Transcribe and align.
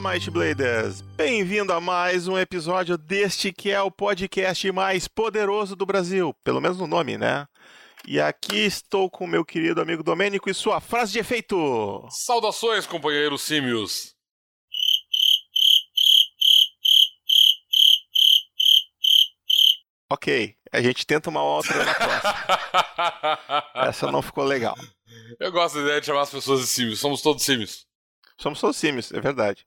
Fala, 0.00 0.14
Might 0.14 0.30
Bladers! 0.30 1.02
Bem-vindo 1.02 1.72
a 1.72 1.80
mais 1.80 2.26
um 2.26 2.38
episódio 2.38 2.96
deste 2.96 3.52
que 3.52 3.70
é 3.70 3.82
o 3.82 3.90
podcast 3.90 4.72
mais 4.72 5.06
poderoso 5.06 5.76
do 5.76 5.84
Brasil, 5.84 6.34
pelo 6.42 6.60
menos 6.60 6.78
no 6.78 6.86
nome, 6.86 7.18
né? 7.18 7.46
E 8.06 8.18
aqui 8.18 8.58
estou 8.58 9.10
com 9.10 9.26
meu 9.26 9.44
querido 9.44 9.80
amigo 9.80 10.02
Domênico 10.02 10.48
e 10.48 10.54
sua 10.54 10.80
frase 10.80 11.12
de 11.12 11.18
efeito. 11.18 12.06
Saudações, 12.10 12.86
companheiros 12.86 13.42
símios! 13.42 14.14
Ok, 20.10 20.56
a 20.72 20.80
gente 20.80 21.06
tenta 21.06 21.28
uma 21.28 21.42
outra 21.42 21.84
na 21.84 21.94
próxima. 21.94 22.34
Essa 23.86 24.10
não 24.10 24.22
ficou 24.22 24.44
legal. 24.44 24.76
Eu 25.38 25.52
gosto 25.52 25.76
da 25.76 25.82
ideia 25.82 26.00
de 26.00 26.06
chamar 26.06 26.22
as 26.22 26.30
pessoas 26.30 26.60
de 26.60 26.66
símios. 26.66 26.98
Somos 27.00 27.20
todos 27.20 27.44
símios. 27.44 27.86
Somos 28.38 28.58
todos 28.58 28.76
símios, 28.76 29.12
é 29.12 29.20
verdade. 29.20 29.66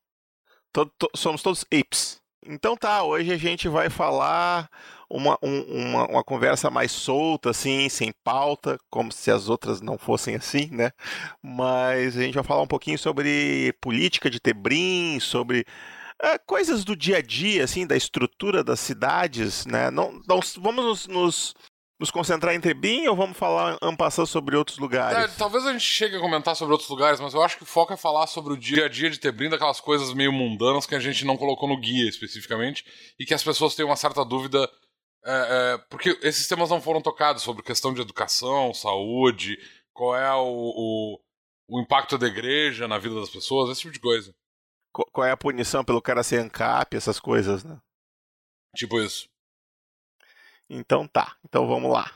Todo, 0.74 0.92
to, 0.98 1.10
somos 1.16 1.44
todos 1.44 1.64
apes. 1.72 2.22
Então 2.46 2.76
tá, 2.76 3.04
hoje 3.04 3.32
a 3.32 3.38
gente 3.38 3.70
vai 3.70 3.90
falar 3.90 4.70
uma, 5.10 5.38
um, 5.42 5.62
uma, 5.62 6.08
uma, 6.08 6.24
conversa 6.24 6.70
mais 6.70 6.92
solta, 6.92 7.52
assim, 7.52 7.88
sem 7.88 8.12
pauta, 8.24 8.78
como 8.90 9.12
se 9.12 9.32
as 9.32 9.48
outras 9.48 9.80
não 9.80 9.98
fossem 9.98 10.36
assim, 10.36 10.68
né? 10.72 10.92
Mas 11.42 12.18
a 12.18 12.22
gente 12.24 12.34
vai 12.34 12.44
falar 12.44 12.64
um 12.64 12.68
pouquinho 12.68 12.98
sobre 12.98 13.74
política 13.80 14.30
de 14.30 14.40
Tebrim, 14.40 15.20
sobre 15.22 15.64
é, 16.22 16.38
coisas 16.40 16.84
do 16.84 16.96
dia 16.96 17.18
a 17.18 17.22
dia, 17.22 17.64
assim, 17.64 17.86
da 17.86 17.96
estrutura 17.96 18.64
das 18.64 18.80
cidades, 18.80 19.66
né? 19.66 19.92
Não, 19.92 20.20
não 20.28 20.40
vamos 20.58 20.84
nos, 20.86 21.08
nos, 21.08 21.54
nos 22.00 22.12
concentrar 22.12 22.54
em 22.54 22.60
Trebin 22.60 23.08
ou 23.08 23.16
vamos 23.16 23.38
falar 23.38 23.78
ampassando 23.82 24.28
sobre 24.28 24.56
outros 24.56 24.78
lugares? 24.78 25.18
É, 25.18 25.38
talvez 25.38 25.66
a 25.66 25.72
gente 25.72 25.86
chegue 25.86 26.16
a 26.16 26.20
comentar 26.20 26.56
sobre 26.56 26.74
outros 26.74 26.90
lugares, 26.90 27.20
mas 27.20 27.34
eu 27.34 27.42
acho 27.42 27.58
que 27.58 27.64
o 27.64 27.68
foco 27.68 27.94
é 27.94 27.98
falar 27.98 28.28
sobre 28.28 28.54
o 28.54 28.58
dia 28.58 28.86
a 28.86 28.90
dia 28.90 29.10
de 29.10 29.20
Tebrim, 29.20 29.50
daquelas 29.50 29.80
coisas 29.80 30.14
meio 30.14 30.32
mundanas 30.32 30.86
que 30.86 30.96
a 30.96 31.00
gente 31.00 31.26
não 31.26 31.38
colocou 31.38 31.70
no 31.70 31.80
guia 31.80 32.08
especificamente 32.08 32.86
e 33.20 33.26
que 33.26 33.34
as 33.34 33.44
pessoas 33.44 33.76
têm 33.76 33.86
uma 33.86 33.96
certa 33.96 34.26
dúvida. 34.26 34.70
É, 35.26 35.32
é, 35.76 35.78
porque 35.90 36.20
esses 36.22 36.48
temas 36.48 36.70
não 36.70 36.82
foram 36.82 37.02
tocados 37.02 37.44
sobre 37.44 37.64
questão 37.64 37.94
de 37.94 38.02
educação, 38.02 38.74
saúde, 38.74 39.58
qual 39.94 40.18
é 40.18 40.34
o, 40.34 40.44
o, 40.46 41.20
o 41.70 41.82
impacto 41.82 42.18
da 42.18 42.28
igreja 42.28 42.90
na 42.90 42.98
vida 42.98 43.16
das 43.16 43.30
pessoas, 43.30 43.70
esse 43.70 43.82
tipo 43.82 43.94
de 43.94 44.02
coisa 44.02 44.36
qual 44.94 45.26
é 45.26 45.32
a 45.32 45.38
punição 45.38 45.84
pelo 45.84 46.02
cara 46.02 46.22
ser 46.22 46.40
ANCAP, 46.40 46.96
essas 46.96 47.20
coisas, 47.20 47.64
né? 47.64 47.82
Tipo 48.76 49.02
isso. 49.02 49.28
Então 50.70 51.08
tá, 51.08 51.36
então 51.46 51.68
vamos 51.68 51.92
lá. 51.92 52.12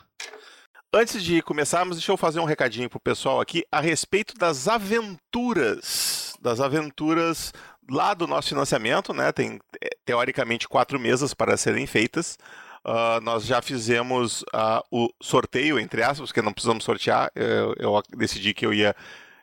Antes 0.94 1.22
de 1.22 1.42
começarmos, 1.42 1.98
deixa 1.98 2.12
eu 2.12 2.18
fazer 2.18 2.40
um 2.40 2.46
recadinho 2.46 2.90
pro 2.90 3.00
pessoal 3.00 3.42
aqui 3.42 3.66
a 3.72 3.82
respeito 3.82 4.34
das 4.36 4.68
aventuras, 4.68 6.34
das 6.42 6.62
aventuras 6.62 7.54
lá 7.90 8.14
do 8.14 8.26
nosso 8.26 8.50
financiamento, 8.50 9.14
né? 9.14 9.32
Tem 9.32 9.60
é, 9.82 9.90
teoricamente 10.06 10.68
quatro 10.68 11.00
mesas 11.00 11.34
para 11.34 11.58
serem 11.58 11.86
feitas. 11.86 12.38
Uh, 12.86 13.20
nós 13.22 13.46
já 13.46 13.62
fizemos 13.62 14.44
uh, 14.44 14.82
o 14.90 15.10
sorteio, 15.22 15.78
entre 15.78 16.02
aspas, 16.02 16.30
porque 16.30 16.42
não 16.42 16.54
precisamos 16.54 16.86
sortear. 16.86 17.30
Eu, 17.36 17.76
eu, 17.78 18.02
decidi 18.16 18.54
que 18.54 18.66
eu 18.66 18.74
ia, 18.74 18.96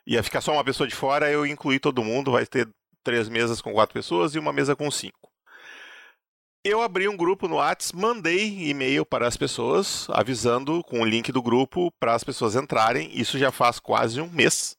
ia 0.05 0.23
ficar 0.23 0.41
só 0.41 0.51
uma 0.51 0.63
pessoa 0.63 0.87
de 0.87 0.95
fora, 0.95 1.29
eu 1.29 1.45
incluí 1.45 1.79
todo 1.79 2.03
mundo, 2.03 2.31
vai 2.31 2.45
ter 2.45 2.67
três 3.03 3.29
mesas 3.29 3.61
com 3.61 3.71
quatro 3.71 3.93
pessoas 3.93 4.33
e 4.33 4.39
uma 4.39 4.51
mesa 4.51 4.75
com 4.75 4.89
cinco. 4.89 5.34
Eu 6.67 6.81
abri 6.81 7.07
um 7.07 7.15
grupo 7.15 7.47
no 7.47 7.57
Whats, 7.57 7.91
mandei 7.91 8.69
e-mail 8.71 9.05
para 9.05 9.27
as 9.27 9.37
pessoas, 9.37 10.07
avisando 10.09 10.83
com 10.85 11.01
o 11.01 11.05
link 11.05 11.31
do 11.31 11.39
grupo 11.39 11.91
para 11.99 12.15
as 12.15 12.23
pessoas 12.23 12.55
entrarem. 12.55 13.07
Isso 13.13 13.37
já 13.37 13.51
faz 13.51 13.79
quase 13.79 14.19
um 14.19 14.27
mês. 14.31 14.75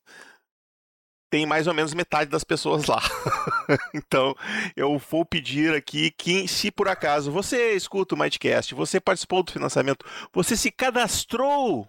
Tem 1.31 1.47
mais 1.47 1.69
ou 1.69 1.75
menos 1.75 1.95
metade 1.95 2.29
das 2.29 2.43
pessoas 2.43 2.87
lá. 2.87 3.01
então, 3.95 4.35
eu 4.75 4.99
vou 4.99 5.25
pedir 5.25 5.77
aqui 5.77 6.11
que, 6.11 6.49
se 6.49 6.73
por 6.73 6.89
acaso 6.89 7.31
você 7.31 7.75
escuta 7.75 8.17
o 8.17 8.19
Mindcast, 8.19 8.75
você 8.75 9.01
participou 9.01 9.45
do 9.45 9.53
financiamento, 9.53 10.05
você 10.33 10.57
se 10.57 10.73
cadastrou 10.73 11.87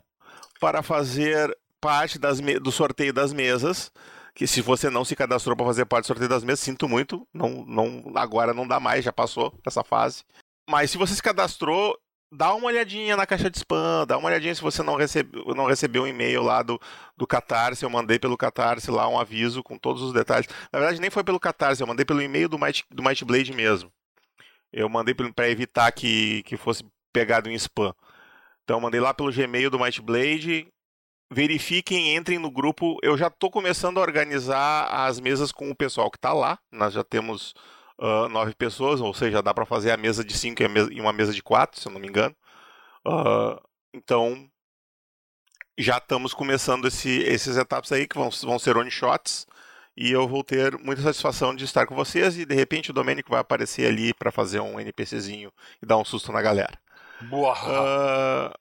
para 0.59 0.84
fazer 0.84 1.57
parte 1.81 2.19
das 2.19 2.40
do 2.40 2.72
sorteio 2.72 3.12
das 3.12 3.34
mesas, 3.34 3.91
que 4.38 4.46
se 4.46 4.62
você 4.62 4.88
não 4.88 5.03
se 5.03 5.16
cadastrou 5.16 5.58
para 5.58 5.66
fazer 5.66 5.86
parte 5.86 6.03
do 6.03 6.08
sorteio 6.09 6.30
das 6.30 6.44
mesas, 6.44 6.59
sinto 6.59 6.88
muito, 6.88 7.28
não, 7.34 7.66
não, 7.66 8.12
agora 8.14 8.53
não 8.53 8.68
dá 8.68 8.80
mais, 8.80 9.03
já 9.03 9.12
passou 9.12 9.52
essa 9.66 9.84
fase. 9.84 10.24
Mas 10.70 10.92
se 10.92 10.98
você 10.98 11.16
se 11.16 11.24
cadastrou, 11.24 11.98
dá 12.31 12.53
uma 12.53 12.68
olhadinha 12.68 13.18
na 13.18 13.25
caixa 13.25 13.50
de 13.50 13.58
spam, 13.58 14.06
dá 14.06 14.16
uma 14.16 14.28
olhadinha 14.28 14.53
se 14.53 14.62
você 14.62 14.84
não 14.84 14.96
recebeu, 14.96 15.44
não 15.56 15.66
recebeu 15.66 16.03
um 16.03 16.08
e-mail 16.08 16.44
lá 16.44 16.62
do, 16.62 16.80
do 17.18 17.25
Catarse, 17.25 17.84
eu 17.84 17.90
mandei 17.90 18.20
pelo 18.20 18.38
Catarse 18.38 18.92
lá 18.92 19.08
um 19.08 19.20
aviso 19.20 19.64
com 19.64 19.75
todos 19.75 20.03
os 20.03 20.14
detalhes. 20.14 20.48
Na 20.72 20.78
verdade, 20.78 21.02
nem 21.02 21.09
foi 21.09 21.24
pelo 21.24 21.40
Catarse, 21.40 21.81
eu 21.81 21.88
mandei 21.88 22.06
pelo 22.06 22.22
e-mail 22.22 22.48
do 22.48 22.59
Might, 22.59 22.86
do 22.92 23.02
Might 23.02 23.25
Blade 23.25 23.52
mesmo. 23.54 23.92
Eu 24.72 24.88
mandei 24.88 25.16
para 25.16 25.50
evitar 25.50 25.92
que, 25.92 26.44
que 26.44 26.56
fosse 26.58 26.86
pegado 27.12 27.50
em 27.50 27.56
spam. 27.56 27.92
Então, 28.64 28.78
eu 28.78 28.81
mandei 28.81 29.00
lá 29.00 29.16
pelo 29.16 29.34
Gmail 29.34 29.72
do 29.72 29.80
Might 29.80 30.00
Blade, 30.00 30.72
verifiquem, 31.31 32.15
entrem 32.15 32.39
no 32.39 32.51
grupo. 32.51 32.97
Eu 33.01 33.17
já 33.17 33.27
estou 33.27 33.51
começando 33.51 33.97
a 33.97 34.01
organizar 34.01 34.88
as 35.07 35.19
mesas 35.19 35.51
com 35.51 35.69
o 35.69 35.75
pessoal 35.75 36.09
que 36.09 36.17
está 36.17 36.33
lá. 36.33 36.59
Nós 36.71 36.93
já 36.93 37.03
temos 37.03 37.53
uh, 37.99 38.29
nove 38.29 38.53
pessoas, 38.55 39.01
ou 39.01 39.13
seja, 39.13 39.41
dá 39.41 39.53
para 39.53 39.65
fazer 39.65 39.91
a 39.91 39.97
mesa 39.97 40.23
de 40.23 40.33
cinco 40.38 40.61
e 40.63 41.01
uma 41.01 41.13
mesa 41.13 41.33
de 41.33 41.43
quatro, 41.43 41.79
se 41.79 41.88
eu 41.88 41.91
não 41.91 41.99
me 41.99 42.07
engano. 42.07 42.35
Uh, 43.05 43.59
então, 43.93 44.49
já 45.77 45.97
estamos 45.97 46.33
começando 46.33 46.88
esse, 46.88 47.19
esses 47.23 47.57
etapas 47.57 47.91
aí 47.91 48.07
que 48.07 48.17
vão, 48.17 48.29
vão 48.29 48.59
ser 48.59 48.77
on 48.77 48.89
shots. 48.89 49.45
E 49.99 50.11
eu 50.11 50.27
vou 50.27 50.44
ter 50.44 50.77
muita 50.77 51.01
satisfação 51.01 51.55
de 51.55 51.65
estar 51.65 51.88
com 51.88 51.95
vocês. 51.95 52.38
E 52.38 52.45
de 52.45 52.53
repente 52.53 52.91
o 52.91 52.94
Domênico 52.94 53.31
vai 53.31 53.39
aparecer 53.39 53.88
ali 53.88 54.13
para 54.13 54.31
fazer 54.31 54.59
um 54.59 54.79
NPCzinho 54.79 55.51
e 55.81 55.85
dar 55.85 55.97
um 55.97 56.05
susto 56.05 56.31
na 56.31 56.41
galera. 56.41 56.79
Boa! 57.21 57.55
Uh, 57.55 58.53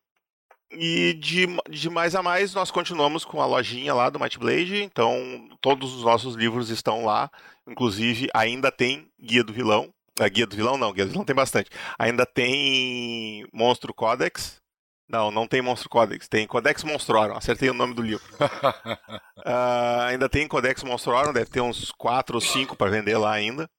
e 0.71 1.15
de, 1.15 1.47
de 1.71 1.89
mais 1.89 2.15
a 2.15 2.23
mais, 2.23 2.55
nós 2.55 2.71
continuamos 2.71 3.25
com 3.25 3.41
a 3.41 3.47
lojinha 3.47 3.95
lá 3.95 4.11
do 4.11 4.19
Might 4.19 4.39
Blade, 4.39 4.83
então 4.83 5.49
todos 5.61 5.95
os 5.95 6.03
nossos 6.03 6.35
livros 6.35 6.71
estão 6.71 7.05
lá, 7.05 7.31
inclusive 7.67 8.29
ainda 8.35 8.71
tem 8.71 9.09
Guia 9.21 9.45
do 9.45 9.53
Vilão. 9.53 9.93
A 10.19 10.29
Guia 10.29 10.47
do 10.47 10.57
Vilão 10.57 10.79
não, 10.79 10.93
Guia 10.93 11.05
do 11.05 11.11
Vilão 11.11 11.25
tem 11.25 11.37
bastante. 11.37 11.71
Ainda 11.99 12.25
tem 12.25 13.47
Monstro 13.53 13.93
Codex. 13.93 14.61
Não, 15.09 15.31
não 15.31 15.47
tem 15.47 15.63
Monstro 15.63 15.89
Codex, 15.89 16.27
tem 16.27 16.49
Codex 16.49 16.83
Monstrorum, 16.83 17.37
acertei 17.37 17.71
o 17.71 17.75
nome 17.75 17.95
do 17.95 18.03
livro. 18.03 18.25
uh, 18.41 20.01
ainda 20.09 20.29
tem 20.29 20.49
Codex 20.49 20.83
Monstrorum, 20.83 21.33
deve 21.33 21.49
ter 21.49 21.61
uns 21.61 21.93
4 21.93 22.35
ou 22.35 22.41
5 22.41 22.75
para 22.75 22.91
vender 22.91 23.17
lá 23.17 23.33
ainda. 23.33 23.71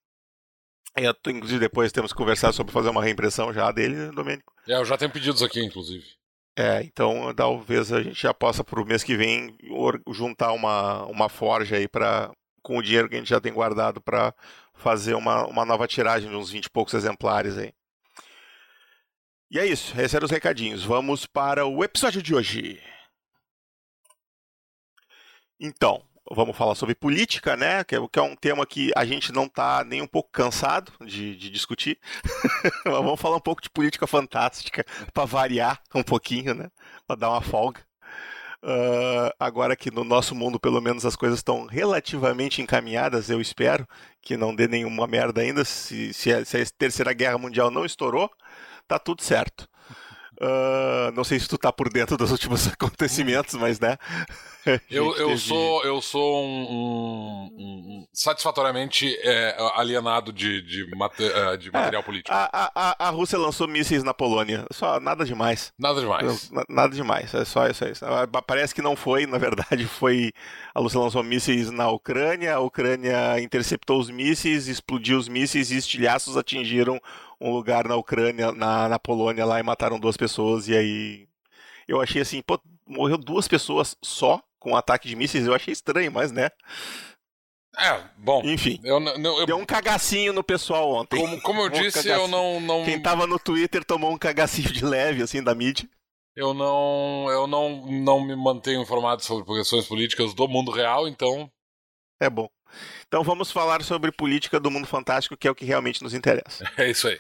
Eu, 0.96 1.14
inclusive 1.28 1.60
depois 1.60 1.92
temos 1.92 2.14
que 2.14 2.18
conversar 2.18 2.54
sobre 2.54 2.72
fazer 2.72 2.90
uma 2.90 3.04
reimpressão 3.04 3.54
já 3.54 3.72
dele, 3.72 4.10
Domênico. 4.12 4.54
É, 4.68 4.76
eu 4.76 4.86
já 4.86 4.98
tenho 4.98 5.12
pedidos 5.12 5.44
aqui, 5.44 5.64
inclusive. 5.64 6.17
É, 6.60 6.82
então 6.82 7.32
talvez 7.36 7.94
a 7.94 8.02
gente 8.02 8.20
já 8.20 8.34
possa 8.34 8.64
para 8.64 8.82
o 8.82 8.86
mês 8.86 9.04
que 9.04 9.16
vem 9.16 9.56
juntar 10.12 10.54
uma, 10.54 11.06
uma 11.06 11.30
forja 11.30 11.76
aí 11.76 11.88
para 11.88 12.32
com 12.64 12.80
o 12.80 12.82
dinheiro 12.82 13.08
que 13.08 13.14
a 13.16 13.20
gente 13.20 13.30
já 13.30 13.40
tem 13.40 13.54
guardado 13.54 14.02
para 14.02 14.34
fazer 14.74 15.14
uma, 15.14 15.46
uma 15.46 15.64
nova 15.64 15.88
tiragem 15.88 16.30
de 16.30 16.36
uns 16.36 16.50
20 16.50 16.66
e 16.66 16.70
poucos 16.72 16.96
exemplares 16.96 17.58
aí. 17.60 17.72
E 19.52 19.60
é 19.60 19.66
isso, 19.68 19.94
esses 20.02 20.16
eram 20.16 20.26
os 20.26 20.32
recadinhos. 20.32 20.84
Vamos 20.84 21.28
para 21.28 21.66
o 21.66 21.84
episódio 21.84 22.24
de 22.24 22.34
hoje. 22.34 22.82
Então, 25.60 26.04
vamos 26.32 26.56
falar 26.56 26.76
sobre 26.76 26.96
política, 26.96 27.56
né? 27.56 27.84
Que 27.84 27.96
é, 27.96 28.08
que 28.08 28.20
é 28.20 28.22
um 28.22 28.36
tema 28.36 28.66
que 28.66 28.92
a 28.96 29.06
gente 29.06 29.32
não 29.32 29.46
está 29.46 29.84
nem 29.84 30.02
um 30.02 30.08
pouco 30.08 30.30
cansado 30.32 30.92
de, 31.06 31.36
de 31.36 31.50
discutir. 31.50 32.00
vamos 32.86 33.20
falar 33.20 33.38
um 33.38 33.42
pouco 33.42 33.62
de 33.62 33.70
política 33.70 34.08
fantástica 34.08 34.86
para 35.14 35.26
variar 35.26 35.82
um 35.94 36.04
pouquinho, 36.04 36.54
né? 36.54 36.70
Para 37.06 37.16
dar 37.16 37.30
uma 37.30 37.42
folga. 37.42 37.82
Uh, 38.64 39.32
agora 39.40 39.76
que 39.76 39.92
no 39.92 40.04
nosso 40.04 40.34
mundo, 40.34 40.60
pelo 40.60 40.82
menos, 40.82 41.06
as 41.06 41.16
coisas 41.16 41.40
estão 41.40 41.66
relativamente 41.68 42.62
encaminhadas, 42.62 43.30
eu 43.30 43.40
espero 43.40 43.88
que 44.22 44.36
não 44.36 44.56
dê 44.56 44.68
nenhuma 44.68 45.08
merda 45.08 45.42
ainda. 45.42 45.64
Se, 45.64 46.14
se, 46.14 46.34
a, 46.34 46.44
se 46.44 46.58
a 46.58 46.66
Terceira 46.78 47.14
Guerra 47.14 47.38
Mundial 47.38 47.70
não 47.70 47.86
estourou, 47.86 48.30
tá 48.88 48.98
tudo 48.98 49.24
certo. 49.24 49.68
Uh, 50.40 51.12
não 51.16 51.24
sei 51.24 51.40
se 51.40 51.48
tu 51.48 51.58
tá 51.58 51.72
por 51.74 51.90
dentro 51.90 52.16
dos 52.16 52.32
últimos 52.32 52.68
acontecimentos, 52.72 53.56
mas 53.56 53.80
né. 53.80 53.98
eu, 54.90 55.16
eu 55.16 55.30
teve... 55.30 55.40
sou 55.40 55.84
eu 55.84 56.00
sou 56.00 56.44
um, 56.44 56.64
um, 56.70 57.56
um 57.58 58.08
satisfatoriamente 58.14 59.18
é, 59.24 59.58
alienado 59.76 60.32
de, 60.32 60.62
de, 60.62 60.96
mate, 60.96 61.24
é, 61.24 61.58
de 61.58 61.72
material 61.72 62.02
é, 62.02 62.06
político. 62.06 62.36
A, 62.36 62.72
a, 62.76 63.08
a 63.08 63.10
Rússia 63.10 63.40
lançou 63.40 63.68
mísseis 63.68 64.04
na 64.04 64.14
Polônia. 64.14 64.66
Só 64.72 65.00
nada 65.00 65.26
demais. 65.26 65.74
Nada 65.78 66.02
demais. 66.02 66.52
Nada 66.70 66.94
demais. 66.94 67.34
É 67.34 67.44
só 67.44 67.68
isso, 67.68 67.84
é 67.86 67.92
isso. 67.92 68.06
Parece 68.46 68.76
que 68.76 68.82
não 68.82 68.96
foi, 68.96 69.26
na 69.26 69.40
verdade, 69.40 69.86
foi. 69.90 70.32
A 70.76 70.80
Rússia 70.80 71.00
lançou 71.00 71.24
mísseis 71.24 71.72
na 71.72 71.90
Ucrânia, 71.90 72.56
a 72.56 72.60
Ucrânia 72.60 73.40
interceptou 73.40 74.00
os 74.00 74.12
mísseis, 74.12 74.68
explodiu 74.68 75.18
os 75.18 75.28
mísseis 75.28 75.72
e 75.72 75.78
estilhaços 75.78 76.38
atingiram 76.38 77.02
um 77.40 77.52
lugar 77.52 77.88
na 77.88 77.96
Ucrânia, 77.96 78.52
na, 78.52 78.90
na 78.90 79.00
Polônia 79.00 79.46
lá 79.46 79.60
e 79.60 79.64
mataram 79.64 80.00
duas 80.00 80.18
pessoas. 80.18 80.68
E 80.68 80.76
aí 80.76 81.28
eu 81.88 82.02
achei 82.02 82.22
assim, 82.22 82.42
pô, 82.42 82.60
morreu 82.88 83.18
duas 83.18 83.48
pessoas 83.48 83.96
só 84.04 84.42
com 84.60 84.72
um 84.72 84.76
ataque 84.76 85.08
de 85.08 85.16
mísseis. 85.16 85.46
Eu 85.46 85.54
achei 85.54 85.72
estranho, 85.72 86.12
mas 86.12 86.32
né. 86.32 86.50
É, 87.78 88.04
bom. 88.18 88.42
Enfim. 88.44 88.80
Eu, 88.84 89.00
eu, 89.00 89.46
Deu 89.46 89.58
um 89.58 89.66
cagacinho 89.66 90.34
no 90.34 90.44
pessoal 90.44 90.92
ontem. 90.92 91.20
Como, 91.20 91.40
como 91.42 91.62
eu 91.62 91.68
Um 91.68 91.70
disse, 91.70 92.04
cagacinho. 92.04 92.16
eu 92.16 92.28
não, 92.28 92.60
não. 92.60 92.84
Quem 92.84 93.02
tava 93.02 93.28
no 93.28 93.38
Twitter 93.38 93.86
tomou 93.86 94.12
um 94.12 94.18
cagacinho 94.18 94.72
de 94.72 94.84
leve, 94.84 95.22
assim, 95.22 95.44
da 95.44 95.54
mídia. 95.54 95.88
Eu 96.36 96.54
não. 96.54 97.28
Eu 97.30 97.46
não, 97.46 97.86
não 97.88 98.20
me 98.20 98.36
mantenho 98.36 98.82
informado 98.82 99.24
sobre 99.24 99.46
questões 99.46 99.88
políticas 99.88 100.34
do 100.34 100.48
mundo 100.48 100.72
real, 100.72 101.08
então. 101.08 101.52
É 102.20 102.30
bom. 102.30 102.50
Então 103.08 103.24
vamos 103.24 103.52
falar 103.52 103.84
sobre 103.84 104.12
política 104.12 104.60
do 104.60 104.72
mundo 104.72 104.88
fantástico, 104.88 105.38
que 105.38 105.48
é 105.48 105.52
o 105.52 105.56
que 105.56 105.66
realmente 105.66 106.04
nos 106.04 106.14
interessa. 106.14 106.70
É 106.78 106.90
isso 106.90 107.08
aí. 107.08 107.20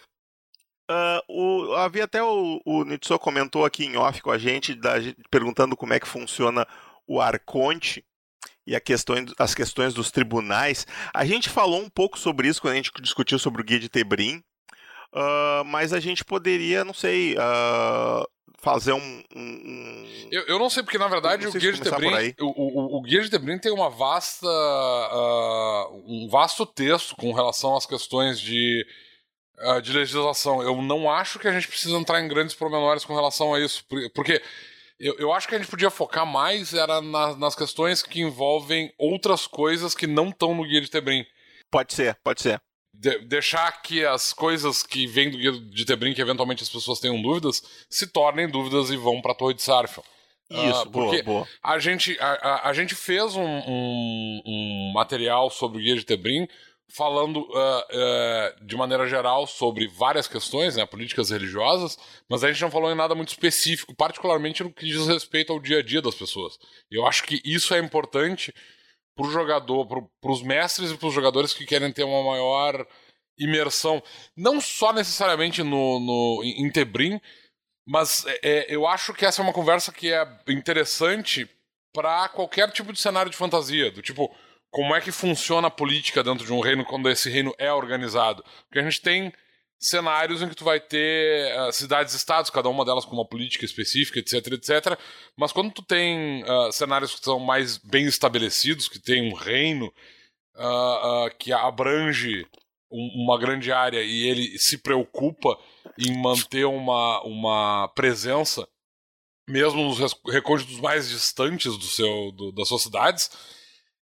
Ah, 0.89 1.21
o, 1.27 1.73
havia 1.73 2.05
até 2.05 2.23
o, 2.23 2.61
o 2.65 2.83
Nitso 2.85 3.17
comentou 3.19 3.65
aqui 3.65 3.85
em 3.85 3.97
off 3.97 4.21
com 4.21 4.31
a 4.31 4.38
gente, 4.38 4.73
da 4.73 4.94
perguntando 5.29 5.75
como 5.75 5.94
é 5.94 5.99
que 5.99 6.07
funciona 6.07 6.65
o 7.05 7.19
Arconte 7.19 8.05
e 8.65 8.75
a 8.75 8.79
questão, 8.79 9.15
as 9.38 9.53
questões 9.53 9.94
dos 9.94 10.11
tribunais. 10.11 10.88
A 11.13 11.25
gente 11.25 11.49
falou 11.49 11.81
um 11.81 11.89
pouco 11.89 12.17
sobre 12.17 12.47
isso 12.47 12.61
quando 12.61 12.73
a 12.73 12.77
gente 12.77 12.91
discutiu 13.01 13.38
sobre 13.38 13.61
o 13.61 13.65
Guia 13.65 13.79
de 13.79 13.89
Tebrim, 13.89 14.41
ah, 15.13 15.63
mas 15.65 15.94
a 15.94 15.99
gente 15.99 16.23
poderia, 16.23 16.85
não 16.85 16.94
sei, 16.94 17.35
ah, 17.38 18.23
fazer 18.62 18.94
um. 18.94 19.24
um- 19.36 20.27
Eu, 20.31 20.44
eu 20.48 20.59
não 20.59 20.69
sei 20.69 20.83
porque, 20.83 20.98
na 20.98 21.07
verdade, 21.07 21.45
o 21.48 21.51
Guia 21.59 21.71
de 21.74 21.81
Tebrim. 21.81 22.09
O, 22.39 22.45
o, 22.45 22.98
o 22.98 23.01
Guia 23.01 23.21
de 23.21 23.30
Tebrim 23.30 23.59
tem 23.59 23.71
uma 23.71 23.89
vasta. 23.89 24.48
ah, 24.48 25.88
um 26.06 26.27
vasto 26.30 26.65
texto 26.65 27.15
com 27.15 27.31
relação 27.33 27.75
às 27.75 27.86
questões 27.86 28.39
de. 28.39 28.86
ah, 29.59 29.80
de 29.80 29.92
legislação. 29.94 30.62
Eu 30.62 30.81
não 30.81 31.09
acho 31.09 31.39
que 31.39 31.48
a 31.48 31.51
gente 31.51 31.68
precisa 31.68 31.95
entrar 31.98 32.21
em 32.21 32.27
grandes 32.27 32.56
pormenores 32.56 33.06
com 33.06 33.15
relação 33.15 33.54
a 33.54 33.59
isso, 33.59 33.83
por- 33.88 34.00
porque 34.13 34.42
eu, 35.00 35.15
eu 35.19 35.31
acho 35.33 35.48
que 35.48 35.56
a 35.56 35.57
gente 35.59 35.69
podia 35.69 35.89
focar 35.92 36.25
mais 36.25 36.74
era 36.74 37.01
na- 37.01 37.36
nas 37.36 37.56
questões 37.56 38.01
que 38.01 38.21
envolvem 38.21 38.92
outras 38.98 39.45
coisas 39.48 39.94
que 39.94 40.07
não 40.07 40.30
estão 40.30 40.54
no 40.56 40.63
Guia 40.63 40.81
de 40.81 40.89
Tebrim. 40.89 41.25
Pode 41.69 41.94
ser, 41.94 42.15
pode 42.24 42.42
ser. 42.42 42.62
De- 42.99 43.19
deixar 43.19 43.71
que 43.81 44.03
as 44.05 44.33
coisas 44.33 44.81
que 44.83 45.05
vêm 45.07 45.29
do 45.29 45.38
guia 45.38 45.51
de 45.51 45.85
Tebrim, 45.85 46.13
que 46.13 46.21
eventualmente 46.21 46.63
as 46.63 46.69
pessoas 46.69 46.99
tenham 46.99 47.21
dúvidas, 47.21 47.61
se 47.89 48.07
tornem 48.07 48.49
dúvidas 48.49 48.89
e 48.89 48.97
vão 48.97 49.21
para 49.21 49.31
a 49.31 49.35
Torre 49.35 49.53
de 49.53 49.61
Sarfion. 49.61 50.03
Isso, 50.49 50.81
Ah, 50.81 50.85
boa, 50.85 51.05
porque 51.07 51.21
boa. 51.23 51.47
A 51.61 51.77
gente, 51.77 52.17
a, 52.19 52.31
a- 52.31 52.69
a 52.69 52.73
gente 52.73 52.95
fez 52.95 53.35
um, 53.35 53.44
um- 53.44 54.41
um 54.45 54.91
material 54.94 55.49
sobre 55.49 55.77
o 55.79 55.81
guia 55.81 55.95
de 55.95 56.05
Tebrim 56.05 56.47
falando 56.89 57.45
ah, 57.53 57.88
ah, 57.91 58.55
de 58.61 58.75
maneira 58.77 59.05
geral 59.09 59.45
sobre 59.45 59.88
várias 59.89 60.25
questões, 60.25 60.77
né, 60.77 60.85
políticas 60.85 61.29
religiosas, 61.29 61.97
mas 62.29 62.45
a 62.45 62.47
gente 62.51 62.61
não 62.61 62.71
falou 62.71 62.89
em 62.89 62.95
nada 62.95 63.13
muito 63.13 63.27
específico, 63.29 63.94
particularmente 63.94 64.63
no 64.63 64.71
que 64.71 64.85
diz 64.85 65.05
respeito 65.05 65.51
ao 65.51 65.59
dia 65.59 65.79
a 65.79 65.83
dia 65.83 66.01
das 66.01 66.15
pessoas. 66.15 66.57
Eu 66.89 67.05
acho 67.05 67.23
que 67.23 67.41
isso 67.44 67.73
é 67.73 67.79
importante 67.79 68.53
para 69.17 69.27
o 69.27 69.31
jogador, 69.31 69.85
para 69.87 70.31
os 70.31 70.43
mestres 70.43 70.91
e 70.91 70.97
para 70.97 71.07
os 71.07 71.13
jogadores 71.13 71.53
que 71.53 71.65
querem 71.65 71.91
ter 71.91 72.03
uma 72.03 72.23
maior 72.23 72.87
imersão, 73.37 74.01
não 74.35 74.61
só 74.61 74.93
necessariamente 74.93 75.63
no, 75.63 75.99
no 75.99 76.43
em 76.43 76.71
Tebrim, 76.71 77.19
mas 77.85 78.25
é, 78.27 78.39
é, 78.43 78.65
eu 78.69 78.87
acho 78.87 79.13
que 79.13 79.25
essa 79.25 79.41
é 79.41 79.43
uma 79.43 79.53
conversa 79.53 79.91
que 79.91 80.13
é 80.13 80.27
interessante 80.47 81.49
para 81.93 82.29
qualquer 82.29 82.71
tipo 82.71 82.93
de 82.93 82.99
cenário 82.99 83.31
de 83.31 83.37
fantasia, 83.37 83.91
do 83.91 84.01
tipo 84.01 84.33
como 84.69 84.95
é 84.95 85.01
que 85.01 85.11
funciona 85.11 85.67
a 85.67 85.71
política 85.71 86.23
dentro 86.23 86.45
de 86.45 86.53
um 86.53 86.59
reino 86.59 86.85
quando 86.85 87.09
esse 87.09 87.29
reino 87.29 87.55
é 87.57 87.71
organizado, 87.73 88.43
porque 88.65 88.79
a 88.79 88.83
gente 88.83 89.01
tem 89.01 89.33
cenários 89.79 90.41
em 90.41 90.50
que 90.50 90.56
tu 90.56 90.63
vai 90.63 90.79
ter 90.79 91.56
uh, 91.59 91.71
cidades-estados, 91.71 92.50
cada 92.50 92.69
uma 92.69 92.83
delas 92.83 93.06
com 93.06 93.13
uma 93.13 93.27
política 93.27 93.65
específica, 93.65 94.19
etc, 94.19 94.53
etc. 94.53 95.00
Mas 95.35 95.51
quando 95.51 95.71
tu 95.71 95.83
tem 95.83 96.44
uh, 96.44 96.71
cenários 96.71 97.13
que 97.13 97.24
são 97.24 97.39
mais 97.39 97.77
bem 97.77 98.06
estabelecidos, 98.06 98.88
que 98.88 99.00
tem 99.00 99.21
um 99.21 99.35
reino 99.35 99.94
uh, 100.56 101.29
que 101.38 101.53
abrange 101.53 102.47
um, 102.91 103.24
uma 103.24 103.38
grande 103.38 103.71
área 103.71 104.01
e 104.01 104.27
ele 104.27 104.57
se 104.57 104.77
preocupa 104.79 105.57
em 105.97 106.18
manter 106.18 106.65
uma, 106.65 107.21
uma 107.23 107.88
presença, 107.89 108.68
mesmo 109.47 109.83
nos 109.83 110.13
recônditos 110.25 110.80
mais 110.80 111.09
distantes 111.09 111.77
do 111.77 111.85
seu, 111.85 112.31
do, 112.31 112.51
das 112.51 112.68
suas 112.68 112.81
cidades, 112.81 113.30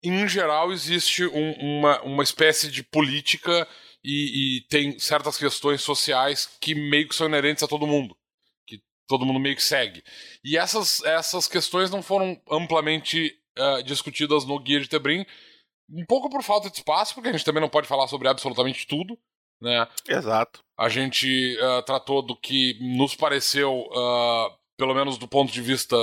em 0.03 0.29
geral 0.29 0.73
existe 0.73 1.27
um, 1.27 1.53
uma, 1.61 2.01
uma 2.03 2.23
espécie 2.23 2.71
de 2.71 2.83
política 2.85 3.67
e, 4.05 4.59
e, 4.59 4.61
tem 4.69 4.99
certas 4.99 5.37
questões 5.37 5.83
sociais 5.83 6.49
que 6.61 6.75
meio 6.75 7.09
que 7.09 7.15
são 7.15 7.27
inerentes 7.27 7.63
a 7.63 7.69
todo 7.69 7.87
mundo, 7.87 8.17
que 8.67 8.81
todo 9.07 9.27
mundo 9.27 9.41
meio 9.41 9.57
que 9.57 9.63
segue. 9.63 10.03
E 10.45 10.57
essas, 10.57 11.03
essas 11.05 11.49
questões 11.49 11.91
não 11.91 12.03
foram 12.03 12.41
amplamente 12.51 13.37
uh, 13.59 13.83
discutidas 13.83 14.45
no 14.45 14.59
Guia 14.59 14.81
de 14.81 14.89
Tebrim, 14.89 15.27
um 15.91 16.05
pouco 16.07 16.31
por 16.31 16.43
falta 16.43 16.71
de 16.71 16.77
espaço, 16.77 17.15
porque 17.15 17.29
a 17.29 17.33
gente 17.33 17.45
também 17.45 17.61
não 17.61 17.69
pode 17.69 17.89
falar 17.89 18.07
sobre 18.07 18.29
absolutamente 18.29 18.87
tudo, 18.87 19.19
né? 19.61 19.89
Exato. 20.09 20.63
A 20.79 20.89
gente 20.89 21.57
uh, 21.57 21.83
tratou 21.83 22.23
do 22.23 22.37
que 22.37 22.79
nos 22.81 23.17
pareceu, 23.17 23.81
uh, 23.81 24.57
pelo 24.77 24.95
menos 24.95 25.19
do 25.19 25.27
ponto 25.27 25.53
de 25.53 25.61
vista 25.61 25.97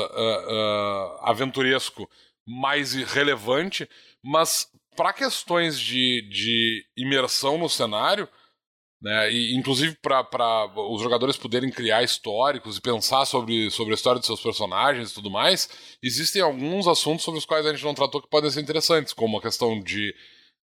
aventuresco, 1.21 2.09
mais 2.45 2.93
relevante, 2.93 3.89
mas 4.21 4.69
para 4.95 5.13
questões 5.13 5.79
de, 5.79 6.27
de 6.29 6.85
imersão 6.97 7.57
no 7.57 7.69
cenário, 7.69 8.27
né, 9.01 9.31
e 9.31 9.55
inclusive 9.55 9.95
para 10.01 10.71
os 10.89 11.01
jogadores 11.01 11.37
poderem 11.37 11.69
criar 11.69 12.01
históricos 12.01 12.77
e 12.77 12.81
pensar 12.81 13.25
sobre, 13.25 13.69
sobre 13.69 13.93
a 13.93 13.95
história 13.95 14.19
de 14.19 14.25
seus 14.25 14.41
personagens 14.41 15.11
e 15.11 15.13
tudo 15.13 15.29
mais, 15.29 15.69
existem 16.01 16.41
alguns 16.41 16.87
assuntos 16.87 17.23
sobre 17.23 17.37
os 17.37 17.45
quais 17.45 17.65
a 17.65 17.71
gente 17.71 17.83
não 17.83 17.93
tratou 17.93 18.21
que 18.21 18.29
podem 18.29 18.49
ser 18.49 18.61
interessantes, 18.61 19.13
como 19.13 19.37
a 19.37 19.41
questão 19.41 19.79
de 19.81 20.15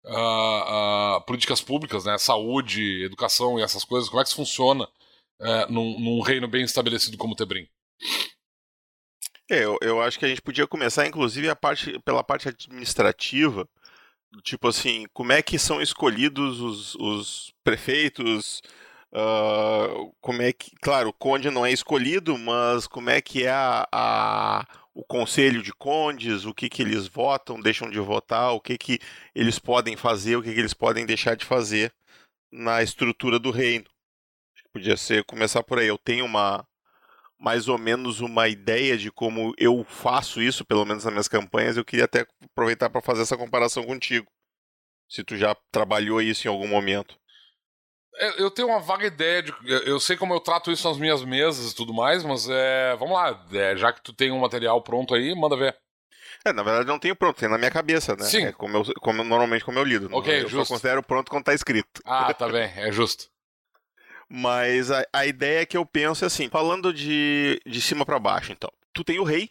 uh, 0.05 1.19
uh, 1.19 1.25
políticas 1.27 1.61
públicas, 1.61 2.05
né, 2.05 2.19
saúde, 2.19 3.05
educação 3.05 3.59
e 3.59 3.63
essas 3.63 3.85
coisas, 3.85 4.09
como 4.09 4.21
é 4.21 4.25
que 4.25 4.29
isso 4.29 4.37
funciona 4.37 4.85
uh, 4.85 5.71
num, 5.71 6.01
num 6.01 6.21
reino 6.21 6.49
bem 6.49 6.65
estabelecido 6.65 7.17
como 7.17 7.35
o 7.35 7.37
Tebrim. 7.37 7.69
É, 9.51 9.65
eu, 9.65 9.77
eu 9.83 10.01
acho 10.01 10.19
que 10.19 10.25
a 10.25 10.29
gente 10.29 10.41
podia 10.41 10.67
começar, 10.67 11.07
inclusive, 11.07 11.49
a 11.49 11.55
parte, 11.55 11.99
pela 12.01 12.25
parte 12.25 12.49
administrativa, 12.49 13.69
tipo 14.41 14.69
assim, 14.69 15.07
como 15.13 15.33
é 15.33 15.43
que 15.43 15.59
são 15.59 15.83
escolhidos 15.83 16.61
os, 16.61 16.95
os 16.97 17.55
prefeitos, 17.63 18.63
uh, 19.13 20.15
como 20.21 20.43
é 20.43 20.53
que, 20.53 20.73
claro, 20.81 21.11
o 21.11 21.13
conde 21.13 21.51
não 21.51 21.67
é 21.67 21.73
escolhido, 21.73 22.39
mas 22.39 22.87
como 22.87 23.11
é 23.11 23.21
que 23.21 23.45
é 23.45 23.51
a, 23.51 23.87
a, 23.93 24.67
o 24.95 25.05
conselho 25.05 25.63
de 25.63 25.73
condes, 25.73 26.45
o 26.45 26.55
que 26.55 26.69
que 26.69 26.83
eles 26.83 27.07
votam, 27.07 27.61
deixam 27.61 27.91
de 27.91 27.99
votar, 28.01 28.53
o 28.53 28.61
que 28.61 28.79
que 28.79 28.99
eles 29.35 29.59
podem 29.59 29.97
fazer, 29.97 30.37
o 30.37 30.43
que 30.43 30.55
que 30.55 30.61
eles 30.61 30.75
podem 30.75 31.05
deixar 31.07 31.37
de 31.37 31.45
fazer 31.45 31.93
na 32.51 32.83
estrutura 32.83 33.39
do 33.39 33.51
reino. 33.51 33.87
Podia 34.73 34.97
ser 34.97 35.25
começar 35.25 35.63
por 35.63 35.79
aí. 35.79 35.87
Eu 35.87 35.99
tenho 35.99 36.25
uma 36.25 36.67
mais 37.43 37.67
ou 37.67 37.77
menos 37.77 38.21
uma 38.21 38.49
ideia 38.49 38.97
de 38.97 39.11
como 39.11 39.53
eu 39.59 39.85
faço 39.85 40.41
isso, 40.41 40.65
pelo 40.65 40.85
menos 40.85 41.05
nas 41.05 41.13
minhas 41.13 41.27
campanhas, 41.27 41.77
eu 41.77 41.85
queria 41.85 42.05
até 42.05 42.25
aproveitar 42.45 42.89
para 42.89 43.03
fazer 43.03 43.23
essa 43.23 43.37
comparação 43.37 43.83
contigo. 43.83 44.31
Se 45.09 45.25
tu 45.25 45.37
já 45.37 45.55
trabalhou 45.73 46.23
isso 46.23 46.47
em 46.47 46.51
algum 46.51 46.69
momento. 46.69 47.17
Eu 48.37 48.51
tenho 48.51 48.69
uma 48.69 48.79
vaga 48.79 49.07
ideia 49.07 49.43
de. 49.43 49.53
Eu 49.87 49.99
sei 49.99 50.17
como 50.17 50.33
eu 50.35 50.41
trato 50.41 50.71
isso 50.71 50.87
nas 50.87 50.99
minhas 50.99 51.25
mesas 51.25 51.73
e 51.73 51.75
tudo 51.75 51.93
mais, 51.93 52.23
mas 52.23 52.49
é. 52.49 52.95
Vamos 52.97 53.15
lá, 53.15 53.45
é, 53.53 53.77
já 53.77 53.93
que 53.93 54.03
tu 54.03 54.13
tem 54.13 54.31
um 54.31 54.39
material 54.39 54.81
pronto 54.83 55.15
aí, 55.15 55.35
manda 55.35 55.57
ver. 55.57 55.77
É, 56.45 56.53
na 56.53 56.63
verdade 56.63 56.87
não 56.87 56.99
tenho 56.99 57.17
pronto, 57.17 57.39
tem 57.39 57.49
na 57.49 57.59
minha 57.59 57.71
cabeça, 57.71 58.15
né? 58.15 58.25
Sim. 58.25 58.45
É 58.45 58.53
como, 58.53 58.77
eu, 58.77 58.85
como 59.01 59.25
normalmente 59.25 59.65
como 59.65 59.79
eu 59.79 59.85
lido. 59.85 60.09
Ok, 60.13 60.33
eu 60.33 60.49
justo. 60.49 60.67
só 60.67 60.75
considero 60.75 61.03
pronto 61.03 61.31
quando 61.31 61.45
tá 61.45 61.55
escrito. 61.55 62.01
Ah, 62.05 62.33
tá 62.33 62.49
bem, 62.49 62.71
é 62.77 62.93
justo. 62.93 63.33
Mas 64.35 64.91
a, 64.91 65.05
a 65.13 65.27
ideia 65.27 65.67
que 65.67 65.77
eu 65.77 65.85
penso 65.85 66.25
é 66.25 66.27
assim, 66.27 66.49
falando 66.49 66.91
de, 66.91 67.61
de 67.67 67.83
cima 67.83 68.07
para 68.07 68.19
baixo, 68.19 68.51
então. 68.51 68.71
Tu 68.95 69.05
tem 69.05 69.19
o 69.19 69.25
rei, 69.25 69.51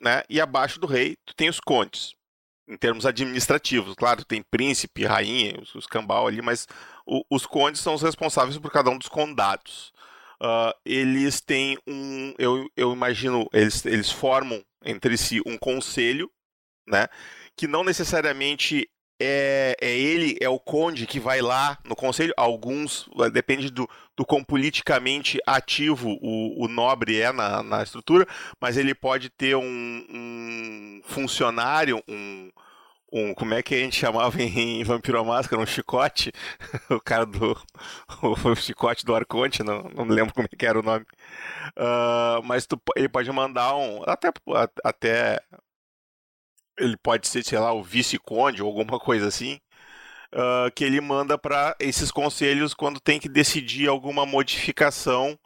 né? 0.00 0.22
E 0.30 0.40
abaixo 0.40 0.78
do 0.78 0.86
rei, 0.86 1.16
tu 1.26 1.34
tem 1.34 1.48
os 1.48 1.58
condes. 1.58 2.14
Em 2.68 2.76
termos 2.76 3.04
administrativos, 3.04 3.96
claro, 3.96 4.24
tem 4.24 4.40
príncipe, 4.40 5.04
rainha, 5.04 5.60
os, 5.60 5.74
os 5.74 5.84
cambal 5.84 6.28
ali, 6.28 6.40
mas 6.40 6.68
o, 7.04 7.24
os 7.28 7.44
condes 7.44 7.80
são 7.80 7.92
os 7.92 8.02
responsáveis 8.02 8.56
por 8.56 8.70
cada 8.70 8.88
um 8.88 8.98
dos 8.98 9.08
condados. 9.08 9.92
Uh, 10.40 10.72
eles 10.84 11.40
têm 11.40 11.76
um, 11.84 12.32
eu, 12.38 12.70
eu 12.76 12.92
imagino, 12.92 13.48
eles, 13.52 13.84
eles 13.84 14.12
formam 14.12 14.64
entre 14.84 15.18
si 15.18 15.42
um 15.44 15.58
conselho, 15.58 16.30
né? 16.86 17.08
Que 17.56 17.66
não 17.66 17.82
necessariamente 17.82 18.88
é, 19.20 19.76
é, 19.78 19.90
ele, 19.90 20.38
é 20.40 20.48
o 20.48 20.58
conde 20.58 21.06
que 21.06 21.20
vai 21.20 21.42
lá 21.42 21.78
no 21.84 21.94
conselho. 21.94 22.32
Alguns, 22.36 23.08
depende 23.32 23.70
do, 23.70 23.88
do 24.16 24.24
quão 24.24 24.42
politicamente 24.42 25.38
ativo 25.46 26.18
o, 26.22 26.64
o 26.64 26.68
nobre 26.68 27.20
é 27.20 27.30
na, 27.30 27.62
na, 27.62 27.82
estrutura, 27.82 28.26
mas 28.58 28.78
ele 28.78 28.94
pode 28.94 29.28
ter 29.28 29.54
um, 29.56 29.62
um 29.62 31.00
funcionário, 31.04 32.02
um, 32.08 32.50
um, 33.12 33.34
como 33.34 33.52
é 33.52 33.62
que 33.62 33.74
a 33.74 33.78
gente 33.78 33.96
chamava 33.96 34.40
em 34.42 34.82
Vampiro 34.84 35.22
Máscara, 35.22 35.60
um 35.60 35.66
chicote, 35.66 36.32
o 36.88 37.00
cara 37.00 37.26
do 37.26 37.54
o 38.22 38.54
chicote 38.56 39.04
do 39.04 39.14
Arconte, 39.14 39.62
não, 39.62 39.82
não 39.94 40.04
lembro 40.04 40.32
como 40.32 40.48
é 40.50 40.56
que 40.56 40.64
era 40.64 40.80
o 40.80 40.82
nome, 40.82 41.04
uh, 41.76 42.42
mas 42.44 42.66
tu, 42.66 42.80
ele 42.96 43.08
pode 43.08 43.30
mandar 43.30 43.76
um, 43.76 44.02
até, 44.06 44.32
até 44.82 45.40
ele 46.80 46.96
pode 46.96 47.28
ser, 47.28 47.44
sei 47.44 47.58
lá, 47.58 47.72
o 47.72 47.82
vice-conde 47.82 48.62
ou 48.62 48.68
alguma 48.68 48.98
coisa 48.98 49.28
assim, 49.28 49.60
uh, 50.32 50.70
que 50.74 50.84
ele 50.84 51.00
manda 51.00 51.38
para 51.38 51.76
esses 51.78 52.10
conselhos 52.10 52.74
quando 52.74 53.00
tem 53.00 53.20
que 53.20 53.28
decidir 53.28 53.88
alguma 53.88 54.26
modificação 54.26 55.38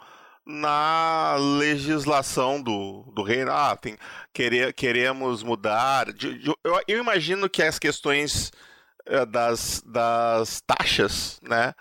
na 0.47 1.37
legislação 1.59 2.63
do, 2.63 3.03
do 3.15 3.23
reino. 3.23 3.51
Ah, 3.51 3.77
tem, 3.77 3.97
querer, 4.33 4.73
queremos 4.75 5.43
mudar. 5.43 6.07
Eu, 6.63 6.81
eu 6.87 6.99
imagino 7.01 7.49
que 7.49 7.63
as 7.63 7.79
questões 7.79 8.51
uh, 9.09 9.27
das, 9.27 9.83
das 9.87 10.61
taxas, 10.61 11.41
né? 11.43 11.75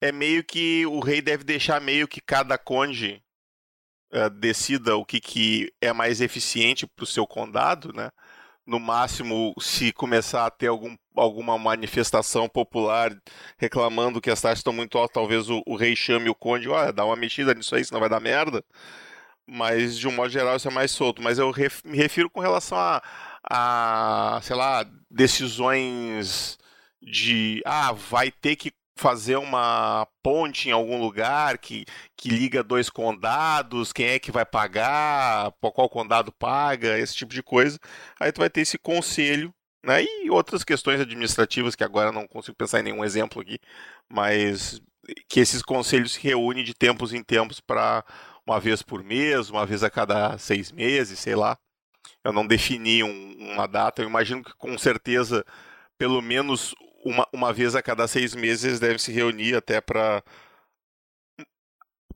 É 0.00 0.12
meio 0.12 0.44
que 0.44 0.86
o 0.86 1.00
rei 1.00 1.20
deve 1.20 1.42
deixar 1.42 1.80
meio 1.80 2.06
que 2.06 2.20
cada 2.20 2.56
conde 2.56 3.20
uh, 4.12 4.30
decida 4.30 4.96
o 4.96 5.04
que, 5.04 5.20
que 5.20 5.72
é 5.80 5.92
mais 5.92 6.20
eficiente 6.20 6.86
para 6.86 7.02
o 7.02 7.06
seu 7.06 7.26
condado, 7.26 7.92
né? 7.92 8.10
No 8.68 8.78
máximo, 8.78 9.54
se 9.58 9.92
começar 9.94 10.44
a 10.44 10.50
ter 10.50 10.66
algum, 10.66 10.94
alguma 11.16 11.58
manifestação 11.58 12.46
popular 12.46 13.10
reclamando 13.56 14.20
que 14.20 14.30
as 14.30 14.42
taxas 14.42 14.58
estão 14.58 14.74
muito 14.74 14.98
altas, 14.98 15.14
talvez 15.14 15.48
o, 15.48 15.62
o 15.66 15.74
rei 15.74 15.96
chame 15.96 16.28
o 16.28 16.34
conde, 16.34 16.68
olha, 16.68 16.92
dá 16.92 17.02
uma 17.04 17.16
mexida 17.16 17.54
nisso 17.54 17.74
aí, 17.74 17.82
senão 17.82 18.00
vai 18.00 18.10
dar 18.10 18.20
merda. 18.20 18.62
Mas, 19.46 19.98
de 19.98 20.06
um 20.06 20.12
modo 20.12 20.28
geral, 20.30 20.56
isso 20.56 20.68
é 20.68 20.70
mais 20.70 20.90
solto. 20.90 21.22
Mas 21.22 21.38
eu 21.38 21.50
ref, 21.50 21.82
me 21.84 21.96
refiro 21.96 22.28
com 22.30 22.40
relação 22.40 22.78
a, 22.78 23.02
a, 23.50 24.40
sei 24.42 24.54
lá, 24.56 24.84
decisões 25.10 26.58
de, 27.02 27.62
ah, 27.64 27.92
vai 27.92 28.30
ter 28.30 28.56
que 28.56 28.72
fazer 28.98 29.36
uma 29.36 30.06
ponte 30.22 30.68
em 30.68 30.72
algum 30.72 31.00
lugar 31.00 31.58
que, 31.58 31.84
que 32.16 32.28
liga 32.28 32.62
dois 32.62 32.90
condados, 32.90 33.92
quem 33.92 34.08
é 34.08 34.18
que 34.18 34.32
vai 34.32 34.44
pagar, 34.44 35.52
qual 35.60 35.88
condado 35.88 36.32
paga, 36.32 36.98
esse 36.98 37.14
tipo 37.14 37.32
de 37.32 37.42
coisa. 37.42 37.78
Aí 38.20 38.32
tu 38.32 38.40
vai 38.40 38.50
ter 38.50 38.62
esse 38.62 38.76
conselho, 38.76 39.54
né? 39.84 40.02
E 40.02 40.30
outras 40.30 40.64
questões 40.64 41.00
administrativas 41.00 41.76
que 41.76 41.84
agora 41.84 42.12
não 42.12 42.26
consigo 42.26 42.56
pensar 42.56 42.80
em 42.80 42.84
nenhum 42.84 43.04
exemplo 43.04 43.40
aqui, 43.40 43.58
mas 44.08 44.80
que 45.28 45.40
esses 45.40 45.62
conselhos 45.62 46.12
se 46.12 46.20
reúnem 46.20 46.64
de 46.64 46.74
tempos 46.74 47.12
em 47.12 47.22
tempos 47.22 47.60
para 47.60 48.04
uma 48.46 48.58
vez 48.58 48.82
por 48.82 49.02
mês, 49.04 49.50
uma 49.50 49.64
vez 49.64 49.82
a 49.84 49.90
cada 49.90 50.36
seis 50.38 50.72
meses, 50.72 51.18
sei 51.18 51.34
lá. 51.34 51.56
Eu 52.24 52.32
não 52.32 52.46
defini 52.46 53.02
um, 53.04 53.52
uma 53.52 53.66
data, 53.66 54.02
eu 54.02 54.08
imagino 54.08 54.42
que 54.42 54.54
com 54.56 54.76
certeza 54.76 55.44
pelo 55.98 56.22
menos 56.22 56.74
uma, 57.04 57.26
uma 57.32 57.52
vez 57.52 57.74
a 57.74 57.82
cada 57.82 58.06
seis 58.08 58.34
meses 58.34 58.80
deve 58.80 58.98
se 58.98 59.12
reunir 59.12 59.54
até 59.54 59.80
para 59.80 60.22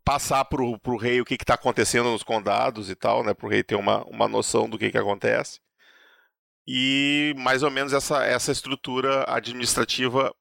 passar 0.05 0.45
para 0.45 0.62
o 0.62 0.97
rei 0.97 1.21
o 1.21 1.25
que 1.25 1.35
está 1.35 1.55
acontecendo 1.55 2.11
nos 2.11 2.23
condados 2.23 2.91
e 2.91 2.95
tal, 2.95 3.25
né? 3.25 3.35
Para 3.35 3.47
o 3.47 3.49
rei 3.49 3.62
ter 3.62 3.77
uma, 3.77 4.05
uma 4.07 4.29
noção 4.29 4.69
do 4.69 4.79
que, 4.79 4.91
que 4.91 4.99
acontece. 4.99 5.61
E 6.67 7.35
mais 7.37 7.62
ou 7.62 7.71
menos 7.71 7.93
essa, 7.93 8.25
essa 8.25 8.53
estrutura 8.53 9.25
administrativa, 9.29 10.35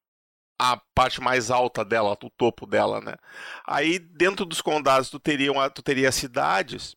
a 0.60 0.78
parte 0.94 1.20
mais 1.22 1.50
alta 1.50 1.84
dela, 1.84 2.18
o 2.24 2.30
topo 2.30 2.66
dela, 2.68 3.02
né? 3.02 3.16
Aí 3.66 4.00
dentro 4.00 4.46
dos 4.46 4.62
condados 4.62 5.10
tu 5.10 5.20
teria, 5.20 5.52
uma, 5.52 5.70
tu 5.70 5.82
teria 5.82 6.12
cidades 6.12 6.96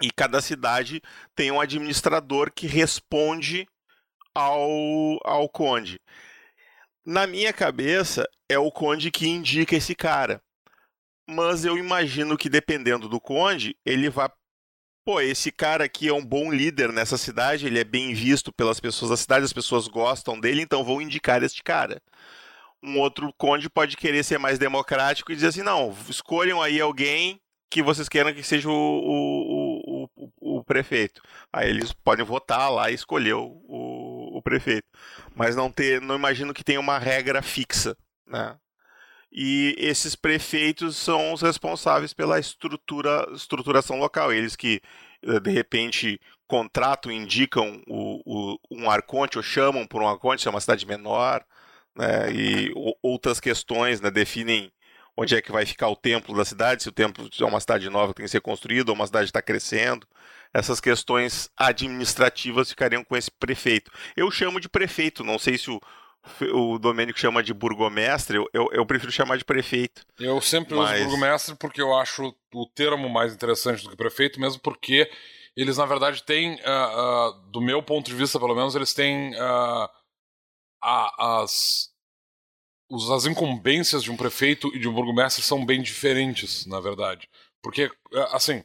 e 0.00 0.10
cada 0.10 0.40
cidade 0.40 1.00
tem 1.34 1.50
um 1.50 1.60
administrador 1.60 2.52
que 2.52 2.66
responde 2.66 3.66
ao, 4.34 4.60
ao 5.24 5.48
conde. 5.48 6.00
Na 7.04 7.26
minha 7.26 7.52
cabeça, 7.52 8.28
é 8.48 8.58
o 8.58 8.70
conde 8.70 9.10
que 9.10 9.26
indica 9.26 9.74
esse 9.74 9.94
cara. 9.94 10.40
Mas 11.28 11.64
eu 11.64 11.76
imagino 11.76 12.36
que 12.36 12.48
dependendo 12.48 13.08
do 13.08 13.20
conde, 13.20 13.76
ele 13.84 14.08
vai. 14.08 14.28
Pô, 15.04 15.20
esse 15.20 15.50
cara 15.50 15.84
aqui 15.84 16.08
é 16.08 16.12
um 16.12 16.24
bom 16.24 16.52
líder 16.52 16.92
nessa 16.92 17.18
cidade, 17.18 17.66
ele 17.66 17.80
é 17.80 17.84
bem 17.84 18.14
visto 18.14 18.52
pelas 18.52 18.78
pessoas 18.78 19.10
da 19.10 19.16
cidade, 19.16 19.44
as 19.44 19.52
pessoas 19.52 19.88
gostam 19.88 20.38
dele, 20.38 20.62
então 20.62 20.84
vou 20.84 21.02
indicar 21.02 21.42
este 21.42 21.62
cara. 21.62 22.00
Um 22.80 22.98
outro 23.00 23.32
conde 23.36 23.68
pode 23.68 23.96
querer 23.96 24.22
ser 24.22 24.38
mais 24.38 24.58
democrático 24.58 25.32
e 25.32 25.34
dizer 25.34 25.48
assim: 25.48 25.62
não, 25.62 25.96
escolham 26.08 26.62
aí 26.62 26.80
alguém 26.80 27.40
que 27.70 27.82
vocês 27.82 28.08
queiram 28.08 28.34
que 28.34 28.42
seja 28.42 28.68
o, 28.68 28.72
o, 28.72 30.08
o, 30.16 30.58
o 30.58 30.64
prefeito. 30.64 31.22
Aí 31.52 31.70
eles 31.70 31.92
podem 31.92 32.24
votar 32.24 32.70
lá 32.70 32.90
e 32.90 32.94
escolher 32.94 33.32
o 33.32 33.61
prefeito 34.52 34.86
mas 35.34 35.56
não 35.56 35.70
ter, 35.70 36.00
não 36.00 36.14
imagino 36.14 36.54
que 36.54 36.64
tenha 36.64 36.80
uma 36.80 36.98
regra 36.98 37.42
fixa, 37.42 37.96
né? 38.26 38.56
E 39.30 39.74
esses 39.78 40.14
prefeitos 40.14 40.96
são 40.96 41.32
os 41.32 41.40
responsáveis 41.40 42.12
pela 42.12 42.38
estrutura, 42.38 43.26
estruturação 43.34 43.98
local, 43.98 44.30
eles 44.32 44.54
que 44.54 44.80
eh, 45.22 45.40
de 45.40 45.50
repente 45.50 46.20
contratam, 46.46 47.10
indicam 47.10 47.82
o, 47.88 48.20
o, 48.26 48.58
um 48.70 48.90
arconte 48.90 49.38
ou 49.38 49.42
chamam 49.42 49.86
por 49.86 50.02
um 50.02 50.08
arconte, 50.08 50.42
se 50.42 50.48
é 50.48 50.50
uma 50.50 50.60
cidade 50.60 50.86
menor, 50.86 51.42
né? 51.96 52.30
E 52.32 52.72
outras 53.02 53.40
questões, 53.40 54.00
né? 54.00 54.10
Definem 54.10 54.70
onde 55.16 55.36
é 55.36 55.42
que 55.42 55.52
vai 55.52 55.66
ficar 55.66 55.88
o 55.88 55.96
templo 55.96 56.36
da 56.36 56.44
cidade, 56.44 56.82
se 56.82 56.88
o 56.88 56.92
templo 56.92 57.28
é 57.38 57.44
uma 57.44 57.60
cidade 57.60 57.88
nova 57.90 58.12
que 58.12 58.18
tem 58.18 58.24
que 58.24 58.30
ser 58.30 58.40
construída 58.40 58.90
ou 58.90 58.94
uma 58.94 59.06
cidade 59.06 59.26
está 59.26 59.42
crescendo 59.42 60.06
essas 60.52 60.80
questões 60.80 61.50
administrativas 61.56 62.68
ficariam 62.68 63.02
com 63.02 63.16
esse 63.16 63.30
prefeito. 63.30 63.90
Eu 64.14 64.30
chamo 64.30 64.60
de 64.60 64.68
prefeito, 64.68 65.24
não 65.24 65.38
sei 65.38 65.56
se 65.56 65.70
o, 65.70 65.80
o 66.54 66.78
Domênico 66.78 67.18
chama 67.18 67.42
de 67.42 67.54
burgomestre, 67.54 68.36
eu, 68.52 68.68
eu, 68.72 68.84
prefiro 68.84 69.10
chamar 69.10 69.38
de 69.38 69.44
prefeito. 69.44 70.04
Eu 70.18 70.40
sempre 70.40 70.74
mas... 70.74 71.00
uso 71.00 71.04
burgomestre 71.04 71.56
porque 71.56 71.80
eu 71.80 71.96
acho 71.96 72.34
o 72.54 72.66
termo 72.66 73.08
mais 73.08 73.34
interessante 73.34 73.82
do 73.82 73.90
que 73.90 73.96
prefeito, 73.96 74.38
mesmo 74.38 74.60
porque 74.60 75.10
eles, 75.56 75.78
na 75.78 75.86
verdade, 75.86 76.22
têm, 76.22 76.54
uh, 76.56 77.30
uh, 77.30 77.50
do 77.50 77.60
meu 77.60 77.82
ponto 77.82 78.06
de 78.06 78.16
vista, 78.16 78.38
pelo 78.38 78.54
menos, 78.54 78.74
eles 78.74 78.92
têm 78.92 79.34
uh, 79.34 79.88
as, 80.82 81.90
as 83.10 83.26
incumbências 83.26 84.02
de 84.02 84.10
um 84.10 84.16
prefeito 84.16 84.74
e 84.74 84.78
de 84.78 84.88
um 84.88 84.92
burgomestre 84.92 85.42
são 85.42 85.64
bem 85.64 85.80
diferentes, 85.82 86.66
na 86.66 86.80
verdade. 86.80 87.28
Porque, 87.62 87.90
assim, 88.32 88.62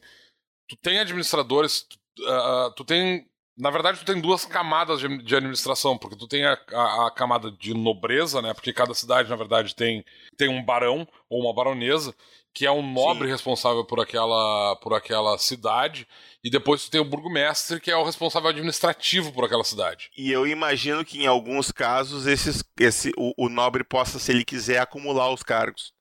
tu 0.68 0.76
tem 0.76 0.98
administradores, 0.98 1.82
tu, 1.82 1.96
uh, 2.24 2.70
tu 2.74 2.84
tem. 2.84 3.26
Na 3.56 3.70
verdade, 3.70 3.98
tu 3.98 4.04
tem 4.04 4.20
duas 4.20 4.44
camadas 4.44 5.00
de, 5.00 5.22
de 5.22 5.34
administração, 5.34 5.98
porque 5.98 6.16
tu 6.16 6.28
tem 6.28 6.44
a, 6.44 6.56
a, 6.72 7.06
a, 7.06 7.10
camada 7.10 7.50
de 7.50 7.74
nobreza, 7.74 8.40
né? 8.40 8.54
Porque 8.54 8.72
cada 8.72 8.94
cidade, 8.94 9.28
na 9.28 9.34
verdade, 9.34 9.74
tem, 9.74 10.04
tem 10.36 10.48
um 10.48 10.64
barão 10.64 11.08
ou 11.28 11.42
uma 11.42 11.52
baronesa, 11.52 12.14
que 12.58 12.66
é 12.66 12.72
um 12.72 12.82
nobre 12.82 13.28
Sim. 13.28 13.30
responsável 13.30 13.84
por 13.84 14.00
aquela, 14.00 14.74
por 14.82 14.92
aquela 14.92 15.38
cidade, 15.38 16.08
e 16.42 16.50
depois 16.50 16.82
tu 16.82 16.90
tem 16.90 17.00
o 17.00 17.04
burgomestre, 17.04 17.80
que 17.80 17.88
é 17.88 17.96
o 17.96 18.02
responsável 18.02 18.48
administrativo 18.48 19.32
por 19.32 19.44
aquela 19.44 19.62
cidade. 19.62 20.10
E 20.18 20.32
eu 20.32 20.44
imagino 20.44 21.04
que 21.04 21.22
em 21.22 21.26
alguns 21.28 21.70
casos 21.70 22.26
esses, 22.26 22.64
esse, 22.80 23.12
o, 23.16 23.32
o 23.46 23.48
nobre 23.48 23.84
possa, 23.84 24.18
se 24.18 24.32
ele 24.32 24.44
quiser, 24.44 24.80
acumular 24.80 25.32
os 25.32 25.44
cargos. 25.44 25.92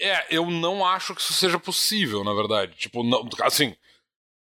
É, 0.00 0.24
eu 0.30 0.48
não 0.48 0.86
acho 0.86 1.16
que 1.16 1.20
isso 1.20 1.32
seja 1.32 1.58
possível, 1.58 2.22
na 2.22 2.32
verdade. 2.32 2.76
Tipo, 2.76 3.02
não, 3.02 3.28
assim, 3.42 3.74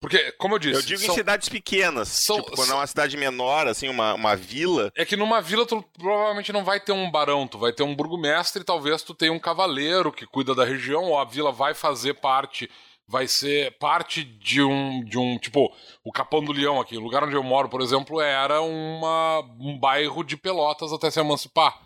porque, 0.01 0.33
como 0.33 0.55
eu 0.55 0.59
disse. 0.59 0.77
Eu 0.77 0.83
digo 0.83 1.01
são... 1.01 1.15
em 1.15 1.19
cidades 1.19 1.49
pequenas. 1.51 2.09
São... 2.09 2.37
Tipo, 2.37 2.57
quando 2.57 2.73
é 2.73 2.75
uma 2.75 2.87
cidade 2.87 3.17
menor, 3.19 3.69
assim, 3.69 3.89
uma, 3.89 4.15
uma 4.15 4.35
vila. 4.35 4.91
É 4.97 5.05
que 5.05 5.15
numa 5.15 5.43
vila 5.43 5.67
tu 5.67 5.85
provavelmente 5.99 6.53
não 6.53 6.65
vai 6.65 6.81
ter 6.81 6.93
um 6.93 7.11
barão, 7.11 7.47
tu 7.47 7.59
vai 7.59 7.71
ter 7.73 7.83
um 7.83 7.95
burgomestre 7.95 8.65
talvez 8.65 9.03
tu 9.03 9.15
tenha 9.15 9.33
um 9.33 9.39
cavaleiro 9.39 10.11
que 10.11 10.27
cuida 10.27 10.55
da 10.55 10.65
região, 10.65 11.05
ou 11.05 11.19
a 11.19 11.25
vila 11.27 11.53
vai 11.53 11.75
fazer 11.75 12.15
parte. 12.15 12.71
Vai 13.07 13.27
ser 13.27 13.77
parte 13.79 14.23
de 14.25 14.63
um. 14.63 15.05
de 15.05 15.19
um. 15.19 15.37
Tipo, 15.37 15.71
o 16.03 16.13
Capão 16.13 16.43
do 16.43 16.53
Leão 16.53 16.81
aqui. 16.81 16.97
O 16.97 17.01
lugar 17.01 17.25
onde 17.25 17.35
eu 17.35 17.43
moro, 17.43 17.69
por 17.69 17.83
exemplo, 17.83 18.21
era 18.21 18.63
uma, 18.63 19.41
um 19.59 19.77
bairro 19.77 20.23
de 20.23 20.37
pelotas 20.37 20.93
até 20.93 21.11
se 21.11 21.21
emancipar. 21.21 21.77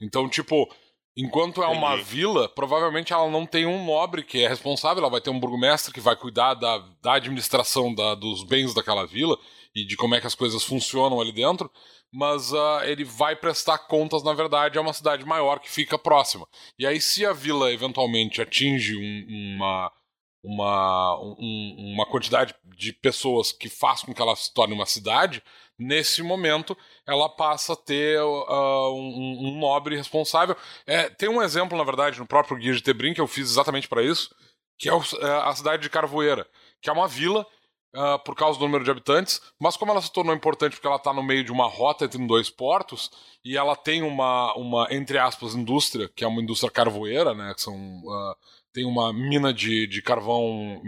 Então, 0.00 0.28
tipo 0.28 0.72
Enquanto 1.20 1.64
é 1.64 1.66
uma 1.66 1.96
vila, 1.96 2.48
provavelmente 2.48 3.12
ela 3.12 3.28
não 3.28 3.44
tem 3.44 3.66
um 3.66 3.84
nobre 3.84 4.22
que 4.22 4.44
é 4.44 4.48
responsável, 4.48 5.02
ela 5.02 5.10
vai 5.10 5.20
ter 5.20 5.30
um 5.30 5.40
burgomestre 5.40 5.92
que 5.92 6.00
vai 6.00 6.14
cuidar 6.14 6.54
da, 6.54 6.78
da 7.02 7.14
administração 7.14 7.92
da, 7.92 8.14
dos 8.14 8.44
bens 8.44 8.72
daquela 8.72 9.04
vila 9.04 9.36
e 9.74 9.84
de 9.84 9.96
como 9.96 10.14
é 10.14 10.20
que 10.20 10.28
as 10.28 10.36
coisas 10.36 10.62
funcionam 10.62 11.20
ali 11.20 11.32
dentro, 11.32 11.68
mas 12.12 12.52
uh, 12.52 12.84
ele 12.84 13.02
vai 13.02 13.34
prestar 13.34 13.78
contas, 13.78 14.22
na 14.22 14.32
verdade, 14.32 14.78
a 14.78 14.80
uma 14.80 14.92
cidade 14.92 15.24
maior 15.24 15.58
que 15.58 15.68
fica 15.68 15.98
próxima. 15.98 16.46
E 16.78 16.86
aí, 16.86 17.00
se 17.00 17.26
a 17.26 17.32
vila 17.32 17.72
eventualmente 17.72 18.40
atinge 18.40 18.96
um, 18.96 19.56
uma, 19.56 19.92
uma, 20.40 21.18
um, 21.20 21.94
uma 21.94 22.06
quantidade 22.06 22.54
de 22.76 22.92
pessoas 22.92 23.50
que 23.50 23.68
faz 23.68 24.02
com 24.02 24.14
que 24.14 24.22
ela 24.22 24.36
se 24.36 24.54
torne 24.54 24.72
uma 24.72 24.86
cidade, 24.86 25.42
nesse 25.78 26.22
momento 26.22 26.76
ela 27.06 27.28
passa 27.28 27.74
a 27.74 27.76
ter 27.76 28.20
uh, 28.20 28.92
um, 28.92 29.48
um, 29.48 29.58
nobre 29.58 29.96
responsável. 29.96 30.56
É, 30.86 31.08
tem 31.08 31.28
um 31.28 31.40
exemplo, 31.40 31.78
na 31.78 31.84
verdade, 31.84 32.18
no 32.18 32.26
próprio 32.26 32.58
Guia 32.58 32.74
de 32.74 32.82
Tebrim, 32.82 33.14
que 33.14 33.20
eu 33.20 33.26
fiz 33.26 33.50
exatamente 33.50 33.88
para 33.88 34.02
isso, 34.02 34.34
que 34.78 34.88
é, 34.88 34.92
o, 34.92 35.00
é, 35.00 35.48
a 35.48 35.54
cidade 35.54 35.82
de 35.82 35.90
Carvoeira, 35.90 36.46
que 36.82 36.90
é 36.90 36.92
uma 36.92 37.06
vila 37.06 37.46
uh, 37.94 38.18
por 38.24 38.34
causa 38.34 38.58
do 38.58 38.64
número 38.64 38.84
de 38.84 38.90
habitantes, 38.90 39.40
mas 39.58 39.76
como 39.76 39.92
ela 39.92 40.02
se 40.02 40.12
tornou 40.12 40.34
importante 40.34 40.72
porque 40.72 40.86
ela 40.86 40.96
está 40.96 41.12
no 41.12 41.22
meio 41.22 41.44
de 41.44 41.52
uma 41.52 41.66
rota 41.66 42.04
entre 42.04 42.24
dois 42.26 42.50
portos, 42.50 43.10
e 43.44 43.56
ela 43.56 43.76
tem 43.76 44.02
uma, 44.02 44.54
uma 44.54 44.88
entre 44.90 45.18
aspas, 45.18 45.54
indústria, 45.54 46.10
que 46.14 46.24
é 46.24 46.28
uma 46.28 46.42
indústria 46.42 46.70
carvoeira, 46.70 47.34
né, 47.34 47.52
que 47.54 47.62
são, 47.62 47.74
uh, 47.74 48.36
tem 48.72 48.84
uma 48.84 49.12
mina 49.12 49.52
de, 49.52 49.86
de 49.86 50.02
carvão 50.02 50.82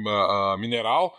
mineral, 0.59 1.17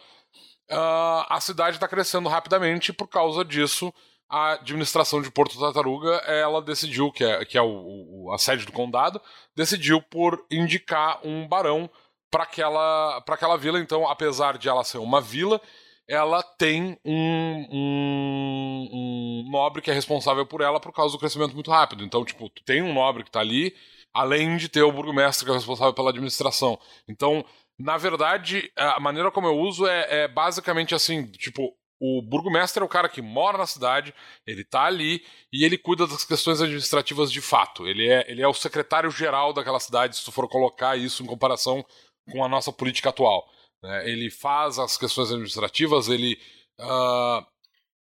uh, 0.72 1.26
a 1.30 1.40
cidade 1.40 1.78
está 1.78 1.88
crescendo 1.88 2.30
rapidamente 2.30 2.92
por 2.94 3.08
causa 3.08 3.44
disso 3.44 3.94
a 4.32 4.54
administração 4.54 5.22
de 5.22 5.30
Porto 5.30 5.60
Tartaruga, 5.60 6.16
ela 6.26 6.62
decidiu, 6.62 7.12
que 7.12 7.22
é, 7.22 7.44
que 7.44 7.58
é 7.58 7.62
o, 7.62 7.68
o, 7.68 8.32
a 8.34 8.38
sede 8.38 8.66
do 8.66 8.72
condado, 8.72 9.22
decidiu 9.54 10.02
por 10.02 10.46
indicar 10.50 11.20
um 11.22 11.46
barão 11.46 11.90
para 12.32 12.44
aquela, 12.44 13.18
aquela 13.18 13.58
vila. 13.58 13.78
Então, 13.78 14.08
apesar 14.08 14.58
de 14.58 14.70
ela 14.70 14.86
ser 14.86 15.00
uma 15.00 15.20
vila, 15.20 15.60
ela 16.08 16.42
tem 16.42 16.98
um, 17.04 17.68
um, 17.72 18.90
um, 18.94 19.52
nobre 19.52 19.82
que 19.82 19.92
é 19.92 19.94
responsável 19.94 20.46
por 20.46 20.62
ela 20.62 20.80
por 20.80 20.94
causa 20.94 21.14
do 21.14 21.20
crescimento 21.20 21.54
muito 21.54 21.70
rápido. 21.70 22.06
Então, 22.06 22.24
tipo, 22.24 22.50
tem 22.66 22.82
um 22.82 22.94
nobre 22.94 23.24
que 23.24 23.30
está 23.30 23.42
ali, 23.42 23.76
além 24.14 24.56
de 24.56 24.70
ter 24.70 24.82
o 24.82 24.94
burgomestre 24.94 25.46
que 25.46 25.52
é 25.52 25.56
responsável 25.56 25.94
pela 25.94 26.10
administração. 26.10 26.80
Então, 27.06 27.44
na 27.80 27.98
verdade, 27.98 28.72
a 28.76 29.00
maneira 29.00 29.32
como 29.32 29.48
eu 29.48 29.58
uso 29.58 29.88
é, 29.88 30.24
é 30.24 30.28
basicamente 30.28 30.94
assim, 30.94 31.26
tipo, 31.32 31.76
o 32.02 32.20
burgomestre 32.20 32.82
é 32.82 32.86
o 32.86 32.90
cara 32.90 33.08
que 33.08 33.22
mora 33.22 33.60
na 33.60 33.68
cidade, 33.68 34.12
ele 34.48 34.62
está 34.62 34.86
ali 34.86 35.24
e 35.54 35.64
ele 35.64 35.78
cuida 35.78 36.08
das 36.08 36.24
questões 36.24 36.60
administrativas 36.60 37.32
de 37.32 37.42
fato. 37.42 37.88
Ele 37.88 38.10
é, 38.10 38.26
ele 38.28 38.42
é 38.42 38.48
o 38.48 38.54
secretário-geral 38.54 39.54
daquela 39.54 39.80
cidade, 39.80 40.18
se 40.18 40.26
tu 40.26 40.32
for 40.32 40.48
colocar 40.50 40.98
isso 40.98 41.22
em 41.22 41.28
comparação 41.28 41.86
com 42.32 42.44
a 42.44 42.50
nossa 42.50 42.74
política 42.74 43.10
atual. 43.10 43.48
Né? 43.84 44.10
Ele 44.10 44.32
faz 44.32 44.80
as 44.80 44.98
questões 44.98 45.30
administrativas, 45.30 46.08
ele. 46.08 46.40
Uh... 46.80 47.46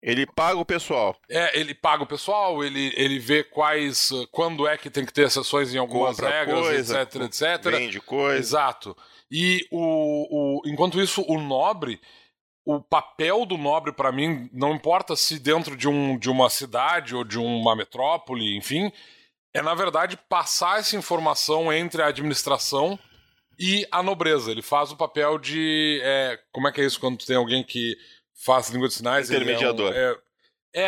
Ele 0.00 0.24
paga 0.26 0.56
o 0.56 0.64
pessoal. 0.64 1.16
É, 1.28 1.58
ele 1.58 1.74
paga 1.74 2.04
o 2.04 2.06
pessoal, 2.06 2.62
ele, 2.62 2.92
ele 2.94 3.18
vê 3.18 3.42
quais. 3.42 4.10
quando 4.30 4.64
é 4.64 4.78
que 4.78 4.88
tem 4.88 5.04
que 5.04 5.12
ter 5.12 5.26
exceções 5.26 5.74
em 5.74 5.78
algumas 5.78 6.14
Compra 6.14 6.38
regras, 6.38 6.60
coisa, 6.60 7.02
etc, 7.02 7.22
etc. 7.22 7.62
Vende 7.64 8.00
coisa. 8.00 8.38
Exato. 8.38 8.96
E 9.30 9.66
o, 9.70 10.60
o, 10.60 10.68
enquanto 10.68 11.00
isso, 11.00 11.24
o 11.28 11.38
nobre 11.40 12.00
o 12.68 12.82
papel 12.82 13.46
do 13.46 13.56
nobre 13.56 13.92
para 13.92 14.12
mim 14.12 14.50
não 14.52 14.74
importa 14.74 15.16
se 15.16 15.38
dentro 15.38 15.74
de, 15.74 15.88
um, 15.88 16.18
de 16.18 16.28
uma 16.28 16.50
cidade 16.50 17.16
ou 17.16 17.24
de 17.24 17.38
uma 17.38 17.74
metrópole, 17.74 18.58
enfim, 18.58 18.92
é 19.54 19.62
na 19.62 19.74
verdade 19.74 20.18
passar 20.28 20.78
essa 20.78 20.94
informação 20.94 21.72
entre 21.72 22.02
a 22.02 22.08
administração 22.08 22.98
e 23.58 23.88
a 23.90 24.02
nobreza. 24.02 24.50
Ele 24.50 24.60
faz 24.60 24.92
o 24.92 24.96
papel 24.98 25.38
de. 25.38 25.98
É, 26.02 26.38
como 26.52 26.68
é 26.68 26.72
que 26.72 26.82
é 26.82 26.84
isso 26.84 27.00
quando 27.00 27.24
tem 27.24 27.36
alguém 27.36 27.64
que 27.64 27.96
faz 28.44 28.68
língua 28.68 28.88
de 28.88 28.94
sinais? 28.94 29.30
Intermediador. 29.30 29.90
Ele 29.90 29.98
é, 29.98 30.12
um, 30.12 30.16
é, 30.74 30.82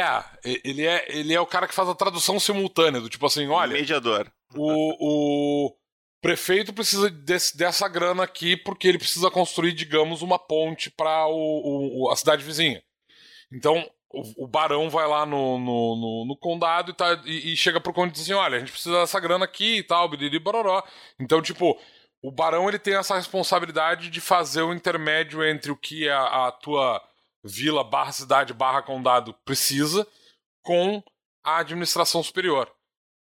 é, 0.45 0.61
ele 0.63 0.87
é, 0.87 1.07
ele 1.09 1.33
é 1.33 1.41
o 1.41 1.47
cara 1.47 1.67
que 1.67 1.75
faz 1.75 1.89
a 1.89 1.95
tradução 1.95 2.39
simultânea, 2.39 3.01
do 3.01 3.09
tipo 3.09 3.25
assim, 3.25 3.49
olha. 3.49 3.73
Mediador. 3.73 4.31
O, 4.55 4.97
o, 5.01 5.77
prefeito 6.21 6.73
precisa 6.73 7.11
desse, 7.11 7.57
dessa 7.57 7.89
grana 7.89 8.25
aqui 8.25 8.57
porque 8.57 8.87
ele 8.89 8.99
precisa 8.99 9.31
construir, 9.31 9.73
digamos, 9.73 10.23
uma 10.23 10.39
ponte 10.39 10.91
para 10.91 11.25
a 12.11 12.17
cidade 12.17 12.45
vizinha. 12.45 12.83
Então, 13.53 13.89
o, 14.13 14.45
o 14.45 14.47
barão 14.47 14.91
vai 14.91 15.07
lá 15.07 15.25
no, 15.25 15.59
no, 15.59 15.97
no, 15.97 16.25
no 16.27 16.37
condado 16.37 16.91
e, 16.91 16.95
tá, 16.95 17.21
e, 17.25 17.53
e 17.53 17.57
chega 17.57 17.81
pro 17.81 17.93
conde 17.93 18.11
e 18.11 18.13
diz 18.13 18.23
assim: 18.23 18.33
olha, 18.33 18.57
a 18.57 18.59
gente 18.61 18.73
precisa 18.73 19.01
dessa 19.01 19.21
grana 19.21 19.45
aqui 19.45 19.79
e 19.79 19.83
tal, 19.83 20.09
biriri 20.09 20.39
bororó. 20.39 20.83
Então, 21.19 21.41
tipo, 21.41 21.79
o 22.23 22.31
barão 22.31 22.69
ele 22.69 22.79
tem 22.79 22.95
essa 22.95 23.17
responsabilidade 23.17 24.11
de 24.11 24.21
fazer 24.21 24.63
o 24.63 24.75
intermédio 24.75 25.45
entre 25.45 25.71
o 25.71 25.77
que 25.77 26.09
a, 26.09 26.49
a 26.49 26.53
tua 26.53 27.03
vila 27.43 27.83
barra 27.83 28.13
cidade 28.13 28.53
barra 28.53 28.83
condado 28.83 29.35
precisa 29.45 30.07
com 30.63 31.03
a 31.43 31.59
administração 31.59 32.23
superior. 32.23 32.71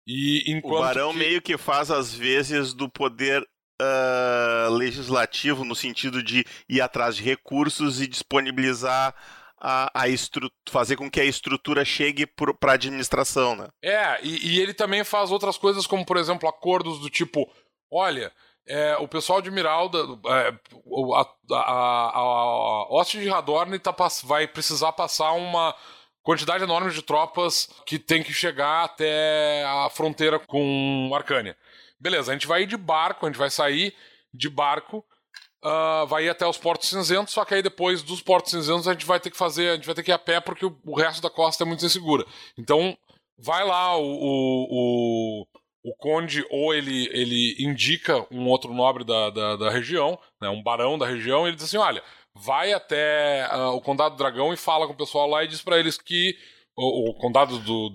E 0.08 0.58
o 0.64 0.80
Barão 0.80 1.12
que... 1.12 1.18
meio 1.18 1.42
que 1.42 1.58
faz 1.58 1.90
às 1.90 2.14
vezes 2.14 2.72
do 2.72 2.88
poder 2.88 3.42
uh, 3.42 4.70
legislativo 4.72 5.64
no 5.64 5.74
sentido 5.74 6.22
de 6.22 6.46
ir 6.66 6.80
atrás 6.80 7.14
de 7.14 7.22
recursos 7.22 8.00
e 8.00 8.06
disponibilizar 8.06 9.14
a, 9.60 9.90
a 9.94 10.04
fazer 10.70 10.96
com 10.96 11.10
que 11.10 11.20
a 11.20 11.24
estrutura 11.24 11.84
chegue 11.84 12.26
para 12.26 12.72
a 12.72 12.74
administração, 12.74 13.54
né? 13.54 13.68
É, 13.82 14.18
e, 14.24 14.54
e, 14.54 14.60
ele 14.60 14.72
também 14.72 15.04
faz 15.04 15.30
outras 15.30 15.58
coisas 15.58 15.86
como, 15.86 16.06
por 16.06 16.16
exemplo, 16.16 16.48
acordos 16.48 17.00
do 17.00 17.10
tipo, 17.10 17.46
olha, 17.90 18.32
é, 18.66 18.96
o 18.98 19.08
pessoal 19.08 19.42
de 19.42 19.50
Miralda, 19.50 19.98
é, 20.26 20.54
a, 21.14 21.54
a, 21.54 21.56
a, 21.56 22.18
a 22.18 22.86
Hoste 22.90 23.18
de 23.18 23.28
Radorne 23.28 23.78
tá, 23.78 23.94
vai 24.24 24.46
precisar 24.46 24.92
passar 24.92 25.32
uma 25.32 25.74
quantidade 26.28 26.62
enorme 26.62 26.90
de 26.90 27.00
tropas 27.00 27.70
que 27.86 27.98
tem 27.98 28.22
que 28.22 28.34
chegar 28.34 28.84
até 28.84 29.64
a 29.64 29.88
fronteira 29.88 30.38
com 30.38 31.10
Arcânia. 31.14 31.56
Beleza, 31.98 32.30
a 32.30 32.34
gente 32.34 32.46
vai 32.46 32.64
ir 32.64 32.66
de 32.66 32.76
barco, 32.76 33.24
a 33.24 33.30
gente 33.30 33.38
vai 33.38 33.48
sair 33.48 33.94
de 34.34 34.50
barco, 34.50 35.02
uh, 35.64 36.06
vai 36.06 36.26
ir 36.26 36.28
até 36.28 36.46
os 36.46 36.58
Portos 36.58 36.90
Cinzentos, 36.90 37.32
só 37.32 37.46
que 37.46 37.54
aí 37.54 37.62
depois 37.62 38.02
dos 38.02 38.20
Portos 38.20 38.50
Cinzentos 38.50 38.86
a 38.86 38.92
gente 38.92 39.06
vai 39.06 39.18
ter 39.18 39.30
que 39.30 39.38
fazer, 39.38 39.70
a 39.70 39.74
gente 39.76 39.86
vai 39.86 39.94
ter 39.94 40.02
que 40.02 40.10
ir 40.10 40.12
a 40.12 40.18
pé 40.18 40.38
porque 40.38 40.66
o, 40.66 40.78
o 40.84 40.94
resto 40.94 41.22
da 41.22 41.30
costa 41.30 41.64
é 41.64 41.66
muito 41.66 41.86
insegura. 41.86 42.26
Então, 42.58 42.94
vai 43.38 43.64
lá 43.64 43.96
o, 43.96 44.04
o, 44.04 44.66
o, 44.70 45.46
o 45.82 45.96
conde 45.96 46.44
ou 46.50 46.74
ele, 46.74 47.08
ele 47.10 47.56
indica 47.58 48.26
um 48.30 48.46
outro 48.48 48.74
nobre 48.74 49.02
da, 49.02 49.30
da, 49.30 49.56
da 49.56 49.70
região, 49.70 50.18
né, 50.42 50.50
um 50.50 50.62
barão 50.62 50.98
da 50.98 51.06
região, 51.06 51.46
e 51.46 51.48
ele 51.48 51.56
diz 51.56 51.64
assim, 51.64 51.78
olha, 51.78 52.02
vai 52.44 52.72
até 52.72 53.48
uh, 53.52 53.74
o 53.74 53.80
Condado 53.80 54.14
do 54.14 54.18
Dragão 54.18 54.52
e 54.52 54.56
fala 54.56 54.86
com 54.86 54.92
o 54.92 54.96
pessoal 54.96 55.28
lá 55.28 55.44
e 55.44 55.48
diz 55.48 55.62
para 55.62 55.78
eles 55.78 55.98
que. 55.98 56.36
O, 56.80 57.10
o 57.10 57.14
Condado 57.14 57.58
dos 57.58 57.64
do, 57.64 57.88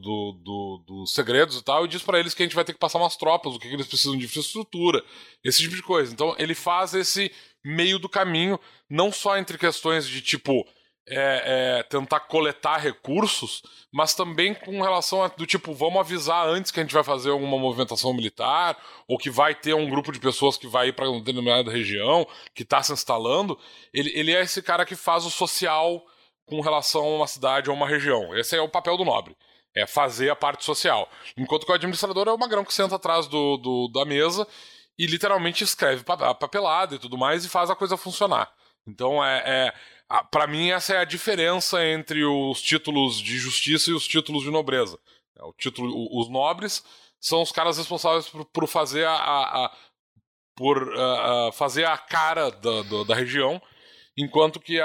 do, 0.43 0.84
do 0.86 1.08
Segredos 1.08 1.56
e 1.56 1.63
tal, 1.63 1.86
e 1.86 1.88
diz 1.88 2.03
para 2.03 2.19
eles 2.19 2.34
que 2.34 2.43
a 2.43 2.45
gente 2.45 2.56
vai 2.56 2.65
ter 2.65 2.73
que 2.73 2.79
passar 2.79 2.99
umas 2.99 3.15
tropas, 3.15 3.56
o 3.56 3.58
que, 3.58 3.69
que 3.69 3.73
eles 3.73 3.88
precisam 3.88 4.17
de 4.17 4.25
infraestrutura, 4.25 5.01
esse 5.41 5.62
tipo 5.62 5.73
de 5.73 5.82
coisa. 5.82 6.12
Então 6.12 6.36
ele 6.38 6.53
faz 6.53 6.93
esse 6.93 7.32
meio 7.63 7.97
do 7.97 8.10
caminho, 8.10 8.60
não 8.89 9.10
só 9.10 9.38
entre 9.38 9.58
questões 9.58 10.06
de 10.06 10.21
tipo 10.21 10.65
é, 11.07 11.79
é, 11.79 11.83
tentar 11.83 12.21
coletar 12.21 12.77
recursos, 12.77 13.61
mas 13.91 14.13
também 14.13 14.53
com 14.53 14.81
relação 14.81 15.23
a 15.23 15.27
do 15.27 15.45
tipo, 15.45 15.73
vamos 15.73 15.99
avisar 15.99 16.47
antes 16.47 16.71
que 16.71 16.79
a 16.79 16.83
gente 16.83 16.93
vai 16.93 17.03
fazer 17.03 17.31
alguma 17.31 17.57
movimentação 17.57 18.13
militar, 18.13 18.77
ou 19.07 19.17
que 19.17 19.29
vai 19.29 19.53
ter 19.53 19.73
um 19.73 19.89
grupo 19.89 20.11
de 20.11 20.19
pessoas 20.19 20.57
que 20.57 20.67
vai 20.67 20.89
ir 20.89 20.93
para 20.93 21.09
uma 21.09 21.19
determinada 21.19 21.71
região, 21.71 22.25
que 22.55 22.63
está 22.63 22.81
se 22.81 22.93
instalando. 22.93 23.59
Ele, 23.93 24.11
ele 24.15 24.33
é 24.33 24.41
esse 24.41 24.61
cara 24.61 24.85
que 24.85 24.95
faz 24.95 25.25
o 25.25 25.31
social 25.31 26.03
com 26.45 26.61
relação 26.61 27.03
a 27.03 27.15
uma 27.15 27.27
cidade 27.27 27.69
ou 27.69 27.75
uma 27.75 27.87
região. 27.87 28.35
Esse 28.35 28.55
é 28.55 28.61
o 28.61 28.69
papel 28.69 28.97
do 28.97 29.05
nobre. 29.05 29.35
É 29.75 29.87
fazer 29.87 30.29
a 30.29 30.35
parte 30.35 30.63
social. 30.63 31.09
Enquanto 31.35 31.65
que 31.65 31.71
o 31.71 31.75
administrador 31.75 32.27
é 32.27 32.31
o 32.31 32.37
magrão 32.37 32.63
que 32.63 32.73
senta 32.73 32.95
atrás 32.95 33.27
do, 33.27 33.57
do 33.57 33.87
da 33.87 34.05
mesa 34.05 34.47
e 34.97 35.07
literalmente 35.07 35.63
escreve 35.63 36.03
papelada 36.03 36.95
e 36.95 36.99
tudo 36.99 37.17
mais 37.17 37.43
e 37.43 37.49
faz 37.49 37.69
a 37.69 37.75
coisa 37.75 37.97
funcionar. 37.97 38.51
Então 38.87 39.23
é, 39.23 39.43
é 39.45 39.73
para 40.21 40.47
mim 40.47 40.71
essa 40.71 40.93
é 40.93 40.97
a 40.97 41.06
diferença 41.06 41.86
entre 41.86 42.23
os 42.23 42.62
títulos 42.62 43.19
de 43.19 43.38
justiça 43.38 43.89
e 43.89 43.93
os 43.93 44.08
títulos 44.08 44.43
de 44.43 44.52
nobreza. 44.52 44.99
É, 45.38 45.43
o 45.43 45.54
título, 45.54 45.91
os 46.19 46.30
nobres 46.30 46.84
são 47.19 47.41
os 47.41 47.52
caras 47.52 47.78
responsáveis 47.78 48.28
por, 48.28 48.45
por 48.45 48.67
fazer 48.67 49.06
a, 49.06 49.13
a, 49.13 49.65
a 49.65 49.78
por 50.56 50.93
fazer 51.54 51.84
a 51.86 51.97
cara 51.97 52.52
da, 52.52 52.84
da, 52.84 53.04
da 53.08 53.15
região, 53.15 53.60
enquanto 54.15 54.60
que 54.60 54.80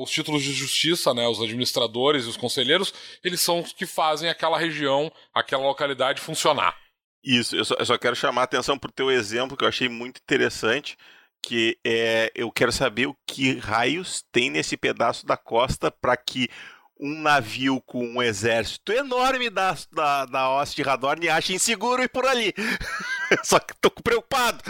os 0.00 0.10
títulos 0.10 0.44
de 0.44 0.52
justiça, 0.52 1.12
né, 1.12 1.26
os 1.26 1.40
administradores 1.40 2.24
e 2.24 2.28
os 2.28 2.36
conselheiros, 2.36 2.94
eles 3.24 3.40
são 3.40 3.58
os 3.58 3.72
que 3.72 3.84
fazem 3.84 4.30
aquela 4.30 4.56
região, 4.56 5.12
aquela 5.34 5.64
localidade 5.64 6.20
funcionar. 6.20 6.78
Isso, 7.22 7.56
eu 7.56 7.64
só, 7.64 7.74
eu 7.78 7.84
só 7.84 7.98
quero 7.98 8.14
chamar 8.16 8.42
a 8.42 8.44
atenção 8.44 8.78
para 8.78 8.88
o 8.88 8.92
teu 8.92 9.10
exemplo 9.10 9.56
que 9.56 9.64
eu 9.64 9.68
achei 9.68 9.88
muito 9.88 10.20
interessante 10.22 10.96
que 11.42 11.78
é, 11.84 12.30
eu 12.34 12.50
quero 12.50 12.72
saber 12.72 13.06
o 13.06 13.16
que 13.26 13.58
raios 13.58 14.24
tem 14.30 14.50
nesse 14.50 14.76
pedaço 14.76 15.26
da 15.26 15.36
costa 15.36 15.90
para 15.90 16.16
que 16.16 16.48
um 17.00 17.18
navio 17.22 17.80
com 17.86 18.04
um 18.04 18.22
exército 18.22 18.92
enorme 18.92 19.48
da, 19.48 19.74
da, 19.90 20.26
da 20.26 20.50
Oste 20.60 20.76
de 20.76 20.82
Radorn 20.82 21.28
ache 21.28 21.54
inseguro 21.54 22.02
ir 22.02 22.08
por 22.08 22.26
ali. 22.26 22.52
Só 23.42 23.58
que 23.58 23.74
tô 23.80 23.90
preocupado. 23.90 24.62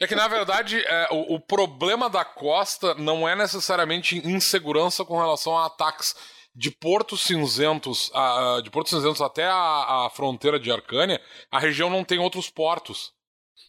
É 0.00 0.06
que, 0.06 0.14
na 0.14 0.26
verdade, 0.28 0.80
é, 0.80 1.08
o, 1.10 1.34
o, 1.34 1.40
problema 1.40 2.08
da 2.08 2.24
costa 2.24 2.94
não 2.94 3.28
é 3.28 3.36
necessariamente 3.36 4.16
insegurança 4.26 5.04
com 5.04 5.18
relação 5.18 5.58
a 5.58 5.66
ataques 5.66 6.14
de 6.54 6.70
Portos 6.70 7.22
Cinzentos, 7.22 8.10
a, 8.14 8.60
de 8.64 8.70
Portos 8.70 8.92
Cinzentos 8.92 9.20
até 9.20 9.44
a, 9.44 10.06
a 10.06 10.10
fronteira 10.14 10.58
de 10.58 10.72
Arcânia, 10.72 11.20
a 11.50 11.58
região 11.58 11.90
não 11.90 12.02
tem 12.02 12.18
outros 12.18 12.48
portos. 12.48 13.12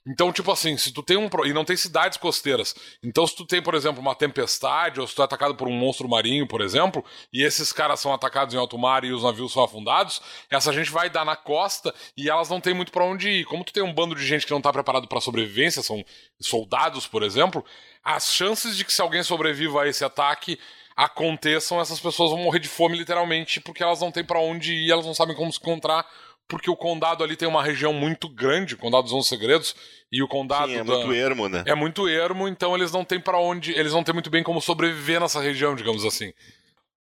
Então, 0.07 0.31
tipo 0.31 0.51
assim, 0.51 0.77
se 0.77 0.91
tu 0.91 1.03
tem 1.03 1.17
um. 1.17 1.29
E 1.45 1.53
não 1.53 1.65
tem 1.65 1.75
cidades 1.75 2.17
costeiras. 2.17 2.73
Então, 3.03 3.25
se 3.27 3.35
tu 3.35 3.45
tem, 3.45 3.61
por 3.61 3.75
exemplo, 3.75 4.01
uma 4.01 4.15
tempestade, 4.15 4.99
ou 4.99 5.07
se 5.07 5.13
tu 5.13 5.21
é 5.21 5.25
atacado 5.25 5.55
por 5.55 5.67
um 5.67 5.73
monstro 5.73 6.07
marinho, 6.07 6.47
por 6.47 6.61
exemplo, 6.61 7.03
e 7.31 7.43
esses 7.43 7.71
caras 7.71 7.99
são 7.99 8.13
atacados 8.13 8.53
em 8.53 8.57
alto 8.57 8.77
mar 8.77 9.03
e 9.03 9.11
os 9.11 9.23
navios 9.23 9.53
são 9.53 9.63
afundados, 9.63 10.21
essa 10.49 10.71
gente 10.73 10.89
vai 10.91 11.09
dar 11.09 11.25
na 11.25 11.35
costa 11.35 11.93
e 12.17 12.29
elas 12.29 12.49
não 12.49 12.59
tem 12.59 12.73
muito 12.73 12.91
para 12.91 13.03
onde 13.03 13.29
ir. 13.29 13.45
Como 13.45 13.63
tu 13.63 13.73
tem 13.73 13.83
um 13.83 13.93
bando 13.93 14.15
de 14.15 14.25
gente 14.25 14.45
que 14.45 14.51
não 14.51 14.61
tá 14.61 14.71
preparado 14.71 15.07
para 15.07 15.21
sobrevivência, 15.21 15.83
são 15.83 16.03
soldados, 16.39 17.07
por 17.07 17.23
exemplo, 17.23 17.63
as 18.03 18.33
chances 18.33 18.75
de 18.75 18.85
que 18.85 18.93
se 18.93 19.01
alguém 19.01 19.23
sobreviva 19.23 19.83
a 19.83 19.87
esse 19.87 20.03
ataque 20.03 20.57
aconteçam, 20.95 21.79
essas 21.79 21.99
pessoas 21.99 22.31
vão 22.31 22.39
morrer 22.39 22.59
de 22.59 22.67
fome 22.67 22.97
literalmente, 22.97 23.61
porque 23.61 23.81
elas 23.81 24.01
não 24.01 24.11
têm 24.11 24.23
para 24.23 24.39
onde 24.39 24.73
ir, 24.73 24.91
elas 24.91 25.05
não 25.05 25.13
sabem 25.13 25.33
como 25.33 25.51
se 25.51 25.57
encontrar 25.57 26.05
porque 26.49 26.69
o 26.69 26.75
condado 26.75 27.23
ali 27.23 27.37
tem 27.37 27.47
uma 27.47 27.63
região 27.63 27.93
muito 27.93 28.27
grande, 28.27 28.73
o 28.73 28.77
condado 28.77 29.03
dos 29.03 29.13
11 29.13 29.27
segredos, 29.27 29.75
e 30.11 30.23
o 30.23 30.27
condado 30.27 30.71
Sim, 30.71 30.77
é 30.77 30.83
da... 30.83 30.95
muito 30.95 31.13
ermo, 31.13 31.47
né? 31.47 31.63
É 31.65 31.75
muito 31.75 32.09
ermo, 32.09 32.47
então 32.47 32.75
eles 32.75 32.91
não 32.91 33.05
têm 33.05 33.19
para 33.19 33.39
onde, 33.39 33.71
eles 33.71 33.93
não 33.93 34.03
têm 34.03 34.13
muito 34.13 34.31
bem 34.31 34.43
como 34.43 34.59
sobreviver 34.59 35.21
nessa 35.21 35.39
região, 35.39 35.75
digamos 35.75 36.03
assim. 36.03 36.33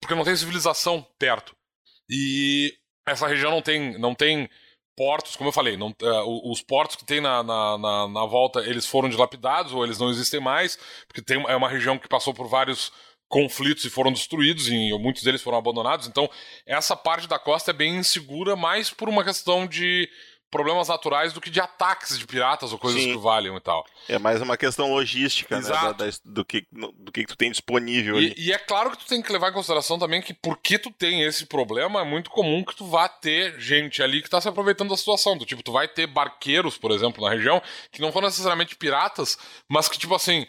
porque 0.01 0.15
não 0.15 0.25
tem 0.25 0.35
civilização 0.35 1.07
perto. 1.19 1.55
E 2.09 2.75
essa 3.07 3.29
região 3.29 3.51
não 3.51 3.61
tem, 3.61 3.99
não 3.99 4.15
tem 4.15 4.49
portos, 4.97 5.37
como 5.37 5.49
eu 5.49 5.53
falei, 5.53 5.77
não, 5.77 5.89
uh, 5.89 6.51
os 6.51 6.63
portos 6.63 6.97
que 6.97 7.05
tem 7.05 7.21
na, 7.21 7.43
na, 7.43 7.79
na, 7.79 8.09
na, 8.09 8.27
volta, 8.27 8.61
eles 8.61 8.87
foram 8.87 9.09
dilapidados 9.09 9.73
ou 9.73 9.85
eles 9.85 9.99
não 9.99 10.09
existem 10.09 10.41
mais, 10.41 10.79
porque 11.07 11.21
tem, 11.21 11.43
é 11.49 11.57
uma 11.57 11.69
região 11.69 11.99
que 11.99 12.09
passou 12.09 12.33
por 12.33 12.49
vários 12.49 12.93
conflitos 13.29 13.85
e 13.85 13.91
foram 13.91 14.13
destruídos, 14.13 14.69
e 14.69 14.93
muitos 14.99 15.23
deles 15.23 15.43
foram 15.43 15.59
abandonados, 15.59 16.07
então 16.07 16.29
essa 16.67 16.97
parte 16.97 17.27
da 17.27 17.39
costa 17.39 17.71
é 17.71 17.75
bem 17.75 17.97
insegura, 17.97 18.55
mais 18.55 18.91
por 18.91 19.09
uma 19.09 19.25
questão 19.25 19.67
de 19.67 20.09
problemas 20.55 20.87
naturais 20.87 21.33
do 21.33 21.41
que 21.41 21.51
de 21.51 21.61
ataques 21.61 22.17
de 22.17 22.25
piratas 22.25 22.73
ou 22.73 22.79
coisas 22.79 23.03
Sim. 23.03 23.15
que 23.15 23.19
valham 23.19 23.57
e 23.57 23.61
tal. 23.61 23.85
É 24.09 24.21
mais 24.21 24.41
uma 24.41 24.57
questão 24.57 24.89
logística, 24.89 25.57
Exato. 25.57 25.85
né? 25.85 25.93
Da, 25.93 26.07
da, 26.07 26.17
do, 26.25 26.45
que, 26.45 26.65
do 26.71 27.11
que 27.11 27.27
tu 27.27 27.37
tem 27.37 27.51
disponível 27.51 28.21
e, 28.21 28.33
e, 28.37 28.53
é 28.53 28.59
claro 28.59 28.93
que 28.93 28.99
tu 28.99 29.07
tem 29.07 29.21
que 29.21 29.33
levar 29.33 29.51
em 29.51 29.53
consideração 29.53 29.99
também 29.99 30.23
que 30.23 30.33
porque 30.33 30.79
tu 30.79 30.93
tem 30.93 31.23
esse 31.23 31.47
problema, 31.47 32.03
é 32.03 32.05
muito 32.05 32.31
comum 32.31 32.65
que 32.65 32.77
tu 32.77 32.87
vá 32.87 33.09
ter 33.09 33.59
gente 33.59 34.01
ali 34.01 34.23
que 34.23 34.31
tá 34.31 34.41
se 34.41 34.49
aproveitando 34.49 34.91
da 34.91 34.97
situação. 34.97 35.37
Do 35.37 35.45
tipo, 35.45 35.61
tu 35.61 35.73
vai 35.73 35.89
ter 35.89 36.07
barqueiros, 36.07 36.79
por 36.79 36.93
exemplo, 36.93 37.25
na 37.25 37.31
região, 37.35 37.61
que 37.91 38.01
não 38.01 38.13
foram 38.13 38.29
necessariamente 38.29 38.77
piratas, 38.77 39.37
mas 39.69 39.89
que, 39.89 39.99
tipo 39.99 40.15
assim. 40.15 40.47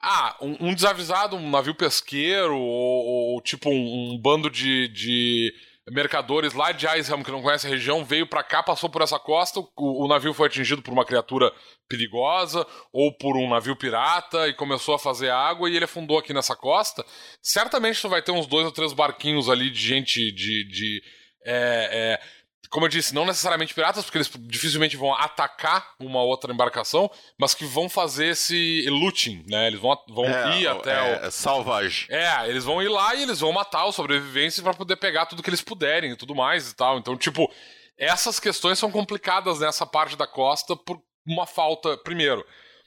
Ah, 0.00 0.36
um, 0.40 0.68
um 0.68 0.74
desavisado, 0.74 1.36
um 1.36 1.50
navio 1.50 1.74
pesqueiro, 1.74 2.56
ou, 2.56 3.34
ou 3.34 3.40
tipo 3.40 3.70
um, 3.70 4.12
um 4.12 4.18
bando 4.18 4.50
de, 4.50 4.88
de 4.88 5.52
mercadores 5.90 6.54
lá 6.54 6.72
de 6.72 6.86
Iceham, 6.86 7.22
que 7.22 7.30
não 7.30 7.42
conhece 7.42 7.66
a 7.66 7.70
região, 7.70 8.04
veio 8.04 8.26
para 8.26 8.42
cá, 8.42 8.62
passou 8.62 8.88
por 8.88 9.02
essa 9.02 9.18
costa, 9.18 9.60
o, 9.60 10.04
o, 10.04 10.08
navio 10.08 10.32
foi 10.32 10.46
atingido 10.46 10.80
por 10.80 10.92
uma 10.92 11.04
criatura 11.04 11.52
perigosa 11.88 12.66
ou 12.92 13.12
por 13.12 13.36
um 13.36 13.48
navio 13.48 13.76
pirata 13.76 14.48
e 14.48 14.54
começou 14.54 14.94
a 14.94 14.98
fazer 14.98 15.30
água 15.30 15.68
e 15.68 15.76
ele 15.76 15.84
afundou 15.84 16.18
aqui 16.18 16.32
nessa 16.32 16.56
costa. 16.56 17.04
Certamente 17.42 18.00
tu 18.00 18.08
vai 18.08 18.22
ter 18.22 18.32
uns 18.32 18.46
dois 18.46 18.64
ou 18.64 18.72
três 18.72 18.92
barquinhos 18.92 19.48
ali 19.48 19.70
de 19.70 19.80
gente 19.80 20.32
de. 20.32 20.64
de 20.68 21.02
é, 21.46 21.90
é, 21.92 22.43
como 22.74 22.86
eu 22.86 22.90
disse, 22.90 23.14
não 23.14 23.24
necessariamente 23.24 23.72
piratas, 23.72 24.04
porque 24.04 24.18
eles 24.18 24.28
dificilmente 24.36 24.96
vão 24.96 25.14
atacar 25.14 25.94
uma 26.00 26.20
outra 26.20 26.52
embarcação, 26.52 27.08
mas 27.38 27.54
que 27.54 27.64
vão 27.64 27.88
fazer 27.88 28.30
esse 28.30 28.84
looting, 28.88 29.44
né? 29.48 29.68
Eles 29.68 29.78
vão, 29.78 29.96
vão 30.08 30.24
é, 30.24 30.58
ir 30.58 30.66
até 30.66 30.92
é, 30.92 31.02
o. 31.02 31.26
É 31.26 31.30
salvage. 31.30 32.08
É, 32.10 32.48
eles 32.48 32.64
vão 32.64 32.82
ir 32.82 32.88
lá 32.88 33.14
e 33.14 33.22
eles 33.22 33.38
vão 33.38 33.52
matar 33.52 33.86
os 33.86 33.94
sobreviventes 33.94 34.58
para 34.58 34.74
poder 34.74 34.96
pegar 34.96 35.26
tudo 35.26 35.40
que 35.40 35.48
eles 35.48 35.62
puderem 35.62 36.10
e 36.10 36.16
tudo 36.16 36.34
mais 36.34 36.68
e 36.68 36.74
tal. 36.74 36.98
Então, 36.98 37.16
tipo, 37.16 37.48
essas 37.96 38.40
questões 38.40 38.76
são 38.76 38.90
complicadas 38.90 39.60
nessa 39.60 39.86
parte 39.86 40.16
da 40.16 40.26
costa 40.26 40.74
por 40.74 41.00
uma 41.24 41.46
falta. 41.46 41.96
Primeiro, 41.98 42.44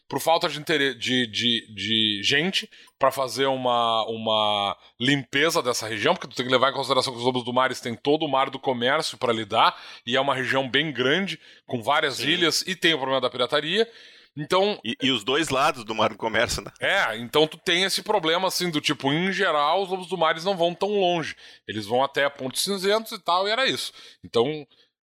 por 0.08 0.20
falta 0.22 0.48
de, 0.48 0.60
de, 0.96 1.28
de, 1.28 1.74
de 1.74 2.22
gente 2.24 2.70
para 2.98 3.12
fazer 3.12 3.46
uma, 3.46 4.06
uma 4.08 4.78
limpeza 5.00 5.62
dessa 5.62 5.88
região, 5.88 6.14
porque 6.14 6.28
tu 6.28 6.36
tem 6.36 6.46
que 6.46 6.52
levar 6.52 6.70
em 6.70 6.74
consideração 6.74 7.14
que 7.14 7.20
os 7.20 7.26
lobos 7.26 7.44
do 7.44 7.54
mar 7.54 7.74
têm 7.76 7.96
todo 7.96 8.26
o 8.26 8.30
mar 8.30 8.50
do 8.50 8.58
comércio 8.58 9.18
para 9.18 9.34
lidar, 9.34 9.78
e 10.06 10.16
é 10.16 10.22
uma 10.22 10.34
região 10.34 10.70
bem 10.70 10.92
grande, 10.92 11.40
com 11.66 11.82
várias 11.82 12.16
Sim. 12.16 12.30
ilhas, 12.30 12.62
e 12.66 12.76
tem 12.76 12.94
o 12.94 12.98
problema 12.98 13.22
da 13.22 13.30
pirataria. 13.30 13.88
Então. 14.36 14.80
E, 14.84 14.96
e, 15.02 15.12
os 15.12 15.24
dois 15.24 15.50
lados 15.50 15.84
do 15.84 15.96
mar 15.96 16.10
do 16.10 16.18
comércio, 16.18 16.62
né? 16.62 16.72
É, 16.80 17.18
então 17.18 17.48
tu 17.48 17.58
tem 17.58 17.84
esse 17.84 18.04
problema, 18.04 18.48
assim, 18.48 18.70
do 18.70 18.80
tipo, 18.80 19.12
em 19.12 19.32
geral, 19.32 19.82
os 19.82 19.90
lobos 19.90 20.08
do 20.08 20.18
mar 20.18 20.40
não 20.44 20.56
vão 20.56 20.76
tão 20.76 21.00
longe. 21.00 21.36
Eles 21.68 21.88
vão 21.88 22.04
até 22.04 22.30
pontos 22.30 22.64
cinzentos 22.64 23.12
e 23.12 23.20
tal, 23.20 23.48
e 23.48 23.52
era 23.52 23.66
isso. 23.66 23.92
Então, 24.24 24.66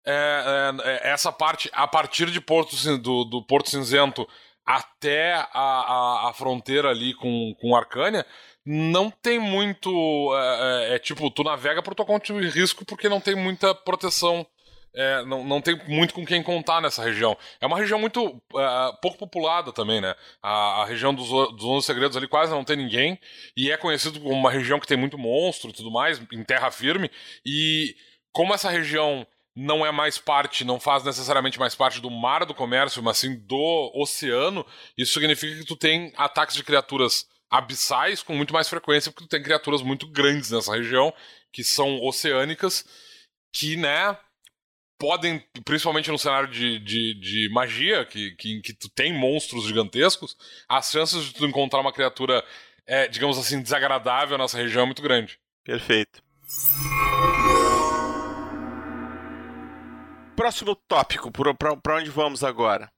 é, 0.06 0.72
é, 0.84 1.08
é 1.08 1.12
essa 1.12 1.32
parte, 1.32 1.68
a 1.72 1.86
partir 1.86 2.30
de 2.30 2.40
Porto, 2.40 2.76
do, 2.98 3.24
do 3.24 3.42
Porto 3.44 3.68
Cinzento 3.68 4.26
até 4.68 5.32
a, 5.32 5.46
a, 5.54 6.28
a 6.28 6.32
fronteira 6.34 6.90
ali 6.90 7.14
com, 7.14 7.54
com 7.58 7.74
Arcânia, 7.74 8.26
não 8.66 9.10
tem 9.10 9.38
muito. 9.38 9.88
É, 10.36 10.90
é, 10.90 10.94
é, 10.94 10.98
tipo, 10.98 11.30
tu 11.30 11.42
navega 11.42 11.82
por 11.82 11.94
tua 11.94 12.04
conta 12.04 12.26
de 12.34 12.48
risco 12.50 12.84
porque 12.84 13.08
não 13.08 13.18
tem 13.18 13.34
muita 13.34 13.74
proteção. 13.74 14.46
É, 14.94 15.24
não, 15.24 15.42
não 15.42 15.60
tem 15.62 15.80
muito 15.86 16.12
com 16.12 16.24
quem 16.24 16.42
contar 16.42 16.82
nessa 16.82 17.02
região. 17.02 17.34
É 17.62 17.66
uma 17.66 17.78
região 17.78 17.98
muito 17.98 18.42
é, 18.54 18.92
pouco 19.00 19.16
populada 19.16 19.72
também, 19.72 20.02
né? 20.02 20.14
A, 20.42 20.82
a 20.82 20.84
região 20.84 21.14
dos, 21.14 21.28
dos 21.28 21.64
11 21.64 21.86
segredos 21.86 22.16
ali 22.16 22.28
quase 22.28 22.52
não 22.52 22.64
tem 22.64 22.76
ninguém. 22.76 23.18
E 23.56 23.70
é 23.70 23.76
conhecido 23.78 24.20
como 24.20 24.34
uma 24.34 24.50
região 24.50 24.78
que 24.78 24.86
tem 24.86 24.98
muito 24.98 25.16
monstro 25.16 25.70
e 25.70 25.72
tudo 25.72 25.90
mais, 25.90 26.20
em 26.30 26.44
terra 26.44 26.70
firme. 26.70 27.10
E 27.44 27.96
como 28.32 28.52
essa 28.52 28.68
região 28.68 29.26
não 29.60 29.84
é 29.84 29.90
mais 29.90 30.18
parte, 30.18 30.64
não 30.64 30.78
faz 30.78 31.02
necessariamente 31.02 31.58
mais 31.58 31.74
parte 31.74 32.00
do 32.00 32.08
mar 32.08 32.46
do 32.46 32.54
comércio, 32.54 33.02
mas 33.02 33.18
sim 33.18 33.36
do 33.40 33.92
oceano, 33.92 34.64
isso 34.96 35.12
significa 35.12 35.58
que 35.58 35.66
tu 35.66 35.74
tem 35.74 36.12
ataques 36.16 36.54
de 36.54 36.62
criaturas 36.62 37.26
abissais 37.50 38.22
com 38.22 38.36
muito 38.36 38.54
mais 38.54 38.68
frequência, 38.68 39.10
porque 39.10 39.26
tu 39.26 39.28
tem 39.28 39.42
criaturas 39.42 39.82
muito 39.82 40.06
grandes 40.08 40.52
nessa 40.52 40.76
região, 40.76 41.12
que 41.52 41.64
são 41.64 42.00
oceânicas, 42.04 42.84
que, 43.52 43.76
né, 43.76 44.16
podem, 44.96 45.44
principalmente 45.64 46.08
no 46.08 46.18
cenário 46.18 46.48
de, 46.48 46.78
de, 46.78 47.14
de 47.14 47.48
magia, 47.52 48.04
que, 48.04 48.36
que, 48.36 48.60
que 48.60 48.72
tu 48.72 48.88
tem 48.88 49.12
monstros 49.12 49.64
gigantescos, 49.64 50.36
as 50.68 50.88
chances 50.88 51.24
de 51.24 51.34
tu 51.34 51.44
encontrar 51.44 51.80
uma 51.80 51.92
criatura, 51.92 52.44
é, 52.86 53.08
digamos 53.08 53.36
assim, 53.36 53.60
desagradável 53.60 54.38
nessa 54.38 54.56
região 54.56 54.84
é 54.84 54.86
muito 54.86 55.02
grande. 55.02 55.36
Perfeito. 55.64 56.22
Próximo 60.38 60.76
tópico, 60.76 61.32
para 61.32 61.96
onde 61.96 62.10
vamos 62.10 62.44
agora? 62.44 62.88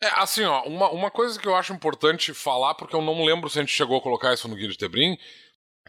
É, 0.00 0.06
assim, 0.20 0.44
ó, 0.44 0.62
uma, 0.62 0.90
uma 0.90 1.10
coisa 1.10 1.40
que 1.40 1.48
eu 1.48 1.56
acho 1.56 1.72
importante 1.72 2.32
falar, 2.32 2.74
porque 2.74 2.94
eu 2.94 3.02
não 3.02 3.24
lembro 3.24 3.50
se 3.50 3.58
a 3.58 3.62
gente 3.62 3.74
chegou 3.74 3.98
a 3.98 4.00
colocar 4.00 4.32
isso 4.32 4.46
no 4.46 4.54
Guia 4.54 4.68
de 4.68 4.78
Tebrim, 4.78 5.18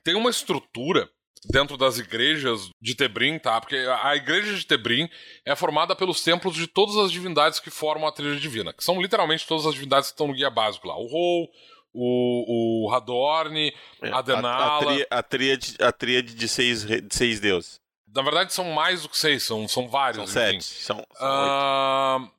tem 0.03 0.15
uma 0.15 0.31
estrutura 0.31 1.07
dentro 1.47 1.77
das 1.77 1.99
igrejas 1.99 2.69
de 2.81 2.95
Tebrim, 2.95 3.37
tá? 3.37 3.61
Porque 3.61 3.75
a 3.75 4.15
igreja 4.15 4.55
de 4.55 4.65
Tebrim 4.65 5.07
é 5.45 5.55
formada 5.55 5.95
pelos 5.95 6.23
templos 6.23 6.55
de 6.55 6.65
todas 6.65 6.97
as 6.97 7.11
divindades 7.11 7.59
que 7.59 7.69
formam 7.69 8.07
a 8.07 8.11
trilha 8.11 8.39
divina, 8.39 8.73
que 8.73 8.83
são 8.83 8.99
literalmente 8.99 9.45
todas 9.45 9.67
as 9.67 9.75
divindades 9.75 10.09
que 10.09 10.15
estão 10.15 10.27
no 10.27 10.33
guia 10.33 10.49
básico 10.49 10.87
lá. 10.87 10.97
O 10.97 11.05
Rou, 11.05 11.49
o, 11.93 12.87
o 12.87 12.91
Hadorn, 12.91 13.71
é, 14.01 14.11
a 14.11 14.21
Denala... 14.23 15.05
A, 15.11 15.19
a, 15.19 15.23
tríade, 15.23 15.75
a 15.79 15.91
tríade 15.91 16.33
de 16.33 16.47
seis, 16.47 16.83
de 16.83 17.15
seis 17.15 17.39
deuses. 17.39 17.79
Na 18.15 18.21
verdade, 18.21 18.53
são 18.53 18.71
mais 18.71 19.01
do 19.01 19.09
que 19.09 19.17
seis, 19.17 19.43
são, 19.43 19.67
são 19.67 19.89
vários. 19.89 20.31
São 20.31 20.41
sete. 20.41 20.63
São, 20.63 21.05
são 21.17 21.27
uh, 21.27 22.31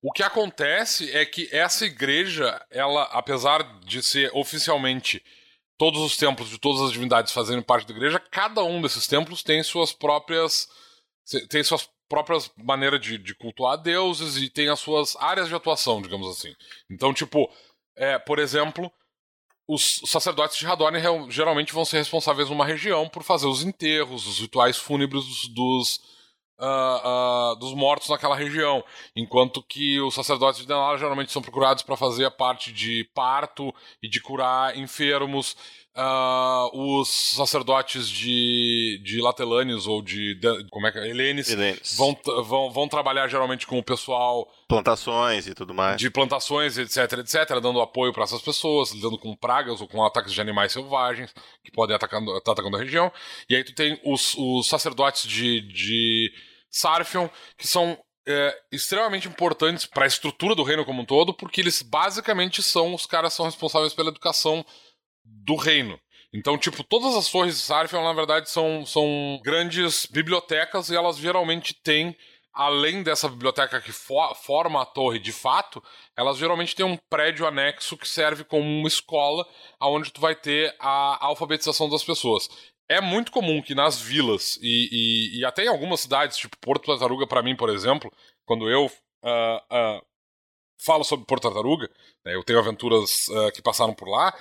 o 0.00 0.12
que 0.12 0.22
acontece 0.22 1.10
é 1.10 1.26
que 1.26 1.48
essa 1.50 1.84
igreja, 1.84 2.64
ela, 2.70 3.04
apesar 3.04 3.80
de 3.80 4.02
ser 4.02 4.30
oficialmente 4.32 5.24
todos 5.76 6.00
os 6.00 6.16
templos 6.16 6.50
de 6.50 6.58
todas 6.58 6.82
as 6.82 6.92
divindades 6.92 7.32
fazendo 7.32 7.64
parte 7.64 7.86
da 7.86 7.94
igreja, 7.94 8.20
cada 8.30 8.62
um 8.62 8.80
desses 8.80 9.06
templos 9.06 9.42
tem 9.42 9.62
suas 9.62 9.92
próprias. 9.92 10.68
tem 11.48 11.64
suas 11.64 11.88
próprias 12.08 12.50
maneiras 12.56 13.00
de, 13.00 13.18
de 13.18 13.34
cultuar 13.34 13.76
deuses 13.76 14.36
e 14.36 14.48
tem 14.48 14.68
as 14.68 14.78
suas 14.78 15.16
áreas 15.16 15.48
de 15.48 15.54
atuação, 15.54 16.00
digamos 16.00 16.28
assim. 16.28 16.54
Então, 16.88 17.12
tipo, 17.12 17.50
é, 17.96 18.18
por 18.18 18.38
exemplo, 18.38 18.92
os 19.66 20.02
sacerdotes 20.06 20.58
de 20.58 20.66
Hadorn 20.66 20.98
geralmente 21.30 21.72
vão 21.72 21.84
ser 21.84 21.98
responsáveis 21.98 22.50
numa 22.50 22.66
região 22.66 23.08
por 23.08 23.22
fazer 23.22 23.46
os 23.46 23.62
enterros, 23.62 24.26
os 24.26 24.38
rituais 24.40 24.76
fúnebres 24.76 25.24
dos, 25.24 25.48
dos, 25.48 25.96
uh, 26.58 27.52
uh, 27.52 27.56
dos 27.56 27.72
mortos 27.72 28.08
naquela 28.10 28.36
região, 28.36 28.84
enquanto 29.16 29.62
que 29.62 29.98
os 30.00 30.14
sacerdotes 30.14 30.60
de 30.60 30.66
Denala 30.66 30.98
geralmente 30.98 31.32
são 31.32 31.40
procurados 31.40 31.82
para 31.82 31.96
fazer 31.96 32.26
a 32.26 32.30
parte 32.30 32.72
de 32.72 33.04
parto 33.14 33.74
e 34.02 34.08
de 34.08 34.20
curar 34.20 34.76
enfermos 34.76 35.56
Uh, 35.96 36.98
os 36.98 37.08
sacerdotes 37.08 38.08
de, 38.08 39.00
de 39.04 39.22
Latelânios 39.22 39.86
ou 39.86 40.02
de, 40.02 40.34
de, 40.34 40.68
como 40.68 40.88
é 40.88 40.90
que 40.90 40.98
é? 40.98 41.08
Helenes, 41.08 41.48
Helenes. 41.48 41.94
Vão, 41.96 42.18
vão, 42.42 42.72
vão 42.72 42.88
trabalhar 42.88 43.28
geralmente 43.28 43.64
com 43.64 43.78
o 43.78 43.82
pessoal 43.82 44.52
plantações 44.66 45.46
e 45.46 45.54
tudo 45.54 45.72
mais 45.72 45.96
de 45.96 46.10
plantações 46.10 46.78
etc 46.78 47.20
etc 47.20 47.60
dando 47.62 47.80
apoio 47.80 48.12
para 48.12 48.24
essas 48.24 48.42
pessoas 48.42 48.90
lidando 48.90 49.16
com 49.16 49.36
pragas 49.36 49.80
ou 49.80 49.86
com 49.86 50.04
ataques 50.04 50.32
de 50.32 50.40
animais 50.40 50.72
selvagens 50.72 51.32
que 51.62 51.70
podem 51.70 51.94
estar 51.94 52.06
atacando, 52.06 52.40
tá 52.40 52.50
atacando 52.50 52.76
a 52.76 52.80
região 52.80 53.12
e 53.48 53.54
aí 53.54 53.62
tu 53.62 53.72
tem 53.72 54.00
os, 54.04 54.34
os 54.36 54.66
sacerdotes 54.66 55.28
de, 55.28 55.60
de 55.60 56.32
Sarfion 56.68 57.28
que 57.56 57.68
são 57.68 57.96
é, 58.26 58.52
extremamente 58.72 59.28
importantes 59.28 59.86
para 59.86 60.02
a 60.02 60.08
estrutura 60.08 60.56
do 60.56 60.64
reino 60.64 60.84
como 60.84 61.02
um 61.02 61.06
todo 61.06 61.32
porque 61.32 61.60
eles 61.60 61.82
basicamente 61.82 62.64
são 62.64 62.92
os 62.94 63.06
caras 63.06 63.32
que 63.32 63.36
são 63.36 63.46
responsáveis 63.46 63.94
pela 63.94 64.08
educação 64.08 64.66
do 65.24 65.56
reino. 65.56 65.98
Então, 66.32 66.58
tipo, 66.58 66.82
todas 66.82 67.14
as 67.14 67.30
torres 67.30 67.54
de 67.54 67.62
Sarfion, 67.62 68.02
na 68.02 68.12
verdade, 68.12 68.50
são, 68.50 68.84
são 68.84 69.40
grandes 69.44 70.04
bibliotecas 70.06 70.90
e 70.90 70.96
elas 70.96 71.16
geralmente 71.16 71.72
têm, 71.72 72.16
além 72.52 73.04
dessa 73.04 73.28
biblioteca 73.28 73.80
que 73.80 73.92
for, 73.92 74.34
forma 74.34 74.82
a 74.82 74.84
torre 74.84 75.20
de 75.20 75.30
fato, 75.30 75.80
elas 76.16 76.36
geralmente 76.36 76.74
têm 76.74 76.84
um 76.84 76.98
prédio 77.08 77.46
anexo 77.46 77.96
que 77.96 78.08
serve 78.08 78.42
como 78.42 78.64
uma 78.64 78.88
escola 78.88 79.46
onde 79.80 80.12
tu 80.12 80.20
vai 80.20 80.34
ter 80.34 80.74
a 80.80 81.24
alfabetização 81.24 81.88
das 81.88 82.02
pessoas. 82.02 82.48
É 82.88 83.00
muito 83.00 83.30
comum 83.30 83.62
que 83.62 83.74
nas 83.74 84.00
vilas 84.00 84.58
e, 84.60 84.88
e, 84.90 85.38
e 85.38 85.44
até 85.44 85.64
em 85.64 85.68
algumas 85.68 86.00
cidades, 86.00 86.36
tipo 86.36 86.58
Porto 86.58 86.86
Tartaruga, 86.86 87.28
para 87.28 87.44
mim, 87.44 87.54
por 87.54 87.70
exemplo, 87.70 88.12
quando 88.44 88.68
eu 88.68 88.86
uh, 88.86 88.88
uh, 88.88 90.04
falo 90.84 91.04
sobre 91.04 91.26
Porto 91.26 91.44
Tartaruga, 91.44 91.88
né, 92.24 92.34
eu 92.34 92.42
tenho 92.42 92.58
aventuras 92.58 93.28
uh, 93.28 93.52
que 93.52 93.62
passaram 93.62 93.94
por 93.94 94.08
lá, 94.08 94.34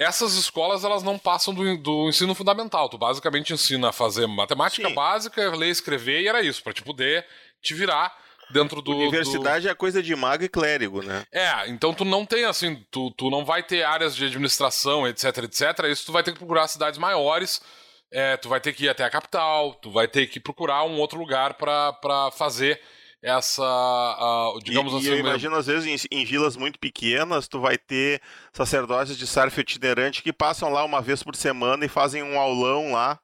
essas 0.00 0.34
escolas 0.34 0.82
elas 0.82 1.02
não 1.02 1.18
passam 1.18 1.52
do, 1.52 1.76
do 1.76 2.08
ensino 2.08 2.34
fundamental. 2.34 2.88
Tu 2.88 2.96
basicamente 2.96 3.52
ensina 3.52 3.90
a 3.90 3.92
fazer 3.92 4.26
matemática 4.26 4.88
Sim. 4.88 4.94
básica, 4.94 5.54
ler, 5.54 5.68
escrever 5.68 6.22
e 6.22 6.28
era 6.28 6.40
isso, 6.40 6.62
para 6.62 6.72
te 6.72 6.82
poder 6.82 7.26
te 7.60 7.74
virar 7.74 8.16
dentro 8.50 8.80
do. 8.80 8.96
Universidade 8.96 9.66
do... 9.66 9.70
é 9.70 9.74
coisa 9.74 10.02
de 10.02 10.16
mago 10.16 10.42
e 10.42 10.48
clérigo, 10.48 11.02
né? 11.02 11.24
É, 11.30 11.68
então 11.68 11.92
tu 11.92 12.04
não 12.04 12.24
tem 12.24 12.46
assim, 12.46 12.82
tu, 12.90 13.10
tu 13.10 13.28
não 13.28 13.44
vai 13.44 13.62
ter 13.62 13.82
áreas 13.82 14.16
de 14.16 14.24
administração, 14.24 15.06
etc, 15.06 15.24
etc. 15.44 15.84
Isso 15.90 16.06
tu 16.06 16.12
vai 16.12 16.22
ter 16.22 16.32
que 16.32 16.38
procurar 16.38 16.66
cidades 16.66 16.98
maiores. 16.98 17.60
É, 18.10 18.36
tu 18.38 18.48
vai 18.48 18.60
ter 18.60 18.72
que 18.72 18.86
ir 18.86 18.88
até 18.88 19.04
a 19.04 19.10
capital, 19.10 19.74
tu 19.74 19.90
vai 19.90 20.08
ter 20.08 20.26
que 20.26 20.40
procurar 20.40 20.82
um 20.82 20.98
outro 20.98 21.18
lugar 21.18 21.54
para 21.54 22.30
fazer 22.32 22.80
essa, 23.22 23.62
digamos 24.62 24.92
e, 24.92 24.96
assim. 24.96 25.06
E 25.06 25.08
eu 25.10 25.18
imagino, 25.18 25.56
às 25.56 25.66
vezes, 25.66 26.06
em, 26.10 26.20
em, 26.20 26.24
vilas 26.24 26.56
muito 26.56 26.78
pequenas, 26.78 27.48
tu 27.48 27.60
vai 27.60 27.76
ter 27.76 28.20
sacerdotes 28.52 29.16
de 29.16 29.26
sarf 29.26 29.58
itinerante 29.58 30.22
que 30.22 30.32
passam 30.32 30.72
lá 30.72 30.84
uma 30.84 31.02
vez 31.02 31.22
por 31.22 31.36
semana 31.36 31.84
e 31.84 31.88
fazem 31.88 32.22
um 32.22 32.38
aulão 32.38 32.92
lá 32.92 33.20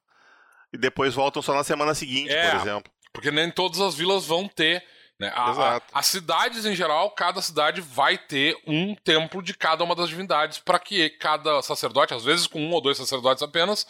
e 0.71 0.77
depois 0.77 1.15
voltam 1.15 1.41
só 1.41 1.53
na 1.53 1.63
semana 1.63 1.95
seguinte, 1.95 2.31
é, 2.31 2.51
por 2.51 2.61
exemplo. 2.61 2.91
Porque 3.11 3.31
nem 3.31 3.49
todas 3.49 3.79
as 3.81 3.95
vilas 3.95 4.25
vão 4.25 4.47
ter. 4.47 4.83
Né? 5.19 5.31
A, 5.35 5.49
Exato. 5.49 5.85
A, 5.91 5.99
as 5.99 6.05
cidades, 6.05 6.65
em 6.65 6.75
geral, 6.75 7.09
cada 7.11 7.41
cidade 7.41 7.81
vai 7.81 8.19
ter 8.19 8.55
um 8.67 8.93
templo 8.93 9.41
de 9.41 9.55
cada 9.55 9.83
uma 9.83 9.95
das 9.95 10.09
divindades 10.09 10.59
para 10.59 10.77
que 10.77 11.09
cada 11.09 11.61
sacerdote, 11.63 12.13
às 12.13 12.23
vezes 12.23 12.45
com 12.45 12.61
um 12.61 12.71
ou 12.71 12.81
dois 12.81 12.97
sacerdotes 12.97 13.41
apenas, 13.41 13.87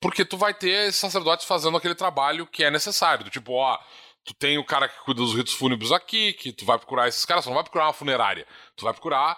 porque 0.00 0.24
tu 0.24 0.38
vai 0.38 0.54
ter 0.54 0.88
esses 0.88 1.00
sacerdotes 1.00 1.44
fazendo 1.44 1.76
aquele 1.76 1.94
trabalho 1.94 2.46
que 2.46 2.64
é 2.64 2.70
necessário. 2.70 3.24
Do 3.24 3.30
tipo, 3.30 3.52
ó, 3.52 3.78
Tu 4.24 4.34
tem 4.34 4.56
o 4.56 4.64
cara 4.64 4.88
que 4.88 4.98
cuida 5.04 5.20
dos 5.20 5.34
ritos 5.34 5.52
fúnebres 5.52 5.92
aqui, 5.92 6.32
que 6.32 6.52
tu 6.52 6.64
vai 6.64 6.78
procurar 6.78 7.08
esses 7.08 7.24
caras, 7.24 7.44
tu 7.44 7.48
não 7.48 7.54
vai 7.54 7.64
procurar 7.64 7.86
uma 7.86 7.92
funerária. 7.92 8.46
Tu 8.74 8.84
vai 8.84 8.92
procurar 8.92 9.36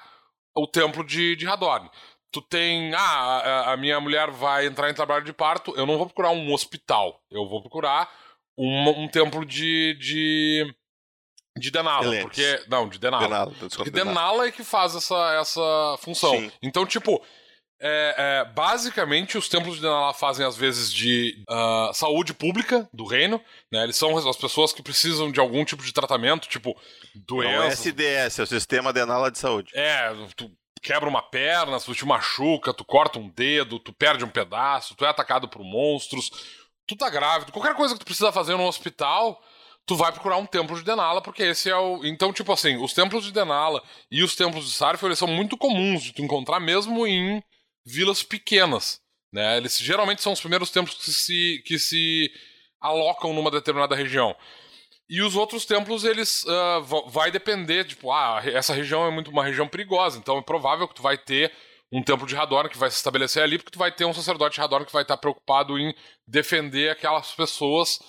o 0.54 0.66
templo 0.66 1.04
de, 1.04 1.34
de 1.36 1.46
Hadorn. 1.46 1.90
Tu 2.30 2.40
tem. 2.42 2.94
Ah, 2.94 3.00
a, 3.00 3.72
a, 3.72 3.76
minha 3.76 3.98
mulher 4.00 4.30
vai 4.30 4.66
entrar 4.66 4.90
em 4.90 4.94
trabalho 4.94 5.24
de 5.24 5.32
parto. 5.32 5.74
Eu 5.76 5.86
não 5.86 5.96
vou 5.96 6.06
procurar 6.06 6.30
um 6.30 6.52
hospital. 6.52 7.20
Eu 7.30 7.48
vou 7.48 7.60
procurar 7.60 8.10
um, 8.56 9.04
um 9.04 9.08
templo 9.08 9.44
de. 9.44 9.94
de 9.94 10.74
de 11.58 11.70
Denala, 11.70 12.20
porque. 12.20 12.64
Não, 12.68 12.86
de 12.86 12.98
Denala. 12.98 13.24
Denala 13.24 13.52
porque 13.74 13.90
Denala 13.90 14.46
é 14.46 14.52
que 14.52 14.62
faz 14.62 14.94
essa, 14.94 15.34
essa 15.40 15.96
função. 16.00 16.32
Sim. 16.32 16.52
Então, 16.62 16.84
tipo, 16.84 17.22
é, 17.80 18.14
é, 18.16 18.44
basicamente, 18.52 19.36
os 19.36 19.48
templos 19.48 19.76
de 19.76 19.82
Denala 19.82 20.14
fazem 20.14 20.46
às 20.46 20.56
vezes 20.56 20.92
de 20.92 21.44
uh, 21.48 21.92
saúde 21.92 22.32
pública 22.32 22.88
do 22.92 23.04
reino. 23.04 23.40
Né? 23.70 23.82
Eles 23.84 23.96
são 23.96 24.16
as 24.16 24.36
pessoas 24.36 24.72
que 24.72 24.82
precisam 24.82 25.30
de 25.30 25.40
algum 25.40 25.64
tipo 25.64 25.82
de 25.82 25.92
tratamento, 25.92 26.48
tipo 26.48 26.74
doença. 27.14 27.56
Não 27.56 27.62
é 27.64 27.68
SDS, 27.68 28.38
é 28.38 28.42
o 28.42 28.46
Sistema 28.46 28.92
Denala 28.92 29.30
de 29.30 29.38
Saúde. 29.38 29.72
É, 29.74 30.10
tu 30.34 30.50
quebra 30.82 31.08
uma 31.08 31.22
perna, 31.22 31.78
tu 31.80 31.94
te 31.94 32.06
machuca, 32.06 32.72
tu 32.72 32.84
corta 32.84 33.18
um 33.18 33.28
dedo, 33.28 33.78
tu 33.78 33.92
perde 33.92 34.24
um 34.24 34.28
pedaço, 34.28 34.94
tu 34.94 35.04
é 35.04 35.08
atacado 35.08 35.48
por 35.48 35.62
monstros, 35.62 36.30
tu 36.86 36.96
tá 36.96 37.10
grávido, 37.10 37.52
qualquer 37.52 37.74
coisa 37.74 37.94
que 37.94 38.00
tu 38.00 38.06
precisa 38.06 38.32
fazer 38.32 38.56
no 38.56 38.66
hospital, 38.66 39.42
tu 39.84 39.96
vai 39.96 40.12
procurar 40.12 40.36
um 40.36 40.46
templo 40.46 40.76
de 40.76 40.84
Denala, 40.84 41.20
porque 41.20 41.42
esse 41.42 41.68
é 41.68 41.76
o. 41.76 42.04
Então, 42.04 42.32
tipo 42.32 42.52
assim, 42.52 42.76
os 42.82 42.92
templos 42.92 43.24
de 43.24 43.32
Denala 43.32 43.82
e 44.10 44.22
os 44.22 44.34
templos 44.34 44.64
de 44.66 44.72
Sarf, 44.72 45.02
eles 45.04 45.18
são 45.18 45.28
muito 45.28 45.56
comuns 45.56 46.02
de 46.02 46.12
tu 46.12 46.22
encontrar 46.22 46.60
mesmo 46.60 47.06
em 47.06 47.42
vilas 47.86 48.22
pequenas. 48.22 49.00
Né? 49.32 49.56
Eles 49.56 49.78
geralmente 49.78 50.22
são 50.22 50.32
os 50.32 50.40
primeiros 50.40 50.70
templos 50.70 50.96
que 50.96 51.12
se, 51.12 51.62
que 51.64 51.78
se 51.78 52.30
alocam 52.80 53.32
numa 53.32 53.50
determinada 53.50 53.94
região. 53.94 54.34
E 55.08 55.22
os 55.22 55.36
outros 55.36 55.64
templos, 55.64 56.02
eles 56.04 56.44
uh, 56.44 57.08
vai 57.08 57.30
depender, 57.30 57.84
tipo, 57.84 58.10
ah, 58.10 58.42
essa 58.44 58.74
região 58.74 59.06
é 59.06 59.10
muito 59.10 59.30
uma 59.30 59.44
região 59.44 59.68
perigosa, 59.68 60.18
então 60.18 60.36
é 60.36 60.42
provável 60.42 60.88
que 60.88 60.96
tu 60.96 61.02
vai 61.02 61.16
ter 61.16 61.52
um 61.92 62.02
templo 62.02 62.26
de 62.26 62.36
Hadorn 62.36 62.68
que 62.68 62.76
vai 62.76 62.90
se 62.90 62.96
estabelecer 62.96 63.40
ali, 63.40 63.56
porque 63.56 63.70
tu 63.70 63.78
vai 63.78 63.92
ter 63.92 64.04
um 64.04 64.12
sacerdote 64.12 64.56
de 64.56 64.60
Hadorn 64.60 64.84
que 64.84 64.92
vai 64.92 65.02
estar 65.02 65.16
preocupado 65.16 65.78
em 65.78 65.94
defender 66.26 66.90
aquelas 66.90 67.32
pessoas 67.32 68.00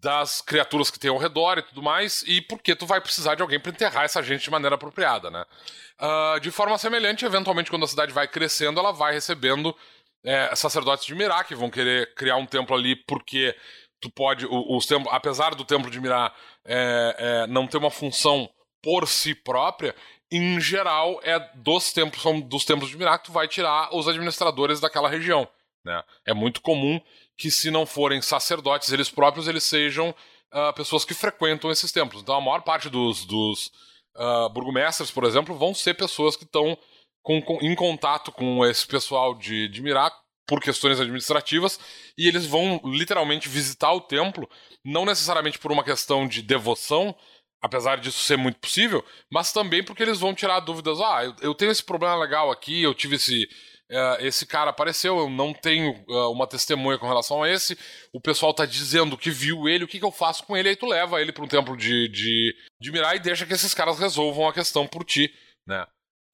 das 0.00 0.40
criaturas 0.40 0.90
que 0.90 0.98
tem 0.98 1.10
ao 1.10 1.18
redor 1.18 1.58
e 1.58 1.62
tudo 1.62 1.82
mais, 1.82 2.22
e 2.26 2.40
porque 2.40 2.74
tu 2.74 2.86
vai 2.86 3.00
precisar 3.00 3.34
de 3.34 3.42
alguém 3.42 3.60
para 3.60 3.70
enterrar 3.70 4.04
essa 4.04 4.22
gente 4.22 4.44
de 4.44 4.50
maneira 4.50 4.76
apropriada, 4.76 5.30
né? 5.30 5.44
Uh, 6.00 6.40
de 6.40 6.50
forma 6.50 6.78
semelhante, 6.78 7.24
eventualmente, 7.24 7.70
quando 7.70 7.84
a 7.84 7.88
cidade 7.88 8.12
vai 8.12 8.26
crescendo, 8.26 8.80
ela 8.80 8.92
vai 8.92 9.12
recebendo 9.12 9.76
é, 10.24 10.54
sacerdotes 10.54 11.04
de 11.04 11.14
Mirá 11.14 11.42
que 11.44 11.54
vão 11.54 11.70
querer 11.70 12.14
criar 12.14 12.36
um 12.36 12.46
templo 12.46 12.74
ali 12.76 12.96
porque 12.96 13.54
tu 14.00 14.10
pode. 14.10 14.46
Os 14.48 14.86
templos, 14.86 15.12
apesar 15.12 15.54
do 15.54 15.64
templo 15.64 15.90
de 15.90 16.00
Mirá 16.00 16.32
é, 16.64 17.16
é, 17.18 17.46
não 17.46 17.66
ter 17.66 17.78
uma 17.78 17.90
função 17.90 18.48
por 18.82 19.06
si 19.06 19.34
própria, 19.34 19.94
em 20.30 20.60
geral 20.60 21.20
é 21.22 21.38
dos 21.56 21.92
templos, 21.92 22.22
são 22.22 22.40
dos 22.40 22.64
templos 22.64 22.90
de 22.90 22.96
Mirá 22.96 23.18
que 23.18 23.26
tu 23.26 23.32
vai 23.32 23.46
tirar 23.46 23.94
os 23.94 24.08
administradores 24.08 24.80
daquela 24.80 25.08
região. 25.08 25.48
Né? 25.84 26.02
É 26.24 26.32
muito 26.32 26.60
comum 26.60 27.00
que, 27.36 27.50
se 27.50 27.70
não 27.70 27.86
forem 27.86 28.20
sacerdotes 28.22 28.92
eles 28.92 29.10
próprios, 29.10 29.48
eles 29.48 29.64
sejam 29.64 30.10
uh, 30.10 30.72
pessoas 30.74 31.04
que 31.04 31.14
frequentam 31.14 31.70
esses 31.70 31.90
templos. 31.90 32.22
Então, 32.22 32.34
a 32.34 32.40
maior 32.40 32.62
parte 32.62 32.88
dos, 32.88 33.24
dos 33.24 33.70
uh, 34.16 34.48
burgomestres, 34.50 35.10
por 35.10 35.24
exemplo, 35.24 35.56
vão 35.56 35.74
ser 35.74 35.94
pessoas 35.94 36.36
que 36.36 36.44
estão 36.44 36.76
com, 37.22 37.40
com, 37.40 37.58
em 37.62 37.74
contato 37.74 38.32
com 38.32 38.64
esse 38.66 38.86
pessoal 38.86 39.34
de, 39.34 39.68
de 39.68 39.82
Mirac 39.82 40.14
por 40.46 40.60
questões 40.60 41.00
administrativas 41.00 41.78
e 42.18 42.26
eles 42.26 42.46
vão 42.46 42.80
literalmente 42.84 43.48
visitar 43.48 43.92
o 43.92 44.00
templo, 44.00 44.48
não 44.84 45.04
necessariamente 45.04 45.58
por 45.58 45.70
uma 45.70 45.84
questão 45.84 46.26
de 46.26 46.42
devoção, 46.42 47.14
apesar 47.62 47.98
disso 47.98 48.18
ser 48.18 48.36
muito 48.36 48.58
possível, 48.58 49.04
mas 49.30 49.52
também 49.52 49.84
porque 49.84 50.02
eles 50.02 50.18
vão 50.18 50.34
tirar 50.34 50.60
dúvidas. 50.60 51.00
Ah, 51.00 51.24
eu, 51.24 51.34
eu 51.40 51.54
tenho 51.54 51.70
esse 51.70 51.82
problema 51.82 52.16
legal 52.16 52.50
aqui, 52.50 52.82
eu 52.82 52.92
tive 52.92 53.16
esse. 53.16 53.48
Uh, 53.92 54.24
esse 54.24 54.46
cara 54.46 54.70
apareceu, 54.70 55.18
eu 55.18 55.28
não 55.28 55.52
tenho 55.52 55.92
uh, 56.08 56.32
uma 56.32 56.46
testemunha 56.46 56.96
com 56.96 57.06
relação 57.06 57.42
a 57.42 57.50
esse. 57.50 57.78
O 58.10 58.18
pessoal 58.18 58.54
tá 58.54 58.64
dizendo 58.64 59.18
que 59.18 59.30
viu 59.30 59.68
ele, 59.68 59.84
o 59.84 59.88
que, 59.88 59.98
que 59.98 60.04
eu 60.04 60.10
faço 60.10 60.46
com 60.46 60.56
ele? 60.56 60.70
Aí 60.70 60.76
tu 60.76 60.86
leva 60.86 61.20
ele 61.20 61.30
para 61.30 61.44
um 61.44 61.48
templo 61.48 61.76
de, 61.76 62.08
de, 62.08 62.56
de 62.80 62.90
Mirai 62.90 63.16
e 63.16 63.20
deixa 63.20 63.44
que 63.44 63.52
esses 63.52 63.74
caras 63.74 63.98
resolvam 63.98 64.48
a 64.48 64.52
questão 64.54 64.86
por 64.86 65.04
ti, 65.04 65.30
né? 65.66 65.84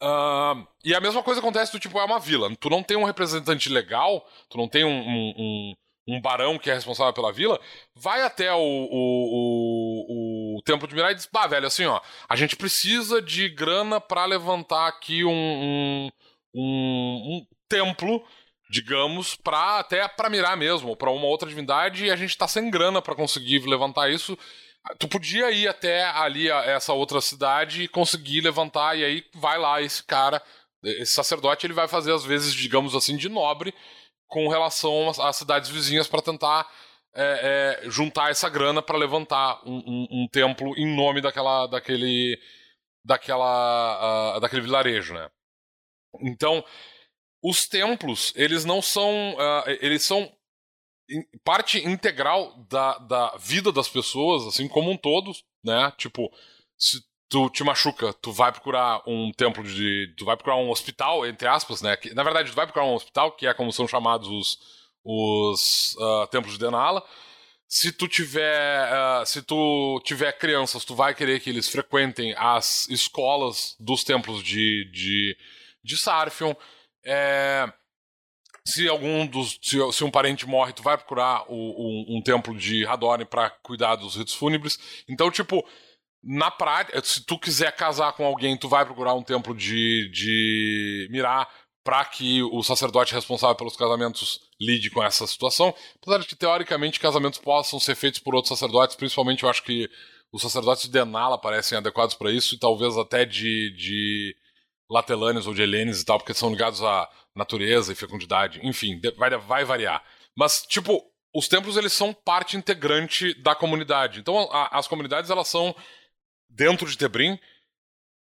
Uh, 0.00 0.64
e 0.84 0.94
a 0.94 1.00
mesma 1.00 1.20
coisa 1.20 1.40
acontece 1.40 1.72
do 1.72 1.80
tipo, 1.80 1.98
é 1.98 2.04
uma 2.04 2.20
vila. 2.20 2.48
Tu 2.60 2.70
não 2.70 2.80
tem 2.80 2.96
um 2.96 3.02
representante 3.02 3.68
legal, 3.68 4.24
tu 4.48 4.56
não 4.56 4.68
tem 4.68 4.84
um, 4.84 5.00
um, 5.00 5.34
um, 5.36 5.74
um 6.10 6.20
barão 6.20 6.60
que 6.60 6.70
é 6.70 6.74
responsável 6.74 7.12
pela 7.12 7.32
vila, 7.32 7.60
vai 7.96 8.22
até 8.22 8.52
o, 8.52 8.58
o, 8.60 10.54
o, 10.54 10.58
o 10.58 10.62
templo 10.62 10.86
de 10.86 10.94
Mirai 10.94 11.10
e 11.10 11.16
diz, 11.16 11.26
pá, 11.26 11.48
velho, 11.48 11.66
assim, 11.66 11.86
ó, 11.86 12.00
a 12.28 12.36
gente 12.36 12.54
precisa 12.54 13.20
de 13.20 13.48
grana 13.48 14.00
para 14.00 14.24
levantar 14.24 14.86
aqui 14.86 15.24
um, 15.24 15.32
um, 15.32 16.08
templo 17.68 18.24
digamos, 18.70 19.34
para 19.34 19.78
até 19.78 20.06
para 20.06 20.28
mirar 20.28 20.54
mesmo, 20.54 20.94
para 20.94 21.10
uma 21.10 21.24
outra 21.24 21.48
divindade, 21.48 22.04
e 22.04 22.10
a 22.10 22.16
gente 22.16 22.36
tá 22.36 22.46
sem 22.46 22.70
grana 22.70 23.00
para 23.00 23.14
conseguir 23.14 23.60
levantar 23.60 24.10
isso 24.10 24.36
tu 24.98 25.08
podia 25.08 25.50
ir 25.50 25.68
até 25.68 26.04
ali, 26.04 26.48
essa 26.48 26.92
outra 26.92 27.20
cidade, 27.20 27.82
e 27.82 27.88
conseguir 27.88 28.40
levantar, 28.40 28.96
e 28.96 29.04
aí 29.04 29.24
vai 29.34 29.58
lá 29.58 29.82
esse 29.82 30.02
cara, 30.04 30.42
esse 30.82 31.12
sacerdote, 31.12 31.66
ele 31.66 31.74
vai 31.74 31.88
fazer, 31.88 32.12
às 32.12 32.24
vezes, 32.24 32.54
digamos 32.54 32.94
assim, 32.94 33.16
de 33.16 33.28
nobre 33.28 33.74
com 34.26 34.48
relação 34.48 35.10
às 35.10 35.36
cidades 35.36 35.70
vizinhas 35.70 36.06
para 36.06 36.22
tentar 36.22 36.66
é, 37.14 37.80
é, 37.84 37.90
juntar 37.90 38.30
essa 38.30 38.48
grana 38.48 38.82
para 38.82 38.98
levantar 38.98 39.60
um, 39.66 39.78
um, 39.78 40.22
um, 40.22 40.28
templo 40.28 40.76
em 40.76 40.94
nome 40.94 41.20
daquela, 41.20 41.66
daquele, 41.66 42.38
daquela, 43.04 44.36
uh, 44.36 44.40
daquele 44.40 44.62
vilarejo, 44.62 45.14
né? 45.14 45.28
Então, 46.20 46.64
os 47.42 47.68
templos, 47.68 48.32
eles 48.36 48.64
não 48.64 48.82
são, 48.82 49.34
uh, 49.34 49.70
eles 49.80 50.02
são 50.02 50.30
parte 51.44 51.78
integral 51.78 52.54
da, 52.68 52.98
da 52.98 53.36
vida 53.38 53.72
das 53.72 53.88
pessoas, 53.88 54.46
assim 54.46 54.68
como 54.68 54.90
um 54.90 54.96
todo, 54.96 55.32
né? 55.64 55.92
Tipo, 55.96 56.30
se 56.76 57.02
tu 57.28 57.48
te 57.50 57.62
machuca, 57.62 58.12
tu 58.12 58.32
vai 58.32 58.52
procurar 58.52 59.02
um 59.06 59.30
templo 59.32 59.62
de. 59.62 60.14
Tu 60.16 60.24
vai 60.24 60.36
procurar 60.36 60.56
um 60.56 60.70
hospital, 60.70 61.26
entre 61.26 61.46
aspas, 61.48 61.82
né? 61.82 61.96
Que, 61.96 62.14
na 62.14 62.22
verdade, 62.22 62.50
tu 62.50 62.54
vai 62.54 62.66
procurar 62.66 62.86
um 62.86 62.94
hospital, 62.94 63.32
que 63.32 63.46
é 63.46 63.54
como 63.54 63.72
são 63.72 63.86
chamados 63.86 64.28
os, 64.28 64.58
os 65.04 65.94
uh, 65.96 66.26
templos 66.28 66.54
de 66.54 66.60
Denala. 66.60 67.02
Se 67.66 67.92
tu 67.92 68.08
tiver. 68.08 68.88
Uh, 68.92 69.26
se 69.26 69.42
tu 69.42 70.00
tiver 70.04 70.32
crianças, 70.32 70.84
tu 70.84 70.94
vai 70.94 71.14
querer 71.14 71.40
que 71.40 71.50
eles 71.50 71.68
frequentem 71.68 72.34
as 72.36 72.88
escolas 72.88 73.76
dos 73.78 74.04
templos 74.04 74.42
de, 74.42 74.90
de, 74.90 75.36
de 75.88 75.96
Sarfion. 75.96 76.54
É, 77.04 77.72
se 78.64 78.86
algum 78.86 79.26
dos. 79.26 79.58
Se, 79.62 79.78
se, 79.92 80.04
um 80.04 80.10
parente 80.10 80.46
morre, 80.46 80.72
tu 80.74 80.82
vai 80.82 80.96
procurar 80.96 81.44
o, 81.48 81.54
um, 81.54 82.18
um, 82.18 82.22
templo 82.22 82.54
de 82.54 82.86
Hadorn 82.86 83.24
para 83.24 83.50
cuidar 83.50 83.96
dos 83.96 84.14
ritos 84.14 84.34
fúnebres. 84.34 84.78
Então, 85.08 85.30
tipo, 85.30 85.66
na 86.22 86.50
prática, 86.50 87.02
se 87.02 87.24
tu 87.24 87.38
quiser 87.38 87.74
casar 87.74 88.12
com 88.12 88.26
alguém, 88.26 88.56
tu 88.56 88.68
vai 88.68 88.84
procurar 88.84 89.14
um 89.14 89.22
templo 89.22 89.54
de, 89.54 90.10
de 90.12 91.08
Mirá 91.10 91.48
para 91.82 92.04
que 92.04 92.42
o 92.42 92.62
sacerdote 92.62 93.14
responsável 93.14 93.56
pelos 93.56 93.74
casamentos 93.74 94.40
lide 94.60 94.90
com 94.90 95.02
essa 95.02 95.26
situação. 95.26 95.74
Apesar 96.02 96.18
de 96.18 96.26
que, 96.26 96.36
teoricamente, 96.36 97.00
casamentos 97.00 97.38
possam 97.38 97.80
ser 97.80 97.94
feitos 97.94 98.20
por 98.20 98.34
outros 98.34 98.50
sacerdotes, 98.50 98.94
principalmente 98.94 99.44
eu 99.44 99.48
acho 99.48 99.62
que 99.62 99.88
os 100.30 100.42
sacerdotes 100.42 100.82
de 100.82 100.90
Denala 100.90 101.40
parecem 101.40 101.78
adequados 101.78 102.14
para 102.14 102.30
isso, 102.30 102.54
e 102.54 102.58
talvez 102.58 102.94
até 102.98 103.24
de, 103.24 103.74
de 103.74 104.36
latelâneos 104.90 105.46
ou 105.46 105.54
de 105.54 105.62
helenes 105.62 106.00
e 106.00 106.04
tal, 106.04 106.18
porque 106.18 106.34
são 106.34 106.50
ligados 106.50 106.82
à 106.82 107.08
natureza 107.34 107.92
e 107.92 107.96
fecundidade. 107.96 108.60
Enfim, 108.62 109.00
vai, 109.16 109.30
vai 109.36 109.64
variar. 109.64 110.02
Mas, 110.36 110.62
tipo, 110.66 111.04
os 111.34 111.48
templos 111.48 111.76
eles 111.76 111.92
são 111.92 112.12
parte 112.12 112.56
integrante 112.56 113.34
da 113.42 113.54
comunidade. 113.54 114.20
Então, 114.20 114.50
a, 114.50 114.78
as 114.78 114.88
comunidades 114.88 115.30
elas 115.30 115.48
são 115.48 115.74
dentro 116.48 116.88
de 116.88 116.96
Tebrim. 116.96 117.38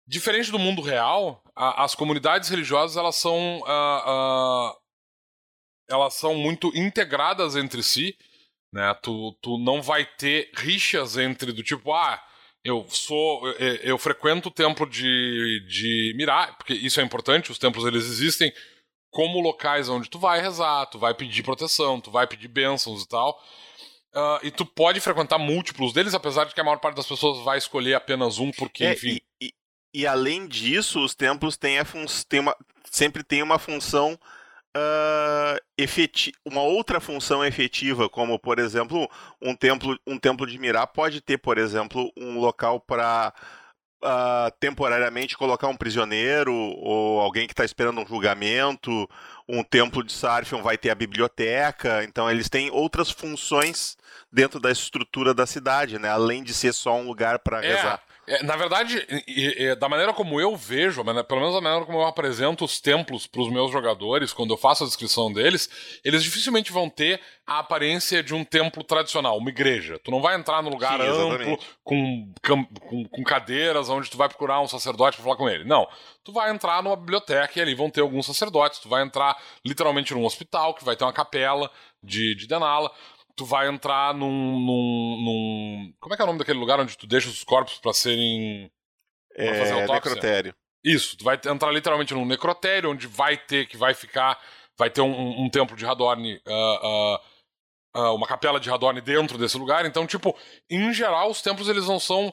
Diferente 0.06 0.50
do 0.50 0.58
mundo 0.58 0.82
real, 0.82 1.42
a, 1.56 1.84
as 1.84 1.94
comunidades 1.94 2.48
religiosas 2.48 2.96
elas 2.96 3.16
são 3.16 3.60
uh, 3.60 4.70
uh, 4.70 4.82
elas 5.88 6.14
são 6.14 6.34
muito 6.34 6.68
integradas 6.76 7.56
entre 7.56 7.82
si, 7.82 8.16
né? 8.72 8.94
Tu, 9.02 9.36
tu 9.40 9.58
não 9.58 9.82
vai 9.82 10.04
ter 10.04 10.50
rixas 10.56 11.16
entre 11.16 11.52
do 11.52 11.62
tipo 11.62 11.92
ah 11.92 12.22
eu 12.64 12.86
sou 12.88 13.46
eu, 13.48 13.74
eu 13.76 13.98
frequento 13.98 14.48
o 14.48 14.52
templo 14.52 14.88
de, 14.88 15.64
de 15.68 16.14
Mirá, 16.16 16.48
porque 16.52 16.72
isso 16.72 17.00
é 17.00 17.04
importante, 17.04 17.50
os 17.50 17.58
templos 17.58 17.84
eles 17.84 18.04
existem 18.04 18.52
como 19.10 19.40
locais 19.40 19.88
onde 19.88 20.08
tu 20.08 20.18
vai 20.18 20.40
rezar, 20.40 20.86
tu 20.86 20.98
vai 20.98 21.14
pedir 21.14 21.42
proteção, 21.42 22.00
tu 22.00 22.10
vai 22.10 22.26
pedir 22.26 22.48
bênçãos 22.48 23.02
e 23.02 23.08
tal. 23.08 23.38
Uh, 24.14 24.46
e 24.46 24.50
tu 24.50 24.64
pode 24.64 25.00
frequentar 25.00 25.38
múltiplos 25.38 25.92
deles, 25.92 26.14
apesar 26.14 26.44
de 26.44 26.54
que 26.54 26.60
a 26.60 26.64
maior 26.64 26.78
parte 26.78 26.96
das 26.96 27.06
pessoas 27.06 27.42
vai 27.44 27.58
escolher 27.58 27.94
apenas 27.94 28.38
um, 28.38 28.50
porque, 28.50 28.84
é, 28.84 28.92
enfim. 28.92 29.20
E, 29.40 29.46
e, 29.46 29.54
e, 29.94 30.06
além 30.06 30.46
disso, 30.46 31.02
os 31.02 31.14
templos 31.14 31.56
têm 31.56 31.78
a 31.78 31.86
tem 32.28 32.40
uma, 32.40 32.56
sempre 32.90 33.22
tem 33.22 33.42
uma 33.42 33.58
função 33.58 34.18
uh, 34.76 36.32
uma 36.44 36.62
outra 36.62 37.00
função 37.00 37.44
efetiva, 37.44 38.08
como 38.08 38.38
por 38.38 38.58
exemplo, 38.58 39.08
um 39.40 39.54
templo, 39.54 39.98
um 40.06 40.18
templo 40.18 40.46
de 40.46 40.58
Mirá 40.58 40.86
pode 40.86 41.20
ter, 41.20 41.38
por 41.38 41.58
exemplo, 41.58 42.12
um 42.16 42.38
local 42.38 42.80
para 42.80 43.32
uh, 44.02 44.50
temporariamente 44.58 45.36
colocar 45.36 45.68
um 45.68 45.76
prisioneiro 45.76 46.52
ou 46.52 47.20
alguém 47.20 47.46
que 47.46 47.52
está 47.52 47.64
esperando 47.64 48.00
um 48.00 48.06
julgamento. 48.06 49.08
Um 49.48 49.62
templo 49.62 50.02
de 50.02 50.12
Sarfion 50.12 50.62
vai 50.62 50.76
ter 50.76 50.90
a 50.90 50.94
biblioteca. 50.94 52.02
Então 52.04 52.30
eles 52.30 52.48
têm 52.48 52.70
outras 52.70 53.10
funções 53.10 53.96
dentro 54.30 54.58
da 54.58 54.70
estrutura 54.70 55.32
da 55.32 55.46
cidade, 55.46 55.98
né? 55.98 56.08
Além 56.08 56.42
de 56.42 56.52
ser 56.54 56.72
só 56.72 56.96
um 56.96 57.06
lugar 57.06 57.38
para 57.38 57.64
é, 57.64 57.74
rezar. 57.74 58.02
É, 58.24 58.40
na 58.44 58.54
verdade, 58.54 59.04
e, 59.26 59.64
e, 59.64 59.74
da 59.74 59.88
maneira 59.88 60.12
como 60.12 60.40
eu 60.40 60.56
vejo, 60.56 61.02
pelo 61.24 61.40
menos 61.40 61.54
da 61.54 61.60
maneira 61.60 61.84
como 61.84 61.98
eu 61.98 62.06
apresento 62.06 62.64
os 62.64 62.80
templos 62.80 63.26
para 63.26 63.42
os 63.42 63.50
meus 63.50 63.72
jogadores, 63.72 64.32
quando 64.32 64.54
eu 64.54 64.56
faço 64.56 64.84
a 64.84 64.86
descrição 64.86 65.32
deles, 65.32 65.68
eles 66.04 66.22
dificilmente 66.22 66.70
vão 66.70 66.88
ter 66.88 67.20
a 67.44 67.58
aparência 67.58 68.22
de 68.22 68.32
um 68.32 68.44
templo 68.44 68.84
tradicional, 68.84 69.36
uma 69.36 69.50
igreja. 69.50 69.98
Tu 69.98 70.10
não 70.12 70.22
vai 70.22 70.36
entrar 70.36 70.62
num 70.62 70.70
lugar 70.70 71.00
Sim, 71.00 71.08
amplo, 71.08 71.58
com, 71.82 72.32
com, 72.46 73.04
com, 73.08 73.24
cadeiras, 73.24 73.88
onde 73.88 74.08
tu 74.08 74.16
vai 74.16 74.28
procurar 74.28 74.60
um 74.60 74.68
sacerdote 74.68 75.16
para 75.16 75.24
falar 75.24 75.36
com 75.36 75.48
ele. 75.48 75.64
Não. 75.64 75.88
Tu 76.22 76.32
vai 76.32 76.52
entrar 76.52 76.80
numa 76.80 76.94
biblioteca 76.94 77.58
e 77.58 77.62
ali 77.62 77.74
vão 77.74 77.90
ter 77.90 78.02
alguns 78.02 78.26
sacerdotes. 78.26 78.78
Tu 78.78 78.88
vai 78.88 79.02
entrar 79.02 79.36
literalmente 79.64 80.14
num 80.14 80.24
hospital, 80.24 80.74
que 80.74 80.84
vai 80.84 80.94
ter 80.94 81.02
uma 81.02 81.12
capela 81.12 81.68
de, 82.00 82.36
de 82.36 82.46
Denala 82.46 82.92
tu 83.36 83.44
vai 83.44 83.68
entrar 83.68 84.14
num, 84.14 84.58
num, 84.58 85.22
num, 85.24 85.94
Como 86.00 86.14
é 86.14 86.16
que 86.16 86.22
é 86.22 86.24
o 86.24 86.26
nome 86.26 86.38
daquele 86.38 86.58
lugar 86.58 86.80
onde 86.80 86.96
tu 86.96 87.06
deixa 87.06 87.28
os 87.28 87.44
corpos 87.44 87.78
para 87.78 87.92
serem. 87.92 88.70
Pra 89.34 89.44
é, 89.44 89.58
fazer 89.58 89.72
autópsia? 89.72 89.94
necrotério. 89.94 90.54
Isso, 90.84 91.16
tu 91.16 91.24
vai 91.24 91.38
entrar 91.46 91.70
literalmente 91.70 92.12
num 92.12 92.26
necrotério, 92.26 92.90
onde 92.90 93.06
vai 93.06 93.36
ter 93.36 93.66
que 93.66 93.76
vai 93.76 93.94
ficar. 93.94 94.40
Vai 94.76 94.90
ter 94.90 95.00
um, 95.00 95.44
um 95.44 95.48
templo 95.48 95.76
de 95.76 95.84
Radorn. 95.84 96.40
Uh, 96.46 96.86
uh, 96.86 97.18
uh, 97.96 98.14
uma 98.14 98.26
capela 98.26 98.58
de 98.58 98.68
Radorn 98.68 99.00
dentro 99.00 99.38
desse 99.38 99.56
lugar. 99.56 99.84
Então, 99.84 100.06
tipo, 100.06 100.36
em 100.68 100.92
geral, 100.92 101.30
os 101.30 101.42
templos 101.42 101.68
eles 101.68 101.86
não 101.86 102.00
são 102.00 102.32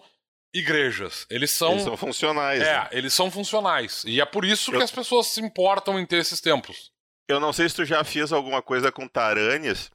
igrejas. 0.54 1.26
Eles 1.30 1.52
são. 1.52 1.74
Eles 1.74 1.84
são 1.84 1.98
funcionais. 1.98 2.62
É, 2.62 2.74
né? 2.74 2.90
eles 2.92 3.14
são 3.14 3.30
funcionais. 3.30 4.04
E 4.06 4.20
é 4.20 4.26
por 4.26 4.46
isso 4.46 4.72
Eu... 4.72 4.78
que 4.78 4.84
as 4.84 4.92
pessoas 4.92 5.28
se 5.28 5.42
importam 5.42 6.00
em 6.00 6.06
ter 6.06 6.18
esses 6.18 6.42
templos. 6.42 6.92
Eu 7.28 7.40
não 7.40 7.54
sei 7.54 7.70
se 7.70 7.76
tu 7.76 7.86
já 7.86 8.04
fez 8.04 8.34
alguma 8.34 8.62
coisa 8.62 8.92
com 8.92 9.08
Tarânias, 9.08 9.92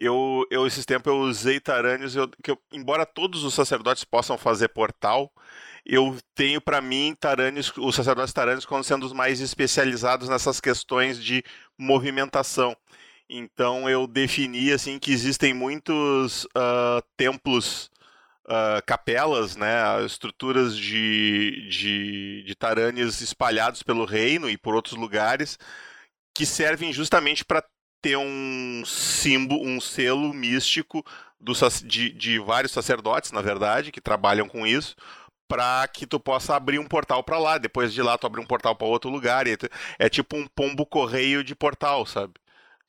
eu, 0.00 0.46
eu 0.50 0.66
esses 0.66 0.86
tempos 0.86 1.12
eu 1.12 1.18
usei 1.20 1.60
Tarânios, 1.60 2.16
eu, 2.16 2.28
que 2.42 2.50
eu, 2.50 2.58
embora 2.72 3.04
todos 3.04 3.44
os 3.44 3.52
sacerdotes 3.54 4.02
possam 4.02 4.38
fazer 4.38 4.68
portal, 4.68 5.30
eu 5.84 6.16
tenho 6.34 6.60
para 6.60 6.80
mim 6.80 7.14
Tarânios, 7.18 7.72
os 7.76 7.94
sacerdotes 7.94 8.32
Tarânios 8.32 8.64
como 8.64 8.82
sendo 8.82 9.04
os 9.06 9.12
mais 9.12 9.40
especializados 9.40 10.28
nessas 10.28 10.60
questões 10.60 11.22
de 11.22 11.44
movimentação. 11.78 12.74
Então 13.28 13.88
eu 13.88 14.06
defini 14.06 14.72
assim 14.72 14.98
que 14.98 15.12
existem 15.12 15.54
muitos 15.54 16.44
uh, 16.46 17.02
templos, 17.16 17.90
uh, 18.46 18.82
capelas, 18.86 19.54
né, 19.56 20.04
estruturas 20.04 20.76
de, 20.76 21.68
de, 21.70 22.44
de 22.46 22.56
espalhados 23.22 23.82
pelo 23.82 24.04
reino 24.04 24.48
e 24.50 24.56
por 24.56 24.74
outros 24.74 24.96
lugares 24.96 25.58
que 26.34 26.46
servem 26.46 26.92
justamente 26.92 27.44
para 27.44 27.62
ter 28.02 28.16
um 28.16 28.82
símbolo, 28.86 29.66
um 29.66 29.80
selo 29.80 30.32
místico 30.32 31.04
do, 31.38 31.52
de, 31.84 32.12
de 32.12 32.38
vários 32.38 32.72
sacerdotes, 32.72 33.32
na 33.32 33.40
verdade, 33.40 33.92
que 33.92 34.00
trabalham 34.00 34.48
com 34.48 34.66
isso, 34.66 34.94
para 35.48 35.88
que 35.88 36.06
tu 36.06 36.20
possa 36.20 36.54
abrir 36.54 36.78
um 36.78 36.86
portal 36.86 37.22
para 37.24 37.38
lá. 37.38 37.58
Depois 37.58 37.92
de 37.92 38.02
lá, 38.02 38.16
tu 38.16 38.26
abrir 38.26 38.40
um 38.40 38.46
portal 38.46 38.74
para 38.76 38.86
outro 38.86 39.10
lugar. 39.10 39.46
É 39.98 40.08
tipo 40.08 40.36
um 40.36 40.46
pombo 40.46 40.86
correio 40.86 41.42
de 41.42 41.54
portal, 41.54 42.06
sabe? 42.06 42.34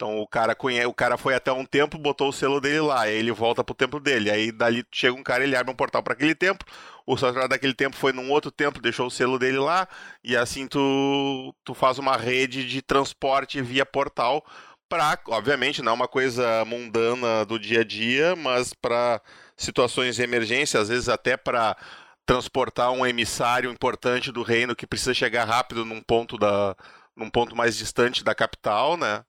Então 0.02 0.20
o 0.20 0.28
cara 0.28 0.56
conhece, 0.56 0.88
o 0.88 0.94
cara 0.94 1.16
foi 1.16 1.36
até 1.36 1.52
um 1.52 1.64
templo, 1.64 2.00
botou 2.00 2.30
o 2.30 2.34
selo 2.34 2.60
dele 2.60 2.82
lá, 2.82 3.02
aí 3.02 3.14
ele 3.14 3.32
volta 3.32 3.64
pro 3.64 3.76
templo 3.76 4.00
dele. 4.00 4.32
Aí 4.32 4.52
dali 4.52 4.84
chega 4.92 5.14
um 5.16 5.22
cara, 5.22 5.44
ele 5.44 5.56
abre 5.56 5.72
um 5.72 5.76
portal 5.76 6.02
para 6.02 6.14
aquele 6.14 6.34
templo. 6.34 6.68
O 7.06 7.16
sacerdote 7.16 7.50
daquele 7.50 7.76
templo 7.76 8.00
foi 8.00 8.12
num 8.12 8.32
outro 8.32 8.50
templo, 8.50 8.82
deixou 8.82 9.06
o 9.08 9.12
selo 9.12 9.38
dele 9.38 9.60
lá, 9.60 9.88
e 10.24 10.36
assim 10.36 10.68
tu 10.68 11.54
tu 11.64 11.76
faz 11.76 12.00
uma 12.00 12.18
rede 12.18 12.68
de 12.68 12.82
transporte 12.82 13.62
via 13.62 13.86
portal 13.86 14.44
para, 14.92 15.18
obviamente, 15.28 15.82
não 15.82 15.94
é 15.94 15.96
uma 15.96 16.08
coisa 16.08 16.66
mundana 16.66 17.46
do 17.46 17.58
dia 17.58 17.80
a 17.80 17.84
dia, 17.86 18.36
mas 18.36 18.74
para 18.74 19.22
situações 19.56 20.18
de 20.18 20.22
emergência, 20.22 20.82
às 20.82 20.90
vezes 20.90 21.08
até 21.08 21.38
para 21.38 21.78
transportar 22.26 22.92
um 22.92 23.06
emissário 23.06 23.72
importante 23.72 24.34
do 24.34 24.44
reino 24.44 24.76
que 24.76 24.86
precisa 24.86 25.14
chegar 25.14 25.46
rápido 25.46 25.86
num 25.86 26.02
ponto 26.02 26.38
da 26.38 26.76
num 27.16 27.30
ponto 27.30 27.56
mais 27.56 27.78
distante 27.78 28.22
da 28.22 28.36
capital, 28.36 28.98
né? 28.98 29.24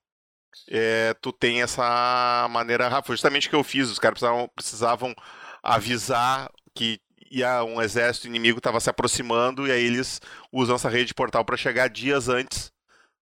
É, 0.69 1.15
tu 1.21 1.33
tem 1.33 1.63
essa 1.63 2.49
maneira 2.51 2.89
rápida. 2.89 3.07
Foi 3.07 3.17
justamente 3.17 3.47
o 3.47 3.51
que 3.51 3.57
eu 3.57 3.65
fiz. 3.65 3.89
Os 3.89 3.99
caras 4.01 4.19
precisavam, 4.19 4.49
precisavam 4.57 5.15
avisar 5.63 6.51
que 6.75 7.01
ia 7.31 7.63
um 7.65 7.81
exército 7.81 8.27
inimigo 8.27 8.59
estava 8.59 8.81
se 8.81 8.91
aproximando 8.91 9.67
e 9.67 9.73
aí 9.73 9.85
eles 9.85 10.21
usam 10.53 10.75
essa 10.75 10.89
rede 10.89 11.07
de 11.07 11.15
portal 11.15 11.45
para 11.45 11.57
chegar 11.57 11.89
dias 11.89 12.29
antes 12.29 12.73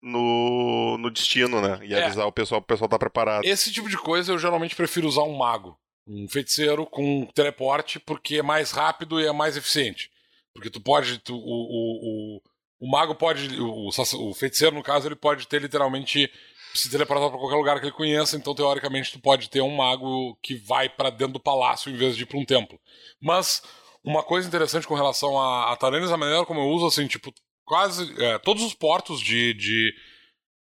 no, 0.07 0.97
no 0.99 1.11
destino, 1.11 1.61
né? 1.61 1.81
E 1.83 1.92
é. 1.92 2.05
avisar 2.05 2.27
o 2.27 2.33
pessoal, 2.33 2.61
o 2.61 2.64
pessoal 2.64 2.88
tá 2.88 2.99
preparado. 2.99 3.45
Esse 3.45 3.73
tipo 3.73 3.88
de 3.88 3.99
coisa 3.99 4.33
eu 4.33 4.38
geralmente 4.38 4.77
prefiro 4.77 5.09
usar 5.09 5.23
um 5.23 5.37
mago. 5.37 5.77
Um 6.07 6.29
feiticeiro 6.29 6.87
com 6.87 7.27
teleporte, 7.35 7.99
porque 7.99 8.37
é 8.37 8.42
mais 8.42 8.71
rápido 8.71 9.21
e 9.21 9.27
é 9.27 9.33
mais 9.33 9.57
eficiente. 9.57 10.09
Porque 10.55 10.70
tu 10.70 10.80
pode. 10.80 11.18
Tu, 11.18 11.35
o, 11.35 11.39
o, 11.39 12.37
o, 12.37 12.43
o 12.80 12.89
mago 12.89 13.16
pode. 13.16 13.61
O, 13.61 13.89
o 13.89 14.35
feiticeiro, 14.35 14.76
no 14.76 14.83
caso, 14.83 15.09
ele 15.09 15.16
pode 15.16 15.49
ter 15.49 15.61
literalmente 15.61 16.30
se 16.72 16.89
teleportar 16.89 17.28
para 17.28 17.39
qualquer 17.39 17.57
lugar 17.57 17.80
que 17.80 17.87
ele 17.87 17.93
conheça, 17.93 18.37
então 18.37 18.55
teoricamente 18.55 19.11
tu 19.11 19.18
pode 19.18 19.49
ter 19.49 19.62
um 19.62 19.74
mago 19.74 20.37
que 20.43 20.57
vai 20.57 20.89
para 20.91 21.09
dentro 21.09 21.33
do 21.35 21.41
palácio 21.41 21.91
em 21.91 21.97
vez 21.97 22.14
de 22.14 22.22
ir 22.22 22.26
para 22.26 22.39
um 22.39 22.45
templo. 22.45 22.78
Mas 23.18 23.62
uma 24.05 24.22
coisa 24.22 24.47
interessante 24.47 24.87
com 24.87 24.95
relação 24.95 25.41
a, 25.41 25.72
a 25.72 25.76
Taranis, 25.76 26.12
a 26.12 26.16
maneira 26.18 26.45
como 26.45 26.61
eu 26.61 26.68
uso, 26.68 26.87
assim, 26.87 27.07
tipo, 27.07 27.33
quase 27.67 28.14
é, 28.23 28.39
todos 28.39 28.62
os 28.62 28.73
portos 28.73 29.21
de, 29.21 29.53
de, 29.53 29.95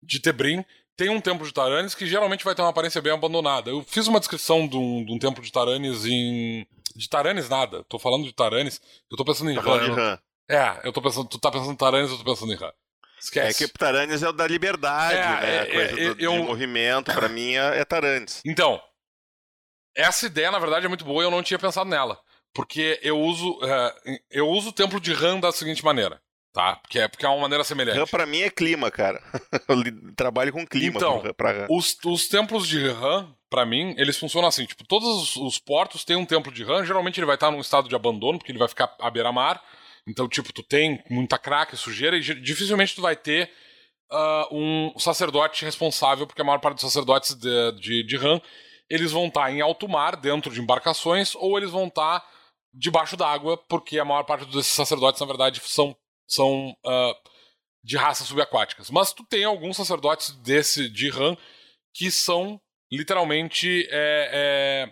de 0.03 0.19
Tebrim 0.19 0.65
tem 0.97 1.11
um 1.11 1.21
templo 1.21 1.47
de 1.47 1.53
Taranis 1.53 1.95
que 1.95 2.07
geralmente 2.07 2.45
vai 2.45 2.55
ter 2.55 2.63
uma 2.63 2.71
aparência 2.71 3.03
bem 3.03 3.13
abandonada. 3.13 3.71
Eu 3.71 3.85
fiz 3.85 4.07
uma 4.09 4.19
descrição 4.19 4.67
de 4.67 4.77
um, 4.77 5.05
de 5.05 5.13
um 5.13 5.19
templo 5.19 5.45
de 5.45 5.53
Taranis 5.53 6.07
em. 6.07 6.67
De 6.97 7.09
Taranis 7.09 7.49
nada. 7.49 7.85
Tô 7.85 7.99
falando 7.99 8.25
de 8.25 8.33
Taranis. 8.33 8.81
Eu 9.11 9.17
tô 9.17 9.25
pensando 9.25 9.51
em 9.51 9.57
tá 9.57 9.61
Ran. 9.61 10.19
É, 10.49 10.81
eu 10.85 10.93
tô 10.93 11.03
pensando. 11.03 11.29
Tu 11.29 11.39
tá 11.39 11.51
pensando 11.51 11.73
em 11.73 11.77
Taranis, 11.77 12.11
eu 12.11 12.17
tô 12.17 12.25
pensando 12.25 12.53
em 12.53 12.57
Ran. 12.57 12.73
Esquece. 13.21 13.65
É 13.65 13.67
que 13.67 13.73
Taranis 13.75 14.23
é 14.23 14.29
o 14.29 14.33
da 14.33 14.47
liberdade, 14.47 15.17
é, 15.17 15.41
né? 15.41 15.57
É, 15.57 15.67
coisa 15.67 16.01
é, 16.01 16.15
do, 16.15 16.21
eu... 16.21 16.33
de 16.33 16.39
movimento, 16.39 17.13
pra 17.13 17.29
mim, 17.29 17.55
é, 17.55 17.81
é 17.81 17.85
Taranis. 17.85 18.41
Então, 18.45 18.81
essa 19.95 20.27
ideia, 20.27 20.51
na 20.51 20.59
verdade, 20.59 20.87
é 20.87 20.89
muito 20.89 21.05
boa 21.05 21.23
e 21.23 21.27
eu 21.27 21.31
não 21.31 21.43
tinha 21.43 21.59
pensado 21.59 21.89
nela. 21.91 22.19
Porque 22.55 22.99
eu 23.03 23.21
uso, 23.21 23.59
eu 24.31 24.49
uso 24.49 24.71
o 24.71 24.73
templo 24.73 24.99
de 24.99 25.13
Ran 25.13 25.41
da 25.41 25.53
seguinte 25.53 25.85
maneira. 25.85 26.23
Tá? 26.57 26.77
Porque 26.77 26.99
é, 26.99 27.07
porque 27.07 27.27
é 27.27 27.29
uma 27.29 27.43
maneira 27.43 27.63
semelhante. 27.63 27.99
RAM 27.99 28.07
pra 28.07 28.25
mim 28.25 28.41
é 28.41 28.49
clima, 28.49 28.91
cara. 28.91 29.23
Eu 29.69 30.15
trabalho 30.17 30.51
com 30.55 30.67
clima 30.67 30.97
então, 30.97 31.23
pra 31.37 31.53
RAM. 31.53 31.67
Os, 31.69 31.95
os 32.03 32.29
templos 32.29 32.67
de 32.67 32.89
RAM, 32.89 33.31
pra 33.51 33.67
mim, 33.67 33.95
eles 33.99 34.17
funcionam 34.17 34.49
assim. 34.49 34.65
Tipo, 34.65 34.83
todos 34.87 35.07
os, 35.07 35.37
os 35.37 35.59
portos 35.59 36.03
têm 36.03 36.17
um 36.17 36.25
templo 36.25 36.51
de 36.51 36.65
RAM. 36.65 36.83
Geralmente 36.83 37.21
ele 37.21 37.27
vai 37.27 37.35
estar 37.35 37.51
num 37.51 37.61
estado 37.61 37.91
de 37.91 37.95
abandono, 37.95 38.39
porque 38.39 38.53
ele 38.53 38.59
vai 38.59 38.69
ficar 38.69 38.91
à 38.99 39.11
beira-mar. 39.11 39.63
Então, 40.09 40.27
tipo, 40.27 40.51
tu 40.51 40.63
tem 40.63 41.05
muita 41.11 41.37
craque, 41.37 41.77
sujeira, 41.77 42.17
e 42.17 42.21
dificilmente 42.21 42.95
tu 42.95 43.03
vai 43.03 43.15
ter 43.15 43.51
uh, 44.11 44.49
um 44.51 44.99
sacerdote 44.99 45.63
responsável, 45.63 46.27
porque 46.27 46.41
a 46.41 46.45
maior 46.45 46.61
parte 46.61 46.77
dos 46.77 46.91
sacerdotes 46.91 47.35
de, 47.35 47.73
de, 47.73 48.03
de 48.03 48.17
RAM, 48.17 48.41
eles 48.89 49.13
vão 49.13 49.27
estar 49.27 49.53
em 49.53 49.61
alto 49.61 49.87
mar, 49.87 50.17
dentro 50.17 50.51
de 50.51 50.63
embarcações, 50.63 51.35
ou 51.35 51.59
eles 51.59 51.71
vão 51.71 51.87
estar 51.89 52.25
debaixo 52.73 53.15
d'água, 53.15 53.59
porque 53.69 53.99
a 53.99 54.07
maior 54.07 54.23
parte 54.23 54.47
desses 54.47 54.73
sacerdotes, 54.73 55.21
na 55.21 55.27
verdade, 55.27 55.61
são 55.63 55.95
são 56.27 56.71
uh, 56.85 57.31
de 57.83 57.97
raças 57.97 58.27
subaquáticas. 58.27 58.91
Mas 58.91 59.13
tu 59.13 59.25
tem 59.25 59.45
alguns 59.45 59.77
sacerdotes 59.77 60.33
desse 60.43 60.89
de 60.89 61.11
Han 61.11 61.37
que 61.95 62.11
são 62.11 62.61
literalmente. 62.91 63.87
É, 63.91 64.91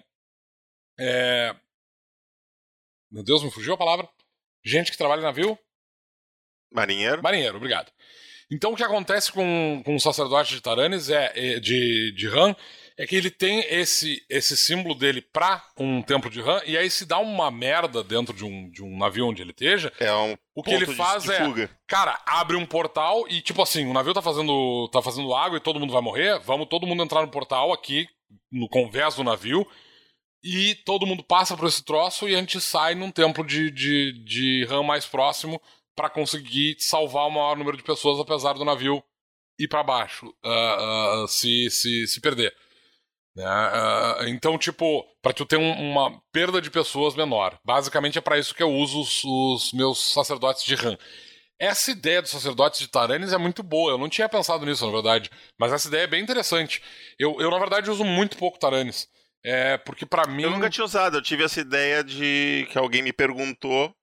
é, 0.99 1.05
é... 1.05 1.57
Meu 3.11 3.23
Deus, 3.23 3.43
me 3.43 3.51
fugiu 3.51 3.75
a 3.75 3.79
palavra. 3.79 4.09
Gente 4.65 4.91
que 4.91 4.99
trabalha 4.99 5.21
em 5.21 5.25
navio? 5.25 5.59
Marinheiro. 6.73 7.23
Marinheiro, 7.23 7.57
obrigado. 7.57 7.93
Então 8.51 8.73
o 8.73 8.77
que 8.77 8.83
acontece 8.83 9.33
com, 9.33 9.83
com 9.85 9.97
o 9.97 10.01
sacerdote 10.01 10.55
de 10.55 10.61
Taranis 10.61 11.09
é, 11.09 11.33
é 11.35 11.61
de, 11.61 12.13
de 12.13 12.29
Han 12.29 12.55
é 12.97 13.07
que 13.07 13.17
ele 13.17 13.31
tem 13.31 13.61
esse, 13.69 14.25
esse 14.29 14.57
símbolo 14.57 14.95
dele 14.95 15.21
pra 15.21 15.65
um 15.77 16.01
templo 16.01 16.31
de 16.31 16.41
Han, 16.41 16.63
e 16.65 16.79
aí 16.79 16.89
se 16.89 17.05
dá 17.05 17.19
uma 17.19 17.51
merda 17.51 18.05
dentro 18.05 18.33
de 18.33 18.45
um, 18.45 18.71
de 18.71 18.85
um 18.85 18.97
navio 18.97 19.27
onde 19.27 19.43
ele 19.43 19.51
esteja. 19.51 19.93
É 19.99 20.15
um 20.15 20.37
o 20.55 20.63
que 20.63 20.73
ele 20.73 20.87
faz 20.87 21.29
é, 21.29 21.69
cara, 21.89 22.17
abre 22.25 22.57
um 22.57 22.65
portal 22.65 23.27
e, 23.29 23.41
tipo 23.41 23.61
assim, 23.61 23.87
o 23.87 23.93
navio 23.93 24.15
tá 24.15 24.23
fazendo, 24.23 24.89
tá 24.93 25.03
fazendo 25.03 25.35
água 25.35 25.59
e 25.59 25.61
todo 25.61 25.81
mundo 25.81 25.93
vai 25.93 26.01
morrer. 26.01 26.39
Vamos 26.41 26.69
todo 26.69 26.87
mundo 26.87 27.03
entrar 27.03 27.23
no 27.23 27.31
portal 27.31 27.73
aqui, 27.73 28.07
no 28.53 28.69
convés 28.69 29.17
do 29.17 29.25
navio. 29.25 29.67
E 30.45 30.77
todo 30.85 31.07
mundo 31.07 31.25
passa 31.25 31.57
por 31.57 31.67
esse 31.67 31.83
troço 31.83 32.29
e 32.29 32.37
a 32.37 32.39
gente 32.39 32.61
sai 32.61 32.95
num 32.95 33.11
templo 33.11 33.45
de, 33.45 33.71
de, 33.71 34.13
de 34.25 34.65
RAM 34.67 34.85
mais 34.85 35.07
próximo 35.07 35.61
para 35.97 36.11
conseguir 36.11 36.77
salvar 36.79 37.27
o 37.27 37.31
maior 37.31 37.57
número 37.57 37.77
de 37.77 37.83
pessoas, 37.83 38.21
apesar 38.21 38.53
do 38.53 38.65
navio 38.65 39.03
ir 39.59 39.69
para 39.69 39.83
baixo, 39.83 40.27
uh, 40.45 41.25
uh, 41.25 41.29
se, 41.29 41.71
se, 41.71 42.07
se 42.07 42.21
perder. 42.21 42.55
Né? 43.37 43.45
Uh, 43.45 44.29
então, 44.29 44.57
tipo, 44.57 45.05
para 45.21 45.33
tu 45.33 45.45
ter 45.45 45.57
um, 45.57 45.73
uma 45.73 46.21
perda 46.33 46.61
de 46.61 46.71
pessoas 46.71 47.15
menor. 47.15 47.59
Basicamente 47.65 48.19
é 48.19 48.21
para 48.21 48.39
isso 48.39 48.55
que 48.55 48.63
eu 48.63 48.71
uso 48.71 49.01
os, 49.01 49.25
os, 49.25 49.73
meus 49.73 50.13
sacerdotes 50.13 50.65
de 50.65 50.75
RAM. 50.75 50.97
Essa 51.59 51.91
ideia 51.91 52.23
dos 52.23 52.31
sacerdotes 52.31 52.81
de 52.81 52.89
Taranis 52.89 53.33
é 53.33 53.39
muito 53.39 53.63
boa. 53.63 53.93
Eu 53.93 53.99
não 53.99 54.09
tinha 54.09 54.29
pensado 54.29 54.65
nisso, 54.65 54.87
na 54.87 54.93
verdade. 54.93 55.31
Mas 55.59 55.73
essa 55.73 55.89
ideia 55.89 56.03
é 56.03 56.09
bem 56.09 56.23
interessante. 56.23 56.83
Eu, 57.19 57.41
eu 57.41 57.51
na 57.51 57.59
verdade, 57.59 57.91
uso 57.91 58.05
muito 58.05 58.37
pouco 58.37 58.59
Taranis. 58.59 59.09
É, 59.45 59.77
porque 59.79 60.07
para 60.07 60.27
mim. 60.27 60.45
Eu 60.45 60.51
nunca 60.51 60.71
tinha 60.71 60.85
usado. 60.85 61.17
Eu 61.17 61.23
tive 61.23 61.45
essa 61.45 61.61
ideia 61.61 62.05
de 62.05 62.67
que 62.71 62.79
alguém 62.79 63.03
me 63.03 63.13
perguntou. 63.13 63.95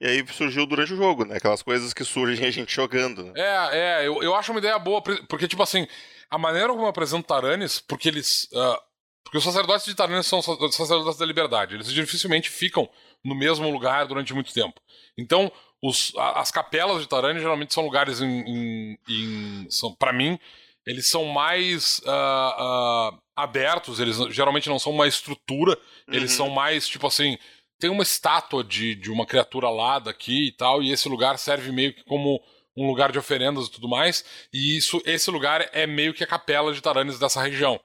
E 0.00 0.06
aí 0.06 0.24
surgiu 0.28 0.64
durante 0.64 0.92
o 0.92 0.96
jogo, 0.96 1.24
né? 1.24 1.36
Aquelas 1.36 1.62
coisas 1.62 1.92
que 1.92 2.04
surgem 2.04 2.44
a 2.46 2.50
gente 2.50 2.74
jogando. 2.74 3.24
Né? 3.24 3.32
É, 3.36 3.78
é. 3.78 4.06
Eu, 4.06 4.22
eu 4.22 4.34
acho 4.34 4.52
uma 4.52 4.60
ideia 4.60 4.78
boa. 4.78 5.02
Porque, 5.02 5.48
tipo 5.48 5.62
assim 5.62 5.86
a 6.30 6.38
maneira 6.38 6.68
como 6.68 6.82
eu 6.82 6.88
apresento 6.88 7.26
Taranis, 7.26 7.80
porque 7.80 8.08
eles. 8.08 8.48
Uh, 8.52 8.88
porque 9.24 9.38
os 9.38 9.44
sacerdotes 9.44 9.84
de 9.84 9.94
Taranis 9.94 10.26
são 10.26 10.40
sacerdotes 10.40 11.18
da 11.18 11.26
liberdade. 11.26 11.74
Eles 11.74 11.92
dificilmente 11.92 12.48
ficam 12.48 12.88
no 13.22 13.34
mesmo 13.34 13.70
lugar 13.70 14.06
durante 14.06 14.32
muito 14.32 14.54
tempo. 14.54 14.80
Então, 15.18 15.52
os, 15.82 16.12
as 16.16 16.50
capelas 16.50 17.02
de 17.02 17.08
Taranis 17.08 17.42
geralmente 17.42 17.74
são 17.74 17.84
lugares 17.84 18.20
em. 18.20 18.40
em, 18.40 18.98
em 19.08 19.70
são, 19.70 19.94
para 19.94 20.12
mim, 20.12 20.38
eles 20.86 21.08
são 21.08 21.26
mais 21.26 22.00
uh, 22.00 23.12
uh, 23.12 23.18
abertos, 23.36 24.00
eles 24.00 24.16
geralmente 24.30 24.68
não 24.68 24.78
são 24.78 24.92
uma 24.92 25.06
estrutura, 25.06 25.72
uhum. 26.08 26.14
eles 26.14 26.32
são 26.32 26.48
mais, 26.48 26.88
tipo 26.88 27.06
assim. 27.06 27.38
Tem 27.78 27.90
uma 27.90 28.02
estátua 28.02 28.64
de, 28.64 28.96
de 28.96 29.08
uma 29.08 29.24
criatura 29.24 29.70
lá 29.70 30.00
daqui 30.00 30.48
e 30.48 30.52
tal, 30.52 30.82
e 30.82 30.90
esse 30.90 31.08
lugar 31.08 31.38
serve 31.38 31.70
meio 31.70 31.94
que 31.94 32.02
como 32.04 32.42
um 32.78 32.86
lugar 32.86 33.10
de 33.10 33.18
oferendas 33.18 33.66
e 33.66 33.70
tudo 33.70 33.88
mais. 33.88 34.24
E 34.52 34.76
isso, 34.76 35.02
esse 35.04 35.30
lugar 35.30 35.68
é 35.72 35.86
meio 35.86 36.14
que 36.14 36.22
a 36.22 36.26
capela 36.26 36.72
de 36.72 36.80
Taranis 36.80 37.18
dessa 37.18 37.42
região. 37.42 37.80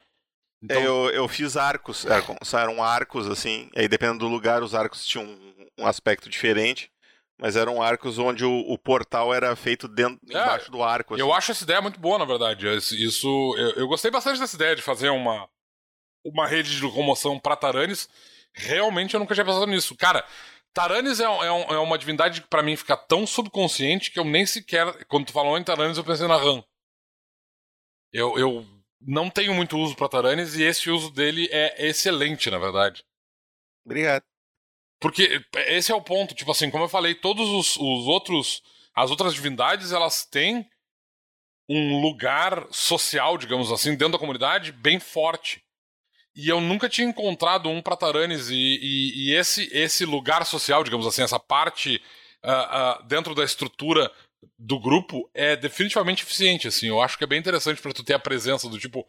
Então... 0.61 0.77
É, 0.77 0.85
eu, 0.85 1.09
eu 1.09 1.27
fiz 1.27 1.57
arcos, 1.57 2.05
eram 2.53 2.81
arcos 2.81 3.27
assim, 3.27 3.69
aí 3.75 3.87
dependendo 3.87 4.19
do 4.19 4.27
lugar, 4.27 4.63
os 4.63 4.73
arcos 4.73 5.05
tinham 5.05 5.25
um, 5.25 5.67
um 5.79 5.87
aspecto 5.87 6.29
diferente. 6.29 6.89
Mas 7.39 7.55
eram 7.55 7.81
arcos 7.81 8.19
onde 8.19 8.45
o, 8.45 8.59
o 8.71 8.77
portal 8.77 9.33
era 9.33 9.55
feito 9.55 9.87
dentro, 9.87 10.19
é, 10.29 10.31
embaixo 10.31 10.71
do 10.71 10.83
arco. 10.83 11.15
Assim. 11.15 11.21
Eu 11.21 11.33
acho 11.33 11.51
essa 11.51 11.63
ideia 11.63 11.81
muito 11.81 11.99
boa, 11.99 12.19
na 12.19 12.25
verdade. 12.25 12.67
Isso, 12.77 13.55
eu, 13.57 13.71
eu, 13.71 13.87
gostei 13.87 14.11
bastante 14.11 14.39
dessa 14.39 14.55
ideia 14.55 14.75
de 14.75 14.83
fazer 14.83 15.09
uma, 15.09 15.49
uma 16.23 16.47
rede 16.47 16.75
de 16.75 16.81
locomoção 16.81 17.39
para 17.39 17.55
Taranis. 17.55 18.07
Realmente 18.53 19.15
eu 19.15 19.19
nunca 19.19 19.33
tinha 19.33 19.43
pensado 19.43 19.65
nisso. 19.65 19.95
Cara, 19.97 20.23
Taranis 20.73 21.19
é, 21.19 21.25
é, 21.25 21.73
é, 21.73 21.77
uma 21.77 21.97
divindade 21.97 22.41
que 22.41 22.47
para 22.47 22.63
mim 22.63 22.75
fica 22.75 22.97
tão 22.97 23.27
subconsciente 23.27 24.11
que 24.11 24.19
eu 24.19 24.25
nem 24.25 24.45
sequer. 24.45 25.05
Quando 25.05 25.27
tu 25.27 25.31
falou 25.33 25.57
em 25.57 25.63
Taranis, 25.63 25.97
eu 25.97 26.03
pensei 26.03 26.27
na 26.27 26.35
Ram. 26.35 26.63
Eu, 28.11 28.37
eu 28.37 28.65
não 28.99 29.29
tenho 29.29 29.53
muito 29.53 29.77
uso 29.77 29.95
para 29.95 30.09
Taranis 30.09 30.55
e 30.55 30.63
esse 30.63 30.89
uso 30.89 31.11
dele 31.11 31.47
é 31.51 31.87
excelente, 31.87 32.49
na 32.49 32.57
verdade. 32.57 33.05
Obrigado. 33.85 34.23
Porque 34.99 35.45
esse 35.67 35.91
é 35.91 35.95
o 35.95 36.01
ponto. 36.01 36.33
Tipo 36.33 36.51
assim, 36.51 36.71
como 36.71 36.85
eu 36.85 36.89
falei, 36.89 37.13
todos 37.13 37.49
os, 37.49 37.75
os 37.77 38.07
outros. 38.07 38.63
As 38.95 39.09
outras 39.09 39.33
divindades, 39.33 39.91
elas 39.91 40.23
têm 40.23 40.69
um 41.67 41.99
lugar 41.99 42.67
social, 42.71 43.39
digamos 43.39 43.71
assim, 43.71 43.91
dentro 43.91 44.13
da 44.13 44.19
comunidade 44.19 44.71
bem 44.71 44.99
forte. 44.99 45.62
E 46.35 46.49
eu 46.49 46.59
nunca 46.59 46.89
tinha 46.89 47.07
encontrado 47.07 47.69
um 47.69 47.81
para 47.81 47.95
Taranis 47.95 48.49
e, 48.49 48.55
e, 48.55 49.27
e, 49.27 49.35
esse, 49.35 49.69
esse 49.71 50.05
lugar 50.05 50.45
social, 50.45 50.83
digamos 50.83 51.05
assim, 51.05 51.21
essa 51.21 51.39
parte 51.39 52.01
uh, 52.43 53.01
uh, 53.01 53.03
dentro 53.07 53.35
da 53.35 53.43
estrutura 53.43 54.11
do 54.57 54.79
grupo 54.79 55.29
é 55.33 55.55
definitivamente 55.55 56.23
eficiente, 56.23 56.67
assim. 56.67 56.87
Eu 56.87 57.01
acho 57.01 57.17
que 57.17 57.23
é 57.23 57.27
bem 57.27 57.39
interessante 57.39 57.81
para 57.81 57.93
tu 57.93 58.03
ter 58.03 58.13
a 58.13 58.19
presença 58.19 58.67
do 58.67 58.79
tipo, 58.79 59.05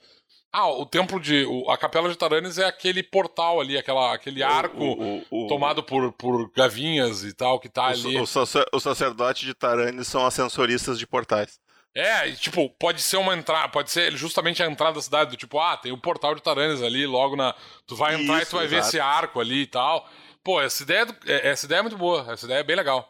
ah, 0.55 0.69
o 0.69 0.87
templo 0.87 1.19
de. 1.19 1.45
O, 1.47 1.69
a 1.69 1.77
capela 1.77 2.09
de 2.09 2.17
Taranis 2.17 2.59
é 2.59 2.65
aquele 2.65 3.03
portal 3.03 3.61
ali, 3.61 3.77
aquela, 3.77 4.15
aquele 4.15 4.41
arco 4.41 4.85
o, 4.85 5.25
o, 5.29 5.49
tomado 5.49 5.83
por, 5.83 6.13
por 6.13 6.49
gavinhas 6.53 7.25
e 7.25 7.33
tal, 7.33 7.59
que 7.59 7.69
tá 7.69 7.87
ali. 7.87 8.17
O, 8.21 8.81
sacerdote 8.81 9.47
de 9.47 9.53
Taranis 9.53 10.07
são 10.07 10.25
ascensoristas 10.25 10.97
de 10.97 11.09
portais. 11.09 11.59
É, 11.97 12.29
e, 12.29 12.37
tipo, 12.37 12.69
pode 12.71 13.01
ser 13.01 13.19
uma 13.19 13.37
entrada, 13.37 13.69
pode 13.69 13.91
ser 13.91 14.17
justamente 14.17 14.61
a 14.63 14.67
entrada 14.67 14.95
da 14.95 15.03
cidade, 15.03 15.31
do 15.31 15.37
tipo, 15.37 15.61
ah, 15.61 15.77
tem 15.77 15.93
o 15.93 16.01
portal 16.01 16.35
de 16.35 16.43
Taranis 16.43 16.83
ali, 16.83 17.07
logo 17.07 17.37
na. 17.37 17.55
Tu 17.87 17.95
vai 17.95 18.15
entrar 18.15 18.39
Isso, 18.39 18.49
e 18.49 18.51
tu 18.51 18.57
vai 18.57 18.65
exato. 18.65 18.83
ver 18.83 18.89
esse 18.89 19.01
arco 19.01 19.41
ali 19.41 19.63
e 19.63 19.67
tal. 19.67 20.09
Pô, 20.43 20.61
essa 20.61 20.83
ideia, 20.83 21.07
é, 21.27 21.51
essa 21.51 21.67
ideia 21.67 21.79
é 21.79 21.83
muito 21.83 21.97
boa, 21.97 22.33
essa 22.33 22.47
ideia 22.47 22.59
é 22.59 22.65
bem 22.65 22.75
legal. 22.75 23.09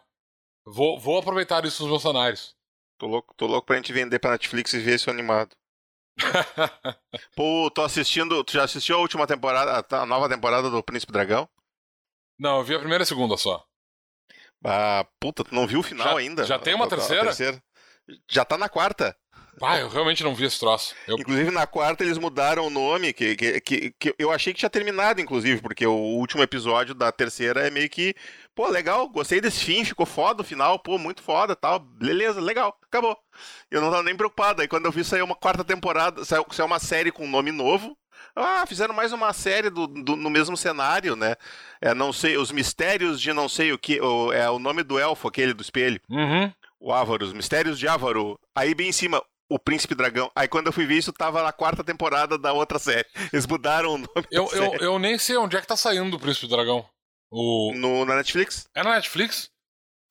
Vou, 0.67 0.99
vou 1.01 1.19
aproveitar 1.19 1.65
isso 1.65 1.83
nos 1.83 1.91
meus 1.91 2.03
cenários. 2.03 2.55
Tô 2.99 3.07
louco, 3.07 3.35
tô 3.37 3.47
louco 3.47 3.67
pra 3.67 3.77
gente 3.77 3.93
vender 3.93 4.19
pra 4.19 4.33
Netflix 4.33 4.73
e 4.75 4.79
ver 4.79 4.97
isso 4.97 5.11
animado. 5.11 5.57
Pô, 7.35 7.71
tô 7.75 7.83
assistindo. 7.83 8.45
Tu 8.45 8.53
já 8.53 8.65
assistiu 8.65 8.97
a 8.97 9.01
última 9.01 9.27
temporada, 9.27 9.85
a 9.97 10.07
nova 10.07 10.29
temporada 10.29 10.71
do 10.71 10.83
Príncipe 10.83 11.13
Dragão? 11.13 11.49
Não, 12.39 12.59
eu 12.59 12.65
vi 12.65 12.75
a 12.75 12.79
primeira 12.79 13.03
e 13.03 13.05
a 13.05 13.07
segunda 13.07 13.37
só. 13.37 13.65
Ah, 14.65 15.07
puta, 15.21 15.45
tu 15.45 15.55
não 15.55 15.67
viu 15.67 15.81
o 15.81 15.83
final 15.83 16.13
já, 16.13 16.19
ainda? 16.19 16.45
Já 16.45 16.59
tem 16.59 16.75
uma 16.75 16.89
terceira? 16.89 17.23
A 17.23 17.27
terceira? 17.27 17.63
Já 18.29 18.45
tá 18.45 18.59
na 18.59 18.69
quarta. 18.69 19.17
Ah, 19.63 19.79
eu 19.79 19.89
realmente 19.89 20.25
não 20.25 20.35
vi 20.35 20.45
esse 20.45 20.59
troço. 20.59 20.95
Eu... 21.07 21.17
Inclusive, 21.17 21.51
na 21.51 21.67
quarta 21.67 22.03
eles 22.03 22.19
mudaram 22.19 22.67
o 22.67 22.71
nome, 22.71 23.13
que, 23.13 23.37
que, 23.37 23.61
que, 23.61 23.95
que, 23.99 24.15
eu 24.19 24.33
achei 24.33 24.53
que 24.53 24.59
tinha 24.59 24.71
terminado, 24.71 25.21
inclusive, 25.21 25.61
porque 25.61 25.87
o 25.87 25.95
último 25.95 26.43
episódio 26.43 26.95
da 26.95 27.13
terceira 27.13 27.67
é 27.67 27.71
meio 27.71 27.89
que. 27.89 28.15
Pô, 28.55 28.69
legal, 28.69 29.09
gostei 29.09 29.41
desse 29.41 29.65
fim, 29.65 29.85
ficou 29.85 30.07
foda 30.07 30.43
o 30.43 30.45
final, 30.45 30.79
pô, 30.79 30.99
muito 30.99 31.23
foda 31.23 31.55
tal. 31.55 31.79
Beleza, 31.79 32.41
legal, 32.41 32.77
acabou. 32.83 33.17
Eu 33.71 33.81
não 33.81 33.91
tava 33.91 34.03
nem 34.03 34.17
preocupado. 34.17 34.63
Aí 34.63 34.69
quando 34.69 34.87
eu 34.87 34.93
vi 34.93 35.05
sair 35.05 35.23
uma 35.23 35.37
quarta 35.37 35.65
temporada, 35.65 36.25
saiu, 36.25 36.45
saiu 36.51 36.67
uma 36.67 36.79
série 36.79 37.13
com 37.13 37.25
um 37.25 37.31
nome 37.31 37.53
novo. 37.53 37.97
Ah, 38.37 38.65
fizeram 38.67 38.95
mais 38.95 39.13
uma 39.13 39.33
série 39.33 39.71
do, 39.71 39.87
do, 39.87 40.17
no 40.17 40.31
mesmo 40.31 40.57
cenário, 40.57 41.15
né? 41.15 41.37
É, 41.81 41.95
não 41.95 42.13
sei, 42.13 42.37
os 42.37 42.51
mistérios 42.51 43.21
de 43.21 43.33
não 43.33 43.49
sei 43.49 43.73
o 43.73 43.79
que. 43.79 44.01
O, 44.01 44.33
é 44.33 44.51
o 44.51 44.59
nome 44.59 44.83
do 44.83 44.99
elfo, 44.99 45.29
aquele 45.29 45.53
do 45.53 45.63
espelho. 45.63 46.01
Uhum 46.09 46.53
o 46.85 46.93
Ávaro, 46.93 47.25
os 47.25 47.33
Mistérios 47.33 47.79
de 47.79 47.89
Ávaro. 47.89 48.39
Aí 48.55 48.75
bem 48.75 48.91
em 48.91 48.93
cima, 48.93 49.25
o 49.49 49.59
Príncipe 49.59 49.95
Dragão. 49.95 50.31
Aí 50.37 50.47
quando 50.47 50.67
eu 50.67 50.73
fui 50.73 50.85
ver 50.85 50.99
isso, 50.99 51.13
tava 51.15 51.43
na 51.43 51.51
quarta 51.51 51.83
temporada 51.83 52.37
da 52.37 52.53
outra 52.53 52.79
série. 52.79 53.09
Eles 53.33 53.47
mudaram 53.47 53.95
o 53.95 53.99
nome. 53.99 54.27
Eu, 54.31 54.47
eu, 54.53 54.75
eu 54.75 54.99
nem 54.99 55.17
sei 55.19 55.39
onde 55.39 55.57
é 55.57 55.61
que 55.63 55.67
tá 55.67 55.79
saindo 55.79 56.15
o 56.15 56.21
Príncipe 56.21 56.47
Dragão. 56.47 56.87
O... 57.31 57.73
No, 57.75 58.05
na 58.05 58.17
Netflix. 58.17 58.67
É 58.77 58.83
na 58.83 58.95
Netflix? 58.97 59.49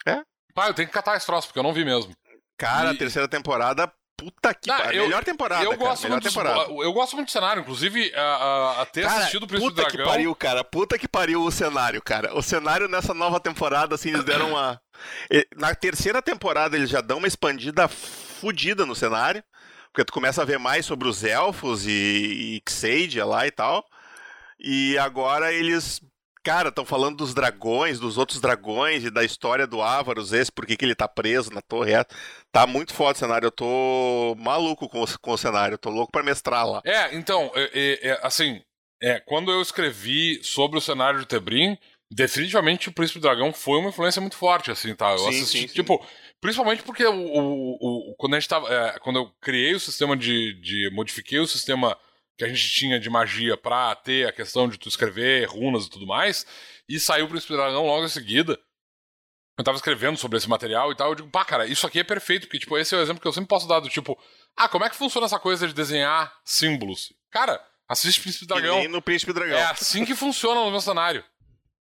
É. 0.05 0.23
Pai, 0.55 0.69
eu 0.69 0.73
tenho 0.73 0.87
que 0.87 0.93
catar 0.93 1.15
esse 1.15 1.27
troço, 1.27 1.47
porque 1.47 1.59
eu 1.59 1.63
não 1.63 1.73
vi 1.73 1.85
mesmo. 1.85 2.11
Cara, 2.57 2.91
e... 2.91 2.95
a 2.95 2.97
terceira 2.97 3.27
temporada 3.27 3.91
Puta 4.15 4.53
que 4.53 4.67
pariu. 4.67 5.03
Melhor 5.03 5.23
temporada. 5.23 5.63
Eu 5.63 5.71
cara. 5.71 5.81
gosto, 5.81 6.03
Melhor 6.03 6.15
muito 6.15 6.29
temporada. 6.29 6.65
Do, 6.65 6.83
eu 6.83 6.93
gosto 6.93 7.15
muito 7.15 7.27
do 7.27 7.31
cenário, 7.31 7.61
inclusive, 7.61 8.13
a, 8.15 8.21
a, 8.21 8.81
a 8.81 8.85
ter 8.85 9.03
cara, 9.03 9.19
assistido 9.19 9.43
o 9.43 9.47
Príncipe 9.47 9.69
puta 9.69 9.81
do 9.81 9.87
Dragão. 9.87 9.91
Puta 9.91 10.03
que 10.03 10.09
pariu, 10.09 10.35
cara. 10.35 10.63
Puta 10.63 10.99
que 10.99 11.07
pariu 11.07 11.43
o 11.43 11.51
cenário, 11.51 12.01
cara. 12.01 12.35
O 12.35 12.41
cenário 12.41 12.87
nessa 12.87 13.13
nova 13.13 13.39
temporada, 13.39 13.95
assim, 13.95 14.09
eles 14.09 14.23
deram 14.23 14.51
uma. 14.51 14.79
Na 15.55 15.73
terceira 15.75 16.21
temporada, 16.21 16.77
eles 16.77 16.89
já 16.89 17.01
dão 17.01 17.17
uma 17.17 17.27
expandida 17.27 17.87
fodida 17.87 18.85
no 18.85 18.95
cenário. 18.95 19.43
Porque 19.91 20.05
tu 20.05 20.13
começa 20.13 20.41
a 20.41 20.45
ver 20.45 20.57
mais 20.57 20.85
sobre 20.85 21.07
os 21.07 21.23
elfos 21.23 21.85
e, 21.85 21.91
e 21.91 22.61
Xadia 22.67 23.25
lá 23.25 23.45
e 23.45 23.51
tal. 23.51 23.85
E 24.59 24.97
agora 24.97 25.53
eles 25.53 26.01
Cara, 26.43 26.67
estão 26.67 26.85
falando 26.85 27.17
dos 27.17 27.33
dragões, 27.33 27.99
dos 27.99 28.17
outros 28.17 28.41
dragões 28.41 29.05
e 29.05 29.09
da 29.09 29.23
história 29.23 29.65
do 29.65 29.81
Ávaros, 29.81 30.33
esse, 30.33 30.51
por 30.51 30.65
que 30.65 30.75
ele 30.81 30.93
tá 30.93 31.07
preso 31.07 31.49
na 31.51 31.61
torre. 31.61 31.93
É, 31.93 32.05
tá 32.51 32.67
muito 32.67 32.93
foda 32.93 33.15
o 33.15 33.17
cenário. 33.17 33.47
Eu 33.47 33.51
tô 33.51 34.35
maluco 34.37 34.89
com 34.89 35.01
o, 35.01 35.19
com 35.19 35.31
o 35.31 35.37
cenário. 35.37 35.75
Eu 35.75 35.79
tô 35.79 35.89
louco 35.89 36.11
para 36.11 36.21
mestrar 36.21 36.67
lá. 36.67 36.81
É, 36.83 37.15
então, 37.15 37.49
é, 37.55 37.71
é, 37.73 38.09
é, 38.09 38.19
assim, 38.21 38.61
é, 39.01 39.21
quando 39.21 39.51
eu 39.51 39.61
escrevi 39.61 40.43
sobre 40.43 40.77
o 40.77 40.81
cenário 40.81 41.21
de 41.21 41.25
Tebrim, 41.25 41.77
definitivamente 42.11 42.89
o 42.89 42.93
Príncipe 42.93 43.21
Dragão 43.21 43.53
foi 43.53 43.79
uma 43.79 43.89
influência 43.89 44.19
muito 44.19 44.35
forte, 44.35 44.69
assim, 44.69 44.93
tá? 44.93 45.11
Eu 45.11 45.19
sim, 45.19 45.29
assisti, 45.29 45.59
sim, 45.59 45.67
sim. 45.69 45.73
tipo, 45.73 46.05
principalmente 46.41 46.83
porque 46.83 47.05
o, 47.05 47.13
o, 47.13 48.11
o, 48.11 48.15
quando 48.17 48.33
a 48.33 48.39
gente 48.39 48.49
tava. 48.49 48.67
É, 48.67 48.99
quando 48.99 49.15
eu 49.17 49.31
criei 49.39 49.73
o 49.73 49.79
sistema 49.79 50.17
de, 50.17 50.59
de. 50.61 50.89
modifiquei 50.93 51.39
o 51.39 51.47
sistema 51.47 51.97
que 52.37 52.43
a 52.43 52.47
gente 52.47 52.69
tinha 52.69 52.99
de 52.99 53.09
magia 53.09 53.55
pra 53.55 53.95
ter 53.95 54.27
a 54.27 54.31
questão 54.31 54.67
de 54.67 54.77
tu 54.77 54.89
escrever 54.89 55.47
runas 55.47 55.85
e 55.85 55.89
tudo 55.89 56.07
mais, 56.07 56.45
e 56.87 56.99
saiu 56.99 57.25
o 57.25 57.29
Príncipe 57.29 57.53
Dragão 57.53 57.85
logo 57.85 58.05
em 58.05 58.09
seguida. 58.09 58.59
Eu 59.57 59.63
tava 59.63 59.77
escrevendo 59.77 60.17
sobre 60.17 60.37
esse 60.37 60.49
material 60.49 60.91
e 60.91 60.95
tal, 60.95 61.09
eu 61.09 61.15
digo, 61.15 61.29
pá, 61.29 61.45
cara, 61.45 61.67
isso 61.67 61.85
aqui 61.85 61.99
é 61.99 62.03
perfeito, 62.03 62.47
porque, 62.47 62.57
tipo, 62.57 62.75
esse 62.77 62.95
é 62.95 62.97
o 62.97 63.01
exemplo 63.01 63.21
que 63.21 63.27
eu 63.27 63.33
sempre 63.33 63.47
posso 63.47 63.67
dar 63.67 63.79
do 63.79 63.89
tipo, 63.89 64.17
ah, 64.57 64.67
como 64.67 64.83
é 64.83 64.89
que 64.89 64.95
funciona 64.95 65.25
essa 65.25 65.39
coisa 65.39 65.67
de 65.67 65.73
desenhar 65.73 66.35
símbolos? 66.43 67.13
Cara, 67.29 67.63
assiste 67.87 68.19
Príncipe 68.19 68.47
Dragão. 68.47 68.77
E 68.77 68.81
nem 68.81 68.87
no 68.87 69.01
Príncipe 69.01 69.31
Dragão. 69.31 69.57
É 69.57 69.65
assim 69.65 70.05
que 70.05 70.15
funciona 70.15 70.63
no 70.63 70.71
meu 70.71 70.81
cenário. 70.81 71.23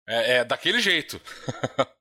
É, 0.09 0.38
é 0.38 0.45
daquele 0.45 0.80
jeito. 0.80 1.20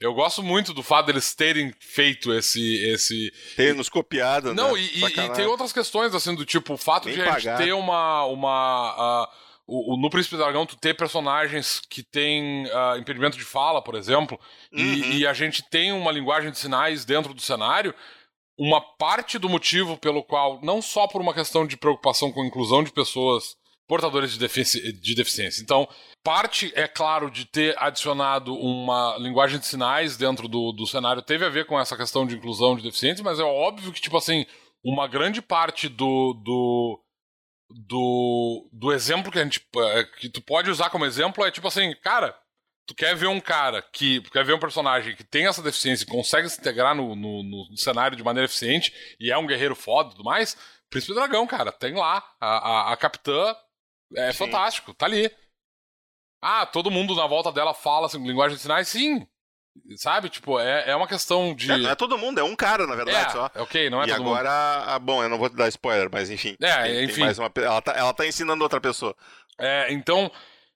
Eu 0.00 0.14
gosto 0.14 0.42
muito 0.42 0.74
do 0.74 0.82
fato 0.82 1.06
deles 1.06 1.34
terem 1.34 1.72
feito 1.80 2.32
esse. 2.32 2.76
esse... 2.86 3.32
Ter 3.56 3.74
nos 3.74 3.88
copiado, 3.88 4.54
Não, 4.54 4.74
né? 4.74 4.80
e, 4.80 5.04
e, 5.04 5.30
tem 5.30 5.46
outras 5.46 5.72
questões, 5.72 6.14
assim, 6.14 6.34
do 6.34 6.44
tipo, 6.44 6.74
o 6.74 6.78
fato 6.78 7.06
Nem 7.06 7.14
de 7.14 7.22
a 7.22 7.38
gente 7.38 7.56
ter 7.56 7.72
uma. 7.72 8.24
uma 8.26 9.24
uh, 9.24 9.28
o, 9.66 9.94
o, 9.94 9.96
no 9.96 10.10
Príncipe 10.10 10.36
Dragão, 10.36 10.66
tu 10.66 10.76
ter 10.76 10.94
personagens 10.94 11.80
que 11.88 12.02
têm 12.02 12.66
uh, 12.66 12.98
impedimento 12.98 13.38
de 13.38 13.44
fala, 13.44 13.80
por 13.80 13.94
exemplo, 13.94 14.38
uhum. 14.72 14.80
e, 14.80 15.18
e, 15.18 15.26
a 15.26 15.32
gente 15.32 15.62
tem 15.70 15.92
uma 15.92 16.12
linguagem 16.12 16.50
de 16.50 16.58
sinais 16.58 17.04
dentro 17.04 17.32
do 17.32 17.40
cenário. 17.40 17.94
Uma 18.58 18.80
parte 18.80 19.38
do 19.38 19.48
motivo 19.48 19.96
pelo 19.96 20.22
qual, 20.22 20.60
não 20.62 20.82
só 20.82 21.06
por 21.06 21.22
uma 21.22 21.32
questão 21.32 21.66
de 21.66 21.76
preocupação 21.76 22.30
com 22.30 22.42
a 22.42 22.46
inclusão 22.46 22.84
de 22.84 22.92
pessoas 22.92 23.56
portadores 23.86 24.32
de, 24.32 24.38
defici 24.38 24.92
de 24.92 25.14
deficiência. 25.14 25.62
Então, 25.62 25.88
parte, 26.22 26.72
é 26.74 26.86
claro, 26.88 27.30
de 27.30 27.44
ter 27.44 27.74
adicionado 27.78 28.54
uma 28.54 29.16
linguagem 29.18 29.58
de 29.58 29.66
sinais 29.66 30.16
dentro 30.16 30.48
do, 30.48 30.72
do 30.72 30.86
cenário 30.86 31.22
teve 31.22 31.44
a 31.44 31.50
ver 31.50 31.66
com 31.66 31.78
essa 31.78 31.96
questão 31.96 32.26
de 32.26 32.36
inclusão 32.36 32.76
de 32.76 32.82
deficientes, 32.82 33.22
mas 33.22 33.38
é 33.38 33.44
óbvio 33.44 33.92
que, 33.92 34.00
tipo 34.00 34.16
assim, 34.16 34.46
uma 34.84 35.06
grande 35.06 35.40
parte 35.40 35.88
do, 35.88 36.34
do, 36.34 37.00
do, 37.88 38.68
do 38.72 38.92
exemplo 38.92 39.30
que 39.30 39.38
a 39.38 39.44
gente. 39.44 39.66
É, 39.76 40.04
que 40.04 40.28
tu 40.28 40.42
pode 40.42 40.70
usar 40.70 40.90
como 40.90 41.06
exemplo 41.06 41.44
é 41.44 41.50
tipo 41.50 41.68
assim, 41.68 41.94
cara. 42.02 42.36
Tu 42.84 42.96
quer 42.96 43.14
ver 43.14 43.28
um 43.28 43.40
cara 43.40 43.80
que. 43.80 44.20
Quer 44.22 44.44
ver 44.44 44.54
um 44.54 44.58
personagem 44.58 45.14
que 45.14 45.22
tem 45.22 45.46
essa 45.46 45.62
deficiência 45.62 46.02
e 46.04 46.08
consegue 46.08 46.48
se 46.48 46.60
integrar 46.60 46.96
no, 46.96 47.14
no, 47.14 47.42
no 47.70 47.76
cenário 47.76 48.16
de 48.16 48.24
maneira 48.24 48.46
eficiente 48.46 48.92
e 49.20 49.30
é 49.30 49.38
um 49.38 49.46
guerreiro 49.46 49.76
foda 49.76 50.08
e 50.08 50.12
tudo 50.12 50.24
mais? 50.24 50.56
Príncipe 50.90 51.14
Dragão, 51.14 51.46
cara, 51.46 51.70
tem 51.70 51.94
lá. 51.94 52.24
A, 52.40 52.48
a, 52.48 52.92
a 52.92 52.96
capitã 52.96 53.54
é 54.16 54.32
Sim. 54.32 54.38
fantástico, 54.38 54.94
tá 54.94 55.06
ali. 55.06 55.30
Ah, 56.40 56.66
todo 56.66 56.90
mundo 56.90 57.14
na 57.14 57.26
volta 57.26 57.52
dela 57.52 57.72
fala 57.72 58.06
assim, 58.06 58.26
linguagem 58.26 58.56
de 58.56 58.62
sinais? 58.62 58.88
Sim. 58.88 59.26
Sabe? 59.96 60.28
Tipo, 60.28 60.60
é, 60.60 60.90
é 60.90 60.96
uma 60.96 61.06
questão 61.06 61.54
de. 61.54 61.70
É, 61.70 61.76
não 61.78 61.90
é 61.90 61.94
todo 61.94 62.18
mundo, 62.18 62.38
é 62.38 62.44
um 62.44 62.54
cara, 62.54 62.86
na 62.86 62.94
verdade, 62.94 63.26
é, 63.26 63.30
só. 63.30 63.50
É 63.54 63.62
ok, 63.62 63.88
não 63.88 64.02
é 64.02 64.06
e 64.06 64.08
todo 64.08 64.20
agora, 64.20 64.50
mundo. 64.50 64.88
Ah, 64.90 64.98
bom, 64.98 65.22
eu 65.22 65.28
não 65.28 65.38
vou 65.38 65.48
te 65.48 65.56
dar 65.56 65.68
spoiler, 65.68 66.08
mas 66.12 66.30
enfim. 66.30 66.56
É, 66.60 66.82
tem, 66.82 67.04
enfim. 67.04 67.32
Tem 67.32 67.38
uma, 67.38 67.50
ela, 67.56 67.80
tá, 67.80 67.92
ela 67.92 68.12
tá 68.12 68.26
ensinando 68.26 68.62
outra 68.62 68.80
pessoa. 68.80 69.14
É, 69.58 69.92
então. 69.92 70.30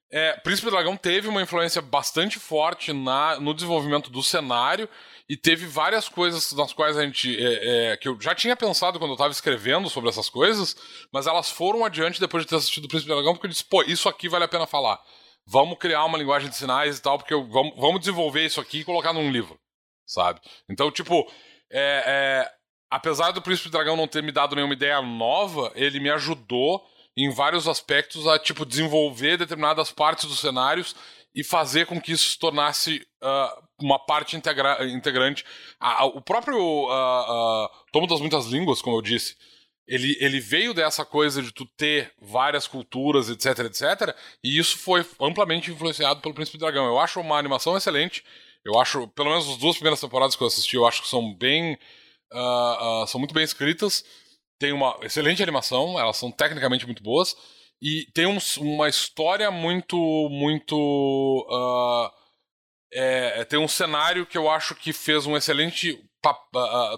É, 0.09 0.37
Príncipe 0.39 0.71
Dragão 0.71 0.95
teve 0.95 1.27
uma 1.27 1.41
influência 1.41 1.81
bastante 1.81 2.39
forte 2.39 2.93
na, 2.93 3.41
no 3.41 3.53
desenvolvimento 3.53 4.09
do 4.09 4.23
cenário 4.23 4.87
e 5.29 5.35
teve 5.35 5.65
várias 5.65 6.07
coisas 6.07 6.51
nas 6.53 6.71
quais 6.71 6.97
a 6.97 7.03
gente. 7.03 7.35
É, 7.37 7.91
é, 7.91 7.97
que 7.97 8.07
eu 8.07 8.19
já 8.19 8.33
tinha 8.33 8.55
pensado 8.55 8.97
quando 8.97 9.11
eu 9.11 9.15
estava 9.15 9.31
escrevendo 9.31 9.89
sobre 9.89 10.09
essas 10.09 10.29
coisas, 10.29 10.75
mas 11.11 11.27
elas 11.27 11.49
foram 11.49 11.83
adiante 11.83 12.19
depois 12.19 12.43
de 12.43 12.49
ter 12.49 12.55
assistido 12.55 12.85
o 12.85 12.87
Príncipe 12.87 13.11
Dragão, 13.11 13.33
porque 13.33 13.47
eu 13.47 13.51
disse, 13.51 13.65
pô, 13.65 13.83
isso 13.83 14.07
aqui 14.07 14.29
vale 14.29 14.45
a 14.45 14.47
pena 14.47 14.65
falar. 14.65 14.99
Vamos 15.45 15.77
criar 15.79 16.05
uma 16.05 16.17
linguagem 16.17 16.49
de 16.49 16.55
sinais 16.55 16.97
e 16.97 17.01
tal, 17.01 17.17
porque 17.17 17.33
eu, 17.33 17.45
vamos, 17.49 17.75
vamos 17.77 17.99
desenvolver 17.99 18.45
isso 18.45 18.61
aqui 18.61 18.79
e 18.79 18.85
colocar 18.85 19.13
num 19.13 19.31
livro, 19.31 19.59
sabe? 20.05 20.39
Então, 20.69 20.91
tipo, 20.91 21.29
é, 21.71 22.03
é, 22.05 22.51
apesar 22.89 23.31
do 23.31 23.41
Príncipe 23.41 23.69
Dragão 23.69 23.97
não 23.97 24.07
ter 24.07 24.23
me 24.23 24.31
dado 24.31 24.55
nenhuma 24.55 24.73
ideia 24.73 25.01
nova, 25.01 25.71
ele 25.75 25.99
me 25.99 26.09
ajudou 26.09 26.85
em 27.17 27.29
vários 27.31 27.67
aspectos 27.67 28.27
a, 28.27 28.39
tipo, 28.39 28.65
desenvolver 28.65 29.37
determinadas 29.37 29.91
partes 29.91 30.25
dos 30.25 30.39
cenários 30.39 30.95
e 31.33 31.43
fazer 31.43 31.85
com 31.85 31.99
que 31.99 32.11
isso 32.11 32.31
se 32.31 32.39
tornasse 32.39 33.05
uh, 33.21 33.66
uma 33.81 33.99
parte 33.99 34.35
integra 34.35 34.85
integrante. 34.87 35.45
Ah, 35.79 36.05
o 36.05 36.21
próprio 36.21 36.57
uh, 36.57 37.65
uh, 37.65 37.69
Tomo 37.91 38.07
das 38.07 38.19
Muitas 38.19 38.45
Línguas, 38.47 38.81
como 38.81 38.97
eu 38.97 39.01
disse, 39.01 39.35
ele, 39.87 40.17
ele 40.19 40.39
veio 40.39 40.73
dessa 40.73 41.05
coisa 41.05 41.41
de 41.41 41.51
tu 41.51 41.65
ter 41.65 42.11
várias 42.21 42.67
culturas, 42.67 43.29
etc, 43.29 43.59
etc, 43.59 44.15
e 44.43 44.57
isso 44.57 44.77
foi 44.77 45.05
amplamente 45.21 45.71
influenciado 45.71 46.19
pelo 46.19 46.33
Príncipe 46.33 46.57
Dragão. 46.57 46.85
Eu 46.85 46.99
acho 46.99 47.21
uma 47.21 47.37
animação 47.37 47.77
excelente. 47.77 48.23
Eu 48.65 48.77
acho, 48.77 49.07
pelo 49.09 49.29
menos 49.29 49.49
as 49.49 49.57
duas 49.57 49.77
primeiras 49.77 50.01
temporadas 50.01 50.35
que 50.35 50.43
eu 50.43 50.47
assisti, 50.47 50.75
eu 50.75 50.85
acho 50.85 51.01
que 51.01 51.07
são 51.07 51.33
bem. 51.33 51.77
Uh, 52.33 53.07
são 53.07 53.17
muito 53.17 53.33
bem 53.33 53.45
escritas. 53.45 54.03
Tem 54.59 54.73
uma 54.73 54.97
excelente 55.03 55.41
animação, 55.41 55.97
elas 55.97 56.17
são 56.17 56.29
tecnicamente 56.29 56.85
muito 56.85 57.01
boas. 57.01 57.33
E 57.81 58.07
tem 58.13 58.25
um, 58.25 58.37
uma 58.57 58.89
história 58.89 59.49
muito. 59.49 59.95
muito. 60.29 60.75
Uh, 61.49 62.11
é, 62.93 63.43
tem 63.45 63.59
um 63.59 63.67
cenário 63.67 64.25
que 64.25 64.37
eu 64.37 64.49
acho 64.49 64.75
que 64.75 64.93
fez 64.93 65.25
um 65.25 65.35
excelente 65.35 65.99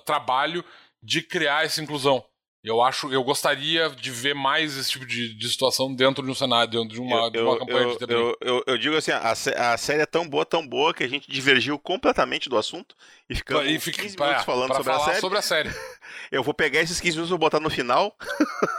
trabalho 0.06 0.64
de 1.02 1.22
criar 1.22 1.66
essa 1.66 1.82
inclusão. 1.82 2.24
Eu 2.62 2.82
acho, 2.82 3.12
eu 3.12 3.24
gostaria 3.24 3.90
de 3.90 4.12
ver 4.12 4.36
mais 4.36 4.76
esse 4.76 4.92
tipo 4.92 5.06
de, 5.06 5.34
de 5.34 5.50
situação 5.50 5.96
dentro 5.96 6.26
de 6.26 6.30
um 6.30 6.36
cenário, 6.36 6.70
dentro 6.70 6.90
de 6.90 7.00
uma, 7.00 7.28
eu, 7.28 7.32
de 7.32 7.40
uma 7.40 7.58
campanha 7.58 7.80
eu, 7.80 7.92
de 7.92 7.98
TV. 7.98 8.14
Eu, 8.14 8.38
eu, 8.42 8.64
eu, 8.68 8.78
digo 8.78 8.98
assim, 8.98 9.12
a, 9.12 9.32
a, 9.32 9.78
série 9.78 10.02
é 10.02 10.06
tão 10.06 10.28
boa, 10.28 10.46
tão 10.46 10.68
boa 10.68 10.94
que 10.94 11.02
a 11.02 11.08
gente 11.08 11.32
divergiu 11.32 11.80
completamente 11.80 12.50
do 12.50 12.58
assunto 12.58 12.96
e 13.30 13.36
ficamos 13.36 13.66
e 13.66 13.80
fica, 13.80 14.02
15 14.02 14.18
minutos 14.18 14.36
pra, 14.36 14.44
falando 14.44 14.68
pra 14.68 14.76
sobre, 14.76 14.92
falar 14.92 15.04
a 15.04 15.08
série. 15.08 15.22
sobre 15.22 15.38
a 15.38 15.42
série. 15.42 15.70
eu 16.30 16.44
vou 16.44 16.54
pegar 16.54 16.82
esses 16.82 17.00
15 17.00 17.16
minutos 17.16 17.30
e 17.30 17.32
vou 17.32 17.40
botar 17.40 17.62
no 17.62 17.70
final. 17.70 18.14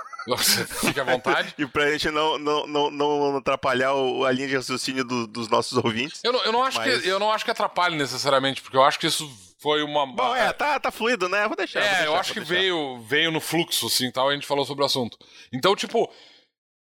Fique 0.81 1.01
à 1.01 1.05
vontade. 1.05 1.55
e 1.57 1.66
pra 1.66 1.91
gente 1.91 2.11
não, 2.11 2.39
não, 2.39 2.66
não, 2.66 2.91
não 2.91 3.37
atrapalhar 3.37 3.95
o, 3.95 4.25
a 4.25 4.33
linha 4.33 4.49
de 4.49 4.57
raciocínio 4.57 5.05
do, 5.05 5.27
dos 5.27 5.49
nossos 5.49 5.77
ouvintes. 5.83 6.21
Eu 6.23 6.33
não, 6.33 6.45
eu, 6.45 6.53
não 6.53 6.62
acho 6.62 6.79
mas... 6.79 7.03
que, 7.03 7.09
eu 7.09 7.18
não 7.18 7.33
acho 7.33 7.45
que 7.45 7.51
atrapalhe 7.51 7.97
necessariamente, 7.97 8.61
porque 8.61 8.77
eu 8.77 8.83
acho 8.83 8.99
que 8.99 9.07
isso 9.07 9.29
foi 9.59 9.83
uma. 9.83 10.07
Bom, 10.07 10.35
é, 10.35 10.53
tá, 10.53 10.79
tá 10.81 10.91
fluido, 10.91 11.29
né? 11.29 11.47
Vou 11.47 11.57
deixar. 11.57 11.81
É, 11.81 11.83
vou 11.83 11.91
deixar, 11.91 12.07
eu 12.07 12.16
acho 12.16 12.33
que 12.33 12.41
veio, 12.41 13.01
veio 13.03 13.31
no 13.31 13.41
fluxo, 13.41 13.87
assim, 13.87 14.11
tal, 14.11 14.29
a 14.29 14.35
gente 14.35 14.47
falou 14.47 14.64
sobre 14.64 14.83
o 14.83 14.87
assunto. 14.87 15.18
Então, 15.53 15.75
tipo. 15.77 16.11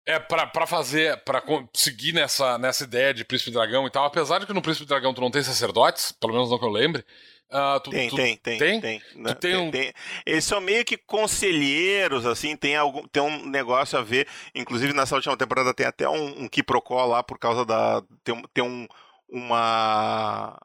É, 0.03 0.17
pra, 0.17 0.47
pra 0.47 0.65
fazer, 0.65 1.15
pra 1.23 1.43
seguir 1.75 2.11
nessa, 2.11 2.57
nessa 2.57 2.83
ideia 2.83 3.13
de 3.13 3.23
Príncipe 3.23 3.51
Dragão 3.51 3.85
e 3.85 3.91
tal, 3.91 4.05
apesar 4.05 4.39
de 4.39 4.47
que 4.47 4.53
no 4.53 4.61
Príncipe 4.61 4.87
Dragão 4.87 5.13
tu 5.13 5.21
não 5.21 5.29
tem 5.29 5.43
sacerdotes, 5.43 6.11
pelo 6.11 6.33
menos 6.33 6.49
não 6.49 6.57
que 6.57 6.65
eu 6.65 6.71
lembre, 6.71 7.05
Uh, 7.51 7.79
tu, 7.81 7.89
tem, 7.89 8.09
tu, 8.09 8.15
tem, 8.15 8.37
tem, 8.37 8.57
tem, 8.57 8.79
tem, 8.79 9.01
né? 9.15 9.33
tem, 9.33 9.57
um... 9.57 9.69
tem, 9.69 9.91
Eles 10.25 10.45
são 10.45 10.61
meio 10.61 10.85
que 10.85 10.95
conselheiros, 10.95 12.25
assim, 12.25 12.55
tem, 12.55 12.77
algum, 12.77 13.05
tem 13.09 13.21
um 13.21 13.45
negócio 13.45 13.99
a 13.99 14.01
ver. 14.01 14.25
Inclusive, 14.55 14.93
nessa 14.93 15.15
última 15.15 15.35
temporada 15.35 15.73
tem 15.73 15.85
até 15.85 16.07
um, 16.07 16.43
um 16.43 16.47
quiprocó 16.47 17.03
lá 17.05 17.21
por 17.21 17.37
causa 17.37 17.65
da. 17.65 18.01
Tem, 18.23 18.41
tem 18.53 18.63
um, 18.63 18.87
uma. 19.27 20.57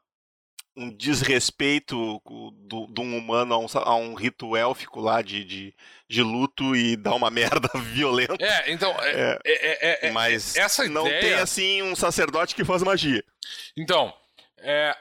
Um 0.77 0.95
desrespeito 0.95 2.21
do, 2.53 2.87
de 2.87 3.01
um 3.01 3.17
humano 3.17 3.55
a 3.55 3.57
um, 3.57 3.65
a 3.73 3.95
um 3.95 4.13
rito 4.13 4.55
élfico 4.55 5.01
lá 5.01 5.23
de, 5.23 5.43
de, 5.43 5.75
de, 6.07 6.21
luto 6.21 6.75
e 6.75 6.95
dá 6.95 7.15
uma 7.15 7.31
merda 7.31 7.67
violenta. 7.79 8.37
É, 8.39 8.71
então. 8.71 8.95
É, 9.01 9.39
é, 9.43 10.05
é, 10.05 10.07
é 10.07 10.11
mas 10.11 10.55
essa 10.55 10.87
não 10.87 11.05
ideia... 11.07 11.19
tem 11.19 11.33
assim 11.33 11.81
um 11.81 11.95
sacerdote 11.95 12.55
que 12.55 12.63
faz 12.63 12.81
magia. 12.81 13.23
Então, 13.75 14.13
é, 14.59 14.95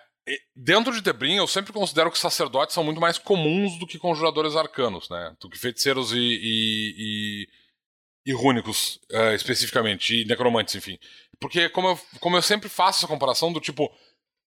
Dentro 0.56 0.92
de 0.92 1.00
Debrin, 1.00 1.36
eu 1.36 1.46
sempre 1.46 1.72
considero 1.72 2.10
que 2.10 2.18
sacerdotes 2.18 2.74
são 2.74 2.82
muito 2.82 3.00
mais 3.00 3.16
comuns 3.16 3.78
do 3.78 3.86
que 3.86 3.98
conjuradores 3.98 4.56
arcanos, 4.56 5.08
né? 5.08 5.36
Do 5.40 5.48
que 5.48 5.56
feiticeiros 5.56 6.12
e, 6.12 6.18
e, 6.18 6.94
e, 6.98 8.32
e 8.32 8.32
rúnicos, 8.32 8.98
uh, 9.12 9.34
especificamente, 9.34 10.22
e 10.22 10.24
necromantes, 10.24 10.74
enfim. 10.74 10.98
Porque, 11.38 11.68
como 11.68 11.90
eu, 11.90 12.00
como 12.18 12.36
eu 12.36 12.42
sempre 12.42 12.68
faço 12.68 13.00
essa 13.00 13.06
comparação 13.06 13.52
do 13.52 13.60
tipo. 13.60 13.84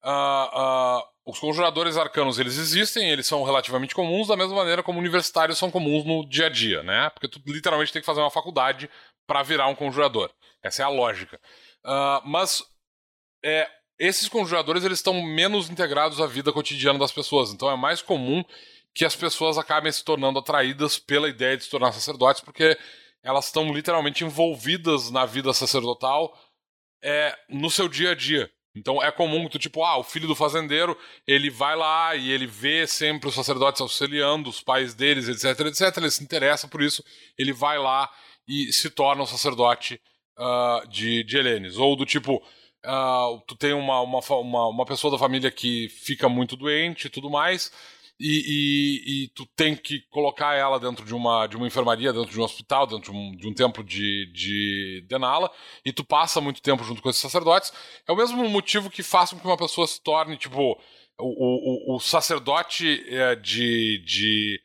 Uh, 0.04 1.00
uh, 1.00 1.04
os 1.26 1.38
conjuradores 1.38 1.96
arcanos, 1.96 2.40
eles 2.40 2.58
existem, 2.58 3.12
eles 3.12 3.28
são 3.28 3.44
relativamente 3.44 3.94
comuns, 3.94 4.30
da 4.30 4.36
mesma 4.36 4.56
maneira 4.56 4.82
como 4.82 4.98
universitários 4.98 5.60
são 5.60 5.70
comuns 5.70 6.04
no 6.04 6.28
dia 6.28 6.48
a 6.48 6.50
dia, 6.50 6.82
né? 6.82 7.10
Porque 7.12 7.28
tu 7.28 7.40
literalmente 7.46 7.94
tem 7.94 8.02
que 8.02 8.06
fazer 8.06 8.22
uma 8.22 8.32
faculdade 8.32 8.90
para 9.28 9.44
virar 9.44 9.68
um 9.68 9.76
conjurador. 9.76 10.32
Essa 10.64 10.82
é 10.82 10.86
a 10.86 10.90
lógica. 10.90 11.40
mas. 12.26 12.64
É, 13.46 13.70
esses 14.00 14.30
conjuradores 14.30 14.86
eles 14.86 15.00
estão 15.00 15.22
menos 15.22 15.70
integrados 15.70 16.22
à 16.22 16.26
vida 16.26 16.54
cotidiana 16.54 16.97
das 16.97 17.12
pessoas. 17.12 17.52
Então 17.52 17.70
é 17.70 17.76
mais 17.76 18.02
comum 18.02 18.43
que 18.95 19.06
as 19.06 19.16
pessoas 19.16 19.58
acabem 19.58 19.91
se 19.91 20.04
tornando 20.04 20.39
atraídas 20.39 20.97
pela 20.97 21.30
ideia 21.30 21.58
de 21.58 21.66
se 21.66 21.70
tornar 21.70 21.91
sacerdotes, 21.91 22.41
porque 22.41 22.78
elas 23.22 23.45
estão 23.45 23.72
literalmente 23.74 24.24
envolvidas 24.24 25.12
na 25.12 25.26
vida 25.26 25.54
sacerdotal 25.54 26.34
é, 27.04 27.38
no 27.50 27.70
seu 27.70 27.88
dia 27.88 28.12
a 28.12 28.16
dia. 28.16 28.50
Então 28.76 29.04
é 29.04 29.12
comum 29.12 29.50
tu, 29.50 29.60
tipo, 29.60 29.84
ah, 29.84 29.97
o 29.97 30.04
filho 30.04 30.28
do 30.28 30.36
fazendeiro, 30.36 30.97
ele 31.28 31.50
vai 31.50 31.76
lá 31.76 32.16
e 32.16 32.32
ele 32.32 32.47
vê 32.47 32.88
sempre 32.88 33.28
os 33.28 33.36
sacerdotes 33.36 33.82
auxiliando 33.82 34.50
os 34.50 34.62
pais 34.62 34.93
deles, 34.93 35.28
etc, 35.28 35.68
etc. 35.68 35.97
Ele 35.97 36.12
se 36.12 36.24
interessa 36.24 36.68
por 36.68 36.82
isso, 36.82 37.04
ele 37.38 37.52
vai 37.52 37.78
lá 37.78 38.10
e 38.47 38.72
se 38.72 38.89
torna 38.89 39.24
um 39.24 39.26
sacerdote 39.26 40.00
uh, 40.38 40.88
de, 40.88 41.24
de 41.24 41.38
Helenes. 41.38 41.78
Ou 41.78 41.95
do 41.95 42.06
tipo, 42.06 42.41
uh, 42.86 43.42
tu 43.48 43.56
tem 43.56 43.74
uma, 43.74 44.02
uma, 44.02 44.20
uma, 44.20 44.68
uma 44.68 44.86
pessoa 44.86 45.12
da 45.12 45.18
família 45.18 45.52
que 45.52 45.90
fica 45.90 46.30
muito 46.30 46.56
doente 46.56 47.08
e 47.08 47.10
tudo 47.10 47.30
mais, 47.30 47.72
e, 48.20 48.28
e, 48.28 49.24
e, 49.24 49.28
tu 49.30 49.46
tem 49.56 49.78
que 49.78 50.02
colocar 50.10 50.54
ela 50.54 50.78
dentro 50.78 51.06
de 51.06 51.16
uma, 51.16 51.48
de 51.48 51.56
uma 51.56 51.66
enfermaria, 51.66 52.12
dentro 52.12 52.30
de 52.30 52.40
um 52.40 52.44
hospital, 52.44 52.86
dentro 52.86 53.14
de 53.14 53.18
um, 53.18 53.32
de 53.32 53.48
um 53.48 53.54
templo 53.54 53.82
de, 53.82 54.30
de 54.34 55.06
Denala, 55.08 55.50
e 55.86 55.94
tu 55.94 56.04
passa 56.04 56.42
muito 56.42 56.62
tempo 56.62 56.84
junto 56.84 57.02
com 57.02 57.10
esses 57.10 57.22
sacerdotes, 57.22 57.72
é 58.06 58.12
o 58.12 58.18
mesmo 58.18 58.48
motivo 58.50 58.90
que 58.90 59.02
faz 59.02 59.30
com 59.30 59.40
que 59.40 59.48
uma 59.48 59.56
pessoa 59.56 59.88
se 59.88 60.02
torne, 60.04 60.36
tipo, 60.36 60.78
o, 61.20 61.94
o, 61.94 61.96
o 61.96 62.00
sacerdote 62.00 63.04
é, 63.08 63.36
de, 63.36 64.04
de. 64.06 64.62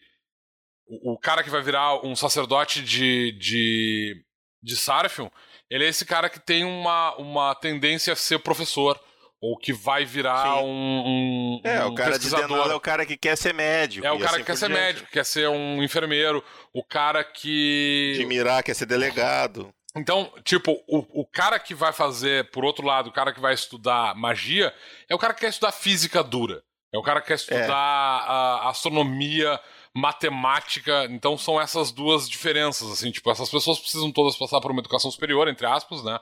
O, 0.87 1.19
cara 1.19 1.43
que 1.43 1.51
vai 1.51 1.62
virar 1.62 2.05
um 2.05 2.15
sacerdote 2.15 2.83
de, 2.83 3.33
de, 3.33 4.25
de 4.62 4.77
Sarfion, 4.77 5.31
ele 5.71 5.85
é 5.85 5.89
esse 5.89 6.05
cara 6.05 6.29
que 6.29 6.41
tem 6.41 6.65
uma, 6.65 7.15
uma 7.17 7.55
tendência 7.55 8.12
a 8.12 8.17
ser 8.17 8.39
professor 8.39 9.01
ou 9.41 9.59
que 9.59 9.75
vai 9.75 10.07
virar 10.07 10.62
um, 10.62 10.67
um, 10.67 11.61
É, 11.65 11.85
um 11.85 11.89
o 11.89 11.95
cara 11.95 12.19
de 12.19 12.31
Denal 12.31 12.71
é 12.71 12.75
o 12.75 12.81
cara 12.81 13.05
que 13.05 13.17
quer 13.17 13.37
ser 13.37 13.53
médico. 13.53 14.07
É 14.07 14.11
o 14.11 14.19
cara 14.19 14.31
assim 14.31 14.39
que 14.41 14.47
quer 14.47 14.57
ser 14.57 14.69
diante. 14.69 14.81
médico, 14.81 15.11
quer 15.11 15.25
ser 15.25 15.49
um 15.49 15.83
enfermeiro, 15.83 16.43
o 16.73 16.83
cara 16.83 17.23
que. 17.23 18.15
De 18.17 18.25
mirar, 18.25 18.62
quer 18.62 18.75
ser 18.75 18.87
delegado. 18.87 19.71
Então, 19.97 20.33
tipo, 20.43 20.83
o, 20.89 21.21
o 21.21 21.27
cara 21.27 21.59
que 21.59 21.75
vai 21.75 21.93
fazer, 21.93 22.51
por 22.51 22.65
outro 22.65 22.87
lado, 22.87 23.09
o 23.09 23.12
cara 23.12 23.33
que 23.33 23.41
vai 23.41 23.53
estudar 23.53 24.15
magia, 24.17 24.75
é 25.09 25.15
o 25.15 25.19
cara 25.19 25.35
que 25.35 25.41
quer 25.41 25.51
estudar 25.51 25.73
física 25.73 26.23
dura. 26.23 26.62
É 26.93 26.99
o 26.99 27.03
cara 27.03 27.21
que 27.21 27.27
quer 27.29 27.35
estudar 27.35 27.59
é. 27.61 27.67
a 27.67 28.69
astronomia, 28.71 29.61
matemática. 29.97 31.07
Então 31.11 31.38
são 31.38 31.61
essas 31.61 31.92
duas 31.92 32.28
diferenças, 32.28 32.90
assim, 32.90 33.11
tipo, 33.11 33.30
essas 33.30 33.51
pessoas 33.51 33.78
precisam 33.78 34.11
todas 34.11 34.36
passar 34.36 34.61
por 34.61 34.70
uma 34.70 34.80
educação 34.80 35.11
superior, 35.11 35.49
entre 35.49 35.66
aspas, 35.66 36.03
né? 36.03 36.18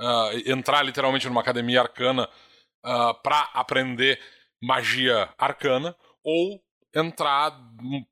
Uh, 0.00 0.50
entrar 0.50 0.82
literalmente 0.82 1.28
numa 1.28 1.40
academia 1.40 1.80
arcana 1.80 2.24
uh, 2.24 2.88
ah, 2.88 3.14
para 3.14 3.48
aprender 3.54 4.20
magia 4.60 5.32
arcana, 5.38 5.94
ou 6.24 6.60
entrar 6.94 7.56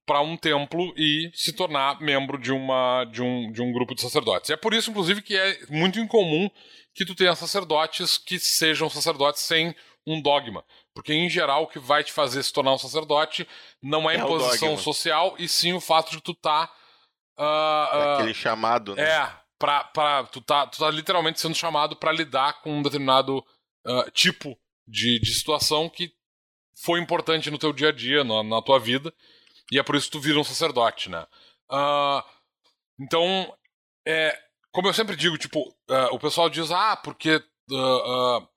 para 0.04 0.20
um 0.20 0.36
templo 0.36 0.92
e 0.96 1.30
se 1.34 1.52
tornar 1.52 2.00
membro 2.00 2.38
de, 2.38 2.52
uma, 2.52 3.04
de, 3.04 3.22
um, 3.22 3.50
de 3.52 3.62
um 3.62 3.72
grupo 3.72 3.94
de 3.94 4.00
sacerdotes. 4.00 4.50
É 4.50 4.56
por 4.56 4.74
isso, 4.74 4.90
inclusive, 4.90 5.22
que 5.22 5.36
é 5.36 5.58
muito 5.70 6.00
incomum 6.00 6.50
que 6.94 7.04
tu 7.04 7.14
tenha 7.14 7.34
sacerdotes 7.34 8.18
que 8.18 8.38
sejam 8.38 8.90
sacerdotes 8.90 9.42
sem 9.42 9.74
um 10.06 10.20
dogma. 10.20 10.64
Porque, 10.95 11.12
em 11.12 11.28
geral, 11.28 11.62
o 11.62 11.66
que 11.66 11.78
vai 11.78 12.05
te 12.05 12.12
fazer 12.12 12.43
se 12.43 12.53
tornar 12.53 12.74
um 12.74 12.78
sacerdote 12.78 13.49
não 13.82 14.11
é, 14.11 14.16
é 14.16 14.18
imposição 14.18 14.76
social, 14.76 15.34
e 15.38 15.49
sim 15.49 15.72
o 15.72 15.80
fato 15.80 16.11
de 16.11 16.20
tu 16.20 16.34
tá. 16.34 16.70
Uh, 17.38 17.43
uh, 17.43 18.14
Aquele 18.14 18.34
chamado. 18.34 18.95
Né? 18.95 19.03
É, 19.03 19.32
pra, 19.59 19.84
pra, 19.84 20.24
tu, 20.24 20.40
tá, 20.40 20.66
tu 20.66 20.78
tá 20.78 20.90
literalmente 20.90 21.40
sendo 21.40 21.55
chamado 21.55 21.97
para 21.97 22.12
lidar 22.12 22.61
com 22.61 22.78
um 22.78 22.82
determinado 22.82 23.38
uh, 23.86 24.11
tipo 24.11 24.59
de, 24.86 25.18
de 25.18 25.34
situação 25.34 25.88
que 25.88 26.12
foi 26.74 27.01
importante 27.01 27.51
no 27.51 27.59
teu 27.59 27.72
dia 27.72 27.88
a 27.88 27.93
dia, 27.93 28.22
na, 28.22 28.43
na 28.43 28.61
tua 28.61 28.78
vida, 28.78 29.14
e 29.70 29.78
é 29.78 29.82
por 29.82 29.97
isso 29.97 30.07
que 30.07 30.12
tu 30.12 30.20
vira 30.20 30.38
um 30.38 30.45
sacerdote, 30.45 31.09
né? 31.09 31.26
Então, 33.01 33.57
é, 34.07 34.38
como 34.70 34.88
eu 34.88 34.93
sempre 34.93 35.16
digo, 35.16 35.38
tipo, 35.38 35.74
o 36.11 36.18
pessoal 36.18 36.51
diz, 36.51 36.70
ah, 36.70 36.97
porque 36.97 37.43
uh, 37.70 38.49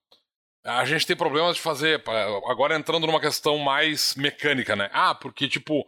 a 0.66 0.84
gente 0.84 1.05
tem 1.05 1.16
problemas 1.16 1.55
de 1.55 1.61
fazer, 1.61 2.03
agora 2.47 2.76
entrando 2.76 3.05
numa 3.05 3.22
questão 3.22 3.59
mais 3.59 4.16
mecânica, 4.16 4.76
né? 4.76 4.89
Ah, 4.91 5.13
porque, 5.13 5.47
tipo, 5.47 5.86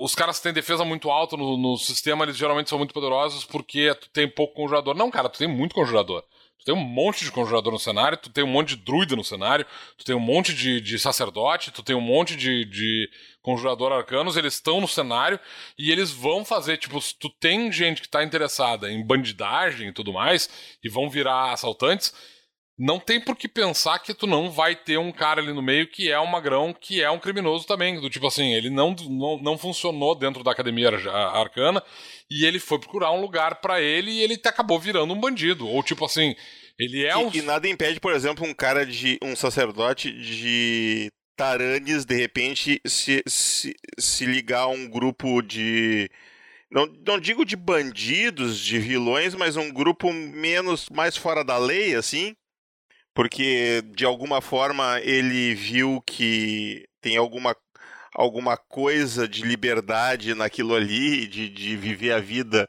os 0.00 0.14
caras 0.14 0.38
que 0.38 0.42
têm 0.42 0.52
defesa 0.52 0.84
muito 0.84 1.10
alta 1.10 1.36
no, 1.36 1.56
no 1.56 1.76
sistema, 1.76 2.24
eles 2.24 2.36
geralmente 2.36 2.68
são 2.68 2.78
muito 2.78 2.92
poderosos 2.92 3.44
porque 3.44 3.94
tu 3.94 4.10
tem 4.10 4.28
pouco 4.28 4.54
conjurador. 4.54 4.96
Não, 4.96 5.10
cara, 5.10 5.28
tu 5.28 5.38
tem 5.38 5.48
muito 5.48 5.74
conjurador. 5.74 6.24
Tu 6.58 6.66
tem 6.66 6.74
um 6.74 6.84
monte 6.84 7.24
de 7.24 7.32
conjurador 7.32 7.72
no 7.72 7.78
cenário, 7.78 8.16
tu 8.16 8.30
tem 8.30 8.44
um 8.44 8.48
monte 8.48 8.76
de 8.76 8.84
druida 8.84 9.16
no 9.16 9.24
cenário, 9.24 9.66
tu 9.98 10.04
tem 10.04 10.14
um 10.14 10.20
monte 10.20 10.54
de, 10.54 10.80
de 10.80 10.96
sacerdote, 10.96 11.72
tu 11.72 11.82
tem 11.82 11.94
um 11.94 12.00
monte 12.00 12.36
de, 12.36 12.64
de 12.64 13.10
conjurador 13.40 13.92
arcanos, 13.92 14.36
eles 14.36 14.54
estão 14.54 14.80
no 14.80 14.86
cenário 14.86 15.40
e 15.76 15.90
eles 15.90 16.12
vão 16.12 16.44
fazer, 16.44 16.76
tipo, 16.76 17.00
se 17.00 17.18
tu 17.18 17.28
tem 17.28 17.72
gente 17.72 18.00
que 18.00 18.06
está 18.06 18.22
interessada 18.22 18.90
em 18.90 19.04
bandidagem 19.04 19.88
e 19.88 19.92
tudo 19.92 20.12
mais, 20.12 20.48
e 20.84 20.88
vão 20.88 21.10
virar 21.10 21.52
assaltantes, 21.52 22.14
não 22.82 22.98
tem 22.98 23.20
por 23.20 23.36
que 23.36 23.46
pensar 23.46 24.00
que 24.00 24.12
tu 24.12 24.26
não 24.26 24.50
vai 24.50 24.74
ter 24.74 24.98
um 24.98 25.12
cara 25.12 25.40
ali 25.40 25.52
no 25.52 25.62
meio 25.62 25.86
que 25.86 26.10
é 26.10 26.18
um 26.18 26.26
magrão, 26.26 26.74
que 26.74 27.00
é 27.00 27.08
um 27.08 27.18
criminoso 27.18 27.64
também. 27.64 28.00
Do 28.00 28.10
tipo 28.10 28.26
assim, 28.26 28.54
ele 28.54 28.70
não, 28.70 28.92
não, 29.08 29.38
não 29.40 29.56
funcionou 29.56 30.16
dentro 30.16 30.42
da 30.42 30.50
academia 30.50 30.88
arcana 30.88 31.80
e 32.28 32.44
ele 32.44 32.58
foi 32.58 32.80
procurar 32.80 33.12
um 33.12 33.20
lugar 33.20 33.60
para 33.60 33.80
ele 33.80 34.10
e 34.10 34.22
ele 34.22 34.34
acabou 34.44 34.80
virando 34.80 35.14
um 35.14 35.20
bandido. 35.20 35.68
Ou 35.68 35.80
tipo 35.80 36.04
assim, 36.04 36.34
ele 36.76 37.06
é 37.06 37.12
e, 37.12 37.14
um. 37.14 37.30
E 37.32 37.40
nada 37.40 37.68
impede, 37.68 38.00
por 38.00 38.12
exemplo, 38.12 38.44
um 38.44 38.52
cara 38.52 38.84
de. 38.84 39.16
um 39.22 39.36
sacerdote 39.36 40.10
de 40.10 41.08
Taranes, 41.36 42.04
de 42.04 42.16
repente, 42.16 42.80
se, 42.84 43.22
se, 43.28 43.76
se 43.96 44.26
ligar 44.26 44.62
a 44.62 44.66
um 44.66 44.88
grupo 44.88 45.40
de. 45.40 46.10
Não, 46.68 46.86
não 47.06 47.20
digo 47.20 47.44
de 47.44 47.54
bandidos, 47.54 48.58
de 48.58 48.80
vilões, 48.80 49.36
mas 49.36 49.56
um 49.56 49.70
grupo 49.70 50.12
menos 50.12 50.88
mais 50.90 51.16
fora 51.16 51.44
da 51.44 51.58
lei, 51.58 51.94
assim, 51.94 52.34
porque 53.14 53.82
de 53.94 54.04
alguma 54.04 54.40
forma 54.40 55.00
ele 55.00 55.54
viu 55.54 56.02
que 56.06 56.86
tem 57.00 57.16
alguma, 57.16 57.56
alguma 58.14 58.56
coisa 58.56 59.28
de 59.28 59.42
liberdade 59.42 60.34
naquilo 60.34 60.74
ali, 60.74 61.26
de, 61.26 61.48
de 61.48 61.76
viver 61.76 62.12
a 62.12 62.20
vida 62.20 62.66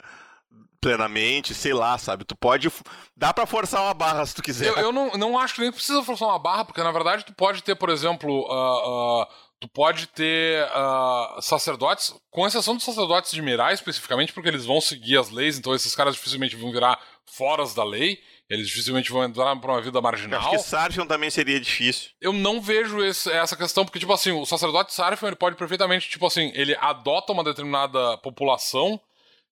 plenamente, 0.84 1.54
sei 1.54 1.74
lá, 1.74 1.98
sabe? 1.98 2.26
Tu 2.26 2.36
pode. 2.36 2.70
Dá 3.16 3.34
para 3.34 3.46
forçar 3.46 3.82
uma 3.82 3.94
barra 3.94 4.26
se 4.26 4.36
tu 4.36 4.41
quiser. 4.44 4.68
Eu, 4.68 4.76
eu, 4.76 4.91
não, 4.91 5.12
não 5.12 5.39
acho 5.39 5.56
que 5.56 5.62
nem 5.62 5.72
precisa 5.72 6.04
forçar 6.04 6.28
uma 6.28 6.39
barra, 6.39 6.66
porque 6.66 6.84
na 6.84 6.91
verdade 6.91 7.24
tu 7.24 7.34
pode 7.34 7.64
ter, 7.64 7.76
por 7.76 7.89
exemplo. 7.89 8.41
Uh, 8.41 9.22
uh, 9.22 9.28
tu 9.62 9.68
pode 9.70 10.08
ter 10.08 10.68
uh, 10.76 11.41
sacerdotes, 11.41 12.14
com 12.30 12.46
exceção 12.46 12.76
dos 12.76 12.84
sacerdotes 12.84 13.32
de 13.32 13.41
Mirai 13.41 13.74
especificamente, 13.74 14.34
porque 14.34 14.50
eles 14.50 14.66
vão 14.66 14.82
seguir 14.82 15.18
as 15.18 15.30
leis, 15.30 15.58
então 15.58 15.74
esses 15.74 15.96
caras 15.96 16.16
dificilmente 16.16 16.58
vão 16.58 16.70
virar 16.70 17.00
foras 17.26 17.74
da 17.74 17.86
lei. 17.86 18.20
Eles 18.54 18.68
dificilmente 18.68 19.12
vão 19.12 19.24
entrar 19.24 19.56
pra 19.56 19.72
uma 19.72 19.82
vida 19.82 19.99
marginal. 19.99 20.39
Eu 20.39 20.47
acho 20.47 20.64
que 20.64 20.70
Sarfion 20.70 21.08
também 21.08 21.32
seria 21.32 21.60
difícil. 21.60 22.12
Eu 22.22 22.32
não 22.32 22.62
vejo 22.62 23.04
esse, 23.04 23.32
essa 23.32 23.58
questão, 23.58 23.84
porque, 23.84 23.97
tipo 23.97 24.14
assim, 24.14 24.32
o 24.32 24.45
sacerdote 24.45 24.93
Sarfion, 24.93 25.28
ele 25.28 25.36
pode 25.36 25.56
perfeitamente, 25.56 26.08
tipo 26.08 26.28
assim, 26.28 26.51
ele 26.54 26.76
adota 26.80 27.34
uma 27.34 27.43
determinada 27.43 28.16
população 28.20 29.01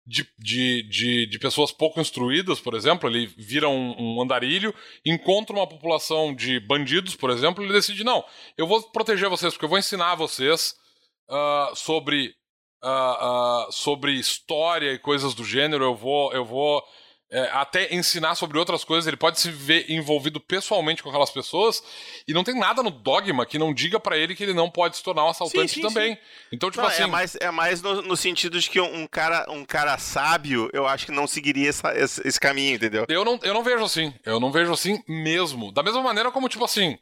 de, 0.05 0.27
de, 0.37 0.83
de, 0.83 1.25
de 1.25 1.39
pessoas 1.39 1.71
pouco 1.71 1.99
instruídas, 1.99 2.59
por 2.59 2.75
exemplo, 2.75 3.09
ele 3.09 3.25
vira 3.25 3.67
um, 3.67 3.95
um, 3.97 4.21
andarilho, 4.21 4.73
encontra 5.03 5.55
uma 5.55 5.65
população 5.65 6.35
de 6.35 6.59
bandidos, 6.59 7.15
por 7.15 7.31
exemplo, 7.31 7.63
ele 7.63 7.73
decide, 7.73 8.03
não, 8.03 8.23
eu 8.55 8.67
vou 8.67 8.83
proteger 8.91 9.29
vocês, 9.29 9.53
porque 9.53 9.65
eu 9.65 9.69
vou 9.69 9.79
ensinar 9.79 10.13
vocês 10.13 10.75
uh, 11.27 11.75
sobre, 11.75 12.35
uh, 12.83 13.67
uh, 13.67 13.71
sobre 13.71 14.13
história 14.13 14.93
e 14.93 14.99
coisas 14.99 15.33
do 15.33 15.43
gênero, 15.43 15.85
eu 15.85 15.95
vou, 15.95 16.31
eu 16.33 16.45
vou 16.45 16.83
é, 17.31 17.49
até 17.53 17.95
ensinar 17.95 18.35
sobre 18.35 18.59
outras 18.59 18.83
coisas, 18.83 19.07
ele 19.07 19.15
pode 19.15 19.39
se 19.39 19.49
ver 19.49 19.89
envolvido 19.89 20.37
pessoalmente 20.37 21.01
com 21.01 21.07
aquelas 21.07 21.29
pessoas, 21.29 21.81
e 22.27 22.33
não 22.33 22.43
tem 22.43 22.59
nada 22.59 22.83
no 22.83 22.91
dogma 22.91 23.45
que 23.45 23.57
não 23.57 23.73
diga 23.73 23.99
para 24.01 24.17
ele 24.17 24.35
que 24.35 24.43
ele 24.43 24.53
não 24.53 24.69
pode 24.69 24.97
se 24.97 25.03
tornar 25.03 25.23
um 25.23 25.29
assaltante 25.29 25.75
sim, 25.75 25.81
sim, 25.81 25.87
também. 25.87 26.15
Sim. 26.15 26.21
Então, 26.51 26.69
tipo 26.69 26.81
não, 26.81 26.89
assim. 26.89 27.03
É 27.03 27.07
mais, 27.07 27.35
é 27.35 27.49
mais 27.49 27.81
no, 27.81 28.01
no, 28.01 28.17
sentido 28.17 28.59
de 28.59 28.69
que 28.69 28.81
um 28.81 29.07
cara, 29.07 29.49
um 29.49 29.63
cara 29.63 29.97
sábio, 29.97 30.69
eu 30.73 30.85
acho 30.85 31.05
que 31.05 31.11
não 31.13 31.25
seguiria 31.25 31.69
essa, 31.69 31.97
esse, 31.97 32.27
esse, 32.27 32.39
caminho, 32.39 32.75
entendeu? 32.75 33.05
Eu 33.07 33.23
não, 33.23 33.39
eu 33.43 33.53
não 33.53 33.63
vejo 33.63 33.83
assim. 33.83 34.13
Eu 34.25 34.39
não 34.39 34.51
vejo 34.51 34.73
assim 34.73 35.01
mesmo. 35.07 35.71
Da 35.71 35.81
mesma 35.81 36.01
maneira 36.01 36.31
como, 36.31 36.49
tipo 36.49 36.65
assim, 36.65 36.97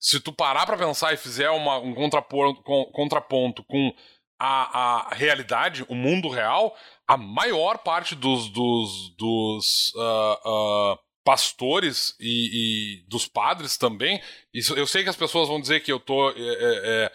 se 0.00 0.18
tu 0.18 0.32
parar 0.32 0.66
pra 0.66 0.76
pensar 0.76 1.14
e 1.14 1.16
fizer 1.16 1.48
uma, 1.50 1.78
um 1.78 1.94
contraponto 1.94 2.60
com, 2.62 2.84
contraponto 2.86 3.62
com 3.64 3.94
a, 4.40 5.10
a 5.10 5.14
realidade, 5.14 5.84
o 5.88 5.94
mundo 5.94 6.30
real, 6.30 6.74
a 7.06 7.16
maior 7.16 7.78
parte 7.78 8.14
dos, 8.14 8.48
dos, 8.48 9.14
dos 9.16 9.92
uh, 9.94 10.94
uh, 10.94 10.98
pastores 11.22 12.16
e, 12.18 13.02
e, 13.02 13.08
dos 13.08 13.28
padres 13.28 13.76
também. 13.76 14.20
Isso, 14.54 14.74
eu 14.74 14.86
sei 14.86 15.02
que 15.02 15.10
as 15.10 15.16
pessoas 15.16 15.48
vão 15.48 15.60
dizer 15.60 15.80
que 15.80 15.92
eu 15.92 16.00
tô, 16.00 16.30
é, 16.30 16.34
é, 16.36 17.04
é 17.04 17.12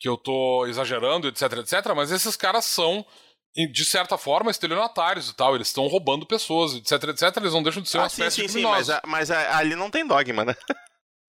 que 0.00 0.08
eu 0.08 0.16
tô 0.16 0.66
exagerando, 0.66 1.28
etc, 1.28 1.52
etc, 1.58 1.94
mas 1.94 2.10
esses 2.10 2.34
caras 2.34 2.64
são 2.64 3.04
de 3.72 3.84
certa 3.84 4.18
forma, 4.18 4.50
estelionatários 4.50 5.30
e 5.30 5.34
tal. 5.34 5.54
Eles 5.54 5.68
estão 5.68 5.86
roubando 5.86 6.26
pessoas, 6.26 6.74
etc, 6.74 7.10
etc. 7.10 7.36
Eles 7.36 7.52
não 7.52 7.62
deixam 7.62 7.82
de 7.82 7.88
ser 7.88 7.98
ah, 7.98 8.02
uma 8.02 8.08
sim, 8.08 8.22
espécie 8.22 8.36
sim, 8.36 8.46
de 8.46 8.52
criminosos. 8.52 8.86
Sim, 8.86 9.00
mas, 9.04 9.30
a, 9.30 9.30
mas 9.30 9.30
a, 9.30 9.58
ali 9.58 9.76
não 9.76 9.90
tem 9.90 10.04
dogma, 10.04 10.44
né? 10.44 10.56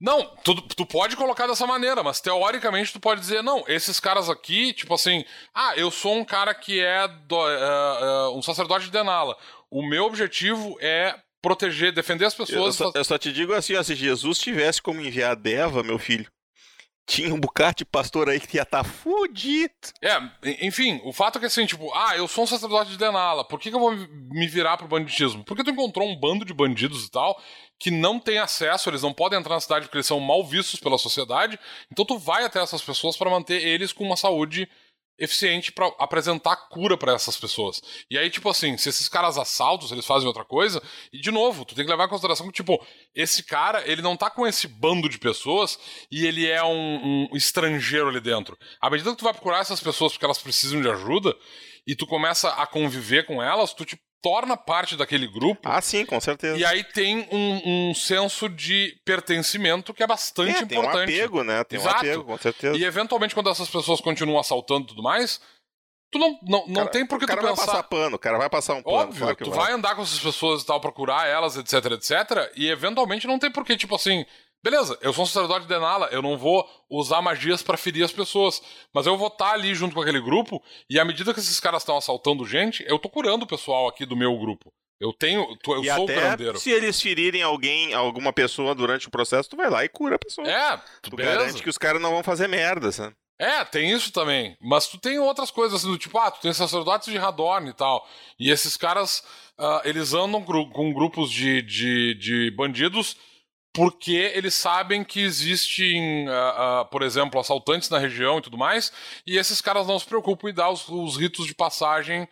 Não, 0.06 0.24
tu, 0.44 0.54
tu 0.62 0.86
pode 0.86 1.16
colocar 1.16 1.48
dessa 1.48 1.66
maneira, 1.66 2.04
mas 2.04 2.22
teoricamente 2.22 2.94
tu 2.94 3.00
pode 3.00 3.20
dizer, 3.20 3.42
não, 3.42 3.64
esses 3.68 4.00
caras 4.00 4.30
aqui, 4.30 4.72
tipo 4.72 4.94
assim, 4.94 5.26
ah, 5.52 5.74
eu 5.76 5.90
sou 5.90 6.16
um 6.16 6.24
cara 6.24 6.54
que 6.54 6.80
é 6.80 7.08
do, 7.08 7.36
uh, 7.36 8.30
uh, 8.30 8.38
um 8.38 8.42
sacerdote 8.44 8.86
de 8.86 8.92
Denala. 8.92 9.36
O 9.68 9.82
meu 9.82 10.06
objetivo 10.06 10.78
é 10.80 11.16
proteger, 11.42 11.92
defender 11.92 12.26
as 12.26 12.36
pessoas. 12.36 12.80
Eu 12.80 12.92
só, 12.92 12.92
eu 12.94 13.04
só 13.04 13.18
te 13.18 13.34
digo 13.34 13.52
assim, 13.52 13.76
ó, 13.76 13.82
se 13.82 13.96
Jesus 13.96 14.38
tivesse 14.38 14.80
como 14.80 15.02
enviar 15.02 15.32
a 15.32 15.36
Deva, 15.36 15.82
meu 15.82 15.98
filho, 15.98 16.28
tinha 17.06 17.34
um 17.34 17.40
bocado 17.40 17.78
de 17.78 17.86
pastor 17.86 18.30
aí 18.30 18.40
que 18.40 18.58
ia 18.58 18.64
estar 18.64 18.84
tá 18.84 18.90
fudido. 18.90 19.72
É, 20.02 20.18
enfim, 20.66 21.00
o 21.04 21.14
fato 21.14 21.38
é 21.38 21.40
que 21.40 21.46
assim, 21.46 21.66
tipo, 21.66 21.94
ah, 21.94 22.18
eu 22.18 22.28
sou 22.28 22.44
um 22.44 22.48
sacerdote 22.48 22.92
de 22.92 22.98
Denala, 22.98 23.44
por 23.44 23.60
que, 23.60 23.70
que 23.70 23.76
eu 23.76 23.80
vou 23.80 23.96
me 23.96 24.48
virar 24.48 24.78
pro 24.78 24.88
banditismo? 24.88 25.44
Porque 25.44 25.64
tu 25.64 25.70
encontrou 25.70 26.08
um 26.08 26.20
bando 26.20 26.44
de 26.44 26.54
bandidos 26.54 27.06
e 27.06 27.12
tal 27.12 27.40
que 27.78 27.92
não 27.92 28.20
tem 28.20 28.38
acesso, 28.38 28.90
eles 28.90 29.02
não 29.02 29.14
podem 29.14 29.38
entrar 29.38 29.56
na 29.56 29.62
cidade 29.62 29.86
porque 29.86 29.98
eles 29.98 30.08
são 30.08 30.20
mal 30.20 30.44
vistos 30.46 30.80
pela 30.80 30.98
sociedade, 30.98 31.60
então 31.92 32.06
tu 32.06 32.18
vai 32.18 32.46
até 32.46 32.62
essas 32.62 32.82
pessoas 32.82 33.18
para 33.18 33.30
manter 33.30 33.62
eles 33.62 33.92
com 33.92 34.04
uma 34.04 34.16
saúde 34.16 34.68
eficiente 35.18 35.72
para 35.72 35.88
apresentar 36.00 36.56
cura 36.70 36.98
para 36.98 37.14
essas 37.14 37.38
pessoas. 37.38 37.82
E 38.10 38.18
aí, 38.18 38.30
tipo 38.30 38.50
assim, 38.50 38.78
se 38.78 38.90
esses 38.90 39.08
caras 39.08 39.38
assaltam, 39.38 39.88
se 39.88 39.94
eles 39.94 40.06
fazem 40.06 40.28
outra 40.28 40.46
coisa, 40.46 40.82
e 41.12 41.20
de 41.20 41.32
novo, 41.32 41.66
tu 41.66 41.76
tem 41.76 41.86
que 41.86 41.92
levar 41.92 42.06
em 42.06 42.10
consideração 42.10 42.48
que, 42.48 42.54
tipo, 42.54 42.84
esse 43.14 43.44
cara, 43.44 43.84
ele 43.90 44.02
não 44.02 44.18
tá 44.18 44.30
com 44.30 44.46
esse 44.46 44.68
bando 44.68 45.10
de 45.10 45.18
pessoas 45.18 45.80
e 46.12 46.26
ele 46.26 46.48
é 46.48 46.64
um, 46.64 47.28
um 47.32 47.36
estrangeiro 47.36 48.10
ali 48.10 48.20
dentro. 48.20 48.58
À 48.82 48.90
medida 48.90 49.12
que 49.12 49.18
tu 49.18 49.24
vai 49.24 49.34
procurar 49.34 49.60
essas 49.60 49.80
pessoas 49.80 50.12
porque 50.12 50.26
elas 50.26 50.40
precisam 50.40 50.82
de 50.82 50.90
ajuda, 50.90 51.36
e 51.88 51.96
tu 51.96 52.08
começa 52.08 52.50
a 52.50 52.66
conviver 52.66 53.26
com 53.26 53.42
elas, 53.42 53.74
tu 53.74 53.86
te 53.86 54.00
torna 54.26 54.58
parte 54.58 54.98
daquele 54.98 55.28
grupo. 55.28 55.70
Ah, 55.70 55.80
sim, 55.80 56.04
com 56.04 56.20
certeza. 56.20 56.58
E 56.58 56.66
aí 56.66 56.84
tem 56.84 57.28
um, 57.32 57.90
um 57.90 57.94
senso 57.94 58.50
de 58.50 59.00
pertencimento 59.06 59.94
que 59.94 60.02
é 60.02 60.08
bastante 60.08 60.58
é, 60.58 60.62
importante. 60.64 61.06
Tem 61.06 61.22
um 61.22 61.26
apego, 61.26 61.44
né? 61.44 61.64
Tem 61.64 61.78
Exato. 61.78 61.96
um 61.96 62.00
apego, 62.00 62.24
com 62.24 62.38
certeza. 62.40 62.76
E 62.76 62.84
eventualmente, 62.84 63.36
quando 63.36 63.52
essas 63.52 63.70
pessoas 63.70 64.02
continuam 64.02 64.40
assaltando 64.40 64.86
e 64.86 64.88
tudo 64.88 65.04
mais, 65.04 65.40
tu 66.12 66.18
não, 66.18 66.40
não, 66.42 66.66
não 66.66 66.74
cara, 66.74 66.90
tem 66.90 67.06
por 67.06 67.20
que 67.20 67.28
tu 67.28 67.36
pensar... 67.36 67.40
O 67.40 67.44
cara 67.44 67.56
vai 67.56 67.66
passar 67.68 67.84
pano, 67.84 68.16
o 68.16 68.20
cara 68.20 68.38
vai 68.40 68.50
passar 68.50 68.74
um 68.74 68.82
pano. 68.82 68.98
Óbvio, 68.98 69.36
tu 69.36 69.52
vai. 69.52 69.66
vai 69.68 69.74
andar 69.74 69.96
com 69.96 70.02
essas 70.02 70.20
pessoas 70.20 70.64
e 70.64 70.66
tal, 70.66 70.82
procurar 70.82 71.28
elas, 71.28 71.56
etc, 71.56 71.92
etc, 71.92 72.52
e 72.56 72.68
eventualmente 72.68 73.28
não 73.28 73.38
tem 73.38 73.52
por 73.52 73.64
que, 73.64 73.78
tipo 73.78 73.94
assim... 73.94 74.26
Beleza, 74.66 74.98
eu 75.00 75.14
sou 75.14 75.26
um 75.26 75.28
sacerdote 75.28 75.68
de 75.68 75.78
Nala, 75.78 76.08
eu 76.12 76.24
não 76.24 76.40
vou 76.40 76.68
usar 76.90 77.22
magias 77.22 77.62
para 77.62 77.78
ferir 77.78 78.04
as 78.04 78.12
pessoas, 78.12 78.60
mas 78.92 79.06
eu 79.06 79.16
vou 79.16 79.28
estar 79.28 79.50
tá 79.50 79.52
ali 79.52 79.76
junto 79.76 79.94
com 79.94 80.02
aquele 80.02 80.20
grupo 80.20 80.60
e 80.90 81.00
à 81.00 81.06
medida 81.06 81.32
que 81.36 81.40
esses 81.40 81.60
caras 81.60 81.84
estão 81.84 81.96
assaltando 81.96 82.44
gente, 82.48 82.84
eu 82.88 82.98
tô 82.98 83.08
curando 83.08 83.46
o 83.46 83.48
pessoal 83.48 83.88
aqui 83.88 84.08
do 84.08 84.16
meu 84.16 84.36
grupo. 84.40 84.74
Eu 85.00 85.14
tenho, 85.14 85.56
eu 85.68 85.84
e 85.84 85.86
sou 85.86 86.06
até 86.06 86.18
o 86.18 86.22
curandeiro. 86.22 86.58
Se 86.58 86.72
eles 86.72 87.00
ferirem 87.00 87.44
alguém, 87.44 87.94
alguma 87.94 88.34
pessoa 88.34 88.74
durante 88.74 89.08
o 89.08 89.12
processo, 89.12 89.48
tu 89.48 89.56
vai 89.56 89.70
lá 89.70 89.86
e 89.86 89.90
cura 89.90 90.16
a 90.16 90.20
pessoa. 90.20 90.50
É, 90.50 90.82
tu 91.00 91.16
beleza. 91.16 91.38
garante 91.38 91.62
que 91.62 91.70
os 91.70 91.78
caras 91.78 92.02
não 92.02 92.10
vão 92.10 92.24
fazer 92.24 92.48
merda, 92.48 92.92
sabe? 92.92 93.16
É, 93.38 93.64
tem 93.66 93.92
isso 93.92 94.12
também. 94.12 94.58
Mas 94.60 94.88
tu 94.88 94.98
tem 94.98 95.20
outras 95.20 95.52
coisas, 95.52 95.82
assim, 95.82 95.92
do 95.92 95.98
tipo, 96.00 96.18
ah, 96.18 96.32
tu 96.32 96.42
tem 96.42 96.52
sacerdotes 96.52 97.12
de 97.12 97.20
Radorn 97.20 97.70
e 97.70 97.74
tal. 97.74 98.04
E 98.40 98.50
esses 98.50 98.76
caras, 98.76 99.24
uh, 99.60 99.82
eles 99.84 100.16
andam 100.16 100.42
com 100.44 100.92
grupos 100.92 101.30
de, 101.30 101.62
de, 101.62 102.16
de 102.16 102.52
bandidos 102.58 103.16
porque 103.76 104.32
eles 104.34 104.56
sabem 104.56 105.04
que 105.04 105.20
existem, 105.20 106.30
uh, 106.30 106.32
uh, 106.32 106.86
por 106.86 107.02
exemplo, 107.02 107.38
assaltantes 107.38 107.90
na 107.90 108.00
região 108.00 108.40
e 108.40 108.42
tudo 108.42 108.58
mais, 108.58 108.92
e 109.28 109.38
esses 109.38 109.60
caras 109.60 109.86
não 109.86 110.00
se 110.00 110.06
preocupam 110.06 110.50
em 110.50 110.54
dar 110.54 110.70
os, 110.70 110.88
os 110.88 111.18
ritos 111.18 111.46
de 111.46 111.54
passagem 111.54 112.26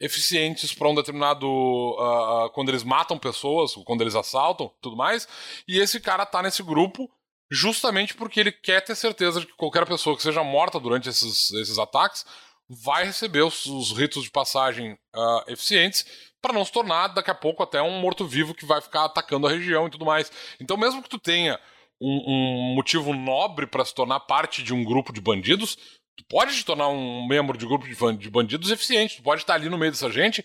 eficientes 0.00 0.74
para 0.74 0.88
um 0.88 0.94
determinado. 0.94 1.46
Uh, 1.46 2.50
quando 2.54 2.70
eles 2.70 2.82
matam 2.82 3.18
pessoas, 3.18 3.74
quando 3.84 4.00
eles 4.00 4.14
assaltam 4.14 4.72
tudo 4.80 4.96
mais, 4.96 5.28
e 5.68 5.78
esse 5.78 6.00
cara 6.00 6.24
tá 6.24 6.42
nesse 6.42 6.62
grupo 6.62 7.10
justamente 7.50 8.14
porque 8.14 8.40
ele 8.40 8.50
quer 8.50 8.80
ter 8.80 8.96
certeza 8.96 9.40
de 9.40 9.46
que 9.46 9.54
qualquer 9.54 9.86
pessoa 9.86 10.16
que 10.16 10.22
seja 10.22 10.42
morta 10.42 10.80
durante 10.80 11.10
esses, 11.10 11.52
esses 11.52 11.78
ataques 11.78 12.24
vai 12.68 13.04
receber 13.04 13.42
os, 13.42 13.66
os 13.66 13.92
ritos 13.92 14.24
de 14.24 14.30
passagem 14.30 14.98
eficientes 15.46 16.04
para 16.46 16.52
não 16.52 16.64
se 16.64 16.70
tornar 16.70 17.08
daqui 17.08 17.30
a 17.30 17.34
pouco 17.34 17.62
até 17.62 17.82
um 17.82 17.98
morto-vivo 17.98 18.54
que 18.54 18.64
vai 18.64 18.80
ficar 18.80 19.04
atacando 19.06 19.48
a 19.48 19.50
região 19.50 19.88
e 19.88 19.90
tudo 19.90 20.04
mais. 20.04 20.30
Então, 20.60 20.76
mesmo 20.76 21.02
que 21.02 21.08
tu 21.08 21.18
tenha 21.18 21.58
um, 22.00 22.22
um 22.26 22.74
motivo 22.76 23.12
nobre 23.12 23.66
para 23.66 23.84
se 23.84 23.92
tornar 23.92 24.20
parte 24.20 24.62
de 24.62 24.72
um 24.72 24.84
grupo 24.84 25.12
de 25.12 25.20
bandidos, 25.20 25.76
tu 26.16 26.24
pode 26.28 26.54
te 26.54 26.64
tornar 26.64 26.88
um 26.88 27.26
membro 27.26 27.58
de 27.58 27.66
grupo 27.66 27.84
de 27.86 28.30
bandidos 28.30 28.70
eficiente, 28.70 29.16
tu 29.16 29.22
pode 29.22 29.42
estar 29.42 29.54
ali 29.54 29.68
no 29.68 29.76
meio 29.76 29.90
dessa 29.90 30.10
gente, 30.10 30.44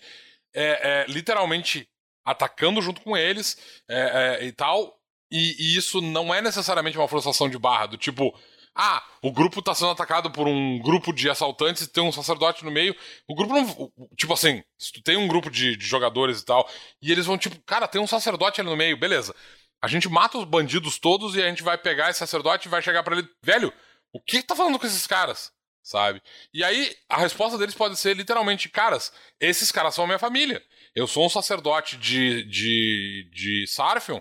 é, 0.52 1.04
é, 1.04 1.06
literalmente 1.06 1.86
atacando 2.24 2.82
junto 2.82 3.00
com 3.00 3.16
eles 3.16 3.56
é, 3.88 4.38
é 4.40 4.44
e 4.46 4.52
tal. 4.52 4.98
E, 5.30 5.54
e, 5.58 5.76
isso 5.78 6.00
não 6.00 6.34
é 6.34 6.42
necessariamente 6.42 6.98
uma 6.98 7.08
forçação 7.08 7.48
de 7.48 7.58
barra, 7.58 7.86
do 7.86 7.96
tipo, 7.96 8.38
ah, 8.74 9.02
o 9.20 9.30
grupo 9.30 9.60
tá 9.60 9.74
sendo 9.74 9.90
atacado 9.90 10.30
por 10.30 10.48
um 10.48 10.78
grupo 10.78 11.12
de 11.12 11.28
assaltantes 11.28 11.82
e 11.82 11.88
tem 11.88 12.02
um 12.02 12.12
sacerdote 12.12 12.64
no 12.64 12.70
meio. 12.70 12.96
O 13.28 13.34
grupo 13.34 13.52
não. 13.52 13.92
Tipo 14.16 14.32
assim, 14.32 14.62
se 14.78 14.92
tu 14.92 15.02
tem 15.02 15.16
um 15.16 15.28
grupo 15.28 15.50
de, 15.50 15.76
de 15.76 15.86
jogadores 15.86 16.40
e 16.40 16.44
tal, 16.44 16.68
e 17.00 17.12
eles 17.12 17.26
vão, 17.26 17.36
tipo, 17.36 17.60
cara, 17.62 17.86
tem 17.86 18.00
um 18.00 18.06
sacerdote 18.06 18.60
ali 18.60 18.70
no 18.70 18.76
meio, 18.76 18.96
beleza. 18.96 19.34
A 19.80 19.88
gente 19.88 20.08
mata 20.08 20.38
os 20.38 20.44
bandidos 20.44 20.98
todos 20.98 21.36
e 21.36 21.42
a 21.42 21.48
gente 21.48 21.62
vai 21.62 21.76
pegar 21.76 22.08
esse 22.08 22.20
sacerdote 22.20 22.66
e 22.66 22.70
vai 22.70 22.80
chegar 22.80 23.02
para 23.02 23.18
ele, 23.18 23.28
velho, 23.42 23.72
o 24.12 24.20
que 24.20 24.42
tá 24.42 24.56
falando 24.56 24.78
com 24.78 24.86
esses 24.86 25.06
caras? 25.06 25.52
Sabe? 25.82 26.22
E 26.54 26.62
aí 26.62 26.96
a 27.08 27.18
resposta 27.18 27.58
deles 27.58 27.74
pode 27.74 27.96
ser 27.96 28.16
literalmente, 28.16 28.68
caras, 28.68 29.12
esses 29.40 29.72
caras 29.72 29.94
são 29.94 30.04
a 30.04 30.06
minha 30.06 30.18
família. 30.18 30.62
Eu 30.94 31.06
sou 31.06 31.26
um 31.26 31.28
sacerdote 31.28 31.96
de, 31.96 32.44
de, 32.44 33.28
de 33.32 33.66
Sarfion 33.66 34.20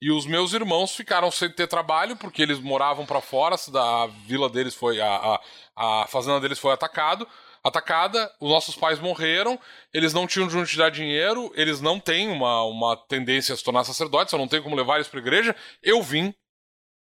e 0.00 0.10
os 0.10 0.24
meus 0.24 0.52
irmãos 0.52 0.94
ficaram 0.94 1.30
sem 1.30 1.50
ter 1.50 1.66
trabalho 1.66 2.16
porque 2.16 2.40
eles 2.40 2.58
moravam 2.58 3.04
para 3.04 3.20
fora, 3.20 3.56
a 3.56 4.06
vila 4.26 4.48
deles 4.48 4.74
foi 4.74 5.00
a, 5.00 5.40
a, 5.76 6.02
a 6.02 6.06
fazenda 6.06 6.40
deles 6.40 6.58
foi 6.58 6.72
atacado, 6.72 7.28
atacada, 7.62 8.32
os 8.40 8.48
nossos 8.48 8.74
pais 8.74 8.98
morreram, 8.98 9.60
eles 9.92 10.14
não 10.14 10.26
tinham 10.26 10.48
de 10.48 10.56
onde 10.56 10.70
tirar 10.70 10.90
dinheiro, 10.90 11.52
eles 11.54 11.80
não 11.80 12.00
têm 12.00 12.28
uma, 12.28 12.64
uma 12.64 12.96
tendência 12.96 13.52
a 13.52 13.56
se 13.56 13.62
tornar 13.62 13.84
sacerdotes, 13.84 14.32
eu 14.32 14.38
não 14.38 14.48
tenho 14.48 14.62
como 14.62 14.74
levar 14.76 14.96
eles 14.96 15.08
para 15.08 15.20
igreja. 15.20 15.54
Eu 15.82 16.02
vim 16.02 16.34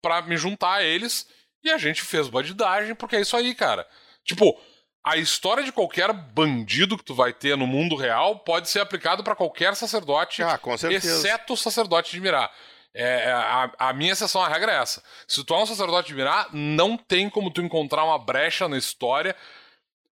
para 0.03 0.23
me 0.23 0.37
juntar 0.37 0.77
a 0.77 0.83
eles 0.83 1.29
e 1.63 1.71
a 1.71 1.79
gente 1.79 2.03
fez 2.03 2.29
bandidagem 2.29 2.95
porque 2.95 3.17
é 3.17 3.21
isso 3.21 3.37
aí, 3.37 3.55
cara. 3.55 3.87
Tipo, 4.25 4.59
a 5.05 5.17
história 5.17 5.63
de 5.63 5.73
qualquer 5.73 6.13
bandido 6.13 6.97
que 6.97 7.05
tu 7.05 7.15
vai 7.15 7.33
ter 7.33 7.57
no 7.57 7.67
mundo 7.67 7.95
real 7.95 8.39
pode 8.39 8.71
ser 8.71 8.81
aplicado 8.81 9.23
para 9.23 9.37
qualquer 9.37 9.77
sacerdote, 9.77 10.43
ah, 10.43 10.59
exceto 10.91 11.53
o 11.53 11.57
sacerdote 11.57 12.11
de 12.11 12.21
Mirá. 12.21 12.51
É, 12.99 13.25
é, 13.29 13.31
a, 13.31 13.71
a, 13.79 13.93
minha 13.93 14.13
exceção 14.13 14.43
à 14.43 14.49
regra 14.49 14.73
é 14.73 14.77
essa. 14.77 15.03
Se 15.29 15.45
tu 15.45 15.53
é 15.53 15.59
um 15.59 15.67
sacerdote 15.67 16.09
de 16.09 16.15
Mirá, 16.15 16.49
não 16.51 16.97
tem 16.97 17.29
como 17.29 17.51
tu 17.51 17.61
encontrar 17.61 18.05
uma 18.05 18.19
brecha 18.19 18.67
na 18.67 18.79
história 18.79 19.37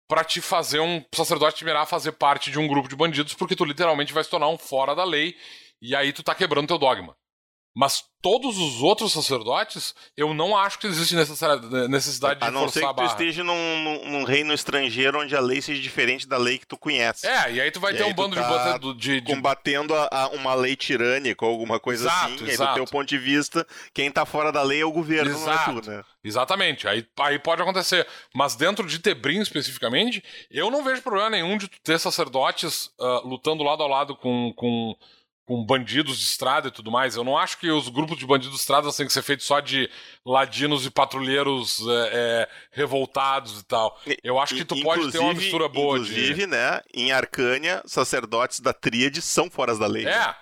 para 0.08 0.24
te 0.24 0.40
fazer 0.40 0.80
um 0.80 1.04
sacerdote 1.14 1.58
de 1.58 1.64
Mirá 1.66 1.84
fazer 1.84 2.12
parte 2.12 2.50
de 2.50 2.58
um 2.58 2.66
grupo 2.66 2.88
de 2.88 2.96
bandidos, 2.96 3.34
porque 3.34 3.54
tu 3.54 3.66
literalmente 3.66 4.14
vai 4.14 4.24
se 4.24 4.30
tornar 4.30 4.48
um 4.48 4.56
fora 4.56 4.94
da 4.94 5.04
lei, 5.04 5.36
e 5.80 5.94
aí 5.94 6.10
tu 6.10 6.22
tá 6.22 6.34
quebrando 6.34 6.68
teu 6.68 6.78
dogma. 6.78 7.14
Mas 7.74 8.04
todos 8.20 8.58
os 8.58 8.82
outros 8.82 9.12
sacerdotes, 9.12 9.94
eu 10.16 10.34
não 10.34 10.56
acho 10.56 10.78
que 10.78 10.86
existe 10.86 11.14
necessidade 11.14 11.68
de 11.68 12.44
a 12.44 12.50
não 12.50 12.62
forçar 12.62 12.82
ser 12.82 12.88
que 12.88 12.94
tu 12.94 13.04
esteja 13.04 13.44
num, 13.44 14.04
num, 14.10 14.24
reino 14.24 14.52
estrangeiro 14.52 15.20
onde 15.20 15.34
a 15.36 15.40
lei 15.40 15.62
seja 15.62 15.80
diferente 15.80 16.26
da 16.26 16.36
lei 16.36 16.58
que 16.58 16.66
tu 16.66 16.76
conhece. 16.76 17.26
É, 17.26 17.52
e 17.52 17.60
aí 17.60 17.70
tu 17.70 17.80
vai 17.80 17.94
e 17.94 17.96
ter 17.96 18.04
um 18.04 18.12
bando 18.12 18.36
tá 18.36 18.78
de, 18.78 19.20
de, 19.20 19.22
combatendo 19.22 19.94
a, 19.94 20.08
a 20.10 20.28
uma 20.30 20.52
lei 20.54 20.74
tirânica 20.74 21.44
ou 21.44 21.52
alguma 21.52 21.78
coisa 21.78 22.04
exato, 22.08 22.34
assim. 22.34 22.48
Exato. 22.48 22.62
E 22.62 22.66
do 22.72 22.74
teu 22.74 22.84
ponto 22.86 23.08
de 23.08 23.18
vista, 23.18 23.66
quem 23.94 24.10
tá 24.10 24.26
fora 24.26 24.50
da 24.50 24.62
lei 24.62 24.80
é 24.80 24.84
o 24.84 24.92
governo, 24.92 25.30
exato. 25.30 25.70
não 25.70 25.78
é 25.78 25.82
tu, 25.82 25.90
né? 25.90 26.04
Exatamente, 26.22 26.86
aí, 26.86 27.06
aí 27.20 27.38
pode 27.38 27.62
acontecer. 27.62 28.06
Mas 28.34 28.54
dentro 28.54 28.86
de 28.86 28.98
Tebrim 28.98 29.40
especificamente, 29.40 30.22
eu 30.50 30.70
não 30.70 30.84
vejo 30.84 31.02
problema 31.02 31.30
nenhum 31.30 31.56
de 31.56 31.68
tu 31.68 31.80
ter 31.82 31.98
sacerdotes 31.98 32.90
uh, 32.98 33.26
lutando 33.26 33.62
lado 33.62 33.82
a 33.82 33.86
lado 33.86 34.14
com, 34.16 34.52
com 34.54 34.94
com 35.50 35.64
bandidos 35.64 36.16
de 36.16 36.22
estrada 36.26 36.68
e 36.68 36.70
tudo 36.70 36.92
mais. 36.92 37.16
Eu 37.16 37.24
não 37.24 37.36
acho 37.36 37.58
que 37.58 37.68
os 37.72 37.88
grupos 37.88 38.16
de 38.16 38.24
bandidos 38.24 38.54
de 38.54 38.60
estrada 38.60 38.92
têm 38.92 39.04
que 39.04 39.12
ser 39.12 39.20
feitos 39.20 39.44
só 39.44 39.58
de 39.58 39.90
ladinos 40.24 40.86
e 40.86 40.90
patrulheiros 40.90 41.84
é, 41.88 42.10
é, 42.12 42.48
revoltados 42.70 43.58
e 43.58 43.64
tal. 43.64 44.00
Eu 44.22 44.38
acho 44.38 44.54
que 44.54 44.64
tu 44.64 44.76
inclusive, 44.76 45.02
pode 45.02 45.12
ter 45.12 45.18
uma 45.18 45.34
mistura 45.34 45.68
boa. 45.68 45.98
Inclusive, 45.98 46.42
de... 46.42 46.46
né, 46.46 46.80
em 46.94 47.10
Arcânia, 47.10 47.82
sacerdotes 47.84 48.60
da 48.60 48.72
tríade 48.72 49.20
são 49.20 49.50
fora 49.50 49.76
da 49.76 49.88
lei. 49.88 50.06
É. 50.06 50.36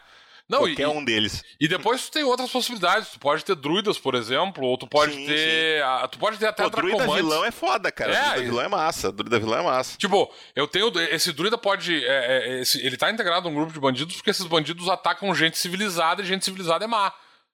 Não, 0.49 0.61
Qualquer 0.61 0.85
e, 0.85 0.87
um 0.87 1.05
deles. 1.05 1.45
E 1.61 1.69
depois 1.69 2.07
tu 2.07 2.13
tem 2.13 2.25
outras 2.25 2.51
possibilidades. 2.51 3.11
Tu 3.11 3.19
pode 3.19 3.45
ter 3.45 3.55
druidas, 3.55 3.99
por 3.99 4.15
exemplo, 4.15 4.65
ou 4.65 4.79
tu 4.79 4.87
pode 4.87 5.13
sim, 5.13 5.27
ter. 5.27 5.77
Sim. 5.77 5.83
A, 5.83 6.09
tu 6.09 6.19
pode 6.19 6.39
ter 6.39 6.47
até 6.47 6.63
Pô, 6.63 6.71
druida 6.71 7.07
vilão 7.07 7.45
é 7.45 7.51
foda, 7.51 7.93
cara. 7.93 8.15
É, 8.15 8.31
druida 8.31 8.45
vilão 8.47 8.65
é 8.65 8.69
massa. 8.69 9.13
Druida 9.13 9.39
vilão 9.39 9.59
é 9.59 9.63
massa. 9.63 9.99
Tipo, 9.99 10.33
eu 10.57 10.67
tenho. 10.67 10.91
Esse 11.11 11.35
druida 11.35 11.59
pode. 11.59 12.03
É, 12.03 12.09
é, 12.09 12.61
esse, 12.63 12.85
ele 12.85 12.97
tá 12.97 13.11
integrado 13.11 13.47
num 13.47 13.55
grupo 13.55 13.75
de 13.75 13.79
bandidos 13.79 14.17
porque 14.17 14.31
esses 14.31 14.47
bandidos 14.47 14.89
atacam 14.89 15.35
gente 15.35 15.59
civilizada 15.59 16.23
e 16.23 16.27
gente 16.27 16.47
civilizada 16.47 16.83
é 16.83 16.89
má. 16.89 17.13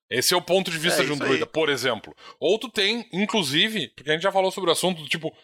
Esse 0.08 0.32
é 0.32 0.36
o 0.36 0.42
ponto 0.42 0.70
de 0.70 0.78
vista 0.78 1.02
é, 1.02 1.06
de 1.06 1.10
um 1.10 1.16
druida, 1.16 1.46
aí. 1.46 1.50
por 1.50 1.68
exemplo. 1.68 2.14
Ou 2.38 2.60
tu 2.60 2.68
tem, 2.68 3.08
inclusive, 3.12 3.88
porque 3.88 4.10
a 4.10 4.12
gente 4.12 4.22
já 4.22 4.30
falou 4.30 4.52
sobre 4.52 4.70
o 4.70 4.72
assunto 4.72 5.02
do 5.02 5.08
tipo. 5.08 5.34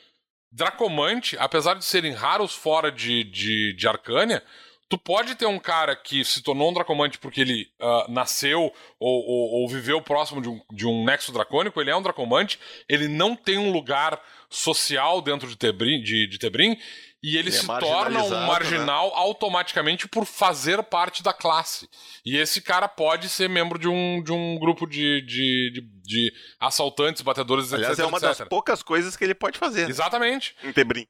Dracomante, 0.53 1.37
apesar 1.39 1.75
de 1.75 1.85
serem 1.85 2.13
raros 2.13 2.53
fora 2.53 2.91
de, 2.91 3.23
de, 3.23 3.73
de 3.77 3.87
Arcânia, 3.87 4.43
Tu 4.91 4.99
pode 4.99 5.37
ter 5.37 5.47
um 5.47 5.59
cara 5.59 5.95
que 5.95 6.25
se 6.25 6.43
tornou 6.43 6.69
um 6.69 6.75
dracomante 6.75 7.17
porque 7.17 7.41
ele 7.41 7.71
uh, 7.81 8.11
nasceu 8.11 8.73
ou, 8.99 9.25
ou, 9.25 9.63
ou, 9.63 9.69
viveu 9.69 10.03
próximo 10.03 10.43
de 10.43 10.49
um, 10.49 10.61
de 10.73 10.85
um 10.85 11.05
nexo 11.05 11.31
dracônico, 11.31 11.81
ele 11.81 11.91
é 11.91 11.97
um 11.97 12.03
dracomante, 12.03 12.59
ele 12.89 13.07
não 13.07 13.37
tem 13.37 13.57
um 13.57 13.71
lugar 13.71 14.21
social 14.49 15.23
dentro 15.23 15.49
de 15.49 15.57
Tebrim, 15.57 16.03
de, 16.03 16.27
de 16.27 16.39
Tebrim 16.39 16.77
e 17.23 17.37
ele, 17.37 17.51
Ele 17.51 17.57
é 17.57 17.61
se 17.61 17.67
torna 17.67 18.25
um 18.25 18.31
marginalizado, 18.31 18.47
marginal 18.47 19.15
automaticamente 19.15 20.09
por 20.09 20.25
fazer 20.25 20.83
parte 20.83 21.23
da 21.23 21.33
classe. 21.35 21.89
E 22.25 22.37
esse 22.37 22.63
cara 22.63 22.89
pode 22.89 23.29
ser 23.29 23.49
membro 23.49 23.79
de 23.79 23.87
um, 23.87 24.23
de 24.23 24.33
um 24.33 24.59
grupo 24.59 24.87
de, 24.87 25.21
de, 25.23 25.71
de, 25.71 25.81
de 26.03 26.33
assaltantes, 26.59 27.21
batedores, 27.21 27.73
Aliás, 27.73 27.93
etc, 27.93 28.05
é 28.05 28.09
uma 28.09 28.19
das 28.19 28.41
etc. 28.41 28.49
poucas 28.49 28.83
coisas 28.83 29.17
que 29.17 29.23
ele 29.23 29.35
pode 29.35 29.59
fazer 29.59 29.85
né, 29.85 29.91
Exatamente. 29.91 30.57
em 30.65 30.73
Tebrim. 30.73 31.07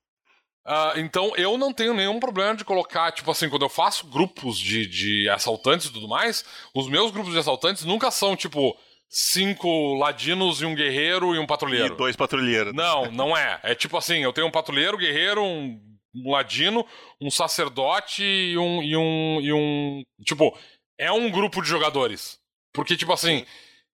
Ah, 0.64 0.92
então 0.96 1.32
eu 1.36 1.56
não 1.56 1.72
tenho 1.72 1.94
nenhum 1.94 2.20
problema 2.20 2.54
de 2.54 2.64
colocar, 2.64 3.12
tipo 3.12 3.30
assim, 3.30 3.48
quando 3.48 3.62
eu 3.62 3.68
faço 3.68 4.06
grupos 4.06 4.58
de, 4.58 4.86
de 4.86 5.28
assaltantes 5.28 5.86
e 5.86 5.92
tudo 5.92 6.06
mais, 6.06 6.44
os 6.74 6.88
meus 6.88 7.10
grupos 7.10 7.32
de 7.32 7.38
assaltantes 7.38 7.84
nunca 7.84 8.10
são, 8.10 8.36
tipo, 8.36 8.76
cinco 9.08 9.94
ladinos 9.94 10.62
e 10.62 10.66
um 10.66 10.74
guerreiro 10.74 11.34
e 11.34 11.38
um 11.38 11.46
patrulheiro. 11.46 11.94
E 11.94 11.96
dois 11.96 12.14
patrulheiros. 12.14 12.72
Não, 12.72 13.10
não 13.12 13.36
é. 13.36 13.58
É 13.62 13.74
tipo 13.74 13.96
assim, 13.96 14.22
eu 14.22 14.32
tenho 14.32 14.46
um 14.46 14.52
patrulheiro, 14.52 14.96
guerreiro, 14.96 15.42
um, 15.42 15.80
um 16.14 16.30
ladino, 16.30 16.86
um 17.20 17.30
sacerdote 17.30 18.22
e 18.22 18.56
um, 18.56 18.82
e 18.82 18.96
um. 18.96 19.40
e 19.40 19.52
um. 19.52 20.02
Tipo, 20.24 20.56
é 20.98 21.10
um 21.10 21.30
grupo 21.30 21.60
de 21.60 21.68
jogadores. 21.68 22.38
Porque, 22.72 22.96
tipo 22.96 23.12
assim, 23.12 23.44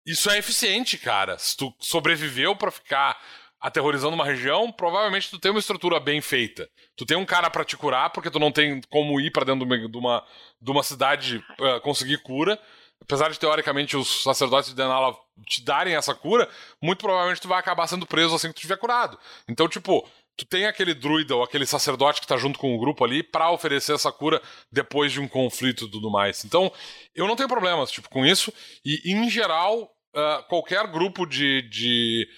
isso 0.07 0.31
é 0.31 0.39
eficiente, 0.39 0.97
cara. 0.97 1.37
Se 1.39 1.57
tu 1.57 1.75
sobreviveu 1.81 2.55
pra 2.55 2.71
ficar 2.71 3.21
aterrorizando 3.61 4.15
uma 4.15 4.25
região, 4.25 4.73
provavelmente 4.73 5.29
tu 5.29 5.39
tem 5.39 5.51
uma 5.51 5.61
estrutura 5.61 6.01
bem 6.01 6.21
feita. 6.21 6.69
Tu 6.97 7.05
tem 7.05 7.17
um 7.17 7.27
cara 7.27 7.51
pra 7.51 7.65
te 7.65 7.77
curar, 7.77 8.11
porque 8.11 8.31
tu 8.31 8.39
não 8.39 8.51
tem 8.51 8.81
como 8.89 9.21
ir 9.21 9.31
pra 9.31 9.45
dentro 9.45 9.67
de 9.67 9.75
uma, 9.75 9.89
de 9.89 9.99
uma, 9.99 10.27
de 10.61 10.71
uma 10.71 10.83
cidade 10.83 11.45
uh, 11.59 11.81
conseguir 11.83 12.19
cura. 12.19 12.59
Apesar 13.03 13.31
de 13.31 13.39
teoricamente 13.39 13.97
os 13.97 14.23
sacerdotes 14.23 14.71
de 14.71 14.77
Denala 14.77 15.15
te 15.47 15.63
darem 15.65 15.95
essa 15.95 16.15
cura, 16.15 16.49
muito 16.83 17.01
provavelmente 17.01 17.41
tu 17.41 17.49
vai 17.49 17.59
acabar 17.59 17.87
sendo 17.87 18.07
preso 18.07 18.35
assim 18.35 18.49
que 18.49 18.55
tu 18.55 18.59
estiver 18.59 18.77
curado. 18.77 19.19
Então, 19.49 19.69
tipo, 19.69 20.07
tu 20.37 20.45
tem 20.47 20.67
aquele 20.67 20.95
druida 20.95 21.37
ou 21.37 21.43
aquele 21.43 21.67
sacerdote 21.67 22.21
que 22.21 22.27
tá 22.27 22.37
junto 22.37 22.59
com 22.59 22.75
o 22.75 22.79
grupo 22.79 23.05
ali 23.05 23.23
pra 23.23 23.51
oferecer 23.51 23.95
essa 23.95 24.11
cura 24.11 24.41
depois 24.73 25.13
de 25.13 25.21
um 25.21 25.29
conflito 25.29 25.85
e 25.85 25.91
tudo 25.91 26.11
mais. 26.11 26.45
Então, 26.45 26.73
eu 27.15 27.27
não 27.27 27.37
tenho 27.37 27.49
problemas 27.49 27.91
tipo, 27.91 28.09
com 28.09 28.25
isso. 28.25 28.53
E, 28.85 29.13
em 29.13 29.29
geral, 29.29 29.83
uh, 30.15 30.43
qualquer 30.49 30.87
grupo 30.87 31.27
de, 31.27 31.63
de, 31.69 32.29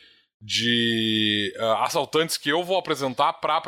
de 0.43 1.55
uh, 1.57 1.83
assaltantes 1.85 2.37
que 2.37 2.49
eu 2.49 2.65
vou 2.65 2.77
apresentar 2.77 3.35
para 3.35 3.63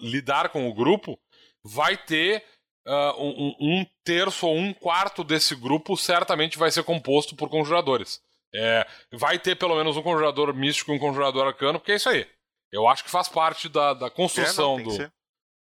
lidar 0.00 0.48
com 0.48 0.66
o 0.66 0.72
grupo 0.72 1.20
vai 1.62 1.98
ter 1.98 2.42
uh, 2.86 3.22
um, 3.22 3.54
um, 3.60 3.86
terço 4.02 4.46
ou 4.46 4.56
um 4.56 4.72
quarto 4.72 5.22
desse 5.22 5.54
grupo 5.54 5.98
certamente 5.98 6.56
vai 6.56 6.70
ser 6.70 6.82
composto 6.82 7.36
por 7.36 7.50
conjuradores. 7.50 8.22
É, 8.54 8.86
vai 9.12 9.38
ter 9.38 9.54
pelo 9.54 9.76
menos 9.76 9.96
um 9.98 10.02
conjurador 10.02 10.52
místico 10.54 10.90
e 10.90 10.96
um 10.96 10.98
conjurador 10.98 11.46
arcano, 11.46 11.78
porque 11.78 11.92
é 11.92 11.96
isso 11.96 12.08
aí. 12.08 12.26
Eu 12.72 12.88
acho 12.88 13.04
que 13.04 13.10
faz 13.10 13.28
parte 13.28 13.68
da, 13.68 13.92
da 13.92 14.10
construção 14.10 14.78
É, 14.78 14.82
não, 14.82 14.96
do, 14.96 15.12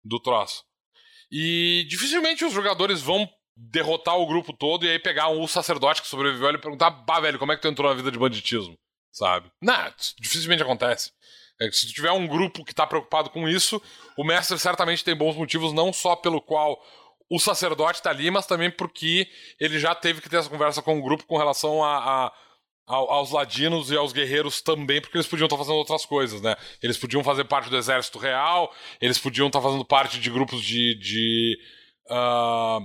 do 0.05 0.19
troço. 0.19 0.63
E 1.29 1.85
dificilmente 1.89 2.45
os 2.45 2.53
jogadores 2.53 3.01
vão 3.01 3.29
derrotar 3.55 4.17
o 4.17 4.25
grupo 4.25 4.53
todo 4.53 4.85
e 4.85 4.89
aí 4.89 4.97
pegar 4.97 5.27
um 5.27 5.45
sacerdote 5.45 6.01
que 6.01 6.07
sobreviveu 6.07 6.51
e 6.51 6.57
perguntar, 6.57 6.89
bah, 6.89 7.19
velho, 7.19 7.37
como 7.37 7.51
é 7.51 7.55
que 7.57 7.61
tu 7.61 7.67
entrou 7.67 7.89
na 7.89 7.95
vida 7.95 8.09
de 8.09 8.17
banditismo? 8.17 8.77
Sabe? 9.11 9.51
Não, 9.61 9.93
dificilmente 10.19 10.61
acontece. 10.63 11.11
É 11.61 11.69
se 11.71 11.91
tiver 11.91 12.11
um 12.11 12.25
grupo 12.27 12.63
que 12.63 12.73
tá 12.73 12.87
preocupado 12.87 13.29
com 13.29 13.47
isso, 13.47 13.81
o 14.17 14.23
mestre 14.23 14.57
certamente 14.57 15.03
tem 15.03 15.15
bons 15.15 15.35
motivos, 15.35 15.73
não 15.73 15.91
só 15.91 16.15
pelo 16.15 16.41
qual 16.41 16.79
o 17.29 17.37
sacerdote 17.39 18.01
tá 18.01 18.09
ali, 18.09 18.31
mas 18.31 18.45
também 18.45 18.71
porque 18.71 19.27
ele 19.59 19.77
já 19.77 19.93
teve 19.93 20.21
que 20.21 20.29
ter 20.29 20.37
essa 20.37 20.49
conversa 20.49 20.81
com 20.81 20.97
o 20.97 21.03
grupo 21.03 21.25
com 21.25 21.37
relação 21.37 21.83
a, 21.83 21.97
a- 22.27 22.33
ao- 22.87 23.11
aos 23.11 23.31
ladinos 23.31 23.91
e 23.91 23.97
aos 23.97 24.13
guerreiros 24.13 24.61
também, 24.61 24.99
porque 25.01 25.17
eles 25.17 25.27
podiam 25.27 25.45
estar 25.45 25.57
fazendo 25.57 25.75
outras 25.75 26.05
coisas, 26.05 26.41
né? 26.41 26.55
Eles 26.81 26.97
podiam 26.97 27.23
fazer 27.23 27.43
parte 27.43 27.69
do 27.69 27.77
exército 27.77 28.17
real, 28.17 28.73
eles 29.01 29.19
podiam 29.19 29.47
estar 29.47 29.61
fazendo 29.61 29.83
parte 29.85 30.19
de 30.19 30.29
grupos 30.29 30.61
de. 30.63 30.95
de 30.95 31.57
ah, 32.09 32.79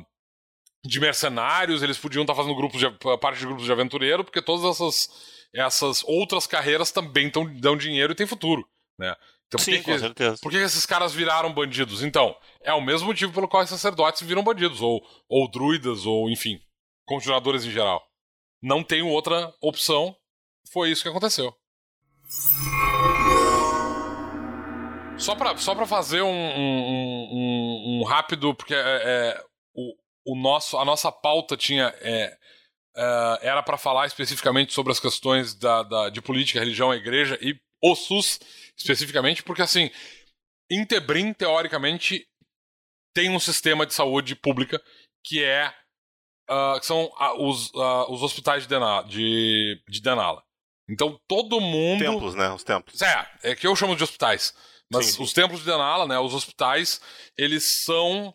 de 0.86 1.00
mercenários, 1.00 1.82
eles 1.82 1.96
podiam 1.96 2.22
estar 2.24 2.34
fazendo 2.34 2.54
grupos 2.54 2.78
de, 2.78 2.90
parte 3.18 3.38
de 3.38 3.46
grupos 3.46 3.64
de 3.64 3.72
aventureiro, 3.72 4.22
porque 4.22 4.42
todas 4.42 4.66
essas, 4.66 5.08
essas 5.54 6.02
outras 6.04 6.46
carreiras 6.46 6.90
também 6.90 7.30
tão, 7.30 7.44
dão 7.60 7.76
dinheiro 7.76 8.12
e 8.12 8.16
têm 8.16 8.26
futuro, 8.26 8.66
né? 8.98 9.14
Então, 9.46 9.58
por 9.58 9.64
Sim, 9.64 9.72
que 9.72 9.82
com 9.92 9.98
certeza. 9.98 10.38
por 10.42 10.50
que 10.50 10.56
esses 10.56 10.84
caras 10.86 11.12
viraram 11.14 11.52
bandidos? 11.52 12.02
Então, 12.02 12.34
é 12.62 12.72
o 12.72 12.80
mesmo 12.80 13.06
motivo 13.06 13.32
pelo 13.32 13.46
qual 13.46 13.62
os 13.62 13.68
sacerdotes 13.70 14.22
viram 14.22 14.42
bandidos, 14.42 14.80
ou, 14.80 15.00
ou 15.28 15.48
druidas, 15.50 16.06
ou 16.06 16.28
enfim, 16.30 16.58
conjuradores 17.06 17.64
em 17.64 17.70
geral. 17.70 18.02
Não 18.62 18.82
tem 18.82 19.02
outra 19.02 19.54
opção, 19.60 20.16
foi 20.72 20.90
isso 20.90 21.02
que 21.02 21.08
aconteceu. 21.08 21.54
Só 25.16 25.34
pra, 25.36 25.56
só 25.56 25.74
pra 25.74 25.86
fazer 25.86 26.22
um, 26.22 26.28
um- 26.28 26.88
um- 26.88 27.28
um- 27.32 28.00
um 28.00 28.04
rápido, 28.04 28.54
porque 28.54 28.74
é, 28.74 28.78
é, 28.78 29.44
o, 29.74 29.94
o 30.32 30.36
nosso, 30.36 30.76
a 30.76 30.84
nossa 30.84 31.12
pauta 31.12 31.56
tinha. 31.56 31.94
é, 32.00 32.36
é, 32.96 33.38
era 33.42 33.62
pra 33.62 33.76
falar 33.78 34.06
especificamente 34.06 34.72
sobre 34.72 34.92
as 34.92 35.00
questões 35.00 35.54
da, 35.54 35.82
da- 35.82 36.10
de 36.10 36.20
política, 36.22 36.58
religião, 36.60 36.90
a 36.90 36.96
igreja 36.96 37.38
e 37.40 37.58
o 37.82 37.94
SUS 37.94 38.38
especificamente, 38.76 39.42
porque 39.42 39.62
assim, 39.62 39.90
em 40.70 40.84
Tebrim, 40.86 41.32
teoricamente, 41.32 42.26
tem 43.14 43.30
um 43.30 43.38
sistema 43.38 43.84
de 43.86 43.94
saúde 43.94 44.34
pública 44.34 44.82
que 45.24 45.42
é. 45.42 45.72
ah, 46.48 46.76
que 46.80 46.86
são 46.86 47.12
ah, 47.18 47.34
os, 47.40 47.70
ah, 47.74 48.10
os 48.10 48.22
hospitais 48.22 48.62
de 48.64 48.68
Denala, 48.68 49.06
de, 49.06 49.80
de 49.88 50.00
Denala. 50.00 50.42
Então 50.88 51.18
todo 51.28 51.60
mundo. 51.60 52.00
Templos, 52.04 52.34
né? 52.34 52.50
Os 52.52 52.64
templos. 52.64 53.00
É, 53.02 53.30
é 53.42 53.54
que 53.54 53.66
eu 53.66 53.76
chamo 53.76 53.96
de 53.96 54.02
hospitais. 54.04 54.54
Mas 54.92 55.06
Sim, 55.06 55.12
sim. 55.12 55.22
os 55.22 55.32
templos 55.32 55.60
de 55.60 55.66
Denala, 55.66 56.06
né, 56.06 56.18
os 56.18 56.34
hospitais, 56.34 57.00
eles 57.38 57.64
são 57.84 58.34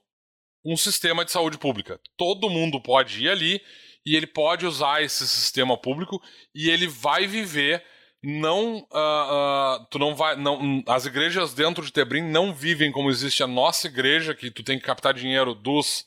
um 0.65 0.75
sistema 0.75 1.23
de 1.23 1.31
saúde 1.31 1.57
pública. 1.57 1.99
Todo 2.17 2.49
mundo 2.49 2.81
pode 2.81 3.23
ir 3.23 3.29
ali 3.29 3.61
e 4.09 4.15
ele 4.15 4.25
pode 4.25 4.65
usar 4.65 5.03
esse 5.03 5.27
sistema 5.27 5.77
público 5.77 6.19
e 6.53 6.69
ele 6.69 6.87
vai 6.87 7.27
viver 7.27 7.83
não 8.23 8.85
ah, 8.91 9.77
ah, 9.79 9.87
tu 9.91 9.99
não 9.99 10.15
vai 10.15 10.35
não 10.35 10.83
as 10.87 11.05
igrejas 11.05 11.53
dentro 11.53 11.85
de 11.85 11.93
Tebrim 11.93 12.23
não 12.23 12.53
vivem 12.53 12.91
como 12.91 13.11
existe 13.11 13.43
a 13.43 13.47
nossa 13.47 13.87
igreja 13.87 14.33
que 14.33 14.49
tu 14.49 14.63
tem 14.63 14.79
que 14.79 14.85
captar 14.85 15.13
dinheiro 15.13 15.53
dos 15.53 16.05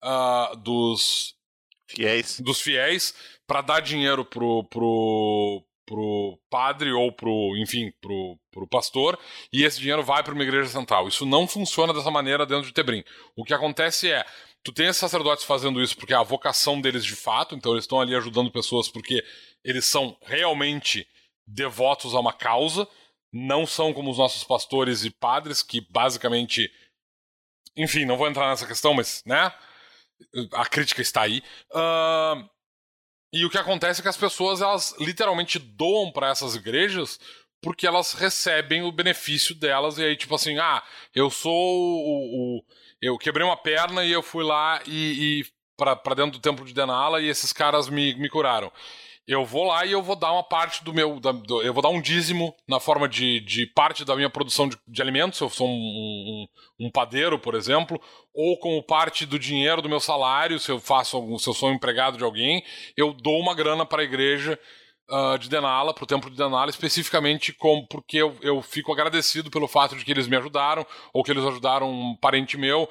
ah, 0.00 0.52
dos 0.58 1.34
Fiéis. 1.88 2.38
dos 2.40 2.60
fiéis 2.60 3.14
para 3.48 3.62
dar 3.62 3.80
dinheiro 3.80 4.24
pro, 4.24 4.62
pro, 4.64 5.64
pro 5.84 6.38
padre 6.48 6.92
ou 6.92 7.10
pro, 7.10 7.56
enfim, 7.56 7.92
pro, 8.00 8.38
pro 8.52 8.68
pastor, 8.68 9.18
e 9.52 9.64
esse 9.64 9.80
dinheiro 9.80 10.04
vai 10.04 10.22
para 10.22 10.32
uma 10.32 10.44
igreja 10.44 10.68
central. 10.68 11.08
Isso 11.08 11.26
não 11.26 11.48
funciona 11.48 11.92
dessa 11.92 12.12
maneira 12.12 12.46
dentro 12.46 12.68
de 12.68 12.72
Tebrim. 12.72 13.02
O 13.34 13.42
que 13.42 13.52
acontece 13.52 14.08
é, 14.08 14.24
tu 14.62 14.72
tem 14.72 14.86
esses 14.86 15.00
sacerdotes 15.00 15.44
fazendo 15.44 15.82
isso 15.82 15.96
porque 15.96 16.12
é 16.12 16.16
a 16.16 16.22
vocação 16.22 16.80
deles 16.80 17.04
de 17.04 17.16
fato, 17.16 17.54
então 17.54 17.72
eles 17.72 17.84
estão 17.84 18.00
ali 18.00 18.14
ajudando 18.14 18.50
pessoas 18.50 18.88
porque 18.88 19.24
eles 19.64 19.84
são 19.86 20.16
realmente 20.22 21.06
devotos 21.46 22.14
a 22.14 22.20
uma 22.20 22.32
causa, 22.32 22.86
não 23.32 23.66
são 23.66 23.92
como 23.92 24.10
os 24.10 24.18
nossos 24.18 24.44
pastores 24.44 25.04
e 25.04 25.10
padres 25.10 25.62
que 25.62 25.80
basicamente 25.80 26.70
enfim, 27.76 28.04
não 28.04 28.16
vou 28.16 28.28
entrar 28.28 28.48
nessa 28.48 28.66
questão, 28.66 28.92
mas, 28.92 29.22
né? 29.24 29.52
A 30.52 30.66
crítica 30.66 31.00
está 31.00 31.22
aí. 31.22 31.42
Ahn, 31.72 32.44
e 33.32 33.44
o 33.44 33.50
que 33.50 33.58
acontece 33.58 34.00
é 34.00 34.02
que 34.02 34.08
as 34.08 34.16
pessoas, 34.16 34.60
elas 34.60 34.94
literalmente 34.98 35.58
doam 35.58 36.10
para 36.10 36.28
essas 36.30 36.56
igrejas 36.56 37.18
porque 37.62 37.86
elas 37.86 38.12
recebem 38.14 38.82
o 38.82 38.90
benefício 38.92 39.54
delas. 39.54 39.98
E 39.98 40.04
aí, 40.04 40.16
tipo 40.16 40.34
assim, 40.34 40.58
ah, 40.58 40.82
eu 41.14 41.30
sou 41.30 41.52
o. 41.52 42.58
o- 42.58 42.64
eu 43.00 43.16
quebrei 43.18 43.44
uma 43.46 43.56
perna 43.56 44.04
e 44.04 44.12
eu 44.12 44.22
fui 44.22 44.44
lá 44.44 44.80
e. 44.86 45.40
e 45.42 45.60
para 45.76 46.14
dentro 46.14 46.32
do 46.32 46.38
templo 46.40 46.62
de 46.66 46.74
Denala 46.74 47.22
e 47.22 47.28
esses 47.28 47.54
caras 47.54 47.88
me, 47.88 48.14
me 48.16 48.28
curaram. 48.28 48.70
Eu 49.26 49.44
vou 49.46 49.64
lá 49.64 49.86
e 49.86 49.92
eu 49.92 50.02
vou 50.02 50.16
dar 50.16 50.32
uma 50.32 50.42
parte 50.42 50.82
do 50.84 50.92
meu. 50.92 51.18
da- 51.20 51.32
do- 51.32 51.62
eu 51.62 51.72
vou 51.72 51.82
dar 51.82 51.88
um 51.88 52.02
dízimo 52.02 52.54
na 52.68 52.78
forma 52.78 53.08
de, 53.08 53.40
de 53.40 53.64
parte 53.66 54.04
da 54.04 54.14
minha 54.14 54.28
produção 54.28 54.68
de, 54.68 54.76
de 54.86 55.00
alimentos. 55.00 55.40
Eu 55.40 55.48
sou 55.48 55.66
um, 55.68 55.72
um, 56.80 56.86
um 56.86 56.90
padeiro, 56.90 57.38
por 57.38 57.54
exemplo, 57.54 57.98
ou 58.34 58.58
como 58.58 58.82
parte 58.82 59.24
do 59.24 59.38
dinheiro 59.38 59.80
do 59.80 59.88
meu 59.88 60.00
salário, 60.00 60.58
se 60.58 60.70
eu 60.70 60.78
faço 60.78 61.16
algum, 61.16 61.38
se 61.38 61.48
eu 61.48 61.54
sou 61.54 61.70
um 61.70 61.74
empregado 61.74 62.18
de 62.18 62.24
alguém, 62.24 62.62
eu 62.96 63.12
dou 63.14 63.38
uma 63.40 63.54
grana 63.54 63.86
para 63.86 64.02
a 64.02 64.04
igreja 64.04 64.58
ah, 65.10 65.36
de 65.36 65.48
Denala, 65.48 65.92
para 65.92 66.04
o 66.04 66.06
templo 66.06 66.30
de 66.30 66.36
Denala, 66.36 66.70
especificamente 66.70 67.52
com, 67.52 67.84
porque 67.86 68.16
eu, 68.18 68.36
eu 68.42 68.62
fico 68.62 68.92
agradecido 68.92 69.50
pelo 69.50 69.66
fato 69.68 69.96
de 69.96 70.04
que 70.04 70.10
eles 70.10 70.26
me 70.28 70.36
ajudaram, 70.36 70.86
ou 71.12 71.22
que 71.22 71.30
eles 71.30 71.44
ajudaram 71.44 71.90
um 71.90 72.16
parente 72.16 72.56
meu, 72.56 72.88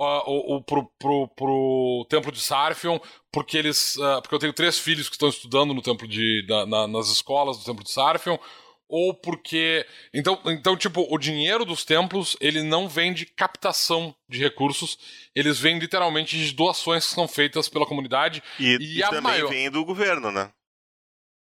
ah, 0.00 0.22
ou, 0.26 0.52
ou 0.52 0.62
pro, 0.62 0.84
pro, 0.98 1.28
pro 1.28 2.06
templo 2.08 2.30
de 2.32 2.40
Sarfion, 2.40 2.98
porque 3.32 3.56
eles. 3.58 3.98
ah, 4.00 4.20
porque 4.22 4.34
eu 4.34 4.38
tenho 4.38 4.52
três 4.52 4.78
filhos 4.78 5.08
que 5.08 5.14
estão 5.16 5.28
estudando 5.28 5.74
no 5.74 5.82
templo 5.82 6.06
de. 6.06 6.44
na- 6.48 6.66
na- 6.66 6.86
nas 6.88 7.08
escolas 7.08 7.58
do 7.58 7.64
templo 7.64 7.82
de 7.84 7.90
Sarfion. 7.90 8.38
Ou 8.90 9.12
porque. 9.12 9.84
Então, 10.14 10.40
então, 10.46 10.74
tipo, 10.74 11.06
o 11.14 11.18
dinheiro 11.18 11.62
dos 11.66 11.84
templos, 11.84 12.38
ele 12.40 12.62
não 12.62 12.88
vem 12.88 13.12
de 13.12 13.26
captação 13.26 14.14
de 14.26 14.38
recursos, 14.38 14.96
eles 15.34 15.58
vêm 15.58 15.78
literalmente 15.78 16.38
de 16.38 16.52
doações 16.54 17.06
que 17.06 17.14
são 17.14 17.28
feitas 17.28 17.68
pela 17.68 17.84
comunidade. 17.84 18.42
E, 18.58 18.78
E 18.80 18.98
e 18.98 19.00
também 19.02 19.20
maior- 19.20 19.50
vem 19.50 19.70
do 19.70 19.84
governo, 19.84 20.30
né? 20.32 20.50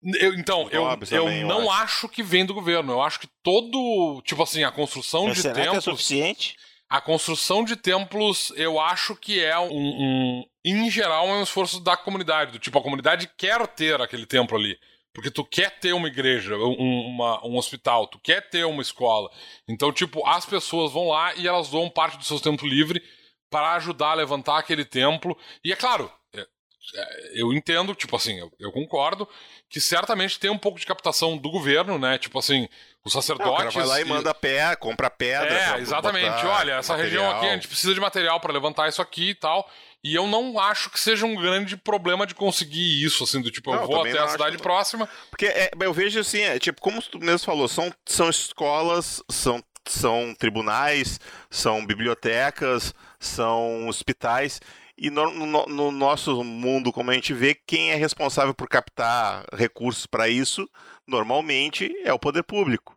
Eu, 0.03 0.35
então, 0.35 0.69
eu, 0.71 0.85
eu 1.11 1.31
não 1.47 1.63
eu 1.63 1.71
acho. 1.71 1.83
acho. 1.83 2.09
que 2.09 2.23
vem 2.23 2.45
do 2.45 2.55
governo. 2.55 2.93
Eu 2.93 3.03
acho 3.03 3.19
que 3.19 3.29
todo, 3.43 4.23
tipo 4.25 4.43
assim, 4.43 4.63
a 4.63 4.71
construção 4.71 5.27
Mas 5.27 5.37
de 5.37 5.43
será 5.43 5.55
templos. 5.55 5.85
Que 5.85 5.91
é 5.91 5.93
suficiente? 5.93 6.57
A 6.89 7.01
construção 7.01 7.65
de 7.65 7.75
templos, 7.75 8.53
eu 8.57 8.79
acho 8.79 9.17
que 9.17 9.43
é 9.43 9.59
um, 9.59 9.69
um, 9.73 10.45
Em 10.65 10.89
geral, 10.89 11.27
é 11.29 11.33
um 11.33 11.43
esforço 11.43 11.81
da 11.81 11.97
comunidade. 11.97 12.53
Do 12.53 12.59
tipo, 12.59 12.79
a 12.79 12.83
comunidade 12.83 13.29
quer 13.37 13.67
ter 13.67 14.01
aquele 14.01 14.27
templo 14.27 14.57
ali. 14.57 14.79
Porque 15.13 15.31
tu 15.31 15.43
quer 15.43 15.71
ter 15.81 15.95
uma 15.95 16.09
igreja, 16.09 16.57
um, 16.57 17.07
uma, 17.07 17.45
um 17.45 17.57
hospital, 17.57 18.07
tu 18.07 18.21
quer 18.21 18.51
ter 18.51 18.67
uma 18.67 18.83
escola. 18.83 19.31
Então, 19.67 19.91
tipo, 19.91 20.25
as 20.27 20.45
pessoas 20.45 20.93
vão 20.93 21.09
lá 21.09 21.35
e 21.35 21.49
elas 21.49 21.71
doam 21.71 21.89
parte 21.89 22.19
do 22.19 22.25
seu 22.25 22.39
tempo 22.39 22.67
livre 22.67 23.03
para 23.51 23.75
ajudar 23.77 24.11
a 24.11 24.15
levantar 24.15 24.59
aquele 24.59 24.85
templo. 24.85 25.37
E 25.65 25.73
é 25.73 25.77
claro, 25.77 26.13
eu 27.33 27.53
entendo, 27.53 27.95
tipo 27.95 28.15
assim, 28.17 28.39
eu, 28.39 28.53
eu, 28.59 28.73
concordo 28.73 29.29
que 29.69 29.81
certamente 29.81 30.39
tem 30.39 30.51
um 30.51 30.59
pouco 30.59 30.79
de 30.79 30.87
captação 30.87 31.37
do 31.37 31.51
governo, 31.51 31.99
né? 31.99 32.19
Tipo 32.19 32.39
assim, 32.39 32.69
os 33.05 33.13
sacerdotes. 33.13 33.51
Não, 33.51 33.55
o 33.55 33.59
cara 33.59 33.71
vai 33.71 33.87
lá 33.87 34.01
e, 34.01 34.03
e 34.03 34.07
manda 34.07 34.35
pé, 34.35 34.75
compra 34.77 35.11
pedra. 35.11 35.53
É, 35.53 35.81
exatamente. 35.81 36.47
Olha, 36.47 36.75
essa 36.75 36.97
material. 36.97 36.99
região 36.99 37.31
aqui 37.31 37.47
a 37.47 37.55
gente 37.55 37.69
precisa 37.69 37.95
de 37.95 38.01
material 38.01 38.41
para 38.41 38.53
levantar 38.53 38.89
isso 38.89 39.03
aqui 39.03 39.31
e 39.31 39.35
tal. 39.35 39.69
E 40.03 40.15
eu 40.15 40.27
não 40.27 40.59
acho 40.59 40.89
que 40.89 41.01
seja 41.01 41.27
um 41.27 41.35
grande 41.35 41.77
problema 41.77 42.27
de 42.27 42.35
conseguir 42.35 43.05
isso, 43.05 43.25
assim, 43.25 43.41
do 43.41 43.51
tipo, 43.51 43.75
não, 43.75 43.83
eu 43.83 43.87
vou 43.89 44.01
até 44.03 44.19
a 44.19 44.29
cidade 44.29 44.57
que... 44.57 44.63
próxima. 44.63 45.09
Porque 45.31 45.47
é, 45.47 45.71
eu 45.81 45.93
vejo 45.93 46.21
assim, 46.21 46.43
é, 46.43 46.59
tipo, 46.61 46.81
como 46.81 47.03
tu 47.03 47.19
mesmo 47.19 47.45
falou, 47.45 47.67
são, 47.67 47.93
são 48.05 48.31
escolas, 48.31 49.21
são, 49.29 49.61
são 49.85 50.33
tribunais, 50.39 51.19
são 51.51 51.85
bibliotecas, 51.85 52.95
são 53.19 53.89
hospitais. 53.89 54.61
E 54.99 55.11
no, 55.11 55.31
no, 55.31 55.67
no, 55.67 55.91
nosso 55.91 56.43
mundo, 56.43 56.93
como 56.93 57.11
a 57.11 57.15
gente 57.15 57.35
vê, 57.35 57.55
quem 57.55 57.91
é 57.91 57.97
responsável 57.97 58.55
por 58.55 58.67
captar 58.67 59.45
recursos 59.53 60.07
para 60.07 60.29
isso, 60.29 60.69
normalmente 61.07 61.95
é 62.03 62.13
o 62.13 62.19
poder 62.19 62.43
público. 62.43 62.97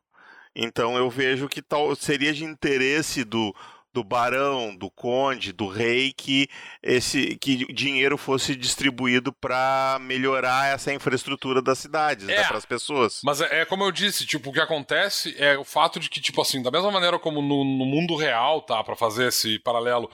Então 0.56 0.98
eu 0.98 1.10
vejo 1.10 1.50
que 1.50 1.62
tal 1.62 1.94
seria 1.96 2.34
de 2.34 2.46
interesse 2.46 3.26
do, 3.26 3.54
do 3.94 4.04
barão, 4.04 4.76
do 4.76 4.90
conde, 4.90 5.52
do 5.52 5.68
rei 5.68 6.14
que 6.14 6.48
esse 6.82 7.36
que 7.38 7.66
dinheiro 7.74 8.18
fosse 8.18 8.56
distribuído 8.56 9.34
para 9.34 9.98
melhorar 10.02 10.74
essa 10.74 10.94
infraestrutura 10.94 11.62
das 11.62 11.80
cidades, 11.80 12.26
né, 12.26 12.36
é, 12.36 12.44
para 12.46 12.58
as 12.58 12.66
pessoas. 12.66 13.22
Mas 13.24 13.42
é, 13.42 13.62
é, 13.62 13.66
como 13.66 13.84
eu 13.84 13.92
disse, 13.92 14.26
tipo, 14.26 14.50
o 14.50 14.54
que 14.54 14.60
acontece 14.60 15.36
é 15.38 15.58
o 15.58 15.64
fato 15.64 16.00
de 16.00 16.10
que 16.10 16.22
tipo 16.22 16.42
assim, 16.42 16.62
da 16.62 16.72
mesma 16.72 16.92
maneira 16.92 17.18
como 17.20 17.42
no, 17.42 17.64
no 17.64 17.86
mundo 17.86 18.16
real, 18.16 18.62
tá, 18.62 18.84
para 18.84 18.96
fazer 18.96 19.28
esse 19.28 19.60
paralelo, 19.60 20.10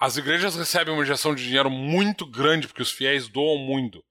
as 0.00 0.16
igrejas 0.16 0.56
recebem 0.56 0.94
uma 0.94 1.02
injeção 1.02 1.34
de 1.34 1.44
dinheiro 1.44 1.70
muito 1.70 2.24
grande 2.24 2.66
porque 2.66 2.80
os 2.80 2.90
fiéis 2.90 3.28
doam 3.28 3.58
muito 3.58 4.02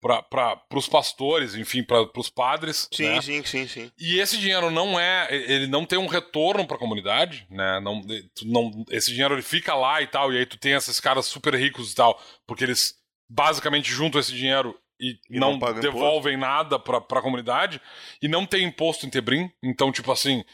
para 0.00 0.64
os 0.74 0.88
pastores, 0.88 1.54
enfim, 1.54 1.82
para 1.82 2.08
os 2.16 2.28
padres. 2.28 2.88
Sim, 2.92 3.08
né? 3.08 3.22
sim, 3.22 3.44
sim, 3.44 3.68
sim. 3.68 3.92
E 3.98 4.18
esse 4.18 4.36
dinheiro 4.36 4.70
não 4.70 4.98
é, 4.98 5.28
ele 5.30 5.68
não 5.68 5.84
tem 5.84 5.98
um 5.98 6.08
retorno 6.08 6.66
para 6.66 6.76
a 6.76 6.80
comunidade, 6.80 7.46
né? 7.48 7.80
Não, 7.80 8.02
não, 8.44 8.84
esse 8.90 9.12
dinheiro 9.12 9.34
ele 9.34 9.42
fica 9.42 9.74
lá 9.74 10.00
e 10.02 10.06
tal, 10.06 10.32
e 10.32 10.38
aí 10.38 10.46
tu 10.46 10.58
tem 10.58 10.72
esses 10.72 10.98
caras 10.98 11.26
super 11.26 11.54
ricos 11.54 11.92
e 11.92 11.94
tal, 11.94 12.20
porque 12.46 12.64
eles 12.64 12.96
basicamente 13.30 13.90
juntam 13.90 14.20
esse 14.20 14.32
dinheiro 14.32 14.76
e, 15.00 15.18
e 15.30 15.38
não, 15.38 15.56
não 15.56 15.74
devolvem 15.74 16.34
imposto. 16.34 16.52
nada 16.52 16.78
para 16.78 16.98
a 16.98 17.22
comunidade 17.22 17.80
e 18.20 18.28
não 18.28 18.44
tem 18.44 18.64
imposto 18.64 19.06
em 19.06 19.10
Tebrim, 19.10 19.50
então 19.62 19.90
tipo 19.92 20.10
assim. 20.10 20.44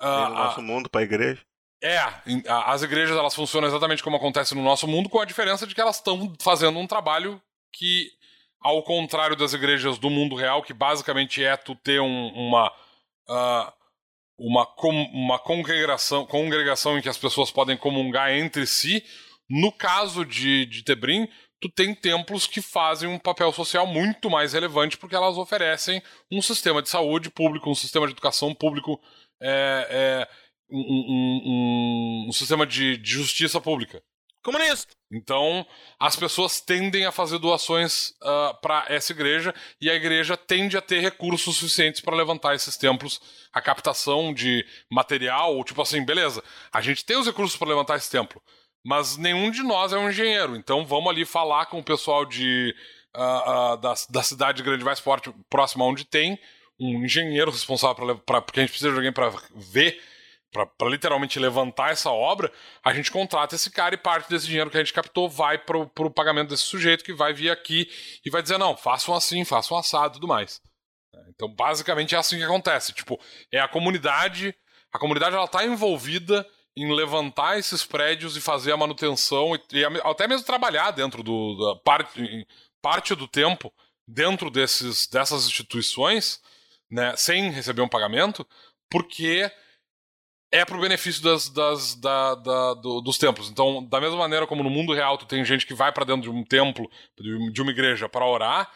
Uh, 0.00 0.28
no 0.28 0.34
nosso 0.34 0.60
a, 0.60 0.62
mundo 0.62 0.90
para 0.90 1.00
a 1.00 1.04
igreja. 1.04 1.42
É, 1.82 1.98
as 2.46 2.82
igrejas 2.82 3.16
elas 3.16 3.34
funcionam 3.34 3.66
exatamente 3.66 4.02
como 4.02 4.16
acontece 4.16 4.54
no 4.54 4.62
nosso 4.62 4.86
mundo, 4.86 5.08
com 5.08 5.18
a 5.18 5.24
diferença 5.24 5.66
de 5.66 5.74
que 5.74 5.80
elas 5.80 5.96
estão 5.96 6.34
fazendo 6.40 6.78
um 6.78 6.86
trabalho 6.86 7.40
que 7.72 8.10
ao 8.60 8.82
contrário 8.82 9.34
das 9.34 9.54
igrejas 9.54 9.98
do 9.98 10.10
mundo 10.10 10.36
real, 10.36 10.62
que 10.62 10.74
basicamente 10.74 11.42
é 11.42 11.56
tu 11.56 11.74
ter 11.74 12.00
um, 12.00 12.28
uma. 12.28 12.70
Uh, 13.28 13.80
uma, 14.40 14.64
com, 14.64 14.90
uma 15.12 15.38
congregação, 15.38 16.24
congregação 16.24 16.96
em 16.96 17.02
que 17.02 17.08
as 17.10 17.18
pessoas 17.18 17.50
podem 17.50 17.76
comungar 17.76 18.32
entre 18.32 18.66
si. 18.66 19.04
No 19.48 19.70
caso 19.70 20.24
de, 20.24 20.64
de 20.64 20.82
Tebrim, 20.82 21.28
tu 21.60 21.68
tem 21.68 21.94
templos 21.94 22.46
que 22.46 22.62
fazem 22.62 23.08
um 23.08 23.18
papel 23.18 23.52
social 23.52 23.86
muito 23.86 24.30
mais 24.30 24.54
relevante 24.54 24.96
porque 24.96 25.14
elas 25.14 25.36
oferecem 25.36 26.02
um 26.32 26.40
sistema 26.40 26.80
de 26.80 26.88
saúde 26.88 27.28
público, 27.28 27.68
um 27.68 27.74
sistema 27.74 28.06
de 28.06 28.12
educação 28.12 28.54
público, 28.54 28.98
é, 29.42 29.86
é, 29.90 30.28
um, 30.72 32.26
um, 32.28 32.32
sistema 32.32 32.66
de, 32.66 32.96
de 32.96 33.10
justiça 33.10 33.60
pública 33.60 34.02
comunista. 34.42 34.94
Então, 35.12 35.66
as 35.98 36.16
pessoas 36.16 36.60
tendem 36.60 37.04
a 37.04 37.12
fazer 37.12 37.38
doações 37.38 38.10
uh, 38.22 38.28
ah, 38.28 38.54
para 38.54 38.86
essa 38.88 39.12
igreja 39.12 39.54
e 39.80 39.90
a 39.90 39.94
igreja 39.94 40.36
tende 40.36 40.76
a 40.76 40.80
ter 40.80 41.00
recursos 41.00 41.56
suficientes 41.56 42.00
para 42.00 42.16
levantar 42.16 42.54
esses 42.54 42.76
templos, 42.76 43.20
a 43.52 43.60
captação 43.60 44.32
de 44.32 44.64
material, 44.90 45.56
ou 45.56 45.64
tipo 45.64 45.82
assim, 45.82 46.04
beleza, 46.04 46.42
a 46.72 46.80
gente 46.80 47.04
tem 47.04 47.16
os 47.16 47.26
recursos 47.26 47.56
para 47.56 47.68
levantar 47.68 47.96
esse 47.96 48.10
templo, 48.10 48.40
mas 48.84 49.16
nenhum 49.16 49.50
de 49.50 49.62
nós 49.62 49.92
é 49.92 49.98
um 49.98 50.08
engenheiro, 50.08 50.56
então 50.56 50.86
vamos 50.86 51.10
ali 51.10 51.24
falar 51.24 51.66
com 51.66 51.80
o 51.80 51.84
pessoal 51.84 52.24
de, 52.24 52.74
uh, 53.16 53.74
uh, 53.74 53.76
da, 53.76 53.94
da 54.08 54.22
cidade 54.22 54.62
grande 54.62 54.84
mais 54.84 55.00
forte, 55.00 55.34
próxima 55.50 55.84
onde 55.84 56.04
tem 56.04 56.38
um 56.80 57.04
engenheiro 57.04 57.50
responsável 57.50 58.16
para 58.18 58.40
porque 58.40 58.60
a 58.60 58.62
gente 58.62 58.70
precisa 58.70 58.90
de 58.90 58.96
alguém 58.96 59.12
para 59.12 59.30
ver 59.54 60.00
para 60.52 60.88
literalmente 60.88 61.38
levantar 61.38 61.92
essa 61.92 62.10
obra, 62.10 62.50
a 62.84 62.92
gente 62.92 63.10
contrata 63.10 63.54
esse 63.54 63.70
cara 63.70 63.94
e 63.94 63.98
parte 63.98 64.28
desse 64.28 64.46
dinheiro 64.46 64.70
que 64.70 64.76
a 64.76 64.80
gente 64.80 64.92
captou 64.92 65.28
vai 65.28 65.58
para 65.58 65.78
o 65.78 66.10
pagamento 66.10 66.48
desse 66.48 66.64
sujeito 66.64 67.04
que 67.04 67.12
vai 67.12 67.32
vir 67.32 67.50
aqui 67.50 67.88
e 68.24 68.30
vai 68.30 68.42
dizer: 68.42 68.58
não, 68.58 68.76
façam 68.76 69.14
assim, 69.14 69.44
façam 69.44 69.76
assado 69.76 70.14
e 70.14 70.14
tudo 70.14 70.28
mais. 70.28 70.60
Então, 71.28 71.48
basicamente 71.48 72.14
é 72.14 72.18
assim 72.18 72.36
que 72.36 72.44
acontece. 72.44 72.92
Tipo, 72.92 73.18
é 73.52 73.60
a 73.60 73.68
comunidade, 73.68 74.54
a 74.92 74.98
comunidade 74.98 75.34
ela 75.34 75.44
está 75.44 75.64
envolvida 75.64 76.46
em 76.76 76.92
levantar 76.92 77.58
esses 77.58 77.84
prédios 77.84 78.36
e 78.36 78.40
fazer 78.40 78.72
a 78.72 78.76
manutenção 78.76 79.54
e, 79.54 79.60
e 79.72 79.84
até 80.04 80.26
mesmo 80.26 80.46
trabalhar 80.46 80.90
dentro 80.92 81.22
do 81.22 81.56
da 81.56 81.80
parte, 81.80 82.46
parte 82.80 83.14
do 83.14 83.26
tempo 83.26 83.72
dentro 84.06 84.50
desses, 84.50 85.06
dessas 85.06 85.46
instituições, 85.46 86.40
né, 86.90 87.14
sem 87.16 87.50
receber 87.50 87.82
um 87.82 87.88
pagamento, 87.88 88.46
porque 88.90 89.50
é 90.52 90.64
pro 90.64 90.80
benefício 90.80 91.22
das, 91.22 91.48
das, 91.48 91.94
da, 91.94 92.34
da, 92.34 92.74
do, 92.74 93.00
dos 93.00 93.18
templos. 93.18 93.48
Então, 93.48 93.84
da 93.84 94.00
mesma 94.00 94.16
maneira 94.16 94.46
como 94.46 94.62
no 94.62 94.70
mundo 94.70 94.92
real 94.92 95.16
tu 95.16 95.26
tem 95.26 95.44
gente 95.44 95.66
que 95.66 95.74
vai 95.74 95.92
para 95.92 96.04
dentro 96.04 96.22
de 96.22 96.30
um 96.30 96.44
templo, 96.44 96.90
de 97.52 97.62
uma 97.62 97.70
igreja 97.70 98.08
para 98.08 98.26
orar, 98.26 98.70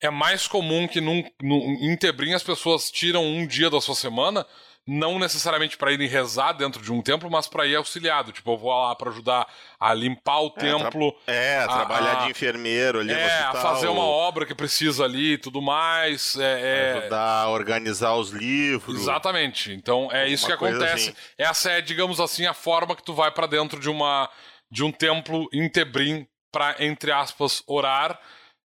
é 0.00 0.10
mais 0.10 0.46
comum 0.46 0.86
que 0.86 1.00
num, 1.00 1.24
num, 1.42 1.58
em 1.80 1.96
Tebrim 1.96 2.32
as 2.32 2.42
pessoas 2.42 2.90
tiram 2.90 3.24
um 3.24 3.46
dia 3.46 3.68
da 3.68 3.80
sua 3.80 3.94
semana 3.94 4.46
não 4.88 5.18
necessariamente 5.18 5.76
para 5.76 5.92
irem 5.92 6.08
rezar 6.08 6.52
dentro 6.52 6.80
de 6.82 6.90
um 6.90 7.02
templo, 7.02 7.30
mas 7.30 7.46
para 7.46 7.66
ir 7.66 7.76
auxiliado. 7.76 8.32
Tipo, 8.32 8.52
eu 8.52 8.56
vou 8.56 8.70
lá 8.70 8.96
para 8.96 9.10
ajudar 9.10 9.46
a 9.78 9.92
limpar 9.92 10.40
o 10.40 10.46
é, 10.56 10.60
templo. 10.60 11.12
Tra 11.26 11.34
é, 11.34 11.58
a, 11.58 11.68
trabalhar 11.68 12.22
a, 12.22 12.24
de 12.24 12.30
enfermeiro 12.30 13.00
ali 13.00 13.12
é, 13.12 13.20
no 13.20 13.26
hospital. 13.26 13.50
a 13.50 13.60
fazer 13.74 13.88
uma 13.88 14.04
obra 14.04 14.46
que 14.46 14.54
precisa 14.54 15.04
ali 15.04 15.34
e 15.34 15.38
tudo 15.38 15.60
mais. 15.60 16.38
É, 16.38 16.94
é, 16.94 16.98
ajudar 17.00 17.42
a 17.42 17.50
organizar 17.50 18.14
os 18.14 18.30
livros. 18.30 18.98
Exatamente. 18.98 19.74
Então 19.74 20.08
é 20.10 20.26
isso 20.26 20.46
que 20.46 20.52
acontece. 20.52 21.10
Assim. 21.10 21.14
Essa 21.36 21.72
é, 21.72 21.80
digamos 21.82 22.18
assim, 22.18 22.46
a 22.46 22.54
forma 22.54 22.96
que 22.96 23.02
tu 23.02 23.12
vai 23.12 23.30
para 23.30 23.46
dentro 23.46 23.78
de 23.78 23.90
uma 23.90 24.30
de 24.70 24.82
um 24.82 24.90
templo 24.90 25.50
em 25.52 25.68
Tebrim 25.68 26.26
para 26.50 26.82
entre 26.82 27.12
aspas 27.12 27.62
orar. 27.66 28.18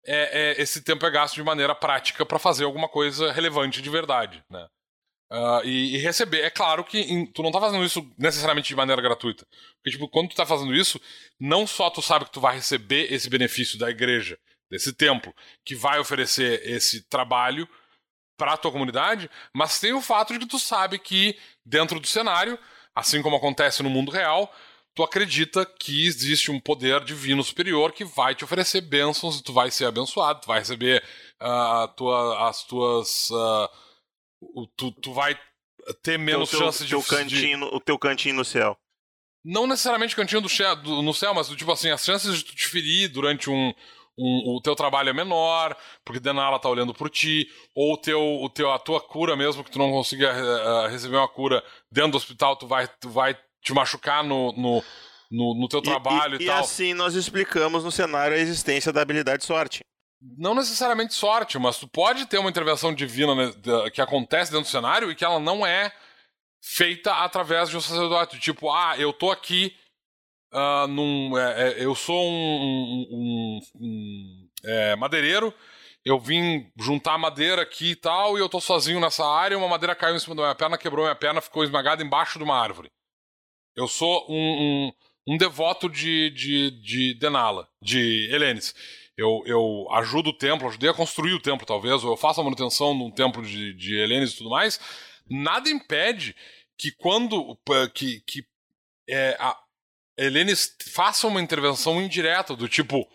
É, 0.05 0.55
é, 0.57 0.61
esse 0.61 0.81
tempo 0.81 1.05
é 1.05 1.11
gasto 1.11 1.35
de 1.35 1.43
maneira 1.43 1.75
prática 1.75 2.25
para 2.25 2.39
fazer 2.39 2.63
alguma 2.63 2.87
coisa 2.87 3.31
relevante 3.31 3.81
de 3.81 3.89
verdade, 3.89 4.41
né? 4.49 4.67
Uh, 5.33 5.65
e, 5.65 5.95
e, 5.95 5.97
receber. 5.97 6.41
É 6.41 6.49
claro 6.51 6.83
que 6.83 6.99
em, 6.99 7.25
tu 7.25 7.41
não 7.41 7.51
tá 7.51 7.59
fazendo 7.59 7.83
isso 7.83 8.07
necessariamente 8.19 8.67
de 8.67 8.75
maneira 8.75 9.01
gratuita. 9.01 9.47
Porque, 9.77 9.89
tipo, 9.89 10.07
quando 10.07 10.29
tu 10.29 10.35
tá 10.35 10.45
fazendo 10.45 10.75
isso, 10.75 11.01
não 11.39 11.65
só 11.65 11.89
tu 11.89 12.03
sabe 12.03 12.25
que 12.25 12.31
tu 12.31 12.39
vai 12.39 12.55
receber 12.55 13.11
esse 13.11 13.31
benefício 13.31 13.79
da 13.79 13.89
igreja, 13.89 14.37
desse 14.69 14.93
templo, 14.93 15.33
que 15.65 15.73
vai 15.73 15.97
oferecer 15.97 16.61
esse 16.69 17.01
trabalho 17.09 17.67
para 18.37 18.53
a 18.53 18.57
tua 18.57 18.71
comunidade, 18.71 19.27
mas 19.51 19.79
tem 19.79 19.91
o 19.93 20.01
fato 20.01 20.33
de 20.33 20.39
que 20.39 20.45
tu 20.45 20.59
sabe 20.59 20.99
que 20.99 21.35
dentro 21.65 21.99
do 21.99 22.05
cenário, 22.05 22.57
assim 22.93 23.19
como 23.23 23.35
acontece 23.35 23.81
no 23.81 23.89
mundo 23.89 24.11
real, 24.11 24.53
tu 24.93 25.01
acredita 25.01 25.65
que 25.65 26.05
existe 26.05 26.51
um 26.51 26.59
poder 26.59 27.03
divino 27.03 27.43
superior 27.43 27.91
que 27.91 28.05
vai 28.05 28.35
te 28.35 28.43
oferecer 28.43 28.81
bênçãos 28.81 29.39
e 29.39 29.43
tu 29.43 29.51
vai 29.51 29.71
ser 29.71 29.85
abençoado, 29.85 30.41
tu 30.41 30.47
vai 30.47 30.59
receber 30.59 31.03
uh, 31.41 31.87
tua, 31.95 32.49
as 32.49 32.63
tuas. 32.63 33.31
Uh, 33.31 33.82
tu, 34.75 34.91
tu 34.91 35.13
vai 35.13 35.37
ter 36.01 36.17
menos 36.17 36.49
teu, 36.49 36.59
chance 36.59 36.85
teu 36.87 36.99
de, 36.99 37.07
cantinho, 37.07 37.59
de... 37.59 37.75
O 37.75 37.79
teu 37.79 37.97
cantinho 37.97 38.35
no 38.35 38.45
céu. 38.45 38.77
Não 39.43 39.67
necessariamente 39.67 40.15
cantinho 40.15 40.41
do 40.41 40.49
céu, 40.49 40.75
do, 40.75 41.01
no 41.01 41.13
céu, 41.13 41.33
mas 41.33 41.49
tipo 41.49 41.71
assim, 41.71 41.89
as 41.89 42.03
chances 42.03 42.37
de 42.37 42.45
tu 42.45 42.55
te 42.55 42.65
ferir 42.65 43.09
durante 43.09 43.49
um, 43.49 43.73
um, 44.17 44.55
o 44.55 44.61
teu 44.61 44.75
trabalho 44.75 45.09
é 45.09 45.13
menor, 45.13 45.75
porque 46.05 46.19
Denala 46.19 46.59
tá 46.59 46.69
olhando 46.69 46.93
por 46.93 47.09
ti, 47.09 47.47
ou 47.75 47.93
o 47.93 47.97
teu, 47.97 48.21
o 48.21 48.49
teu, 48.49 48.71
a 48.71 48.79
tua 48.79 49.01
cura 49.01 49.35
mesmo, 49.35 49.63
que 49.63 49.71
tu 49.71 49.79
não 49.79 49.91
consiga 49.91 50.31
uh, 50.33 50.87
receber 50.87 51.17
uma 51.17 51.27
cura 51.27 51.63
dentro 51.91 52.11
do 52.11 52.17
hospital, 52.17 52.55
tu 52.55 52.67
vai, 52.67 52.87
tu 52.87 53.09
vai 53.09 53.37
te 53.61 53.73
machucar 53.73 54.23
no, 54.23 54.53
no, 54.53 54.83
no, 55.29 55.59
no 55.61 55.67
teu 55.67 55.81
trabalho 55.81 56.35
e, 56.35 56.37
e, 56.37 56.41
e, 56.41 56.43
e 56.43 56.47
tal. 56.47 56.57
E 56.57 56.59
assim 56.61 56.93
nós 56.93 57.15
explicamos 57.15 57.83
no 57.83 57.91
cenário 57.91 58.37
a 58.37 58.39
existência 58.39 58.93
da 58.93 59.01
habilidade 59.01 59.43
sorte. 59.43 59.81
Não 60.37 60.55
necessariamente 60.55 61.13
sorte, 61.13 61.59
mas 61.59 61.77
tu 61.77 61.87
pode 61.87 62.25
ter 62.25 62.37
uma 62.37 62.49
intervenção 62.49 62.93
divina 62.93 63.35
né, 63.35 63.53
que 63.93 64.01
acontece 64.01 64.51
dentro 64.51 64.65
do 64.65 64.71
cenário 64.71 65.11
e 65.11 65.15
que 65.15 65.25
ela 65.25 65.39
não 65.39 65.65
é 65.65 65.91
feita 66.61 67.13
através 67.15 67.69
de 67.69 67.75
um 67.75 67.81
sacerdote. 67.81 68.39
Tipo, 68.39 68.71
ah, 68.71 68.95
eu 68.97 69.11
tô 69.11 69.29
aqui 69.31 69.75
uh, 70.53 70.87
num. 70.87 71.37
É, 71.37 71.69
é, 71.69 71.85
eu 71.85 71.93
sou 71.93 72.23
um, 72.25 73.07
um, 73.11 73.59
um 73.75 74.49
é, 74.63 74.95
madeireiro, 74.95 75.53
eu 76.05 76.17
vim 76.17 76.71
juntar 76.79 77.17
madeira 77.17 77.61
aqui 77.61 77.91
e 77.91 77.95
tal, 77.95 78.37
e 78.37 78.41
eu 78.41 78.47
tô 78.47 78.61
sozinho 78.61 78.99
nessa 78.99 79.25
área, 79.25 79.57
uma 79.57 79.67
madeira 79.67 79.95
caiu 79.95 80.15
em 80.15 80.19
cima 80.19 80.35
da 80.35 80.43
minha 80.43 80.55
perna, 80.55 80.77
quebrou 80.77 81.05
minha 81.05 81.15
perna, 81.15 81.41
ficou 81.41 81.63
esmagada 81.63 82.01
embaixo 82.01 82.37
de 82.37 82.45
uma 82.45 82.57
árvore. 82.57 82.89
Eu 83.75 83.87
sou 83.87 84.25
um, 84.29 84.91
um, 85.27 85.37
devoto 85.37 85.89
de, 85.89 86.29
de, 86.29 86.71
de 86.81 87.13
Denala, 87.15 87.67
de 87.81 88.29
Helenes 88.31 88.73
eu, 89.17 89.43
eu 89.45 89.87
ajudo 89.91 90.31
o 90.31 90.37
templo, 90.37 90.67
ajudei 90.67 90.89
a 90.89 90.93
construir 90.93 91.33
o 91.33 91.41
templo, 91.41 91.65
talvez, 91.65 92.03
ou 92.03 92.11
eu 92.11 92.17
faço 92.17 92.41
a 92.41 92.43
manutenção 92.43 92.93
num 92.93 93.11
templo 93.11 93.43
de, 93.43 93.73
de 93.73 93.95
Helenes 93.95 94.33
e 94.33 94.37
tudo 94.37 94.49
mais, 94.49 94.79
nada 95.29 95.69
impede 95.69 96.35
que 96.77 96.91
quando 96.91 97.57
que, 97.93 98.21
que 98.21 98.45
é, 99.07 99.37
a 99.39 99.57
Helenes 100.17 100.75
faça 100.91 101.27
uma 101.27 101.41
intervenção 101.41 102.01
indireta, 102.01 102.55
do 102.55 102.67
tipo. 102.67 103.07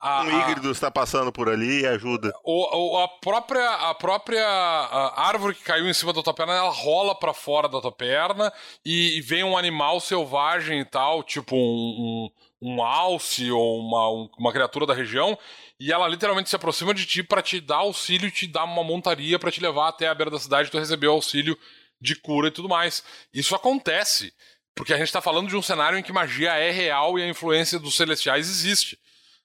A, 0.00 0.22
um 0.22 0.40
híbrido 0.40 0.70
está 0.72 0.90
passando 0.90 1.30
por 1.30 1.48
ali 1.48 1.82
e 1.82 1.86
ajuda. 1.86 2.32
Ou, 2.42 2.68
ou 2.74 2.98
a 2.98 3.06
própria, 3.06 3.68
a 3.88 3.94
própria 3.94 4.44
a 4.44 5.28
árvore 5.28 5.54
que 5.54 5.62
caiu 5.62 5.88
em 5.88 5.94
cima 5.94 6.12
da 6.12 6.22
tua 6.22 6.34
perna, 6.34 6.54
ela 6.54 6.70
rola 6.70 7.14
para 7.14 7.32
fora 7.32 7.68
da 7.68 7.80
tua 7.80 7.92
perna 7.92 8.52
e, 8.84 9.16
e, 9.16 9.20
vem 9.20 9.44
um 9.44 9.56
animal 9.56 10.00
selvagem 10.00 10.80
e 10.80 10.84
tal, 10.84 11.22
tipo 11.22 11.54
um, 11.54 11.58
um, 11.60 12.30
um 12.62 12.80
alce 12.80 13.50
ou 13.50 13.80
uma, 13.80 14.08
um, 14.08 14.30
uma 14.38 14.52
criatura 14.52 14.86
da 14.86 14.94
região, 14.94 15.36
e 15.80 15.92
ela 15.92 16.06
literalmente 16.06 16.48
se 16.48 16.54
aproxima 16.54 16.94
de 16.94 17.04
ti 17.04 17.22
para 17.22 17.42
te 17.42 17.60
dar 17.60 17.78
auxílio, 17.78 18.30
te 18.30 18.46
dar 18.46 18.62
uma 18.62 18.84
montaria 18.84 19.36
para 19.36 19.50
te 19.50 19.60
levar 19.60 19.88
até 19.88 20.06
a 20.06 20.14
beira 20.14 20.30
da 20.30 20.38
cidade 20.38 20.68
e 20.68 20.70
tu 20.70 20.78
receber 20.78 21.08
o 21.08 21.12
auxílio 21.12 21.58
de 22.00 22.14
cura 22.14 22.48
e 22.48 22.52
tudo 22.52 22.68
mais. 22.68 23.02
Isso 23.34 23.56
acontece, 23.56 24.32
porque 24.76 24.94
a 24.94 24.96
gente 24.96 25.08
está 25.08 25.20
falando 25.20 25.48
de 25.48 25.56
um 25.56 25.62
cenário 25.62 25.98
em 25.98 26.02
que 26.04 26.12
magia 26.12 26.54
é 26.54 26.70
real 26.70 27.18
e 27.18 27.22
a 27.22 27.28
influência 27.28 27.80
dos 27.80 27.96
celestiais 27.96 28.48
existe. 28.48 28.96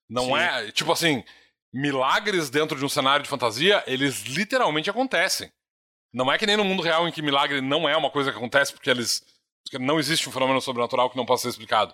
Não 0.07 0.25
Sim. 0.25 0.37
é, 0.37 0.71
tipo 0.71 0.91
assim, 0.91 1.23
milagres 1.73 2.51
dentro 2.51 2.77
de 2.77 2.85
um 2.85 2.89
cenário 2.89 3.23
de 3.23 3.29
fantasia, 3.29 3.83
eles 3.87 4.21
literalmente 4.25 4.91
acontecem. 4.91 5.51
Não 6.13 6.31
é 6.31 6.37
que 6.37 6.45
nem 6.45 6.55
no 6.55 6.63
mundo 6.63 6.83
real 6.83 7.07
em 7.07 7.11
que 7.11 7.21
milagre 7.21 7.61
não 7.61 7.89
é 7.89 7.97
uma 7.97 8.11
coisa 8.11 8.31
que 8.31 8.37
acontece 8.37 8.71
porque 8.71 8.89
eles 8.89 9.23
não 9.79 9.99
existe 9.99 10.29
um 10.29 10.31
fenômeno 10.31 10.61
sobrenatural 10.61 11.09
que 11.09 11.17
não 11.17 11.25
possa 11.25 11.43
ser 11.43 11.49
explicado. 11.49 11.93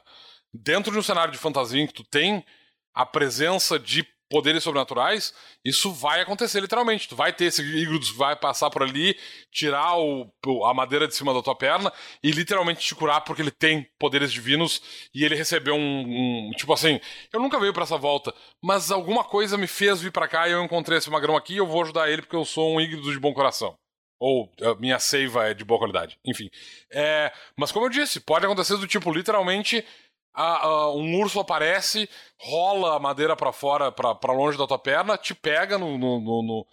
Dentro 0.54 0.92
de 0.92 1.00
um 1.00 1.04
cenário 1.04 1.32
de 1.32 1.40
fantasia 1.40 1.82
em 1.82 1.88
que 1.88 1.94
tu 1.94 2.04
tem 2.04 2.46
a 2.94 3.06
presença 3.06 3.80
de 3.80 4.06
poderes 4.34 4.64
sobrenaturais, 4.64 5.32
isso 5.64 5.92
vai 5.92 6.20
acontecer 6.20 6.60
literalmente. 6.60 7.08
Tu 7.08 7.16
vai 7.16 7.32
ter 7.32 7.46
esse 7.46 7.62
Igrudos 7.62 8.12
que 8.12 8.18
vai 8.18 8.36
passar 8.36 8.72
por 8.72 8.82
ali, 8.82 9.16
tirar 9.52 9.96
o, 10.00 10.28
a 10.66 10.74
madeira 10.74 11.08
de 11.08 11.14
cima 11.14 11.32
da 11.34 11.42
tua 11.44 11.56
perna 11.56 11.94
e 12.24 12.32
literalmente 12.32 12.82
te 12.82 12.96
curar 12.96 13.22
porque 13.22 13.44
ele 13.44 13.52
tem 13.52 13.88
poderes 14.00 14.34
divinos 14.34 14.82
e 15.14 15.24
ele 15.24 15.36
recebeu 15.36 15.76
um, 15.76 16.50
um 16.50 16.52
tipo 16.58 16.74
assim, 16.74 17.00
eu 17.32 17.40
nunca 17.40 17.60
veio 17.60 17.74
para 17.74 17.84
essa 17.84 17.98
volta, 17.98 18.34
mas 18.60 18.90
alguma 18.90 19.24
coisa 19.24 19.56
me 19.56 19.68
fez 19.68 20.02
vir 20.02 20.12
para 20.12 20.28
cá 20.28 20.48
e 20.48 20.52
eu 20.52 20.64
encontrei 20.64 20.98
esse 20.98 21.12
magrão 21.12 21.38
aqui, 21.38 21.58
eu 21.58 21.68
vou 21.68 21.84
ajudar 21.84 22.10
ele 22.10 22.24
porque 22.24 22.36
eu 22.36 22.44
sou 22.44 22.76
um 22.76 22.82
Igrudo 22.82 23.12
de 23.12 23.20
bom 23.20 23.34
coração. 23.34 23.78
Ou 24.20 24.50
minha 24.80 25.00
seiva 25.00 25.50
é 25.50 25.54
de 25.54 25.66
boa 25.66 25.78
qualidade. 25.78 26.18
Enfim. 26.26 26.50
É, 26.90 27.30
mas 27.58 27.74
como 27.74 27.88
eu 27.88 27.90
disse, 27.90 28.22
pode 28.22 28.46
acontecer 28.46 28.78
do 28.78 28.88
tipo, 28.88 29.12
literalmente, 29.12 29.86
a, 30.34 30.66
a, 30.66 30.94
um 30.94 31.20
urso 31.20 31.40
aparece, 31.40 32.10
rola 32.40 32.96
a 32.96 33.00
madeira 33.00 33.36
para 33.36 33.52
fora, 33.52 33.92
para 33.92 34.34
longe 34.34 34.58
da 34.58 34.68
tua 34.68 34.80
perna, 34.80 35.18
te 35.18 35.36
pega 35.36 35.78
no. 35.78 35.98
no, 35.98 36.20
no, 36.20 36.44
no 36.44 36.68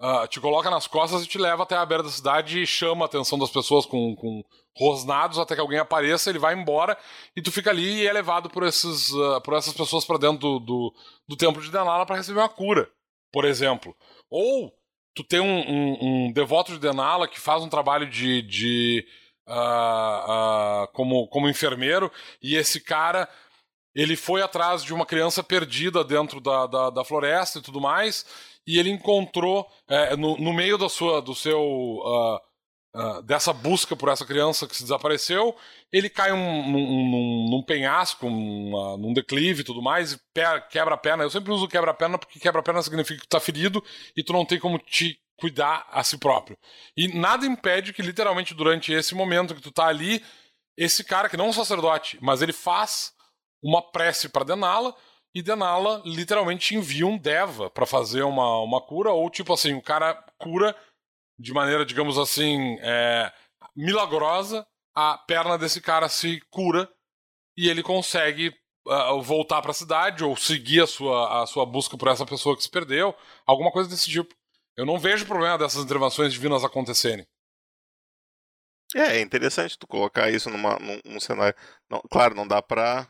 uh, 0.00 0.26
te 0.28 0.40
coloca 0.40 0.70
nas 0.70 0.86
costas 0.86 1.22
e 1.22 1.26
te 1.26 1.38
leva 1.38 1.62
até 1.62 1.74
a 1.76 1.86
beira 1.86 2.02
da 2.02 2.10
cidade 2.10 2.62
e 2.62 2.66
chama 2.66 3.04
a 3.04 3.06
atenção 3.06 3.38
das 3.38 3.50
pessoas 3.50 3.86
com, 3.86 4.14
com 4.16 4.44
rosnados 4.76 5.38
até 5.38 5.54
que 5.54 5.60
alguém 5.60 5.78
apareça, 5.78 6.28
ele 6.28 6.38
vai 6.38 6.54
embora 6.54 6.96
e 7.34 7.42
tu 7.42 7.50
fica 7.50 7.70
ali 7.70 8.02
e 8.02 8.06
é 8.06 8.12
levado 8.12 8.50
por, 8.50 8.62
esses, 8.64 9.10
uh, 9.10 9.40
por 9.40 9.54
essas 9.54 9.72
pessoas 9.72 10.04
para 10.04 10.18
dentro 10.18 10.38
do, 10.38 10.58
do, 10.60 10.94
do, 11.28 11.36
templo 11.36 11.62
de 11.62 11.70
Denala 11.70 12.06
para 12.06 12.16
receber 12.16 12.40
uma 12.40 12.48
cura, 12.48 12.88
por 13.32 13.44
exemplo. 13.44 13.96
Ou 14.30 14.72
tu 15.14 15.24
tem 15.24 15.40
um, 15.40 15.60
um, 15.60 15.98
um 16.26 16.32
devoto 16.32 16.72
de 16.72 16.78
Denala 16.78 17.26
que 17.26 17.40
faz 17.40 17.62
um 17.62 17.68
trabalho 17.68 18.08
de, 18.08 18.42
de 18.42 19.06
uh, 19.46 20.84
uh, 20.84 20.88
como, 20.92 21.28
como 21.28 21.48
enfermeiro, 21.48 22.10
e 22.42 22.56
esse 22.56 22.80
cara 22.80 23.28
ele 23.94 24.14
foi 24.14 24.42
atrás 24.42 24.84
de 24.84 24.92
uma 24.92 25.06
criança 25.06 25.42
perdida 25.42 26.04
dentro 26.04 26.38
da, 26.38 26.66
da, 26.66 26.90
da 26.90 27.04
floresta 27.04 27.58
e 27.58 27.62
tudo 27.62 27.80
mais, 27.80 28.26
e 28.66 28.78
ele 28.78 28.90
encontrou 28.90 29.66
é, 29.88 30.14
no, 30.16 30.36
no 30.36 30.52
meio 30.52 30.76
da 30.76 30.88
sua, 30.88 31.22
do 31.22 31.34
seu 31.34 31.62
uh, 31.62 32.36
uh, 32.96 33.22
dessa 33.22 33.52
busca 33.52 33.96
por 33.96 34.10
essa 34.10 34.26
criança 34.26 34.66
que 34.66 34.76
se 34.76 34.82
desapareceu, 34.82 35.56
ele 35.92 36.10
cai 36.10 36.32
um, 36.32 36.70
num, 36.70 37.50
num, 37.50 37.62
penhasco, 37.62 38.26
uma, 38.26 38.98
num 38.98 39.12
declive 39.12 39.60
e 39.60 39.64
tudo 39.64 39.80
mais, 39.80 40.12
e 40.12 40.20
quebra 40.70 40.94
a 40.94 40.98
perna. 40.98 41.24
Eu 41.24 41.30
sempre 41.30 41.52
uso 41.52 41.68
quebra 41.68 41.90
a 41.90 41.94
perna 41.94 42.18
porque 42.18 42.40
quebra 42.40 42.60
a 42.60 42.64
perna 42.64 42.82
significa 42.82 43.20
que 43.20 43.26
tu 43.26 43.30
tá 43.30 43.40
ferido 43.40 43.82
e 44.16 44.22
tu 44.22 44.32
não 44.32 44.44
tem 44.44 44.58
como 44.58 44.78
te 44.78 45.18
cuidar 45.38 45.86
a 45.90 46.02
si 46.02 46.18
próprio. 46.18 46.58
E 46.96 47.08
nada 47.08 47.46
impede 47.46 47.92
que, 47.92 48.02
literalmente, 48.02 48.54
durante 48.54 48.92
esse 48.92 49.14
momento 49.14 49.54
que 49.54 49.60
tu 49.60 49.70
tá 49.70 49.86
ali, 49.86 50.24
esse 50.76 51.04
cara, 51.04 51.28
que 51.28 51.36
não 51.36 51.46
é 51.46 51.48
um 51.48 51.52
sacerdote, 51.52 52.18
mas 52.20 52.42
ele 52.42 52.52
faz 52.52 53.12
uma 53.62 53.82
prece 53.82 54.28
para 54.28 54.44
Denala, 54.44 54.94
e 55.34 55.42
Denala 55.42 56.02
literalmente 56.04 56.74
envia 56.74 57.06
um 57.06 57.18
Deva 57.18 57.68
para 57.68 57.84
fazer 57.84 58.22
uma, 58.22 58.60
uma 58.60 58.80
cura, 58.80 59.10
ou 59.12 59.28
tipo 59.28 59.52
assim, 59.52 59.74
o 59.74 59.82
cara 59.82 60.14
cura 60.38 60.74
de 61.38 61.52
maneira, 61.52 61.84
digamos 61.84 62.16
assim, 62.16 62.78
é, 62.80 63.30
milagrosa, 63.76 64.66
a 64.94 65.18
perna 65.18 65.58
desse 65.58 65.80
cara 65.80 66.08
se 66.08 66.40
cura 66.50 66.90
e 67.54 67.68
ele 67.68 67.82
consegue 67.82 68.54
uh, 68.86 69.20
voltar 69.20 69.60
para 69.60 69.72
a 69.72 69.74
cidade 69.74 70.24
ou 70.24 70.34
seguir 70.36 70.82
a 70.82 70.86
sua, 70.86 71.42
a 71.42 71.46
sua 71.46 71.66
busca 71.66 71.98
por 71.98 72.08
essa 72.08 72.24
pessoa 72.24 72.56
que 72.56 72.62
se 72.62 72.70
perdeu, 72.70 73.14
alguma 73.46 73.70
coisa 73.70 73.90
desse 73.90 74.08
tipo. 74.08 74.34
Eu 74.76 74.84
não 74.84 74.98
vejo 74.98 75.26
problema 75.26 75.56
dessas 75.56 75.82
intervenções 75.82 76.32
divinas 76.32 76.62
acontecerem. 76.62 77.26
É, 78.94 79.18
é 79.18 79.20
interessante 79.20 79.78
tu 79.78 79.86
colocar 79.86 80.30
isso 80.30 80.50
numa, 80.50 80.78
num, 80.78 81.00
num 81.04 81.20
cenário. 81.20 81.56
Não, 81.90 82.00
claro, 82.10 82.34
não 82.34 82.46
dá 82.46 82.62
pra. 82.62 83.08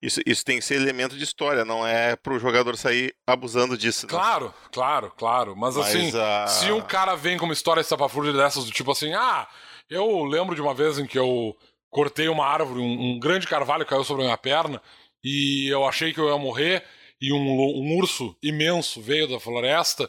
Isso, 0.00 0.20
isso 0.24 0.44
tem 0.44 0.58
que 0.58 0.64
ser 0.64 0.76
elemento 0.76 1.16
de 1.16 1.24
história, 1.24 1.64
não 1.64 1.84
é 1.84 2.14
pro 2.14 2.38
jogador 2.38 2.76
sair 2.76 3.12
abusando 3.26 3.76
disso. 3.76 4.06
Né? 4.06 4.10
Claro, 4.10 4.54
claro, 4.70 5.12
claro. 5.16 5.56
Mas, 5.56 5.76
Mas 5.76 5.88
assim, 5.88 6.12
a... 6.16 6.46
se 6.46 6.70
um 6.70 6.80
cara 6.80 7.16
vem 7.16 7.36
com 7.36 7.46
uma 7.46 7.52
história 7.52 7.80
estapafúrdia 7.80 8.32
dessas, 8.32 8.64
do 8.64 8.70
tipo 8.70 8.92
assim, 8.92 9.12
ah, 9.14 9.48
eu 9.90 10.22
lembro 10.24 10.54
de 10.54 10.62
uma 10.62 10.72
vez 10.72 11.00
em 11.00 11.06
que 11.06 11.18
eu 11.18 11.56
cortei 11.90 12.28
uma 12.28 12.46
árvore, 12.46 12.78
um, 12.78 13.14
um 13.14 13.18
grande 13.18 13.48
carvalho 13.48 13.84
caiu 13.84 14.04
sobre 14.04 14.22
a 14.22 14.26
minha 14.26 14.38
perna, 14.38 14.80
e 15.24 15.66
eu 15.68 15.84
achei 15.84 16.12
que 16.12 16.20
eu 16.20 16.28
ia 16.28 16.38
morrer, 16.38 16.84
e 17.20 17.32
um, 17.32 17.40
um 17.40 17.98
urso 17.98 18.36
imenso 18.40 19.02
veio 19.02 19.26
da 19.26 19.40
floresta 19.40 20.08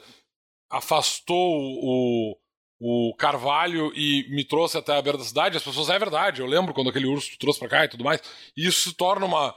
afastou 0.70 1.56
o, 1.82 2.38
o 2.80 3.16
Carvalho 3.16 3.92
e 3.96 4.28
me 4.30 4.46
trouxe 4.46 4.78
até 4.78 4.98
a 4.98 5.02
beira 5.02 5.18
da 5.18 5.24
cidade, 5.24 5.58
as 5.58 5.64
pessoas, 5.64 5.90
é 5.90 5.98
verdade, 5.98 6.42
eu 6.42 6.48
lembro 6.48 6.74
quando 6.74 6.90
aquele 6.90 7.08
urso 7.08 7.38
trouxe 7.40 7.60
pra 7.60 7.68
cá 7.68 7.86
e 7.86 7.90
tudo 7.90 8.04
mais. 8.04 8.22
E 8.56 8.68
isso 8.68 8.90
se 8.90 8.96
torna 8.96 9.26
uma, 9.26 9.56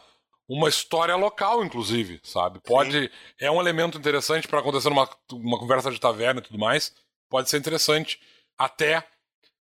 uma 0.48 0.68
história 0.68 1.14
local, 1.14 1.64
inclusive, 1.64 2.20
sabe? 2.22 2.60
Pode. 2.60 3.02
Sim. 3.02 3.08
É 3.38 3.50
um 3.50 3.60
elemento 3.60 3.98
interessante 3.98 4.48
para 4.48 4.60
acontecer 4.60 4.88
numa 4.88 5.08
uma 5.32 5.58
conversa 5.58 5.90
de 5.90 6.00
taverna 6.00 6.40
e 6.40 6.42
tudo 6.42 6.58
mais. 6.58 6.94
Pode 7.28 7.48
ser 7.48 7.58
interessante. 7.58 8.20
Até. 8.58 8.98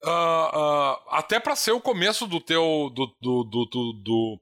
Uh, 0.05 0.09
uh, 0.09 0.97
até 1.11 1.39
para 1.39 1.55
ser 1.55 1.73
o 1.73 1.81
começo 1.81 2.27
do 2.27 2.41
teu. 2.41 2.91
do, 2.95 3.07
do, 3.21 3.45
do, 3.45 3.65
do, 3.67 3.93
do 3.93 4.41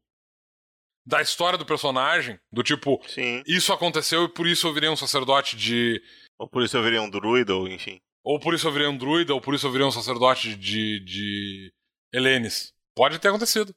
da 1.05 1.21
história 1.21 1.59
do 1.59 1.67
personagem, 1.67 2.39
do 2.53 2.62
tipo, 2.62 3.01
Sim. 3.09 3.43
isso 3.47 3.73
aconteceu 3.73 4.25
e 4.25 4.29
por 4.29 4.47
isso 4.47 4.69
eu 4.69 4.73
virei 4.73 4.89
um 4.89 4.97
sacerdote 4.97 5.57
de 5.57 6.01
ou 6.41 6.49
por 6.49 6.62
isso 6.62 6.75
eu 6.75 6.83
virei 6.83 6.99
um 6.99 7.11
druida, 7.11 7.55
ou 7.55 7.69
enfim. 7.69 8.01
Ou 8.25 8.41
por 8.41 8.55
isso 8.55 8.67
eu 8.67 8.73
virei 8.73 8.89
um 8.89 8.97
druida, 8.97 9.35
ou 9.35 9.43
por 9.43 9.55
isso 9.55 9.67
eu 9.67 9.71
virei 9.71 9.87
um 9.87 9.91
sacerdote 9.91 10.57
de, 10.57 10.99
de 11.01 11.71
Helenes. 12.11 12.73
Pode 12.97 13.19
ter 13.19 13.29
acontecido. 13.29 13.75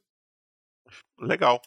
Legal. 1.20 1.60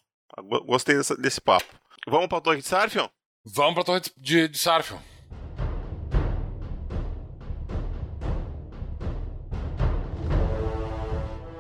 Gostei 0.66 0.98
desse, 0.98 1.16
desse 1.22 1.40
papo. 1.40 1.72
Vamos 2.08 2.28
pra 2.28 2.42
Torre 2.42 2.58
de 2.58 2.68
Sarfion? 2.68 3.08
Vamos 3.46 3.76
pra 3.76 3.84
Torre 3.84 4.02
de, 4.18 4.48
de 4.48 4.58
Sarfion. 4.58 5.00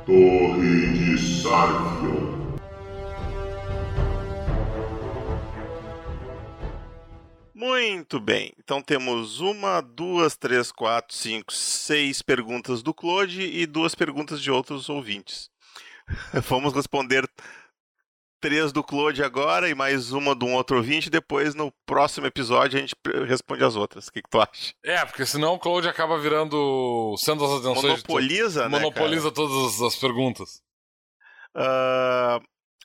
Torre 0.03 0.93
de 0.93 1.17
Sarfion. 1.19 1.96
Muito 7.57 8.19
bem. 8.19 8.53
Então 8.59 8.83
temos 8.83 9.39
uma, 9.39 9.81
duas, 9.81 10.37
três, 10.37 10.71
quatro, 10.71 11.15
cinco, 11.15 11.51
seis 11.51 12.21
perguntas 12.21 12.83
do 12.83 12.93
Claude 12.93 13.41
e 13.41 13.65
duas 13.65 13.95
perguntas 13.95 14.39
de 14.39 14.51
outros 14.51 14.89
ouvintes. 14.89 15.49
Vamos 16.47 16.71
responder 16.71 17.27
três 18.39 18.71
do 18.71 18.83
Claude 18.83 19.23
agora 19.23 19.67
e 19.67 19.73
mais 19.73 20.11
uma 20.11 20.35
de 20.35 20.45
um 20.45 20.53
outro 20.53 20.77
ouvinte. 20.77 21.09
Depois, 21.09 21.55
no 21.55 21.73
próximo 21.83 22.27
episódio, 22.27 22.77
a 22.77 22.81
gente 22.81 22.93
responde 23.27 23.63
as 23.63 23.75
outras. 23.75 24.05
O 24.07 24.11
que, 24.11 24.21
que 24.21 24.29
tu 24.29 24.39
acha? 24.39 24.75
É, 24.85 25.03
porque 25.03 25.25
senão 25.25 25.55
o 25.55 25.59
Claude 25.59 25.89
acaba 25.89 26.19
virando. 26.19 27.15
sendo 27.17 27.43
as 27.43 27.53
atenções. 27.53 28.03
Monopoliza, 28.03 28.63
de 28.65 28.69
né? 28.69 28.79
Monopoliza 28.79 29.31
todas 29.31 29.81
as 29.81 29.95
perguntas. 29.95 30.61
Uh, 31.55 32.39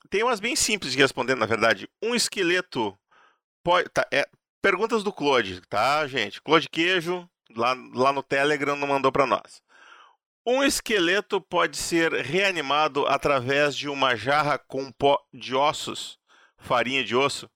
tem 0.08 0.22
umas 0.22 0.40
bem 0.40 0.56
simples 0.56 0.92
de 0.92 0.98
responder, 0.98 1.34
na 1.34 1.44
verdade. 1.44 1.86
Um 2.02 2.14
esqueleto. 2.14 2.98
Pode, 3.62 3.88
tá, 3.90 4.04
é, 4.10 4.26
perguntas 4.62 5.02
do 5.02 5.12
Claude, 5.12 5.60
tá, 5.62 6.06
gente? 6.06 6.40
Claude 6.40 6.68
Queijo, 6.68 7.28
lá, 7.54 7.74
lá 7.92 8.12
no 8.12 8.22
Telegram, 8.22 8.76
não 8.76 8.86
mandou 8.86 9.10
para 9.10 9.26
nós. 9.26 9.60
Um 10.46 10.62
esqueleto 10.62 11.40
pode 11.40 11.76
ser 11.76 12.12
reanimado 12.12 13.06
através 13.06 13.76
de 13.76 13.88
uma 13.88 14.16
jarra 14.16 14.58
com 14.58 14.90
pó 14.90 15.20
de 15.32 15.54
ossos, 15.54 16.18
farinha 16.56 17.04
de 17.04 17.14
osso? 17.14 17.50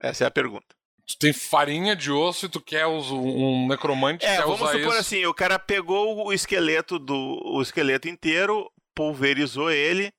Essa 0.00 0.24
é 0.24 0.26
a 0.26 0.30
pergunta. 0.30 0.76
Tu 1.06 1.18
tem 1.18 1.32
farinha 1.32 1.96
de 1.96 2.12
osso 2.12 2.46
e 2.46 2.48
tu 2.48 2.60
quer 2.60 2.86
um 2.86 3.66
necromante 3.66 4.26
é, 4.26 4.36
quer 4.36 4.42
vamos 4.42 4.60
usar 4.60 4.72
supor 4.72 4.90
isso. 4.90 4.98
assim, 4.98 5.26
o 5.26 5.32
cara 5.32 5.58
pegou 5.58 6.26
o 6.26 6.32
esqueleto 6.32 6.98
do 6.98 7.16
o 7.16 7.62
esqueleto 7.62 8.08
inteiro, 8.08 8.70
pulverizou 8.94 9.70
ele 9.70 10.12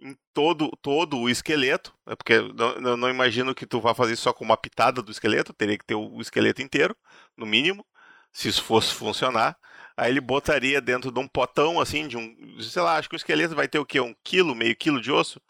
em 0.00 0.16
todo 0.32 0.70
todo 0.82 1.18
o 1.18 1.28
esqueleto, 1.28 1.92
é 2.06 2.14
porque 2.14 2.38
não, 2.80 2.96
não 2.96 3.08
imagino 3.08 3.54
que 3.54 3.66
tu 3.66 3.80
vá 3.80 3.94
fazer 3.94 4.16
só 4.16 4.32
com 4.32 4.44
uma 4.44 4.56
pitada 4.56 5.02
do 5.02 5.10
esqueleto, 5.10 5.52
teria 5.52 5.76
que 5.76 5.84
ter 5.84 5.94
o 5.94 6.20
esqueleto 6.20 6.62
inteiro, 6.62 6.96
no 7.36 7.44
mínimo 7.44 7.84
se 8.32 8.48
isso 8.48 8.62
fosse 8.62 8.94
funcionar. 8.94 9.56
Aí 9.96 10.12
ele 10.12 10.20
botaria 10.20 10.80
dentro 10.80 11.10
de 11.10 11.18
um 11.18 11.26
potão, 11.26 11.80
assim, 11.80 12.06
de 12.06 12.16
um. 12.16 12.36
Sei 12.60 12.80
lá, 12.80 12.96
acho 12.96 13.08
que 13.08 13.16
o 13.16 13.18
esqueleto 13.18 13.56
vai 13.56 13.66
ter 13.66 13.80
o 13.80 13.86
quê? 13.86 14.00
Um 14.00 14.14
quilo, 14.22 14.54
meio 14.54 14.76
quilo 14.76 15.00
de 15.00 15.10
osso? 15.10 15.40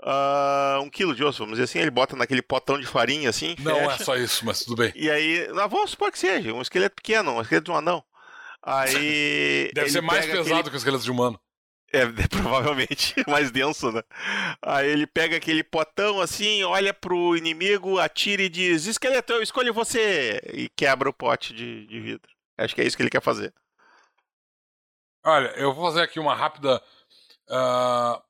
Uh, 0.00 0.82
um 0.82 0.90
quilo 0.90 1.14
de 1.14 1.22
osso, 1.22 1.38
vamos 1.38 1.52
dizer 1.52 1.64
assim. 1.64 1.78
Ele 1.78 1.90
bota 1.90 2.16
naquele 2.16 2.42
potão 2.42 2.78
de 2.78 2.86
farinha, 2.86 3.30
assim. 3.30 3.54
Não 3.60 3.76
é 3.76 3.90
fecha, 3.90 4.02
é 4.02 4.04
só 4.04 4.16
isso, 4.16 4.44
mas 4.44 4.64
tudo 4.64 4.76
bem. 4.76 4.92
E 4.96 5.08
aí. 5.08 5.46
Não, 5.52 5.68
vamos 5.68 5.92
supor 5.92 6.10
que 6.10 6.18
seja, 6.18 6.52
um 6.52 6.60
esqueleto 6.60 6.96
pequeno, 6.96 7.32
um 7.32 7.40
esqueleto 7.40 7.66
de 7.66 7.70
um 7.70 7.76
anão. 7.76 8.02
Aí. 8.60 9.70
Deve 9.74 9.90
ser 9.90 10.00
mais 10.00 10.26
pesado 10.26 10.42
aquele... 10.42 10.70
que 10.70 10.76
o 10.76 10.78
esqueleto 10.78 11.04
de 11.04 11.10
humano. 11.10 11.38
É, 11.92 12.06
provavelmente 12.28 13.14
mais 13.28 13.50
denso, 13.50 13.92
né? 13.92 14.02
Aí 14.62 14.88
ele 14.88 15.06
pega 15.06 15.36
aquele 15.36 15.62
potão 15.62 16.20
assim, 16.20 16.62
olha 16.62 16.94
pro 16.94 17.36
inimigo, 17.36 17.98
atira 17.98 18.42
e 18.42 18.48
diz: 18.48 18.86
Esqueleto, 18.86 19.34
eu 19.34 19.42
escolho 19.42 19.74
você! 19.74 20.40
E 20.54 20.70
quebra 20.70 21.10
o 21.10 21.12
pote 21.12 21.52
de, 21.52 21.86
de 21.86 22.00
vidro. 22.00 22.32
Acho 22.56 22.74
que 22.74 22.80
é 22.80 22.86
isso 22.86 22.96
que 22.96 23.02
ele 23.02 23.10
quer 23.10 23.20
fazer. 23.20 23.52
Olha, 25.24 25.48
eu 25.56 25.74
vou 25.74 25.84
fazer 25.84 26.02
aqui 26.02 26.18
uma 26.18 26.34
rápida. 26.34 26.82
Uh... 27.48 28.22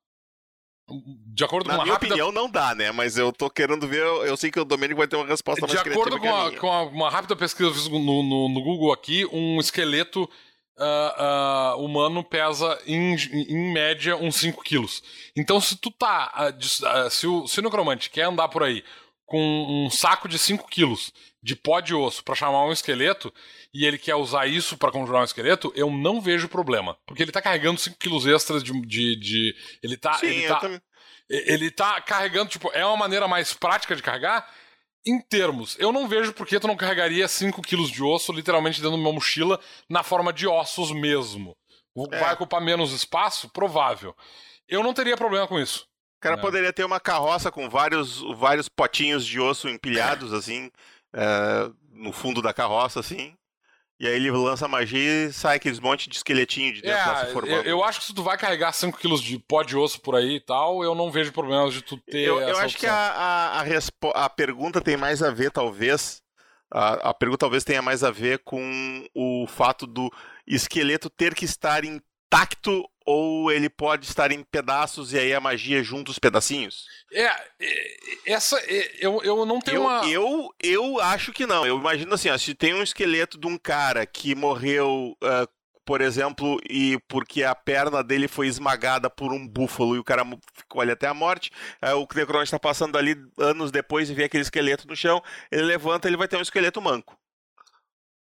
De 1.34 1.44
acordo 1.44 1.68
Na 1.68 1.76
com 1.76 1.80
a 1.80 1.84
minha 1.84 1.94
rápida... 1.94 2.14
opinião, 2.14 2.32
não 2.32 2.50
dá, 2.50 2.74
né? 2.74 2.90
Mas 2.92 3.16
eu 3.16 3.32
tô 3.32 3.48
querendo 3.48 3.86
ver. 3.86 4.02
Eu 4.02 4.36
sei 4.36 4.50
que 4.50 4.60
o 4.60 4.64
Domênico 4.64 4.98
vai 4.98 5.08
ter 5.08 5.16
uma 5.16 5.24
resposta 5.24 5.66
De 5.66 5.74
mais 5.74 5.86
acordo 5.86 6.18
com, 6.18 6.34
a, 6.34 6.56
com 6.56 6.70
a, 6.70 6.82
uma 6.82 7.08
rápida 7.08 7.36
pesquisa 7.36 7.70
eu 7.70 7.98
no, 7.98 8.22
no, 8.22 8.48
no 8.48 8.62
Google 8.62 8.92
aqui, 8.92 9.24
um 9.32 9.58
esqueleto 9.58 10.28
uh, 10.82 11.76
uh, 11.76 11.84
humano 11.84 12.24
pesa, 12.24 12.78
em, 12.86 13.14
em 13.14 13.72
média, 13.72 14.16
uns 14.16 14.36
5 14.36 14.62
quilos. 14.62 15.02
Então, 15.36 15.60
se 15.60 15.76
tu 15.76 15.90
tá. 15.90 16.52
Uh, 16.58 17.10
se, 17.10 17.26
o, 17.26 17.46
se 17.46 17.60
o 17.60 17.62
necromante 17.62 18.10
quer 18.10 18.24
andar 18.24 18.48
por 18.48 18.62
aí 18.62 18.84
com 19.24 19.38
um 19.38 19.90
saco 19.90 20.28
de 20.28 20.38
5 20.38 20.68
quilos 20.68 21.12
de 21.42 21.56
pó 21.56 21.80
de 21.80 21.94
osso 21.94 22.22
para 22.22 22.34
chamar 22.34 22.64
um 22.66 22.72
esqueleto 22.72 23.32
e 23.74 23.84
ele 23.84 23.98
quer 23.98 24.14
usar 24.14 24.46
isso 24.46 24.76
para 24.76 24.92
conjurar 24.92 25.22
um 25.22 25.24
esqueleto, 25.24 25.72
eu 25.74 25.90
não 25.90 26.20
vejo 26.20 26.48
problema. 26.48 26.96
Porque 27.06 27.22
ele 27.22 27.32
tá 27.32 27.40
carregando 27.40 27.80
5 27.80 27.96
quilos 27.98 28.26
extras 28.26 28.62
de, 28.62 28.72
de, 28.82 29.16
de. 29.16 29.56
ele 29.82 29.96
tá. 29.96 30.14
Sim, 30.14 30.26
ele, 30.26 30.48
tá 30.48 30.80
ele 31.28 31.70
tá 31.70 32.00
carregando, 32.00 32.50
tipo, 32.50 32.70
é 32.74 32.84
uma 32.84 32.96
maneira 32.96 33.26
mais 33.26 33.54
prática 33.54 33.96
de 33.96 34.02
carregar 34.02 34.46
em 35.04 35.20
termos, 35.20 35.76
eu 35.78 35.92
não 35.92 36.06
vejo 36.06 36.32
por 36.32 36.46
que 36.46 36.60
tu 36.60 36.66
não 36.66 36.76
carregaria 36.76 37.26
5 37.26 37.60
quilos 37.62 37.90
de 37.90 38.02
osso 38.02 38.32
literalmente 38.32 38.80
dentro 38.80 38.96
de 38.96 39.02
uma 39.02 39.12
mochila 39.12 39.58
na 39.88 40.02
forma 40.02 40.32
de 40.32 40.46
ossos 40.46 40.92
mesmo. 40.92 41.56
É. 42.12 42.18
Vai 42.18 42.34
ocupar 42.34 42.60
menos 42.60 42.92
espaço? 42.92 43.48
Provável. 43.50 44.16
Eu 44.68 44.82
não 44.82 44.94
teria 44.94 45.16
problema 45.16 45.46
com 45.46 45.58
isso. 45.58 45.86
O 46.16 46.20
cara 46.22 46.36
né? 46.36 46.42
poderia 46.42 46.72
ter 46.72 46.84
uma 46.84 47.00
carroça 47.00 47.50
com 47.50 47.68
vários, 47.68 48.20
vários 48.36 48.68
potinhos 48.68 49.26
de 49.26 49.40
osso 49.40 49.68
empilhados, 49.68 50.32
assim, 50.32 50.70
é, 51.12 51.70
no 51.90 52.12
fundo 52.12 52.40
da 52.40 52.54
carroça, 52.54 53.00
assim. 53.00 53.36
E 54.02 54.08
aí 54.08 54.16
ele 54.16 54.32
lança 54.32 54.66
magia 54.66 55.26
e 55.28 55.32
sai 55.32 55.58
aqueles 55.58 55.78
monte 55.78 56.10
de 56.10 56.16
esqueletinho 56.16 56.74
de 56.74 56.82
dentro 56.82 56.98
é, 56.98 57.06
lá 57.06 57.24
se 57.24 57.32
formando. 57.32 57.54
Eu, 57.54 57.62
eu, 57.62 57.84
acho 57.84 58.00
que 58.00 58.06
se 58.06 58.12
tu 58.12 58.20
vai 58.20 58.36
carregar 58.36 58.72
5kg 58.72 59.22
de 59.22 59.38
pó 59.38 59.62
de 59.62 59.76
osso 59.76 60.00
por 60.00 60.16
aí 60.16 60.34
e 60.34 60.40
tal, 60.40 60.82
eu 60.82 60.92
não 60.92 61.08
vejo 61.08 61.32
problemas 61.32 61.72
de 61.72 61.82
tu 61.82 61.96
ter. 61.98 62.26
Eu, 62.26 62.40
eu 62.40 62.58
acho 62.58 62.74
opção. 62.74 62.80
que 62.80 62.86
a, 62.86 62.92
a, 62.92 63.60
a, 63.60 64.24
a, 64.24 64.28
pergunta 64.28 64.80
tem 64.80 64.96
mais 64.96 65.22
a 65.22 65.30
ver, 65.30 65.52
talvez. 65.52 66.20
A, 66.68 67.10
a 67.10 67.14
pergunta 67.14 67.38
talvez 67.38 67.62
tenha 67.62 67.80
mais 67.80 68.02
a 68.02 68.10
ver 68.10 68.40
com 68.40 69.06
o 69.14 69.46
fato 69.46 69.86
do 69.86 70.12
esqueleto 70.44 71.08
ter 71.08 71.32
que 71.32 71.44
estar 71.44 71.84
intacto 71.84 72.84
ou 73.04 73.50
ele 73.50 73.68
pode 73.68 74.06
estar 74.06 74.30
em 74.30 74.42
pedaços 74.42 75.12
e 75.12 75.18
aí 75.18 75.34
a 75.34 75.40
magia 75.40 75.82
junta 75.82 76.10
os 76.10 76.18
pedacinhos? 76.18 76.86
É, 77.12 77.30
essa 78.26 78.56
eu, 78.98 79.22
eu 79.22 79.44
não 79.44 79.60
tenho 79.60 79.76
eu, 79.76 79.82
uma. 79.82 80.08
Eu, 80.08 80.54
eu 80.62 81.00
acho 81.00 81.32
que 81.32 81.46
não. 81.46 81.66
Eu 81.66 81.78
imagino 81.78 82.14
assim, 82.14 82.30
ó, 82.30 82.38
se 82.38 82.54
tem 82.54 82.74
um 82.74 82.82
esqueleto 82.82 83.38
de 83.38 83.46
um 83.46 83.58
cara 83.58 84.06
que 84.06 84.34
morreu. 84.34 85.16
Uh, 85.22 85.62
por 85.84 86.00
exemplo, 86.00 86.60
e 86.70 86.96
porque 87.08 87.42
a 87.42 87.56
perna 87.56 88.04
dele 88.04 88.28
foi 88.28 88.46
esmagada 88.46 89.10
por 89.10 89.32
um 89.32 89.46
búfalo 89.46 89.96
e 89.96 89.98
o 89.98 90.04
cara 90.04 90.24
ficou 90.54 90.80
ali 90.80 90.92
até 90.92 91.08
a 91.08 91.14
morte, 91.14 91.50
uh, 91.82 91.96
o 91.96 92.06
Necronte 92.14 92.44
está 92.44 92.58
passando 92.58 92.96
ali 92.96 93.16
anos 93.36 93.72
depois 93.72 94.08
e 94.08 94.14
vê 94.14 94.24
aquele 94.24 94.42
esqueleto 94.42 94.86
no 94.86 94.94
chão, 94.94 95.20
ele 95.50 95.62
levanta 95.62 96.06
ele 96.06 96.16
vai 96.16 96.28
ter 96.28 96.36
um 96.36 96.42
esqueleto 96.42 96.80
manco. 96.80 97.18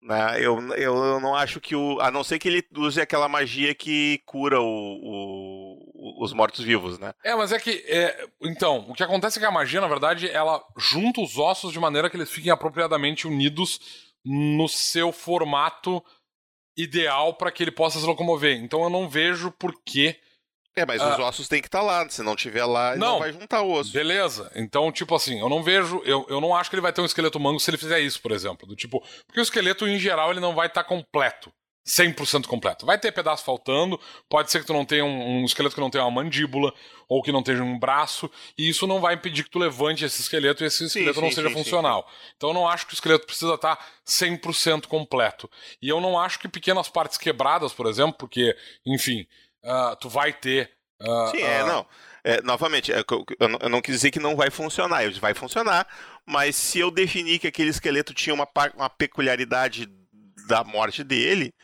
Né? 0.01 0.39
Eu, 0.41 0.61
eu 0.75 1.21
não 1.21 1.35
acho 1.35 1.61
que 1.61 1.75
o. 1.75 2.01
A 2.01 2.11
não 2.11 2.23
ser 2.23 2.39
que 2.39 2.49
ele 2.49 2.65
use 2.77 3.01
aquela 3.01 3.29
magia 3.29 3.75
que 3.75 4.23
cura 4.25 4.61
o, 4.61 4.65
o, 4.65 6.23
os 6.25 6.33
mortos-vivos, 6.33 6.99
né? 6.99 7.13
É, 7.25 7.35
mas 7.35 7.53
é 7.53 7.59
que. 7.59 7.85
É, 7.87 8.27
então, 8.43 8.87
o 8.89 8.95
que 8.95 9.03
acontece 9.03 9.39
é 9.39 9.41
que 9.41 9.47
a 9.47 9.51
magia, 9.51 9.81
na 9.81 9.89
verdade, 9.89 10.29
ela 10.31 10.63
junta 10.77 11.21
os 11.21 11.37
ossos 11.37 11.73
de 11.73 11.81
maneira 11.81 12.09
que 12.09 12.17
eles 12.17 12.31
fiquem 12.31 12.53
apropriadamente 12.53 13.27
unidos 13.27 13.81
no 14.25 14.69
seu 14.69 15.11
formato 15.11 16.03
ideal 16.77 17.35
para 17.35 17.51
que 17.51 17.65
ele 17.65 17.73
possa 17.73 17.99
se 17.99 18.07
locomover. 18.07 18.57
Então 18.63 18.83
eu 18.85 18.91
não 18.91 19.09
vejo 19.09 19.51
por 19.51 19.75
que 19.85 20.17
é, 20.79 20.87
mas 20.87 21.01
ah, 21.01 21.13
os 21.13 21.19
ossos 21.19 21.49
têm 21.49 21.61
que 21.61 21.69
estar 21.69 21.81
tá 21.81 21.85
lá. 21.85 22.09
Se 22.09 22.23
não 22.23 22.37
tiver 22.37 22.65
lá, 22.65 22.97
não, 22.97 23.13
não 23.13 23.19
vai 23.19 23.33
juntar 23.33 23.63
o 23.63 23.73
osso. 23.73 23.93
Beleza. 23.93 24.51
Então, 24.55 24.91
tipo 24.93 25.15
assim, 25.15 25.41
eu 25.41 25.49
não 25.49 25.63
vejo. 25.63 26.03
Eu, 26.05 26.27
eu 26.29 26.41
não 26.41 26.55
acho 26.55 26.71
que 26.71 26.77
ele 26.77 26.83
vai 26.83 26.93
ter 26.93 27.01
um 27.01 27.07
esqueleto 27.07 27.41
mango 27.41 27.61
se 27.61 27.71
ele 27.71 27.79
fizer 27.79 28.01
isso, 28.01 28.21
por 28.21 28.33
exemplo. 28.33 28.67
Do 28.67 28.77
tipo. 28.77 29.03
Porque 29.27 29.41
o 29.41 29.43
esqueleto, 29.43 29.87
em 29.87 29.99
geral, 29.99 30.31
ele 30.31 30.41
não 30.41 30.55
vai 30.55 30.67
estar 30.67 30.83
tá 30.83 30.89
completo. 30.89 31.53
100% 31.89 32.47
completo. 32.47 32.85
Vai 32.85 32.99
ter 32.99 33.11
pedaço 33.13 33.43
faltando, 33.43 33.99
pode 34.29 34.51
ser 34.51 34.61
que 34.61 34.67
tu 34.67 34.73
não 34.73 34.85
tenha 34.85 35.05
um, 35.05 35.41
um, 35.41 35.45
esqueleto 35.45 35.75
que 35.75 35.81
não 35.81 35.91
tenha 35.91 36.05
uma 36.05 36.23
mandíbula, 36.23 36.73
ou 37.09 37.23
que 37.23 37.33
não 37.33 37.43
tenha 37.43 37.63
um 37.63 37.79
braço, 37.79 38.31
e 38.57 38.69
isso 38.69 38.87
não 38.87 39.01
vai 39.01 39.15
impedir 39.15 39.45
que 39.45 39.51
tu 39.51 39.59
levante 39.59 40.05
esse 40.05 40.21
esqueleto 40.21 40.63
e 40.63 40.67
esse 40.67 40.85
esqueleto 40.85 41.15
sim, 41.15 41.21
não 41.23 41.31
sim, 41.31 41.37
seja 41.37 41.49
sim, 41.49 41.55
funcional. 41.55 42.07
Então 42.37 42.51
eu 42.51 42.55
não 42.55 42.69
acho 42.69 42.87
que 42.87 42.93
o 42.93 42.95
esqueleto 42.95 43.27
precisa 43.27 43.55
estar 43.55 43.77
tá 43.77 43.87
100% 44.07 44.87
completo. 44.87 45.51
E 45.81 45.89
eu 45.89 46.01
não 46.01 46.19
acho 46.19 46.39
que 46.39 46.47
pequenas 46.47 46.89
partes 46.89 47.17
quebradas, 47.17 47.73
por 47.73 47.87
exemplo, 47.87 48.15
porque, 48.19 48.55
enfim, 48.85 49.27
uh, 49.65 49.97
tu 50.01 50.09
vai 50.09 50.33
ter. 50.33 50.71
Uh, 51.01 51.31
Sim, 51.31 51.43
é, 51.43 51.63
uh... 51.63 51.67
não. 51.67 51.87
É, 52.25 52.43
novamente, 52.43 52.93
é, 52.93 52.99
eu, 52.99 53.59
eu 53.61 53.69
não 53.69 53.81
quis 53.81 53.95
dizer 53.95 54.11
que 54.11 54.19
não 54.19 54.37
vai 54.37 54.51
funcionar, 54.51 55.09
vai 55.13 55.33
funcionar, 55.33 55.87
mas 56.27 56.57
se 56.57 56.79
eu 56.79 56.91
definir 56.91 57.39
que 57.39 57.47
aquele 57.47 57.71
esqueleto 57.71 58.13
tinha 58.13 58.35
uma, 58.35 58.47
uma 58.75 58.91
peculiaridade 58.91 59.89
da 60.47 60.63
morte 60.65 61.03
dele, 61.05 61.55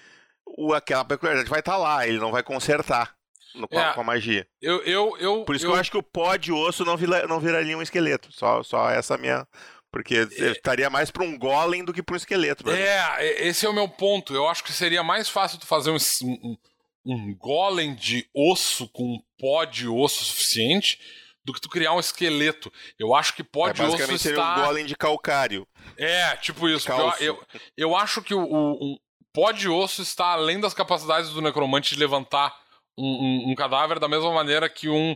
o, 0.47 0.73
aquela 0.73 1.05
peculiaridade 1.05 1.51
vai 1.51 1.61
estar 1.61 1.73
tá 1.73 1.79
lá, 1.79 2.07
ele 2.07 2.19
não 2.19 2.31
vai 2.31 2.43
consertar 2.43 3.15
no, 3.55 3.69
é, 3.71 3.93
com 3.93 4.01
a 4.01 4.05
magia. 4.05 4.47
Eu, 4.61 4.83
eu, 4.85 5.17
eu, 5.19 5.45
Por 5.45 5.55
isso 5.55 5.67
eu... 5.67 5.71
que 5.71 5.77
eu 5.77 5.81
acho 5.81 5.91
que 5.91 5.99
o 5.99 6.03
pó 6.03 6.37
de 6.37 6.53
osso 6.53 6.85
não, 6.85 6.97
vira, 6.97 7.27
não 7.27 7.41
viraria 7.41 7.77
um 7.77 7.83
esqueleto. 7.83 8.33
Só, 8.33 8.63
só 8.63 8.91
essa 8.91 9.17
minha. 9.17 9.47
Porque 9.93 10.17
é... 10.17 10.51
estaria 10.51 10.91
mais 10.91 11.11
para 11.11 11.23
um 11.23 11.39
golem 11.39 11.85
do 11.85 11.93
que 11.93 12.03
para 12.03 12.15
um 12.15 12.17
esqueleto. 12.17 12.69
É, 12.71 13.47
esse 13.47 13.65
é 13.65 13.69
o 13.69 13.73
meu 13.73 13.89
ponto. 13.89 14.35
Eu 14.35 14.49
acho 14.49 14.65
que 14.65 14.73
seria 14.73 15.03
mais 15.03 15.29
fácil 15.29 15.59
tu 15.59 15.67
fazer 15.67 15.91
um, 15.91 15.99
um 16.43 16.57
um 17.05 17.35
golem 17.35 17.95
de 17.95 18.29
osso 18.35 18.89
com 18.89 19.15
um 19.15 19.23
pó 19.39 19.65
de 19.65 19.87
osso 19.87 20.25
suficiente 20.25 20.99
do 21.45 21.53
que 21.53 21.61
tu 21.61 21.69
criar 21.69 21.93
um 21.93 22.01
esqueleto. 22.01 22.73
Eu 22.99 23.15
acho 23.15 23.35
que 23.35 23.45
pó 23.45 23.69
é, 23.69 23.73
de 23.73 23.83
osso 23.83 23.97
está... 23.97 24.19
seria 24.19 24.43
um 24.43 24.55
golem 24.65 24.87
de 24.87 24.97
calcário. 24.97 25.67
É, 25.99 26.37
tipo 26.37 26.69
isso. 26.69 26.91
Eu, 26.91 27.13
eu, 27.21 27.47
eu, 27.77 27.97
acho 27.97 28.23
que 28.23 28.35
o, 28.35 28.43
o, 28.43 28.95
o, 28.95 28.99
pó 29.33 29.53
de 29.53 29.69
osso 29.69 30.01
está 30.01 30.29
além 30.29 30.59
das 30.59 30.73
capacidades 30.73 31.31
do 31.31 31.43
necromante 31.43 31.95
de 31.95 32.01
levantar 32.01 32.55
um, 32.97 33.07
um, 33.07 33.51
um 33.51 33.55
cadáver 33.55 33.99
da 33.99 34.09
mesma 34.09 34.33
maneira 34.33 34.69
que 34.69 34.89
um, 34.89 35.15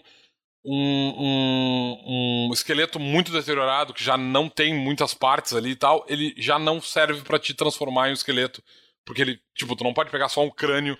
um, 0.65 2.02
um, 2.06 2.51
esqueleto 2.52 3.01
muito 3.01 3.32
deteriorado, 3.32 3.94
que 3.94 4.05
já 4.05 4.19
não 4.19 4.48
tem 4.48 4.74
muitas 4.74 5.15
partes 5.15 5.55
ali 5.55 5.70
e 5.70 5.77
tal, 5.77 6.05
ele 6.09 6.35
já 6.36 6.59
não 6.59 6.81
serve 6.81 7.23
para 7.23 7.39
te 7.39 7.55
transformar 7.55 8.09
em 8.09 8.10
um 8.10 8.15
esqueleto. 8.15 8.62
Porque 9.06 9.23
ele, 9.23 9.40
tipo, 9.55 9.74
tu 9.74 9.85
não 9.85 9.94
pode 9.94 10.10
pegar 10.10 10.28
só 10.28 10.44
um 10.44 10.51
crânio 10.51 10.98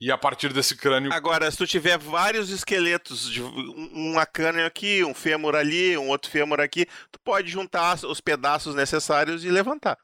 E 0.00 0.10
a 0.10 0.16
partir 0.16 0.50
desse 0.52 0.74
crânio. 0.74 1.12
Agora, 1.12 1.50
se 1.50 1.58
tu 1.58 1.66
tiver 1.66 1.98
vários 1.98 2.48
esqueletos, 2.48 3.30
de 3.30 3.42
um 3.42 4.14
crânio 4.32 4.64
aqui, 4.64 5.04
um 5.04 5.12
fêmur 5.12 5.54
ali, 5.54 5.96
um 5.98 6.08
outro 6.08 6.30
fêmur 6.30 6.58
aqui, 6.58 6.86
tu 7.12 7.20
pode 7.22 7.50
juntar 7.50 7.96
os 8.06 8.20
pedaços 8.20 8.74
necessários 8.74 9.44
e 9.44 9.50
levantar. 9.50 9.98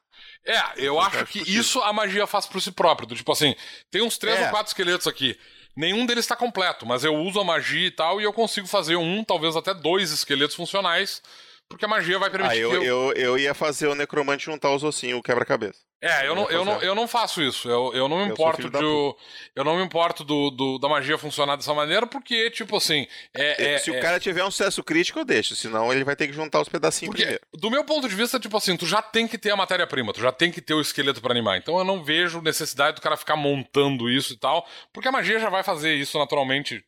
É, 0.45 0.61
eu 0.77 1.01
acho 1.01 1.25
que 1.27 1.41
possível. 1.41 1.61
isso 1.61 1.81
a 1.81 1.93
magia 1.93 2.27
faz 2.27 2.45
por 2.45 2.61
si 2.61 2.71
próprio. 2.71 3.09
Tipo 3.09 3.33
assim, 3.33 3.55
tem 3.91 4.03
uns 4.03 4.19
três 4.19 4.39
é. 4.39 4.45
ou 4.45 4.51
quatro 4.51 4.69
esqueletos 4.69 5.07
aqui. 5.07 5.39
Nenhum 5.75 6.05
deles 6.05 6.25
está 6.25 6.37
completo, 6.37 6.87
mas 6.87 7.03
eu 7.03 7.15
uso 7.15 7.41
a 7.41 7.45
magia 7.45 7.87
e 7.87 7.91
tal, 7.91 8.21
e 8.21 8.25
eu 8.25 8.33
consigo 8.33 8.67
fazer 8.67 8.97
um, 8.97 9.25
talvez 9.25 9.57
até 9.57 9.75
dois 9.75 10.11
esqueletos 10.11 10.57
funcionais 10.57 11.23
porque 11.69 11.85
a 11.85 11.89
magia 11.89 12.19
vai 12.19 12.31
permitir. 12.31 12.53
Ah, 12.53 12.57
eu, 12.57 12.73
eu... 12.73 12.83
eu... 12.83 13.13
Eu, 13.13 13.39
ia 13.39 13.55
fazer 13.55 13.87
o 13.89 13.95
necromante 13.95 14.45
juntar 14.45 14.75
os 14.75 14.85
ossinhos, 14.85 15.19
o 15.19 15.23
quebra-cabeça. 15.23 15.81
É, 16.01 16.27
eu 16.27 16.35
não, 16.35 16.51
eu, 16.51 16.65
não, 16.65 16.83
eu 16.83 16.95
não 16.95 17.09
faço 17.09 17.43
isso. 17.43 17.69
Eu, 17.69 17.93
eu 17.95 18.09
não 18.09 18.19
me 18.19 18.31
importo 18.31 18.69
de. 18.71 18.85
Eu 19.55 19.65
não 19.65 19.77
me 19.77 19.83
importo 19.83 20.23
do, 20.23 20.51
do, 20.51 20.79
da 20.79 20.89
magia 20.89 21.17
funcionar 21.17 21.57
dessa 21.57 21.73
maneira, 21.73 22.07
porque, 22.07 22.51
tipo 22.51 22.77
assim. 22.77 23.07
É, 23.35 23.75
é, 23.75 23.79
Se 23.79 23.91
é... 23.91 23.99
o 23.99 24.03
cara 24.03 24.21
tiver 24.21 24.45
um 24.45 24.51
sucesso 24.51 24.85
crítico, 24.85 25.19
eu 25.19 25.25
deixo. 25.25 25.57
Senão 25.57 25.93
ele 25.93 26.05
vai 26.05 26.15
ter 26.15 26.29
que 26.29 26.35
juntar 26.35 26.61
os 26.61 26.69
pedacinhos 26.69 27.11
porque, 27.11 27.23
primeiro. 27.23 27.47
Do 27.55 27.71
meu 27.71 27.83
ponto 27.83 28.09
de 28.09 28.15
vista, 28.15 28.39
tipo 28.39 28.57
assim, 28.57 28.77
tu 28.77 28.87
já 28.87 29.01
tem 29.01 29.27
que 29.27 29.39
ter 29.39 29.51
a 29.51 29.57
matéria-prima, 29.57 30.13
tu 30.13 30.21
já 30.21 30.31
tem 30.31 30.53
que 30.53 30.61
ter 30.61 30.75
o 30.75 30.81
esqueleto 30.81 31.23
para 31.23 31.33
animar. 31.33 31.57
Então 31.57 31.79
eu 31.79 31.85
não 31.85 32.05
vejo 32.05 32.43
necessidade 32.43 32.97
do 32.97 33.01
cara 33.01 33.17
ficar 33.17 33.37
montando 33.37 34.11
isso 34.11 34.35
e 34.35 34.37
tal, 34.37 34.67
porque 34.93 35.09
a 35.09 35.13
magia 35.13 35.41
já 35.41 35.49
vai 35.49 35.63
fazer 35.63 35.95
isso 35.95 36.19
naturalmente. 36.19 36.85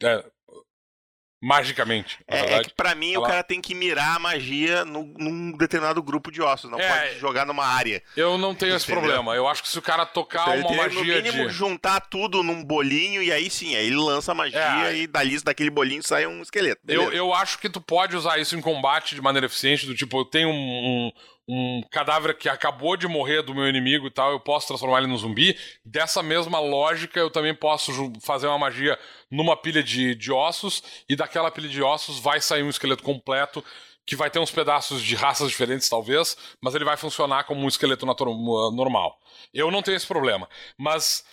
Magicamente. 1.41 2.19
É, 2.27 2.55
é, 2.55 2.63
que 2.65 2.75
pra 2.75 2.97
mim 2.97 3.17
o 3.17 3.23
cara 3.23 3.45
tem 3.45 3.61
que 3.61 3.73
mirar 3.73 4.17
a 4.17 4.19
magia 4.19 4.85
no, 4.85 5.05
num 5.17 5.57
determinado 5.57 6.03
grupo 6.03 6.33
de 6.33 6.43
ossos, 6.43 6.69
não 6.69 6.81
é, 6.81 6.89
pode 6.89 7.21
jogar 7.21 7.47
numa 7.47 7.65
área. 7.65 8.03
Eu 8.17 8.37
não 8.37 8.55
tenho 8.57 8.75
esse 8.75 8.87
problema. 8.87 9.35
Eu 9.37 9.47
acho 9.47 9.63
que 9.63 9.69
se 9.69 9.79
o 9.79 9.83
cara 9.83 10.05
tocar 10.05 10.59
então, 10.59 10.73
uma 10.73 10.83
magia. 10.83 11.17
No 11.17 11.23
mínimo, 11.23 11.49
de... 11.49 11.55
juntar 11.55 12.01
tudo 12.01 12.43
num 12.43 12.65
bolinho 12.65 13.23
e 13.23 13.31
aí 13.31 13.49
sim, 13.49 13.77
aí 13.77 13.87
ele 13.87 13.97
lança 13.97 14.33
a 14.33 14.35
magia 14.35 14.91
é. 14.91 14.97
e 14.97 15.07
dali 15.07 15.41
daquele 15.41 15.71
bolinho 15.71 16.03
sai 16.03 16.27
um 16.27 16.43
esqueleto. 16.43 16.83
Eu, 16.89 17.13
eu 17.13 17.33
acho 17.33 17.59
que 17.59 17.69
tu 17.69 17.81
pode 17.81 18.17
usar 18.17 18.39
isso 18.39 18.57
em 18.57 18.61
combate 18.61 19.15
de 19.15 19.21
maneira 19.21 19.47
eficiente, 19.47 19.87
do 19.87 19.95
tipo, 19.95 20.19
eu 20.19 20.25
tenho 20.25 20.49
um, 20.49 20.53
um 20.53 21.13
um 21.49 21.83
cadáver 21.91 22.37
que 22.37 22.49
acabou 22.49 22.97
de 22.97 23.09
morrer 23.09 23.43
do 23.43 23.55
meu 23.55 23.67
inimigo 23.67 24.07
e 24.07 24.11
tal, 24.11 24.33
eu 24.33 24.41
posso 24.41 24.69
transformar 24.69 24.99
ele 24.99 25.07
num 25.07 25.17
zumbi. 25.17 25.57
Dessa 25.83 26.23
mesma 26.23 26.61
lógica, 26.61 27.19
eu 27.19 27.31
também 27.31 27.55
posso 27.55 28.13
fazer 28.21 28.47
uma 28.47 28.59
magia 28.59 28.99
numa 29.31 29.57
pilha 29.57 29.83
de, 29.83 30.15
de 30.15 30.31
ossos, 30.31 30.83
e 31.09 31.17
daquela 31.17 31.51
pilha 31.51 31.69
de 31.69 31.83
ossos 31.83 32.19
vai 32.19 32.41
sair 32.41 32.63
um 32.63 32.69
esqueleto 32.69 33.03
completo, 33.03 33.65
que 34.07 34.17
vai 34.17 34.31
ter 34.31 34.39
uns 34.39 34.51
pedaços 34.51 35.03
de 35.03 35.15
raças 35.15 35.51
diferentes, 35.51 35.89
talvez, 35.89 36.37
mas 36.63 36.75
ele 36.75 36.85
vai 36.85 36.97
funcionar 36.97 37.45
como 37.45 37.61
um 37.61 37.69
esqueleto 37.69 38.07
normal. 38.07 39.19
Eu 39.53 39.71
não 39.71 39.83
tenho 39.83 39.97
esse 39.97 40.07
problema. 40.07 40.49
Mas 40.79 41.25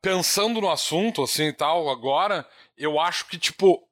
pensando 0.00 0.60
no 0.60 0.70
assunto, 0.70 1.22
assim 1.22 1.44
e 1.44 1.52
tal, 1.52 1.88
agora, 1.88 2.46
eu 2.76 3.00
acho 3.00 3.26
que, 3.26 3.38
tipo, 3.38 3.82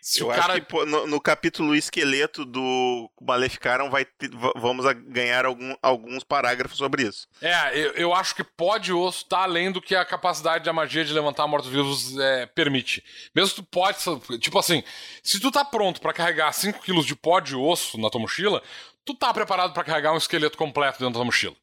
se 0.00 0.20
eu 0.20 0.28
cara... 0.28 0.54
acho 0.54 0.62
que 0.62 0.84
no, 0.86 1.06
no, 1.06 1.20
capítulo 1.20 1.74
esqueleto 1.74 2.44
do 2.44 3.10
Maleficaram 3.20 3.90
vai 3.90 4.04
ter, 4.04 4.30
vamos 4.56 4.84
ganhar 5.06 5.44
algum, 5.44 5.74
alguns 5.82 6.24
parágrafos 6.24 6.78
sobre 6.78 7.02
isso. 7.02 7.28
É, 7.40 7.78
eu, 7.78 7.92
eu 7.92 8.14
acho 8.14 8.34
que 8.34 8.42
pó 8.42 8.78
de 8.78 8.92
osso 8.92 9.26
tá 9.26 9.42
além 9.42 9.70
do 9.70 9.80
que 9.80 9.94
a 9.94 10.04
capacidade 10.04 10.64
da 10.64 10.72
magia 10.72 11.04
de 11.04 11.12
levantar 11.12 11.46
mortos-vivos 11.46 12.18
é, 12.18 12.46
permite. 12.46 13.04
Mesmo 13.34 13.56
tu 13.56 13.62
pode, 13.62 13.98
tipo 14.38 14.58
assim, 14.58 14.82
se 15.22 15.38
tu 15.38 15.50
tá 15.50 15.64
pronto 15.64 16.00
para 16.00 16.12
carregar 16.12 16.52
5 16.52 16.80
kg 16.80 17.04
de 17.04 17.14
pó 17.14 17.40
de 17.40 17.54
osso 17.54 17.98
na 17.98 18.08
tua 18.08 18.20
mochila, 18.20 18.62
tu 19.04 19.14
tá 19.14 19.32
preparado 19.34 19.72
para 19.72 19.84
carregar 19.84 20.12
um 20.12 20.18
esqueleto 20.18 20.56
completo 20.56 20.98
dentro 20.98 21.18
da 21.18 21.24
mochila. 21.24 21.54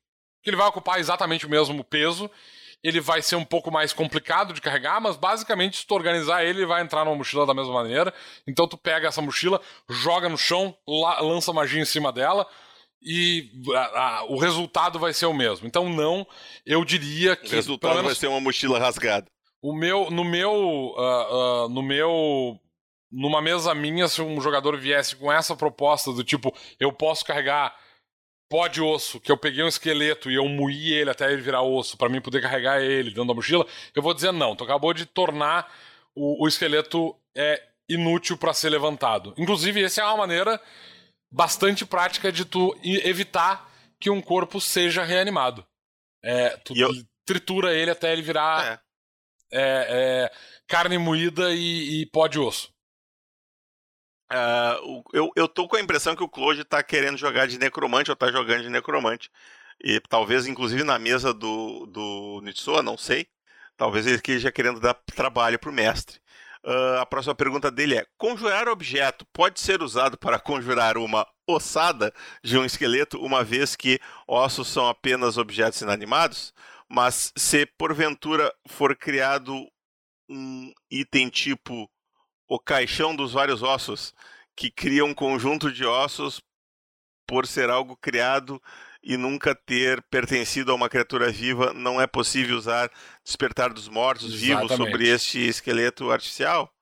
Que 0.44 0.50
ele 0.50 0.58
vai 0.58 0.68
ocupar 0.68 1.00
exatamente 1.00 1.46
o 1.46 1.50
mesmo 1.50 1.84
peso 1.84 2.30
ele 2.84 3.00
vai 3.02 3.22
ser 3.22 3.36
um 3.36 3.44
pouco 3.44 3.72
mais 3.72 3.92
complicado 3.92 4.54
de 4.54 4.62
carregar, 4.62 5.02
mas 5.02 5.16
basicamente 5.16 5.78
se 5.78 5.88
tu 5.88 5.96
organizar 5.96 6.44
ele, 6.44 6.60
ele 6.60 6.66
vai 6.66 6.82
entrar 6.82 7.04
numa 7.04 7.16
mochila 7.16 7.46
da 7.46 7.54
mesma 7.54 7.74
maneira. 7.74 8.14
Então 8.48 8.68
tu 8.68 8.78
pega 8.78 9.08
essa 9.08 9.22
mochila, 9.22 9.60
joga 9.90 10.30
no 10.30 10.38
chão, 10.38 10.76
lança 10.88 11.52
magia 11.52 11.82
em 11.82 11.86
cima 11.86 12.12
dela 12.12 12.48
e 13.02 13.52
a, 13.74 13.80
a, 13.80 14.26
o 14.26 14.38
resultado 14.38 15.00
vai 15.00 15.14
ser 15.14 15.26
o 15.26 15.34
mesmo. 15.34 15.68
Então 15.68 15.90
não, 15.90 16.26
eu 16.66 16.84
diria 16.86 17.36
que 17.36 17.48
o 17.48 17.56
resultado 17.56 17.96
menos, 17.96 18.06
vai 18.06 18.16
ser 18.16 18.28
uma 18.28 18.40
mochila 18.40 18.80
rasgada. 18.80 19.28
O 19.62 19.76
meu, 19.76 20.10
no 20.12 20.24
meu, 20.24 20.54
uh, 20.54 21.66
uh, 21.66 21.70
no 21.70 21.82
meu 21.82 22.60
numa 23.12 23.42
mesa 23.42 23.74
minha, 23.74 24.08
se 24.08 24.22
um 24.22 24.40
jogador 24.42 24.78
viesse 24.78 25.16
com 25.16 25.32
essa 25.32 25.56
proposta 25.56 26.12
do 26.12 26.24
tipo, 26.24 26.54
eu 26.80 26.92
posso 26.92 27.24
carregar 27.24 27.74
pó 28.50 28.68
de 28.68 28.82
osso, 28.82 29.20
que 29.20 29.32
eu 29.32 29.38
peguei 29.38 29.64
um 29.64 29.68
esqueleto 29.68 30.32
e 30.32 30.36
eu 30.36 30.48
moí 30.48 30.94
ele 30.94 31.10
até 31.10 31.32
ele 31.32 31.42
virar 31.42 31.62
osso 31.62 31.98
para 31.98 32.10
mim 32.10 32.22
poder 32.22 32.42
carregar 32.42 32.82
ele 32.82 33.10
dentro 33.10 33.26
da 33.26 33.34
mochila, 33.34 33.66
eu 33.94 34.02
vou 34.02 34.14
dizer 34.14 34.32
não. 34.32 34.56
Tu 34.56 34.64
acabou 34.64 34.94
de 34.94 35.06
tornar 35.06 35.72
o, 36.16 36.44
o 36.44 36.48
esqueleto 36.48 37.16
é 37.36 37.62
inútil 37.90 38.38
para 38.38 38.54
ser 38.54 38.70
levantado. 38.70 39.34
Inclusive, 39.38 39.84
essa 39.84 40.02
é 40.02 40.06
uma 40.06 40.18
maneira 40.18 40.62
bastante 41.32 41.86
prática 41.86 42.32
de 42.32 42.46
tu 42.46 42.78
evitar 42.84 43.70
que 44.00 44.10
um 44.10 44.22
corpo 44.22 44.60
seja 44.60 45.04
reanimado. 45.04 45.66
É, 46.24 46.58
tu 46.58 46.74
eu... 46.78 46.90
tritura 47.26 47.74
ele 47.74 47.92
até 47.92 48.12
ele 48.12 48.22
virar 48.22 48.66
é. 48.66 48.80
É, 49.52 49.88
é 50.30 50.32
carne 50.68 50.98
moída 50.98 51.54
e, 51.54 52.02
e 52.02 52.06
pó 52.08 52.28
de 52.28 52.40
osso. 52.40 52.70
Uh, 54.32 55.04
eu, 55.14 55.32
eu 55.36 55.48
tô 55.48 55.68
com 55.68 55.78
a 55.78 55.82
impressão 55.82 56.16
que 56.16 56.24
o 56.24 56.28
Claude 56.28 56.64
tá 56.66 56.84
querendo 56.84 57.18
jogar 57.18 57.48
de 57.48 57.58
necromante 57.58 58.10
ou 58.10 58.16
tá 58.16 58.32
jogando 58.32 58.64
de 58.64 58.70
necromante. 58.70 59.32
E 59.82 60.00
talvez, 60.10 60.48
inclusive, 60.48 60.84
na 60.84 61.00
mesa 61.00 61.34
do, 61.34 61.86
do 61.86 62.42
Nitsua, 62.44 62.82
não 62.82 62.98
sei. 62.98 63.28
Talvez 63.78 64.08
ele 64.08 64.16
esteja 64.16 64.52
querendo 64.52 64.80
dar 64.80 64.96
trabalho 65.16 65.60
pro 65.60 65.72
mestre. 65.72 66.20
Uh, 66.64 67.00
a 67.00 67.06
próxima 67.06 67.36
pergunta 67.36 67.72
dele 67.72 67.96
é: 67.96 68.06
conjurar 68.18 68.68
objeto 68.68 69.26
pode 69.32 69.60
ser 69.60 69.82
usado 69.82 70.18
para 70.18 70.40
conjurar 70.40 70.98
uma 70.98 71.26
ossada 71.48 72.14
de 72.44 72.58
um 72.58 72.66
esqueleto, 72.66 73.24
uma 73.24 73.44
vez 73.44 73.76
que 73.76 74.00
ossos 74.28 74.68
são 74.68 74.88
apenas 74.88 75.38
objetos 75.38 75.82
inanimados? 75.82 76.54
Mas 76.90 77.32
se 77.38 77.66
porventura 77.66 78.54
for 78.68 78.96
criado 78.96 79.68
um 80.30 80.74
item 80.92 81.30
tipo 81.30 81.90
o 82.48 82.60
caixão 82.60 83.16
dos 83.16 83.34
vários 83.34 83.62
ossos, 83.62 84.14
que 84.56 84.72
cria 84.72 85.04
um 85.04 85.14
conjunto 85.14 85.72
de 85.72 85.86
ossos 85.86 86.42
por 87.28 87.46
ser 87.46 87.70
algo 87.70 87.96
criado 87.98 88.62
e 89.04 89.16
nunca 89.18 89.54
ter 89.54 90.02
pertencido 90.04 90.72
a 90.72 90.76
uma 90.76 90.90
criatura 90.90 91.32
viva, 91.32 91.74
não 91.74 92.02
é 92.02 92.08
possível 92.08 92.58
usar 92.58 92.92
Despertar 93.24 93.74
dos 93.74 93.88
Mortos 93.88 94.34
Exatamente. 94.34 94.70
vivos 94.70 94.78
sobre 94.78 95.08
este 95.08 95.40
esqueleto 95.40 96.12
artificial. 96.12 96.74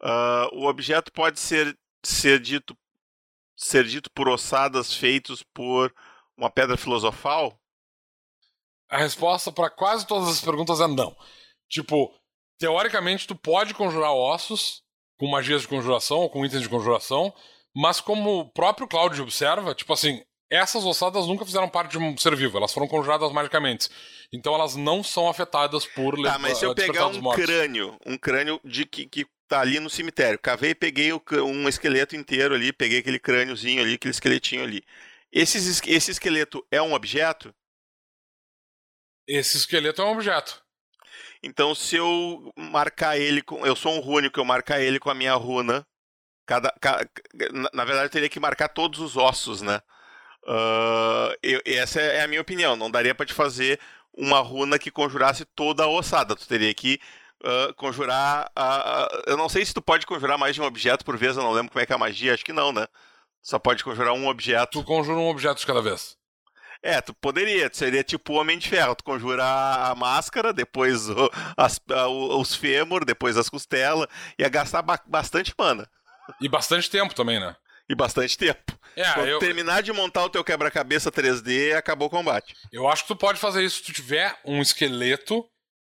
Uh, 0.00 0.58
o 0.58 0.66
objeto 0.66 1.12
pode 1.12 1.40
ser, 1.40 1.78
ser, 2.02 2.40
dito, 2.40 2.76
ser 3.56 3.84
dito 3.84 4.10
por 4.10 4.28
ossadas 4.28 4.94
feitos 4.94 5.42
por 5.42 5.94
uma 6.36 6.50
pedra 6.50 6.76
filosofal? 6.76 7.58
A 8.90 8.98
resposta 8.98 9.50
para 9.50 9.70
quase 9.70 10.06
todas 10.06 10.28
as 10.28 10.40
perguntas 10.40 10.80
é 10.80 10.86
não. 10.86 11.16
Tipo, 11.68 12.14
teoricamente 12.58 13.26
tu 13.26 13.34
pode 13.34 13.72
conjurar 13.72 14.12
ossos, 14.12 14.83
com 15.24 15.30
magias 15.30 15.62
de 15.62 15.68
conjuração 15.68 16.18
ou 16.18 16.28
com 16.28 16.44
itens 16.44 16.60
de 16.60 16.68
conjuração, 16.68 17.32
mas 17.74 17.98
como 17.98 18.40
o 18.40 18.48
próprio 18.50 18.86
Cláudio 18.86 19.22
observa, 19.22 19.74
tipo 19.74 19.90
assim, 19.90 20.22
essas 20.50 20.84
ossadas 20.84 21.26
nunca 21.26 21.46
fizeram 21.46 21.66
parte 21.66 21.92
de 21.92 21.98
um 21.98 22.14
ser 22.18 22.36
vivo, 22.36 22.58
elas 22.58 22.74
foram 22.74 22.86
conjuradas 22.86 23.32
magicamente. 23.32 23.88
Então 24.30 24.54
elas 24.54 24.76
não 24.76 25.02
são 25.02 25.26
afetadas 25.26 25.86
por 25.86 26.20
Tá, 26.22 26.38
mas 26.38 26.58
se 26.58 26.66
eu 26.66 26.74
pegar 26.74 27.06
um 27.06 27.22
crânio, 27.32 27.96
um 28.04 28.18
crânio 28.18 28.60
de 28.62 28.84
que, 28.84 29.06
que 29.06 29.26
tá 29.48 29.60
ali 29.60 29.80
no 29.80 29.88
cemitério, 29.88 30.38
cavei 30.38 30.70
e 30.70 30.74
peguei 30.74 31.10
o, 31.10 31.22
um 31.42 31.66
esqueleto 31.68 32.14
inteiro 32.14 32.54
ali, 32.54 32.70
peguei 32.70 32.98
aquele 32.98 33.18
crâniozinho 33.18 33.82
ali, 33.82 33.94
aquele 33.94 34.12
esqueletinho 34.12 34.62
ali. 34.62 34.84
Esse, 35.32 35.56
esse 35.90 36.10
esqueleto 36.10 36.64
é 36.70 36.82
um 36.82 36.92
objeto? 36.92 37.52
Esse 39.26 39.56
esqueleto 39.56 40.02
é 40.02 40.04
um 40.04 40.12
objeto. 40.12 40.62
Então, 41.44 41.74
se 41.74 41.96
eu 41.96 42.52
marcar 42.56 43.18
ele 43.18 43.42
com. 43.42 43.64
Eu 43.66 43.76
sou 43.76 43.94
um 43.94 44.00
rúnico, 44.00 44.40
eu 44.40 44.44
marcar 44.44 44.80
ele 44.80 44.98
com 44.98 45.10
a 45.10 45.14
minha 45.14 45.34
runa. 45.34 45.86
Cada, 46.46 46.74
cada 46.80 47.08
na 47.72 47.84
verdade, 47.84 48.06
eu 48.06 48.10
teria 48.10 48.28
que 48.28 48.40
marcar 48.40 48.68
todos 48.68 48.98
os 49.00 49.16
ossos, 49.16 49.62
né? 49.62 49.80
Uh, 50.42 51.36
eu, 51.42 51.60
essa 51.66 52.00
é 52.00 52.22
a 52.22 52.28
minha 52.28 52.40
opinião. 52.40 52.76
Não 52.76 52.90
daria 52.90 53.14
para 53.14 53.26
te 53.26 53.34
fazer 53.34 53.78
uma 54.16 54.40
runa 54.40 54.78
que 54.78 54.90
conjurasse 54.90 55.44
toda 55.44 55.84
a 55.84 55.88
ossada. 55.88 56.34
Tu 56.34 56.48
teria 56.48 56.72
que 56.72 56.98
uh, 57.42 57.74
conjurar. 57.74 58.50
Uh, 58.56 59.22
eu 59.26 59.36
não 59.36 59.48
sei 59.48 59.64
se 59.64 59.74
tu 59.74 59.82
pode 59.82 60.06
conjurar 60.06 60.38
mais 60.38 60.54
de 60.54 60.62
um 60.62 60.66
objeto 60.66 61.04
por 61.04 61.16
vez, 61.16 61.36
eu 61.36 61.42
não 61.42 61.52
lembro 61.52 61.70
como 61.72 61.82
é 61.82 61.86
que 61.86 61.92
é 61.92 61.96
a 61.96 61.98
magia, 61.98 62.32
acho 62.32 62.44
que 62.44 62.52
não, 62.52 62.72
né? 62.72 62.86
Só 63.42 63.58
pode 63.58 63.84
conjurar 63.84 64.14
um 64.14 64.28
objeto. 64.28 64.80
Tu 64.80 64.84
conjura 64.84 65.18
um 65.18 65.28
objeto 65.28 65.60
de 65.60 65.66
cada 65.66 65.82
vez. 65.82 66.16
É, 66.84 67.00
tu 67.00 67.14
poderia, 67.14 67.70
seria 67.72 68.04
tipo 68.04 68.34
o 68.34 68.36
Homem 68.36 68.58
de 68.58 68.68
Ferro, 68.68 68.94
tu 68.94 69.02
conjurar 69.02 69.90
a 69.90 69.94
máscara, 69.94 70.52
depois 70.52 71.08
o, 71.08 71.30
as, 71.56 71.80
os 72.36 72.54
fêmur, 72.54 73.06
depois 73.06 73.38
as 73.38 73.48
costelas, 73.48 74.06
ia 74.38 74.50
gastar 74.50 74.82
ba 74.82 75.00
bastante 75.06 75.54
mana. 75.58 75.88
E 76.38 76.46
bastante 76.46 76.90
tempo 76.90 77.14
também, 77.14 77.40
né? 77.40 77.56
E 77.88 77.94
bastante 77.94 78.36
tempo. 78.36 78.78
É, 78.94 79.10
Quando 79.12 79.28
eu... 79.28 79.38
terminar 79.38 79.82
de 79.82 79.94
montar 79.94 80.24
o 80.24 80.28
teu 80.28 80.44
quebra-cabeça 80.44 81.10
3D, 81.10 81.74
acabou 81.74 82.08
o 82.08 82.10
combate. 82.10 82.54
Eu 82.70 82.86
acho 82.86 83.02
que 83.02 83.08
tu 83.08 83.16
pode 83.16 83.40
fazer 83.40 83.64
isso 83.64 83.78
se 83.78 83.84
tu 83.84 83.92
tiver 83.94 84.38
um 84.44 84.60
esqueleto 84.60 85.42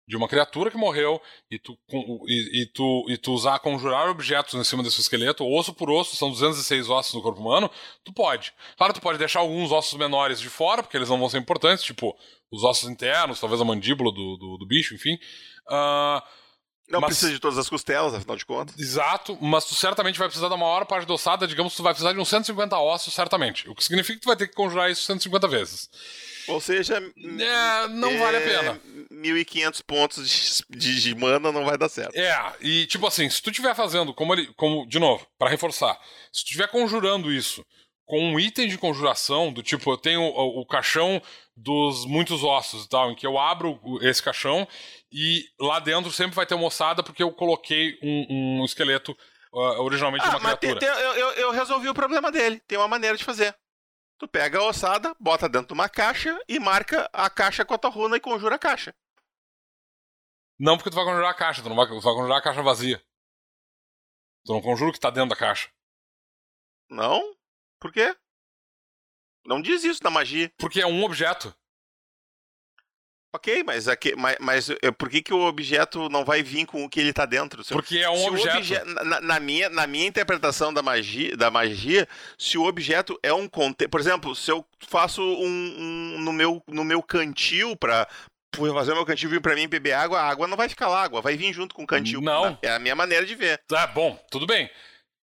de 0.07 0.15
uma 0.15 0.27
criatura 0.27 0.69
que 0.69 0.77
morreu 0.77 1.19
e 1.49 1.57
tu, 1.57 1.77
e, 2.27 2.61
e, 2.61 2.65
tu, 2.67 3.05
e 3.09 3.17
tu 3.17 3.33
usar 3.33 3.59
conjurar 3.59 4.07
objetos 4.07 4.53
em 4.53 4.63
cima 4.63 4.83
desse 4.83 5.01
esqueleto, 5.01 5.45
osso 5.45 5.73
por 5.73 5.89
osso, 5.89 6.15
são 6.15 6.29
206 6.29 6.89
ossos 6.89 7.13
no 7.13 7.21
corpo 7.21 7.41
humano, 7.41 7.69
tu 8.03 8.13
pode. 8.13 8.53
Claro, 8.77 8.93
tu 8.93 9.01
pode 9.01 9.17
deixar 9.17 9.39
alguns 9.39 9.71
ossos 9.71 9.97
menores 9.97 10.39
de 10.39 10.49
fora, 10.49 10.83
porque 10.83 10.95
eles 10.95 11.09
não 11.09 11.17
vão 11.17 11.29
ser 11.29 11.39
importantes, 11.39 11.83
tipo 11.83 12.15
os 12.51 12.63
ossos 12.63 12.89
internos, 12.89 13.39
talvez 13.39 13.59
a 13.59 13.65
mandíbula 13.65 14.11
do, 14.11 14.37
do, 14.37 14.57
do 14.57 14.65
bicho, 14.65 14.93
enfim. 14.93 15.15
Uh, 15.67 16.21
não 16.87 17.01
mas, 17.01 17.09
precisa 17.09 17.31
de 17.31 17.39
todas 17.39 17.57
as 17.57 17.67
costelas, 17.67 18.13
afinal 18.13 18.35
de 18.35 18.45
contas. 18.45 18.77
Exato, 18.77 19.37
mas 19.41 19.65
tu 19.65 19.73
certamente 19.73 20.19
vai 20.19 20.27
precisar 20.27 20.49
da 20.49 20.57
maior 20.57 20.85
parte 20.85 21.07
da 21.07 21.13
ossada, 21.15 21.47
digamos 21.47 21.73
que 21.73 21.77
tu 21.77 21.83
vai 21.83 21.93
precisar 21.93 22.13
de 22.13 22.19
uns 22.19 22.29
150 22.29 22.77
ossos, 22.77 23.13
certamente. 23.13 23.67
O 23.67 23.73
que 23.73 23.83
significa 23.83 24.19
que 24.19 24.23
tu 24.23 24.27
vai 24.27 24.35
ter 24.35 24.47
que 24.47 24.53
conjurar 24.53 24.91
isso 24.91 25.03
150 25.03 25.47
vezes. 25.47 25.89
Ou 26.47 26.61
seja, 26.61 26.97
é, 26.97 27.87
não 27.87 28.09
é, 28.09 28.17
vale 28.17 28.37
a 28.37 28.41
pena. 28.41 28.81
1.500 29.11 29.83
pontos 29.85 30.63
de, 30.69 31.01
de, 31.01 31.15
mana 31.15 31.51
não 31.51 31.65
vai 31.65 31.77
dar 31.77 31.89
certo. 31.89 32.15
É, 32.15 32.53
e 32.61 32.85
tipo 32.85 33.07
assim, 33.07 33.29
se 33.29 33.41
tu 33.41 33.49
estiver 33.49 33.75
fazendo, 33.75 34.13
como 34.13 34.33
ele, 34.33 34.47
como, 34.55 34.85
de 34.87 34.99
novo, 34.99 35.25
para 35.37 35.49
reforçar, 35.49 35.97
se 36.31 36.43
tu 36.43 36.47
estiver 36.47 36.67
conjurando 36.67 37.31
isso 37.31 37.65
com 38.05 38.21
um 38.21 38.39
item 38.39 38.67
de 38.67 38.77
conjuração, 38.77 39.51
do 39.51 39.63
tipo, 39.63 39.91
eu 39.91 39.97
tenho 39.97 40.21
o, 40.21 40.61
o, 40.61 40.65
caixão 40.65 41.21
dos 41.55 42.05
muitos 42.05 42.43
ossos 42.43 42.85
e 42.85 42.89
tal, 42.89 43.11
em 43.11 43.15
que 43.15 43.25
eu 43.25 43.37
abro 43.37 43.79
esse 44.01 44.21
caixão 44.21 44.67
e 45.11 45.45
lá 45.59 45.79
dentro 45.79 46.11
sempre 46.11 46.35
vai 46.35 46.45
ter 46.45 46.53
uma 46.53 46.67
ossada 46.67 47.01
porque 47.01 47.23
eu 47.23 47.31
coloquei 47.31 47.97
um, 48.03 48.59
um 48.59 48.65
esqueleto 48.65 49.17
uh, 49.51 49.81
originalmente 49.81 50.23
ah, 50.25 50.29
de 50.29 50.35
uma 50.35 50.39
mas 50.41 50.59
criatura. 50.59 50.79
Tem, 50.79 50.89
tem, 50.89 51.19
eu, 51.19 51.31
eu 51.31 51.51
resolvi 51.51 51.89
o 51.89 51.93
problema 51.93 52.31
dele. 52.31 52.61
Tem 52.67 52.77
uma 52.77 52.87
maneira 52.87 53.17
de 53.17 53.23
fazer. 53.23 53.55
Tu 54.17 54.27
pega 54.27 54.59
a 54.59 54.63
ossada, 54.63 55.13
bota 55.19 55.49
dentro 55.49 55.67
de 55.67 55.73
uma 55.73 55.89
caixa 55.89 56.39
e 56.47 56.59
marca 56.59 57.09
a 57.11 57.29
caixa 57.29 57.65
com 57.65 57.73
a 57.73 57.77
tua 57.77 57.89
runa 57.89 58.15
e 58.15 58.21
conjura 58.21 58.55
a 58.55 58.59
caixa. 58.59 58.95
Não, 60.57 60.77
porque 60.77 60.89
tu 60.89 60.95
vai 60.95 61.03
conjurar 61.03 61.31
a 61.31 61.37
caixa, 61.37 61.61
tu 61.61 61.67
não 61.67 61.75
vai, 61.75 61.85
tu 61.85 61.99
vai 61.99 62.13
conjurar 62.13 62.37
a 62.37 62.41
caixa 62.41 62.63
vazia. 62.63 63.03
Tu 64.45 64.53
não 64.53 64.61
conjura 64.61 64.89
o 64.89 64.93
que 64.93 64.99
tá 64.99 65.09
dentro 65.09 65.29
da 65.29 65.35
caixa. 65.35 65.69
Não? 66.89 67.35
Por 67.79 67.91
quê? 67.91 68.15
Não 69.45 69.61
diz 69.61 69.83
isso 69.83 70.03
na 70.03 70.09
magia. 70.09 70.51
Porque 70.57 70.81
é 70.81 70.87
um 70.87 71.03
objeto. 71.03 71.53
Ok, 73.35 73.63
mas, 73.65 73.89
aqui, 73.89 74.15
mas, 74.15 74.37
mas 74.39 74.69
eh, 74.69 74.91
por 74.97 75.09
que, 75.09 75.21
que 75.21 75.33
o 75.33 75.41
objeto 75.41 76.07
não 76.07 76.23
vai 76.23 76.41
vir 76.41 76.65
com 76.65 76.85
o 76.85 76.89
que 76.89 77.01
ele 77.01 77.09
está 77.09 77.25
dentro? 77.25 77.61
Se, 77.65 77.73
Porque 77.73 77.97
é 77.97 78.09
um 78.09 78.27
objeto. 78.27 78.57
Obje 78.57 78.81
na, 79.03 79.19
na, 79.19 79.39
minha, 79.41 79.69
na 79.69 79.85
minha 79.85 80.07
interpretação 80.07 80.73
da 80.73 80.81
magia, 80.81 81.35
da 81.35 81.51
magia, 81.51 82.07
se 82.37 82.57
o 82.57 82.63
objeto 82.65 83.19
é 83.21 83.33
um 83.33 83.45
conteúdo. 83.45 83.91
Por 83.91 83.99
exemplo, 83.99 84.33
se 84.33 84.49
eu 84.49 84.65
faço 84.87 85.21
um, 85.21 85.75
um 86.17 86.21
no, 86.21 86.31
meu, 86.31 86.63
no 86.65 86.85
meu 86.85 87.03
cantil 87.03 87.75
para 87.75 88.07
fazer 88.55 88.93
meu 88.93 89.05
cantil 89.05 89.29
vir 89.29 89.41
para 89.41 89.53
mim 89.53 89.67
beber 89.67 89.91
água, 89.91 90.17
a 90.21 90.29
água 90.29 90.47
não 90.47 90.55
vai 90.55 90.69
ficar 90.69 90.87
lá, 90.87 91.01
a 91.01 91.03
água 91.03 91.21
vai 91.21 91.35
vir 91.35 91.51
junto 91.51 91.75
com 91.75 91.83
o 91.83 91.87
cantil. 91.87 92.21
Não. 92.21 92.57
É 92.61 92.69
a 92.69 92.79
minha 92.79 92.95
maneira 92.95 93.25
de 93.25 93.35
ver. 93.35 93.59
Tá 93.67 93.85
bom, 93.85 94.17
tudo 94.31 94.47
bem. 94.47 94.69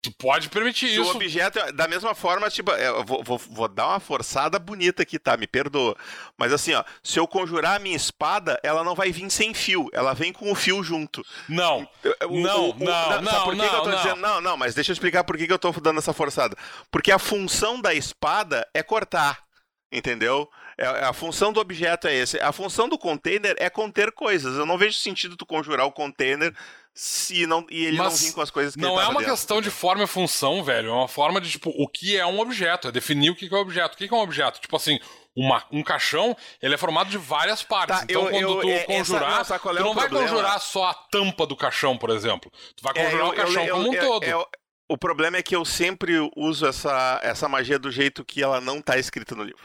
Tu 0.02 0.10
pode 0.12 0.48
permitir 0.48 0.88
Se 0.88 0.94
isso. 0.94 1.02
o 1.02 1.10
objeto, 1.10 1.72
da 1.72 1.86
mesma 1.86 2.14
forma, 2.14 2.48
tipo, 2.48 2.72
é, 2.72 2.88
eu 2.88 3.04
vou, 3.04 3.22
vou, 3.22 3.36
vou, 3.36 3.68
dar 3.68 3.88
uma 3.88 4.00
forçada 4.00 4.58
bonita 4.58 5.02
aqui, 5.02 5.18
tá? 5.18 5.36
Me 5.36 5.46
perdoa. 5.46 5.94
Mas 6.38 6.54
assim, 6.54 6.72
ó, 6.72 6.82
se 7.02 7.18
eu 7.18 7.28
conjurar 7.28 7.76
a 7.76 7.78
minha 7.78 7.96
espada, 7.96 8.58
ela 8.62 8.82
não 8.82 8.94
vai 8.94 9.12
vir 9.12 9.30
sem 9.30 9.52
fio, 9.52 9.90
ela 9.92 10.14
vem 10.14 10.32
com 10.32 10.50
o 10.50 10.54
fio 10.54 10.82
junto. 10.82 11.22
Não. 11.46 11.86
O, 12.28 12.40
não, 12.40 12.68
o, 12.68 12.70
o, 12.70 12.78
não, 12.78 13.22
não, 13.22 13.44
por 13.44 13.54
que, 13.54 13.58
não, 13.58 13.68
que 13.68 13.74
eu 13.74 13.82
tô 13.82 13.90
não. 13.90 13.96
dizendo? 13.98 14.16
Não, 14.16 14.40
não, 14.40 14.56
mas 14.56 14.74
deixa 14.74 14.90
eu 14.90 14.94
explicar 14.94 15.22
por 15.22 15.36
que, 15.36 15.46
que 15.46 15.52
eu 15.52 15.58
tô 15.58 15.70
dando 15.72 15.98
essa 15.98 16.14
forçada. 16.14 16.56
Porque 16.90 17.12
a 17.12 17.18
função 17.18 17.78
da 17.78 17.92
espada 17.92 18.66
é 18.72 18.82
cortar. 18.82 19.44
Entendeu? 19.92 20.48
É, 20.80 21.04
a 21.04 21.12
função 21.12 21.52
do 21.52 21.60
objeto 21.60 22.08
é 22.08 22.14
esse. 22.14 22.40
A 22.40 22.52
função 22.52 22.88
do 22.88 22.98
container 22.98 23.54
é 23.58 23.68
conter 23.68 24.10
coisas. 24.12 24.56
Eu 24.56 24.64
não 24.64 24.78
vejo 24.78 24.96
sentido 24.98 25.36
tu 25.36 25.44
conjurar 25.44 25.86
o 25.86 25.92
container 25.92 26.54
se 26.94 27.46
não 27.46 27.66
e 27.70 27.84
ele 27.84 27.98
Mas 27.98 28.12
não 28.12 28.28
vir 28.28 28.34
com 28.34 28.40
as 28.40 28.50
coisas 28.50 28.74
que 28.74 28.80
não 28.80 29.00
é 29.00 29.04
uma 29.04 29.20
dentro, 29.20 29.32
questão 29.32 29.60
de 29.60 29.70
forma 29.70 30.02
e 30.02 30.06
função 30.08 30.64
velho 30.64 30.88
é 30.88 30.92
uma 30.92 31.06
forma 31.06 31.40
de 31.40 31.48
tipo 31.48 31.70
o 31.70 31.86
que 31.86 32.16
é 32.16 32.26
um 32.26 32.40
objeto 32.40 32.88
é 32.88 32.92
definir 32.92 33.30
o 33.30 33.36
que 33.36 33.46
é 33.46 33.56
um 33.56 33.60
objeto 33.60 33.94
o 33.94 33.96
que 33.96 34.12
é 34.12 34.16
um 34.16 34.20
objeto 34.20 34.60
tipo 34.60 34.74
assim 34.74 34.98
uma, 35.36 35.64
um 35.70 35.82
caixão, 35.82 36.36
ele 36.60 36.74
é 36.74 36.76
formado 36.76 37.08
de 37.08 37.16
várias 37.16 37.62
partes. 37.62 37.98
Tá, 37.98 38.04
então, 38.04 38.28
eu, 38.28 38.30
quando 38.30 38.42
eu, 38.42 38.60
tu 38.60 38.68
é, 38.68 38.84
conjurar, 38.84 39.40
essa, 39.40 39.60
não, 39.64 39.72
é 39.72 39.76
tu 39.76 39.84
não 39.84 39.94
vai 39.94 40.08
conjurar 40.08 40.60
só 40.60 40.86
a 40.86 40.94
tampa 40.94 41.46
do 41.46 41.56
caixão, 41.56 41.96
por 41.96 42.10
exemplo. 42.10 42.50
Tu 42.76 42.82
vai 42.82 42.92
é, 42.96 43.04
conjurar 43.04 43.26
é, 43.26 43.30
o 43.30 43.32
caixão 43.32 43.68
como 43.68 43.90
um 43.90 43.98
todo. 43.98 44.48
o 44.88 44.98
problema 44.98 45.36
é 45.36 45.42
que 45.42 45.54
eu 45.54 45.64
sempre 45.64 46.14
uso 46.36 46.66
essa, 46.66 47.20
essa 47.22 47.48
magia 47.48 47.78
do 47.78 47.90
jeito 47.90 48.24
que 48.24 48.42
ela 48.42 48.60
não 48.60 48.78
está 48.78 48.98
escrita 48.98 49.34
no 49.34 49.44
livro. 49.44 49.62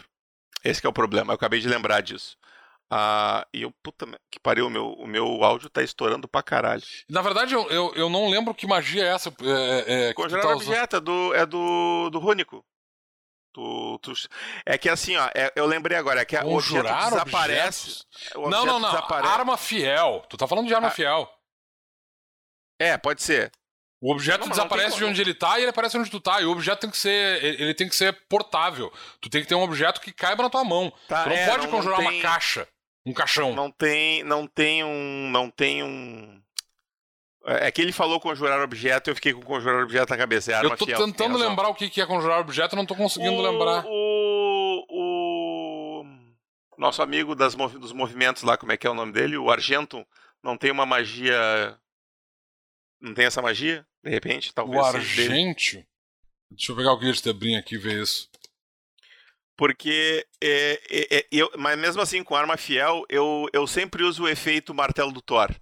Esse 0.66 0.84
é 0.84 0.90
o 0.90 0.94
problema, 0.94 1.32
eu 1.32 1.36
acabei 1.36 1.60
de 1.60 1.70
lembrar 1.70 2.02
disso. 2.02 2.36
Ah, 2.90 3.48
e 3.54 3.62
eu, 3.62 3.72
puta 3.84 4.08
que 4.32 4.40
pariu, 4.40 4.68
o 4.68 4.70
meu, 4.70 4.94
o 4.94 5.08
meu 5.08 5.44
áudio 5.44 5.70
tá 5.70 5.82
estourando 5.84 6.28
pra 6.28 6.44
caralho. 6.44 6.84
Na 7.10 7.22
verdade, 7.22 7.54
eu, 7.54 7.70
eu, 7.70 7.94
eu 7.96 8.10
não 8.10 8.30
lembro 8.30 8.54
que 8.54 8.68
magia 8.68 9.04
é 9.04 9.08
essa. 9.08 9.30
É, 9.30 10.10
é, 10.10 10.14
Congelar 10.14 10.44
tá 10.44 10.54
objeto, 10.54 10.96
é 10.96 11.00
do, 11.00 11.34
é 11.34 11.46
do, 11.46 12.10
do. 12.10 12.66
Tu, 13.54 14.00
tu... 14.02 14.14
É 14.66 14.78
que 14.78 14.90
assim, 14.90 15.16
ó, 15.16 15.30
é, 15.34 15.52
eu 15.56 15.66
lembrei 15.66 15.98
agora, 15.98 16.22
é 16.22 16.26
que 16.26 16.36
o 16.36 16.56
objeto 16.56 16.84
desaparece. 16.84 18.04
O 18.36 18.50
não, 18.50 18.66
não, 18.66 18.80
não. 18.80 18.90
Arma 18.90 19.56
fiel. 19.58 20.26
Tu 20.30 20.36
tá 20.36 20.48
falando 20.48 20.68
de 20.68 20.74
arma 20.74 20.90
ah. 20.90 20.92
fiel. 20.92 21.30
É, 22.80 22.98
pode 22.98 23.24
ser. 23.24 23.52
O 24.02 24.12
objeto 24.12 24.42
não, 24.42 24.50
desaparece 24.50 24.98
de 24.98 25.06
onde 25.06 25.22
ele 25.22 25.34
tá 25.34 25.58
e 25.58 25.64
ele 25.64 25.70
aparece 25.70 25.98
onde 25.98 26.10
tu 26.12 26.20
tá. 26.20 26.42
E 26.42 26.46
o 26.46 26.52
objeto 26.52 26.82
tem 26.82 26.90
que 26.90 26.98
ser. 26.98 27.44
Ele 27.44 27.74
tem 27.74 27.88
que 27.88 27.96
ser 27.96 28.14
portável. 28.28 28.92
Tu 29.22 29.30
tem 29.30 29.42
que 29.42 29.48
ter 29.48 29.56
um 29.56 29.64
objeto 29.64 30.02
que 30.02 30.12
caiba 30.12 30.44
na 30.44 30.50
tua 30.50 30.64
mão. 30.64 30.92
Tá, 31.08 31.24
tu 31.24 31.30
não 31.30 31.36
é, 31.36 31.50
pode 31.50 31.66
não, 31.66 31.72
conjurar 31.72 32.02
não 32.02 32.10
tem... 32.10 32.20
uma 32.20 32.22
caixa. 32.22 32.68
Um 33.06 33.14
caixão. 33.14 33.54
Não 33.54 33.72
tem, 33.72 34.24
não 34.24 34.48
tem 34.48 34.84
um, 34.84 35.30
não 35.32 35.50
tem 35.50 35.84
um. 35.84 36.42
É 37.46 37.70
que 37.72 37.80
ele 37.80 37.92
falou 37.92 38.20
conjurar 38.20 38.60
objeto, 38.62 39.12
eu 39.12 39.16
fiquei 39.16 39.32
com 39.32 39.42
conjurar 39.42 39.84
objeto 39.84 40.10
na 40.10 40.18
cabeça. 40.18 40.52
É 40.52 40.66
eu 40.66 40.76
tô 40.76 40.86
fiel, 40.86 40.98
tentando 40.98 41.38
lembrar 41.38 41.70
o 41.70 41.76
que 41.76 42.02
é 42.02 42.06
conjurar 42.06 42.40
objeto, 42.40 42.76
não 42.76 42.88
tô 42.88 42.96
conseguindo 42.96 43.34
o, 43.34 43.42
lembrar. 43.42 43.86
O, 43.86 44.86
o 44.90 46.04
nosso 46.78 47.04
amigo 47.04 47.36
das, 47.36 47.54
dos 47.54 47.92
movimentos 47.94 48.42
lá, 48.42 48.58
como 48.58 48.72
é 48.72 48.78
que 48.78 48.88
é 48.88 48.90
o 48.90 48.96
nome 48.96 49.12
dele? 49.12 49.38
O 49.38 49.52
Argento, 49.52 50.04
não 50.44 50.58
tem 50.58 50.72
uma 50.72 50.88
magia. 50.88 51.78
Não 53.06 53.14
tem 53.14 53.26
essa 53.26 53.42
magia? 53.42 53.86
De 54.04 54.10
repente, 54.10 54.52
talvez. 54.52 54.82
O 54.82 54.84
Argento? 54.84 55.86
Deixa 56.50 56.72
eu 56.72 56.76
pegar 56.76 56.92
o 56.92 56.98
guia 56.98 57.14
de 57.14 57.22
Tebrim 57.22 57.56
aqui 57.56 57.76
e 57.76 57.78
ver 57.78 58.02
isso. 58.02 58.28
Porque, 59.56 60.26
é, 60.42 60.82
é, 60.90 61.18
é, 61.18 61.28
eu, 61.32 61.52
mas 61.56 61.78
mesmo 61.78 62.02
assim, 62.02 62.24
com 62.24 62.36
arma 62.36 62.58
fiel, 62.58 63.06
eu, 63.08 63.48
eu 63.54 63.68
sempre 63.68 64.04
uso 64.04 64.24
o 64.24 64.28
efeito 64.28 64.74
martelo 64.74 65.12
do 65.12 65.22
Thor. 65.22 65.56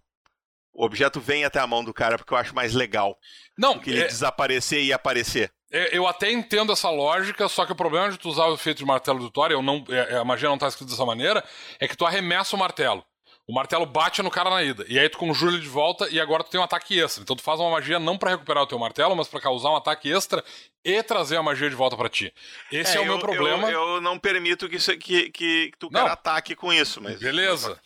O 0.74 0.86
objeto 0.86 1.20
vem 1.20 1.44
até 1.44 1.60
a 1.60 1.68
mão 1.68 1.84
do 1.84 1.94
cara 1.94 2.18
porque 2.18 2.34
eu 2.34 2.38
acho 2.38 2.56
mais 2.56 2.74
legal. 2.74 3.20
Não, 3.58 3.78
que 3.78 3.92
ele 3.92 4.02
é 4.02 4.08
desaparecer 4.08 4.82
e 4.82 4.94
aparecer. 4.94 5.52
É, 5.70 5.96
eu 5.96 6.08
até 6.08 6.32
entendo 6.32 6.72
essa 6.72 6.90
lógica, 6.90 7.48
só 7.50 7.66
que 7.66 7.74
o 7.74 7.76
problema 7.76 8.10
de 8.10 8.18
tu 8.18 8.30
usar 8.30 8.46
o 8.46 8.56
efeito 8.56 8.78
de 8.78 8.86
martelo 8.86 9.20
do 9.20 9.30
Thor, 9.30 9.52
eu 9.52 9.62
não, 9.62 9.84
é, 9.90 10.16
a 10.16 10.24
magia 10.24 10.48
não 10.48 10.56
está 10.56 10.68
escrita 10.68 10.92
dessa 10.92 11.06
maneira, 11.06 11.44
é 11.80 11.88
que 11.88 11.98
tu 11.98 12.06
arremessa 12.06 12.56
o 12.56 12.60
martelo. 12.60 13.06
O 13.46 13.54
martelo 13.54 13.86
bate 13.86 14.22
no 14.22 14.32
cara 14.32 14.50
na 14.50 14.64
ida. 14.64 14.86
E 14.88 14.98
aí 14.98 15.10
tu 15.10 15.18
conjura 15.18 15.52
ele 15.52 15.62
de 15.62 15.68
volta 15.68 16.08
e 16.10 16.20
agora 16.20 16.44
tu 16.44 16.50
tem 16.50 16.60
um 16.60 16.64
ataque 16.64 16.98
extra. 17.00 17.22
Então 17.22 17.36
tu 17.36 17.44
faz 17.44 17.60
uma 17.60 17.72
magia 17.72 18.00
não 18.00 18.18
para 18.18 18.32
recuperar 18.32 18.64
o 18.64 18.68
teu 18.68 18.80
martelo, 18.80 19.16
mas 19.16 19.28
para 19.28 19.42
causar 19.42 19.72
um 19.72 19.76
ataque 19.76 20.10
extra 20.10 20.44
e 20.84 21.04
trazer 21.04 21.36
a 21.36 21.44
magia 21.44 21.70
de 21.70 21.76
volta 21.76 21.98
para 21.98 22.08
ti. 22.08 22.34
Esse 22.72 22.98
é, 22.98 22.98
é 22.98 23.00
o 23.02 23.04
eu, 23.04 23.08
meu 23.08 23.20
problema. 23.20 23.70
Eu, 23.70 23.96
eu, 23.96 24.02
não 24.02 24.18
permito 24.18 24.70
que, 24.70 24.78
isso, 24.78 24.98
que, 24.98 25.30
que, 25.30 25.72
que 25.72 25.78
tu 25.78 25.90
cara 25.90 26.14
ataque 26.14 26.56
com 26.56 26.72
isso, 26.72 27.02
mas. 27.02 27.20
Beleza. 27.20 27.78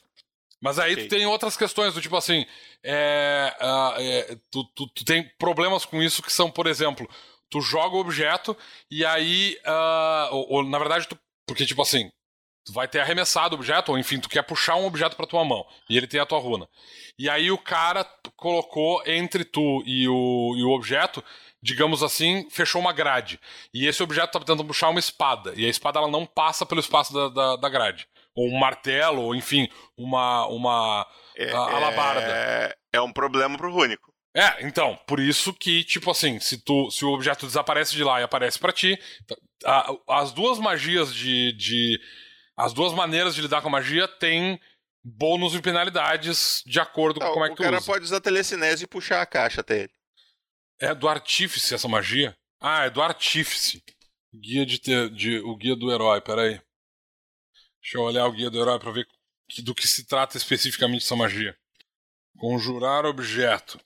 Mas 0.62 0.78
aí 0.80 0.94
okay. 0.94 1.06
tu 1.06 1.10
tem 1.10 1.26
outras 1.26 1.58
questões, 1.58 1.94
do 1.94 2.02
tipo 2.02 2.16
assim. 2.16 2.46
É, 2.84 3.56
uh, 3.60 4.00
é, 4.00 4.38
tu, 4.52 4.64
tu, 4.76 4.88
tu, 4.94 5.06
tem 5.06 5.28
problemas 5.40 5.86
com 5.86 6.02
isso 6.02 6.22
que 6.22 6.32
são, 6.32 6.52
por 6.52 6.68
exemplo, 6.68 7.10
tu 7.50 7.62
joga 7.62 7.96
o 7.96 8.00
objeto 8.00 8.56
e 8.92 9.04
aí. 9.04 9.58
Uh, 9.66 10.36
ou, 10.36 10.54
ou, 10.54 10.64
na 10.64 10.78
verdade, 10.78 11.08
tu. 11.08 11.18
Porque, 11.48 11.66
tipo 11.66 11.82
assim, 11.82 12.12
tu 12.68 12.74
vai 12.74 12.86
ter 12.86 13.00
arremessado 13.00 13.56
o 13.56 13.58
objeto, 13.58 13.94
ou 13.94 13.98
enfim, 13.98 14.20
tu 14.20 14.28
quer 14.28 14.44
puxar 14.44 14.76
um 14.76 14.86
objeto 14.86 15.16
para 15.16 15.26
tua 15.26 15.44
mão, 15.46 15.66
e 15.90 15.96
ele 15.96 16.06
tem 16.06 16.20
a 16.20 16.26
tua 16.26 16.38
runa. 16.38 16.68
E 17.18 17.30
aí 17.30 17.50
o 17.50 17.58
cara 17.58 18.06
colocou 18.36 19.02
entre 19.06 19.46
tu 19.46 19.82
e 19.86 20.06
o, 20.08 20.54
e 20.58 20.64
o 20.64 20.72
objeto, 20.72 21.24
digamos 21.64 22.04
assim, 22.04 22.46
fechou 22.52 22.82
uma 22.82 22.92
grade. 22.92 23.40
E 23.74 23.88
esse 23.88 24.04
objeto 24.04 24.34
tá 24.34 24.40
tentando 24.40 24.66
puxar 24.66 24.90
uma 24.90 25.00
espada, 25.00 25.54
e 25.56 25.66
a 25.66 25.70
espada 25.70 25.98
ela 25.98 26.10
não 26.10 26.26
passa 26.26 26.66
pelo 26.66 26.82
espaço 26.82 27.14
da, 27.14 27.30
da, 27.30 27.56
da 27.56 27.70
grade. 27.70 28.06
Ou 28.36 28.50
um 28.50 28.60
martelo, 28.60 29.22
ou 29.22 29.34
enfim, 29.34 29.70
uma, 29.98 30.46
uma 30.48 31.08
é, 31.38 31.50
alabarda. 31.52 32.22
É, 32.22 32.76
é 32.94 33.02
um 33.02 33.14
problema 33.14 33.58
pro 33.58 33.72
Rúnico. 33.72 34.14
É, 34.36 34.68
então, 34.68 35.00
por 35.08 35.20
isso 35.20 35.54
que, 35.54 35.84
tipo 35.86 36.12
assim, 36.12 36.38
se, 36.40 36.64
tu, 36.64 36.92
se 36.92 37.04
o 37.04 37.12
objeto 37.12 37.48
desaparece 37.48 37.96
de 37.96 38.04
lá 38.04 38.20
e 38.20 38.24
aparece 38.24 38.60
para 38.60 38.74
ti, 38.74 39.00
a, 39.66 39.92
as 40.10 40.32
duas 40.32 40.60
magias 40.60 41.16
de, 41.16 41.54
de 41.54 42.00
as 42.58 42.74
duas 42.74 42.92
maneiras 42.94 43.36
de 43.36 43.42
lidar 43.42 43.62
com 43.62 43.68
a 43.68 43.72
magia 43.72 44.08
têm 44.08 44.60
bônus 45.04 45.54
e 45.54 45.62
penalidades 45.62 46.64
de 46.66 46.80
acordo 46.80 47.20
com 47.20 47.32
como 47.32 47.46
é 47.46 47.50
que 47.50 47.56
tu 47.56 47.62
usa. 47.62 47.70
O 47.70 47.72
cara 47.72 47.84
pode 47.84 48.04
usar 48.04 48.20
telecinese 48.20 48.84
e 48.84 48.88
puxar 48.88 49.22
a 49.22 49.26
caixa 49.26 49.62
até 49.62 49.84
ele. 49.84 49.94
É 50.80 50.94
do 50.94 51.08
artífice 51.08 51.76
essa 51.76 51.88
magia? 51.88 52.36
Ah, 52.60 52.86
é 52.86 52.90
do 52.90 53.02
artífice. 53.02 53.84
Guia 54.34 54.66
de, 54.66 54.80
te... 54.80 55.10
de... 55.10 55.40
o 55.40 55.56
guia 55.56 55.76
do 55.76 55.92
herói, 55.92 56.20
peraí. 56.20 56.60
Deixa 57.82 57.98
eu 57.98 58.02
olhar 58.02 58.26
o 58.26 58.32
guia 58.32 58.50
do 58.50 58.60
herói 58.60 58.80
pra 58.80 58.92
ver 58.92 59.08
do 59.64 59.74
que 59.74 59.88
se 59.88 60.06
trata 60.06 60.36
especificamente 60.36 61.06
essa 61.06 61.16
magia. 61.16 61.56
Conjurar 62.38 63.06
objeto. 63.06 63.80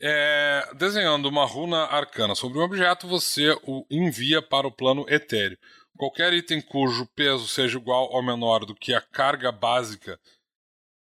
É, 0.00 0.70
desenhando 0.76 1.28
uma 1.28 1.44
runa 1.44 1.84
arcana 1.86 2.34
sobre 2.34 2.58
um 2.58 2.62
objeto, 2.62 3.08
você 3.08 3.50
o 3.64 3.84
envia 3.90 4.40
para 4.40 4.66
o 4.66 4.72
plano 4.72 5.04
etéreo. 5.08 5.58
Qualquer 5.98 6.32
item 6.32 6.60
cujo 6.62 7.06
peso 7.14 7.46
seja 7.48 7.76
igual 7.76 8.08
ou 8.12 8.22
menor 8.22 8.64
do 8.64 8.74
que 8.74 8.94
a 8.94 9.00
carga 9.00 9.50
básica 9.52 10.18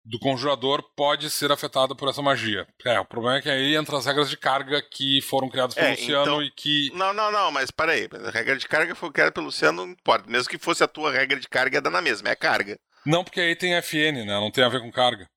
do 0.03 0.19
conjurador 0.19 0.81
pode 0.95 1.29
ser 1.29 1.51
afetado 1.51 1.95
por 1.95 2.09
essa 2.09 2.21
magia. 2.21 2.67
É, 2.83 2.99
o 2.99 3.05
problema 3.05 3.37
é 3.37 3.41
que 3.41 3.49
aí 3.49 3.75
entra 3.75 3.97
as 3.97 4.05
regras 4.05 4.29
de 4.29 4.35
carga 4.35 4.81
que 4.81 5.21
foram 5.21 5.47
criadas 5.47 5.75
pelo 5.75 5.87
É, 5.87 5.91
Luciano 5.91 6.21
então- 6.23 6.43
e 6.43 6.51
que. 6.51 6.89
Não, 6.93 7.13
não, 7.13 7.31
não, 7.31 7.51
mas 7.51 7.71
peraí. 7.71 8.09
A 8.27 8.31
regra 8.31 8.57
de 8.57 8.67
carga 8.67 8.93
foi 8.95 9.11
criada 9.11 9.31
pelo 9.31 9.45
Luciano, 9.45 9.85
não 9.85 9.93
importa. 9.93 10.29
Mesmo 10.29 10.49
que 10.49 10.57
fosse 10.57 10.83
a 10.83 10.87
tua 10.87 11.11
regra 11.11 11.39
de 11.39 11.47
carga, 11.47 11.77
ia 11.77 11.81
dar 11.81 11.89
na 11.91 12.01
mesma, 12.01 12.29
é 12.29 12.35
carga. 12.35 12.77
Não, 13.05 13.23
porque 13.23 13.39
aí 13.39 13.55
tem 13.55 13.75
FN, 13.75 14.25
né? 14.25 14.33
Não 14.39 14.51
tem 14.51 14.63
a 14.63 14.69
ver 14.69 14.81
com 14.81 14.91
carga. 14.91 15.27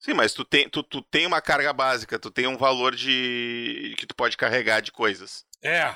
Sim, 0.00 0.14
mas 0.14 0.32
tu 0.32 0.44
tem, 0.44 0.68
tu, 0.68 0.82
tu 0.82 1.02
tem 1.02 1.26
uma 1.26 1.42
carga 1.42 1.72
básica, 1.72 2.18
tu 2.18 2.30
tem 2.30 2.46
um 2.46 2.56
valor 2.56 2.94
de. 2.94 3.94
que 3.98 4.06
tu 4.06 4.14
pode 4.14 4.36
carregar 4.36 4.80
de 4.80 4.90
coisas. 4.90 5.44
É. 5.62 5.94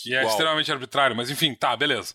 Que 0.00 0.14
é 0.14 0.18
Igual. 0.18 0.30
extremamente 0.30 0.70
arbitrário, 0.70 1.16
mas 1.16 1.30
enfim, 1.30 1.54
tá, 1.54 1.76
beleza. 1.76 2.14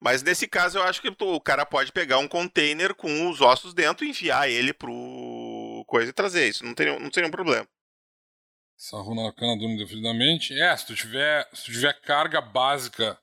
Mas 0.00 0.22
nesse 0.22 0.46
caso 0.46 0.78
eu 0.78 0.82
acho 0.82 1.00
que 1.02 1.12
o 1.20 1.40
cara 1.40 1.66
pode 1.66 1.92
pegar 1.92 2.18
um 2.18 2.28
container 2.28 2.94
com 2.94 3.28
os 3.28 3.40
ossos 3.40 3.74
dentro 3.74 4.04
e 4.04 4.10
enfiar 4.10 4.48
ele 4.48 4.72
pro 4.72 5.84
coisa 5.86 6.10
e 6.10 6.12
trazer. 6.12 6.48
Isso 6.48 6.64
não, 6.64 6.74
teria, 6.74 6.98
não 6.98 7.10
seria 7.12 7.28
um 7.28 7.32
problema. 7.32 7.66
Essa 8.78 8.96
runa 8.98 9.26
arcana 9.26 9.58
dura 9.58 9.72
indefinidamente. 9.72 10.58
É, 10.60 10.76
se 10.76 10.86
tu 10.86 10.94
tiver, 10.94 11.48
se 11.52 11.64
tu 11.64 11.72
tiver 11.72 12.00
carga 12.00 12.40
básica 12.40 13.18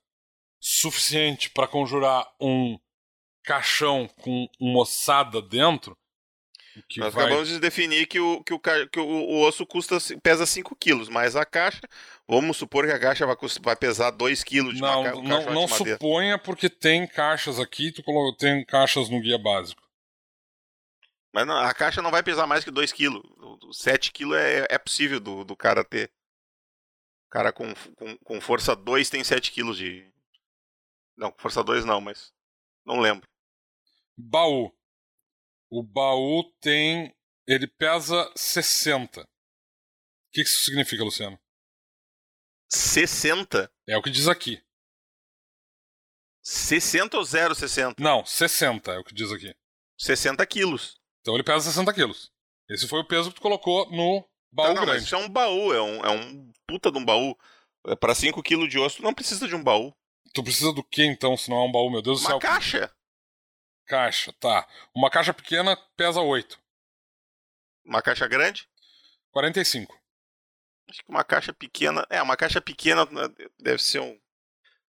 suficiente 0.60 1.49
pra 1.49 1.68
conjurar 1.68 2.27
um 2.41 2.77
caixão 3.43 4.07
com 4.22 4.49
uma 4.60 4.81
ossada 4.81 5.41
dentro, 5.41 5.97
Nós 6.97 7.14
vai... 7.14 7.26
acabamos 7.26 7.47
de 7.47 7.60
definir 7.60 8.06
que 8.07 8.19
o, 8.19 8.43
que 8.43 8.53
o, 8.53 8.60
que 8.60 8.99
o, 8.99 9.06
o 9.06 9.41
osso 9.43 9.65
custa, 9.65 9.97
pesa 10.22 10.45
5 10.45 10.76
quilos, 10.76 11.07
mas 11.07 11.35
a 11.38 11.45
caixa, 11.45 11.81
vamos 12.27 12.57
supor 12.57 12.85
que 12.85 12.91
a 12.91 12.99
caixa 12.99 13.26
vai, 13.26 13.35
vai 13.61 13.76
pesar 13.76 14.11
2 14.11 14.43
quilos 14.43 14.76
de 14.76 14.81
Não, 14.81 15.02
uma 15.02 15.11
ca- 15.11 15.18
um 15.18 15.23
não, 15.23 15.53
não 15.53 15.68
suponha 15.68 16.38
porque 16.39 16.69
tem 16.69 17.07
caixas 17.07 17.60
aqui, 17.60 17.91
tu 17.91 18.03
colo... 18.03 18.35
tem 18.35 18.65
caixas 18.65 19.10
no 19.10 19.22
guia 19.22 19.38
básico. 19.38 19.81
Mas 21.34 21.45
não, 21.45 21.57
a 21.57 21.73
caixa 21.73 22.02
não 22.02 22.11
vai 22.11 22.23
pesar 22.23 22.47
mais 22.47 22.64
que 22.64 22.72
2 22.72 22.91
quilos. 22.93 23.22
7 23.73 24.11
quilos 24.11 24.38
é, 24.38 24.68
é 24.69 24.77
possível 24.77 25.19
do, 25.19 25.43
do 25.43 25.56
cara 25.56 25.84
ter. 25.84 26.10
O 27.27 27.30
cara 27.30 27.52
com, 27.52 27.73
com, 27.95 28.18
com 28.19 28.39
força 28.41 28.73
2 28.76 29.10
tem 29.10 29.23
7 29.23 29.52
quilos 29.52 29.77
de. 29.77 30.10
Não, 31.18 31.31
com 31.31 31.39
força 31.41 31.61
2 31.61 31.84
não, 31.84 31.99
mas. 31.99 32.34
Não 32.85 32.99
lembro. 33.02 33.27
Baú. 34.18 34.72
O 35.69 35.84
baú 35.84 36.43
tem. 36.61 37.14
Ele 37.45 37.68
pesa 37.68 38.31
60. 38.35 39.22
O 39.22 39.26
que 40.31 40.41
isso 40.41 40.64
significa, 40.64 41.03
Luciano? 41.03 41.38
60? 42.69 43.71
É 43.87 43.97
o 43.97 44.01
que 44.01 44.09
diz 44.09 44.27
aqui. 44.27 44.61
60 46.41 47.17
ou 47.17 47.23
0,60? 47.23 47.95
Não, 47.99 48.23
60 48.25 48.91
é 48.93 48.99
o 48.99 49.03
que 49.03 49.13
diz 49.13 49.31
aqui. 49.31 49.55
60 49.97 50.45
quilos. 50.45 50.99
Então 51.21 51.33
ele 51.33 51.43
pesa 51.43 51.71
60 51.71 51.93
quilos. 51.93 52.31
Esse 52.69 52.87
foi 52.87 52.99
o 52.99 53.07
peso 53.07 53.29
que 53.29 53.35
tu 53.35 53.41
colocou 53.41 53.89
no 53.91 54.27
baú 54.51 54.67
Tá, 54.67 54.73
não, 54.73 54.81
mas 54.81 54.85
grande. 54.89 55.03
isso 55.05 55.15
é 55.15 55.17
um 55.17 55.29
baú, 55.29 55.73
é 55.73 55.81
um, 55.81 56.05
é 56.05 56.09
um 56.11 56.51
puta 56.67 56.91
de 56.91 56.97
um 56.97 57.05
baú. 57.05 57.35
É, 57.87 57.95
Pra 57.95 58.13
5 58.15 58.41
quilos 58.43 58.69
de 58.69 58.77
osso, 58.79 58.97
tu 58.97 59.03
não 59.03 59.13
precisa 59.13 59.47
de 59.47 59.55
um 59.55 59.63
baú. 59.63 59.93
Tu 60.33 60.43
precisa 60.43 60.71
do 60.73 60.83
que 60.83 61.03
então, 61.03 61.37
se 61.37 61.49
não 61.49 61.57
é 61.57 61.63
um 61.63 61.71
baú? 61.71 61.89
Meu 61.89 62.01
Deus 62.01 62.19
do 62.19 62.23
Uma 62.25 62.31
céu. 62.31 62.39
caixa. 62.39 62.93
Caixa, 63.85 64.33
tá. 64.33 64.67
Uma 64.95 65.09
caixa 65.09 65.33
pequena 65.33 65.77
pesa 65.95 66.19
8. 66.21 66.59
Uma 67.85 68.01
caixa 68.01 68.27
grande? 68.27 68.67
45. 69.31 69.95
Acho 70.89 71.03
que 71.03 71.09
uma 71.09 71.23
caixa 71.23 71.53
pequena. 71.53 72.05
É, 72.09 72.21
uma 72.21 72.37
caixa 72.37 72.61
pequena 72.61 73.05
né, 73.05 73.27
deve 73.59 73.81
ser 73.81 73.99
um. 73.99 74.17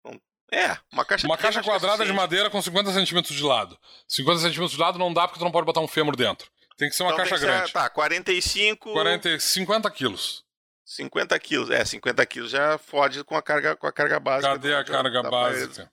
um- 0.07 0.21
é, 0.53 0.77
uma 0.93 1.05
caixa 1.05 1.27
Uma 1.27 1.37
pequena 1.37 1.55
caixa 1.55 1.61
é 1.61 1.63
quadrada 1.73 2.05
de 2.07 2.13
madeira 2.13 2.49
com 2.51 2.61
50 2.63 2.93
centímetros 2.93 3.37
de 3.37 3.43
lado. 3.43 3.79
50 4.09 4.41
centímetros 4.41 4.73
de 4.73 4.79
lado 4.79 4.99
não 4.99 5.13
dá 5.13 5.27
porque 5.27 5.39
tu 5.41 5.45
não 5.45 5.53
pode 5.53 5.67
botar 5.67 5.81
um 5.81 5.89
fêmur 5.89 6.17
dentro. 6.17 6.51
Tem 6.77 6.89
que 6.89 6.95
ser 6.97 7.03
uma 7.03 7.13
Então 7.13 7.25
caixa 7.25 7.39
ser- 7.39 7.47
grande. 7.47 7.73
Tá, 7.73 7.91
45. 7.91 8.93
40, 8.93 9.39
50 9.41 9.91
quilos. 9.91 10.45
50 10.85 11.39
quilos. 11.39 11.71
É, 11.71 11.85
50 11.85 12.25
quilos 12.27 12.51
já 12.51 12.79
fode 12.79 13.23
com 13.25 13.37
a 13.37 13.43
carga, 13.43 13.77
com 13.77 13.87
a 13.87 13.93
carga 13.93 14.19
básica. 14.19 14.53
Cadê 14.53 14.75
a 14.75 14.83
do- 14.83 14.91
carga 14.93 15.23
da- 15.23 15.31
básica? 15.31 15.93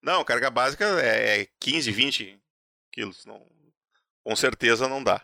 Não, 0.00 0.22
carga 0.24 0.48
básica 0.50 0.84
é, 1.02 1.40
é 1.40 1.46
15, 1.58 1.90
20 1.90 2.40
quilos. 2.92 3.24
Não, 3.26 3.44
com 4.22 4.36
certeza 4.36 4.86
não 4.88 5.02
dá. 5.02 5.20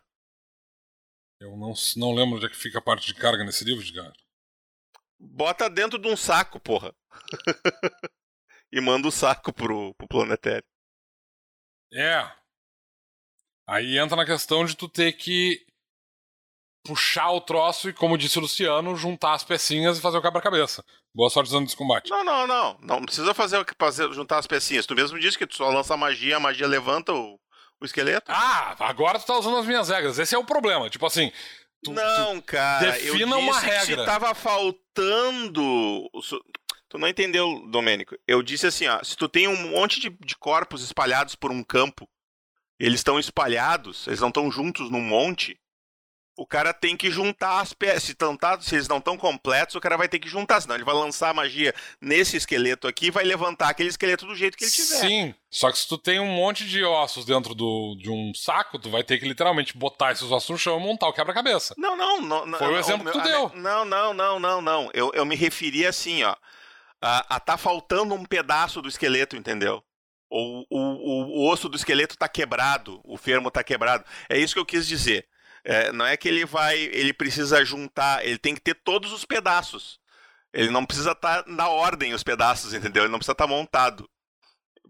Eu 1.40 1.56
não, 1.56 1.72
não 1.96 2.14
lembro 2.14 2.36
onde 2.36 2.46
é 2.46 2.48
que 2.48 2.56
fica 2.56 2.78
a 2.78 2.82
parte 2.82 3.06
de 3.06 3.14
carga 3.14 3.44
nesse 3.44 3.64
livro, 3.64 3.84
cara. 3.94 4.12
Bota 5.18 5.68
dentro 5.68 5.98
de 5.98 6.08
um 6.08 6.16
saco, 6.16 6.60
porra. 6.60 6.94
e 8.72 8.80
manda 8.80 9.08
o 9.08 9.12
saco 9.12 9.52
pro, 9.52 9.94
pro 9.94 10.08
planetário. 10.08 10.64
É. 11.92 12.30
Aí 13.66 13.98
entra 13.98 14.16
na 14.16 14.26
questão 14.26 14.64
de 14.64 14.76
tu 14.76 14.88
ter 14.88 15.12
que 15.12 15.64
puxar 16.84 17.30
o 17.30 17.40
troço 17.40 17.88
e, 17.88 17.94
como 17.94 18.18
disse 18.18 18.38
o 18.38 18.42
Luciano, 18.42 18.94
juntar 18.94 19.32
as 19.32 19.42
pecinhas 19.42 19.96
e 19.96 20.02
fazer 20.02 20.18
o 20.18 20.22
quebra-cabeça. 20.22 20.84
Boa 21.14 21.30
sorte 21.30 21.48
usando 21.48 21.66
esse 21.66 21.76
combate. 21.76 22.10
Não, 22.10 22.22
não, 22.22 22.46
não. 22.46 22.78
Não 22.80 23.02
precisa 23.02 23.32
fazer 23.32 23.56
o 23.56 23.64
que 23.64 23.74
fazer, 23.78 24.12
juntar 24.12 24.38
as 24.38 24.46
pecinhas. 24.46 24.84
Tu 24.84 24.94
mesmo 24.94 25.18
disse 25.18 25.38
que 25.38 25.46
tu 25.46 25.56
só 25.56 25.70
lança 25.70 25.96
magia, 25.96 26.36
a 26.36 26.40
magia 26.40 26.66
levanta 26.66 27.12
o, 27.12 27.40
o 27.80 27.84
esqueleto. 27.84 28.30
Ah, 28.30 28.74
agora 28.80 29.18
tu 29.18 29.26
tá 29.26 29.38
usando 29.38 29.56
as 29.58 29.66
minhas 29.66 29.88
regras. 29.88 30.18
Esse 30.18 30.34
é 30.34 30.38
o 30.38 30.44
problema. 30.44 30.88
Tipo 30.90 31.06
assim. 31.06 31.30
tu- 31.82 31.92
não, 31.92 32.40
cara. 32.40 32.92
defina 32.92 33.08
eu 33.08 33.14
disse 33.14 33.24
uma 33.50 33.60
que 33.60 33.66
regra. 33.66 34.00
se 34.02 34.06
tava 34.06 34.34
faltando. 34.34 36.10
Tu 36.88 36.98
não 36.98 37.08
entendeu, 37.08 37.66
Domênico. 37.68 38.16
Eu 38.26 38.42
disse 38.42 38.66
assim, 38.66 38.86
ó. 38.86 39.02
Se 39.02 39.16
tu 39.16 39.28
tem 39.28 39.48
um 39.48 39.56
monte 39.70 39.98
de, 40.00 40.10
de 40.10 40.36
corpos 40.36 40.82
espalhados 40.82 41.34
por 41.34 41.50
um 41.50 41.62
campo, 41.62 42.08
eles 42.78 43.00
estão 43.00 43.18
espalhados, 43.18 44.06
eles 44.06 44.20
não 44.20 44.28
estão 44.28 44.50
juntos 44.50 44.90
num 44.90 45.00
monte. 45.00 45.58
O 46.36 46.44
cara 46.44 46.74
tem 46.74 46.96
que 46.96 47.12
juntar 47.12 47.60
as 47.60 47.72
peças. 47.72 48.02
Se, 48.02 48.14
tão 48.14 48.36
tá- 48.36 48.60
se 48.60 48.74
eles 48.74 48.88
não 48.88 48.98
estão 48.98 49.16
completos, 49.16 49.76
o 49.76 49.80
cara 49.80 49.96
vai 49.96 50.08
ter 50.08 50.18
que 50.18 50.28
juntar. 50.28 50.60
Senão 50.60 50.74
ele 50.74 50.84
vai 50.84 50.94
lançar 50.94 51.30
a 51.30 51.34
magia 51.34 51.72
nesse 52.00 52.36
esqueleto 52.36 52.88
aqui 52.88 53.06
e 53.06 53.10
vai 53.10 53.22
levantar 53.22 53.68
aquele 53.68 53.88
esqueleto 53.88 54.26
do 54.26 54.34
jeito 54.34 54.56
que 54.56 54.64
ele 54.64 54.70
tiver. 54.72 55.00
Sim, 55.00 55.34
só 55.48 55.70
que 55.70 55.78
se 55.78 55.86
tu 55.86 55.96
tem 55.96 56.18
um 56.18 56.26
monte 56.26 56.66
de 56.66 56.82
ossos 56.82 57.24
dentro 57.24 57.54
do, 57.54 57.96
de 58.00 58.10
um 58.10 58.32
saco, 58.34 58.80
tu 58.80 58.90
vai 58.90 59.04
ter 59.04 59.18
que 59.18 59.28
literalmente 59.28 59.76
botar 59.78 60.10
esses 60.10 60.28
ossos 60.30 60.50
no 60.50 60.58
chão 60.58 60.78
e 60.78 60.82
montar 60.82 61.06
o 61.06 61.12
quebra-cabeça. 61.12 61.72
Não, 61.78 61.96
não, 61.96 62.20
não. 62.20 62.46
não 62.46 62.58
Foi 62.58 62.68
o 62.68 62.78
exemplo 62.78 63.06
que 63.06 63.12
tu 63.12 63.22
deu. 63.22 63.52
Não, 63.54 63.84
não, 63.84 64.12
não, 64.12 64.40
não, 64.40 64.60
não. 64.60 64.90
Eu, 64.92 65.12
eu 65.14 65.24
me 65.24 65.36
referi 65.36 65.86
assim, 65.86 66.24
ó. 66.24 66.34
A, 67.00 67.36
a 67.36 67.38
tá 67.38 67.56
faltando 67.56 68.14
um 68.14 68.24
pedaço 68.24 68.82
do 68.82 68.88
esqueleto, 68.88 69.36
entendeu? 69.36 69.84
Ou 70.28 70.66
o, 70.68 70.78
o, 70.78 71.38
o 71.38 71.48
osso 71.52 71.68
do 71.68 71.76
esqueleto 71.76 72.16
tá 72.16 72.28
quebrado, 72.28 73.00
o 73.04 73.16
fermo 73.16 73.52
tá 73.52 73.62
quebrado. 73.62 74.04
É 74.28 74.36
isso 74.36 74.52
que 74.52 74.58
eu 74.58 74.66
quis 74.66 74.84
dizer. 74.88 75.28
É, 75.64 75.90
não 75.92 76.04
é 76.06 76.16
que 76.16 76.28
ele 76.28 76.44
vai, 76.44 76.78
ele 76.78 77.12
precisa 77.14 77.64
juntar, 77.64 78.24
ele 78.24 78.38
tem 78.38 78.54
que 78.54 78.60
ter 78.60 78.74
todos 78.74 79.12
os 79.12 79.24
pedaços. 79.24 79.98
Ele 80.52 80.70
não 80.70 80.84
precisa 80.86 81.12
estar 81.12 81.44
na 81.46 81.68
ordem 81.68 82.14
os 82.14 82.22
pedaços, 82.22 82.74
entendeu? 82.74 83.04
Ele 83.04 83.12
não 83.12 83.18
precisa 83.18 83.32
estar 83.32 83.46
montado. 83.46 84.08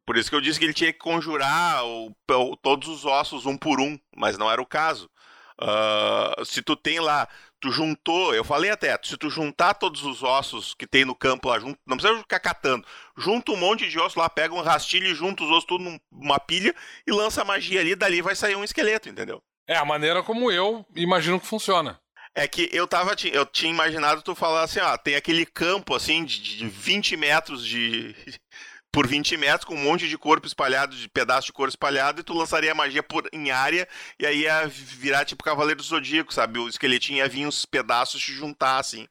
Por 0.07 0.17
isso 0.17 0.29
que 0.31 0.37
eu 0.37 0.41
disse 0.41 0.59
que 0.59 0.65
ele 0.67 0.75
tinha 0.75 0.93
que 0.93 0.99
conjurar 0.99 1.85
o- 1.85 2.15
o- 2.31 2.57
todos 2.57 2.89
os 2.89 3.05
ossos 3.07 3.47
um 3.47 3.57
por 3.57 3.81
um, 3.81 3.99
mas 4.17 4.37
não 4.37 4.51
era 4.51 4.61
o 4.61 4.67
caso. 4.67 5.11
Ah, 5.59 6.35
se 6.45 6.61
tu 6.63 6.77
tem 6.77 6.99
lá, 7.01 7.29
tu 7.61 7.71
juntou, 7.71 8.35
eu 8.35 8.45
falei 8.45 8.71
até, 8.71 8.99
se 9.05 9.17
tu 9.17 9.31
juntar 9.31 9.75
todos 9.75 10.03
os 10.05 10.23
ossos 10.23 10.75
que 10.75 10.87
tem 10.87 11.05
no 11.05 11.15
campo 11.15 11.49
lá 11.49 11.59
junto, 11.61 11.79
não 11.87 11.97
precisa 11.97 12.19
ficar 12.21 12.41
catando, 12.41 12.87
junta 13.17 13.53
um 13.53 13.57
monte 13.57 13.89
de 13.89 13.99
ossos 13.99 14.17
lá, 14.17 14.29
pega 14.29 14.53
um 14.55 14.61
rastilho 14.63 15.07
e 15.07 15.15
junta 15.15 15.45
os 15.45 15.51
ossos 15.51 15.65
tudo 15.65 15.99
numa 16.11 16.41
pilha 16.41 16.75
e 17.07 17.13
lança 17.13 17.45
magia 17.45 17.81
ali, 17.81 17.95
dali 17.95 18.21
vai 18.21 18.35
sair 18.35 18.57
um 18.57 18.65
esqueleto, 18.65 19.09
entendeu? 19.09 19.43
É 19.67 19.77
a 19.77 19.85
maneira 19.85 20.23
como 20.23 20.51
eu 20.51 20.85
imagino 20.95 21.41
que 21.41 21.47
funciona. 21.47 21.99
É 22.35 22.49
que 22.49 22.69
eu 22.73 22.87
tava, 22.87 23.15
eu 23.33 23.47
tinha 23.47 23.71
imaginado 23.71 24.21
tu 24.23 24.35
falar 24.35 24.65
assim, 24.65 24.81
ó, 24.81 24.97
tem 24.99 25.15
aquele 25.15 25.47
campo 25.47 25.95
assim 25.95 26.25
de, 26.25 26.41
de 26.41 26.69
20 26.69 27.17
metros 27.17 27.65
de 27.65 28.15
por 28.93 29.07
20 29.07 29.37
metros 29.37 29.65
com 29.65 29.75
um 29.75 29.83
monte 29.83 30.09
de 30.09 30.19
corpo 30.19 30.47
espalhado, 30.47 30.97
de 30.97 31.09
pedaço 31.09 31.47
de 31.47 31.53
corpo 31.53 31.71
espalhado 31.71 32.21
e 32.21 32.25
tu 32.25 32.35
lançaria 32.35 32.73
a 32.73 32.75
magia 32.75 33.03
por 33.03 33.29
em 33.33 33.51
área 33.53 33.89
e 34.19 34.27
aí 34.27 34.41
ia 34.43 34.67
virar 34.67 35.25
tipo 35.25 35.45
Cavaleiro 35.45 35.81
do 35.81 35.87
Zodíaco, 35.87 36.35
sabe? 36.35 36.59
O 36.59 36.69
esqueletinho 36.69 37.19
ia 37.19 37.29
vir 37.29 37.47
uns 37.47 37.65
pedaços 37.65 38.23
se 38.25 38.33
juntar 38.33 38.79
assim 38.79 39.07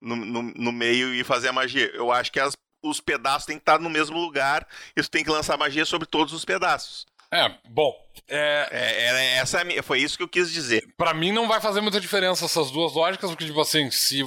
no, 0.00 0.14
no, 0.14 0.42
no 0.42 0.72
meio 0.72 1.12
e 1.14 1.24
fazer 1.24 1.48
a 1.48 1.52
magia. 1.52 1.90
Eu 1.94 2.12
acho 2.12 2.30
que 2.30 2.38
as- 2.40 2.56
os 2.82 3.00
pedaços 3.00 3.46
têm 3.46 3.56
que 3.56 3.62
estar 3.62 3.78
no 3.80 3.90
mesmo 3.90 4.18
lugar 4.18 4.66
e 4.96 5.02
tu 5.02 5.10
tem 5.10 5.24
que 5.24 5.30
lançar 5.30 5.56
magia 5.56 5.84
sobre 5.84 6.06
todos 6.06 6.32
os 6.32 6.44
pedaços. 6.44 7.04
É, 7.32 7.50
bom, 7.68 7.94
é, 8.28 8.68
É, 8.70 9.04
era 9.06 9.20
essa 9.22 9.58
foi 9.82 10.00
isso 10.00 10.16
que 10.16 10.22
eu 10.22 10.28
quis 10.28 10.50
dizer. 10.50 10.82
Pra 10.96 11.12
mim 11.12 11.30
não 11.30 11.46
vai 11.46 11.60
fazer 11.60 11.80
muita 11.80 12.00
diferença 12.00 12.44
essas 12.46 12.70
duas 12.70 12.94
lógicas, 12.94 13.30
porque, 13.30 13.44
tipo 13.44 13.60
assim, 13.60 13.90
se 13.90 14.22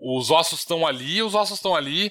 os 0.00 0.30
ossos 0.30 0.60
estão 0.60 0.86
ali, 0.86 1.22
os 1.22 1.34
ossos 1.34 1.56
estão 1.56 1.74
ali, 1.74 2.10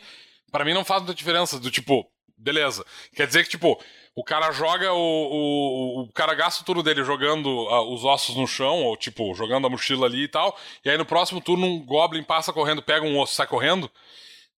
pra 0.52 0.64
mim 0.64 0.74
não 0.74 0.86
faz 0.86 1.02
muita 1.02 1.16
diferença. 1.16 1.60
Do 1.60 1.72
tipo, 1.72 2.06
beleza. 2.38 2.86
Quer 3.16 3.26
dizer 3.28 3.44
que, 3.44 3.50
tipo, 3.50 3.80
O 4.16 4.24
cara 4.24 4.52
joga 4.52 4.94
o. 4.94 4.98
O, 4.98 6.02
o 6.04 6.14
cara 6.14 6.36
gasta 6.36 6.62
o 6.62 6.66
turno 6.66 6.84
dele 6.84 7.04
jogando 7.04 7.48
uh, 7.48 7.94
os 7.94 8.04
ossos 8.06 8.36
no 8.36 8.46
chão, 8.48 8.84
ou 8.84 8.96
tipo, 8.96 9.34
jogando 9.34 9.66
a 9.66 9.70
mochila 9.70 10.06
ali 10.06 10.26
e 10.26 10.28
tal. 10.28 10.56
E 10.86 10.90
aí 10.90 10.98
no 10.98 11.06
próximo 11.06 11.42
turno 11.42 11.66
um 11.66 11.84
Goblin 11.84 12.24
passa 12.24 12.54
correndo, 12.54 12.84
pega 12.84 13.04
um 13.06 13.20
osso 13.20 13.34
sai 13.34 13.48
correndo. 13.48 13.90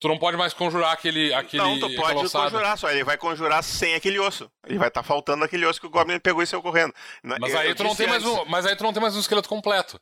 Tu 0.05 0.07
não 0.07 0.19
pode 0.19 0.37
mais 0.37 0.53
conjurar 0.53 0.93
aquele. 0.93 1.33
aquele 1.33 1.63
não, 1.63 1.79
tu 1.79 1.95
pode 1.95 2.13
colossado. 2.13 2.51
conjurar, 2.51 2.77
só 2.77 2.91
ele 2.91 3.03
vai 3.03 3.17
conjurar 3.17 3.63
sem 3.63 3.95
aquele 3.95 4.19
osso. 4.19 4.47
Ele 4.67 4.77
vai 4.77 4.89
estar 4.89 5.01
tá 5.01 5.07
faltando 5.07 5.43
aquele 5.43 5.65
osso 5.65 5.81
que 5.81 5.87
o 5.87 5.89
Goblin 5.89 6.19
pegou 6.19 6.43
e 6.43 6.45
saiu 6.45 6.61
correndo. 6.61 6.93
Mas 7.23 7.51
eu, 7.51 7.57
aí, 7.57 7.73
tu 7.73 7.83
não 7.83 7.95
tem 7.95 8.05
mais 8.05 8.23
um, 8.23 8.45
mas 8.45 8.67
aí 8.67 8.75
tu 8.75 8.83
não 8.83 8.93
tem 8.93 9.01
mais 9.01 9.15
um 9.15 9.19
esqueleto 9.19 9.49
completo. 9.49 9.99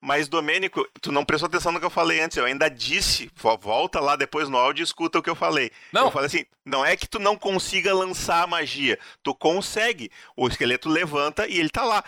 Mas, 0.00 0.26
Domênico, 0.26 0.88
tu 1.02 1.12
não 1.12 1.22
prestou 1.22 1.48
atenção 1.48 1.70
no 1.70 1.78
que 1.78 1.84
eu 1.84 1.90
falei 1.90 2.18
antes. 2.18 2.38
Eu 2.38 2.46
ainda 2.46 2.70
disse, 2.70 3.30
volta 3.60 4.00
lá 4.00 4.16
depois 4.16 4.48
no 4.48 4.56
áudio 4.56 4.82
e 4.82 4.84
escuta 4.84 5.18
o 5.18 5.22
que 5.22 5.28
eu 5.28 5.36
falei. 5.36 5.70
Não. 5.92 6.06
Eu 6.06 6.10
falei 6.10 6.28
assim: 6.28 6.46
não 6.64 6.82
é 6.82 6.96
que 6.96 7.06
tu 7.06 7.18
não 7.18 7.36
consiga 7.36 7.94
lançar 7.94 8.42
a 8.42 8.46
magia. 8.46 8.98
Tu 9.22 9.34
consegue. 9.34 10.10
O 10.34 10.48
esqueleto 10.48 10.88
levanta 10.88 11.46
e 11.46 11.58
ele 11.58 11.68
tá 11.68 11.84
lá. 11.84 12.02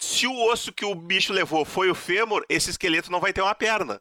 Se 0.00 0.26
o 0.26 0.50
osso 0.50 0.72
que 0.72 0.84
o 0.84 0.96
bicho 0.96 1.32
levou 1.32 1.64
foi 1.64 1.88
o 1.88 1.94
fêmur, 1.94 2.44
esse 2.48 2.70
esqueleto 2.70 3.12
não 3.12 3.20
vai 3.20 3.32
ter 3.32 3.40
uma 3.40 3.54
perna. 3.54 4.00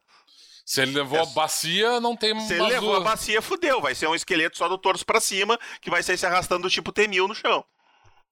Se 0.66 0.82
ele 0.82 0.94
levou 0.94 1.20
é. 1.20 1.22
a 1.22 1.26
bacia, 1.28 2.00
não 2.02 2.18
tem 2.18 2.38
Se 2.40 2.54
ele 2.54 2.64
levou 2.64 2.96
a 2.96 3.00
bacia, 3.00 3.40
fudeu. 3.40 3.80
Vai 3.80 3.94
ser 3.94 4.08
um 4.08 4.16
esqueleto 4.16 4.58
só 4.58 4.68
do 4.68 4.80
torso 4.80 5.06
para 5.06 5.22
cima, 5.22 5.60
que 5.80 5.92
vai 5.92 6.02
sair 6.02 6.18
se 6.18 6.26
arrastando 6.26 6.68
tipo 6.72 6.92
T-1000 6.92 7.28
no 7.28 7.36
chão. 7.36 7.64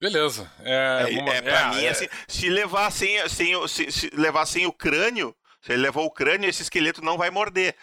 Beleza. 0.00 0.50
É, 0.60 1.06
é, 1.10 1.36
é 1.36 1.42
pra 1.42 1.60
é, 1.60 1.70
mim, 1.70 1.84
é... 1.84 1.88
assim, 1.90 2.08
se 2.26 2.50
levar 2.50 2.90
sem, 2.90 3.28
sem, 3.28 3.68
se, 3.68 3.92
se, 3.92 4.10
levar 4.12 4.46
sem 4.46 4.66
o 4.66 4.72
crânio, 4.72 5.34
se 5.62 5.72
ele 5.72 5.82
levou 5.82 6.04
o 6.04 6.10
crânio, 6.10 6.50
esse 6.50 6.62
esqueleto 6.62 7.00
não 7.00 7.16
vai 7.16 7.30
morder. 7.30 7.76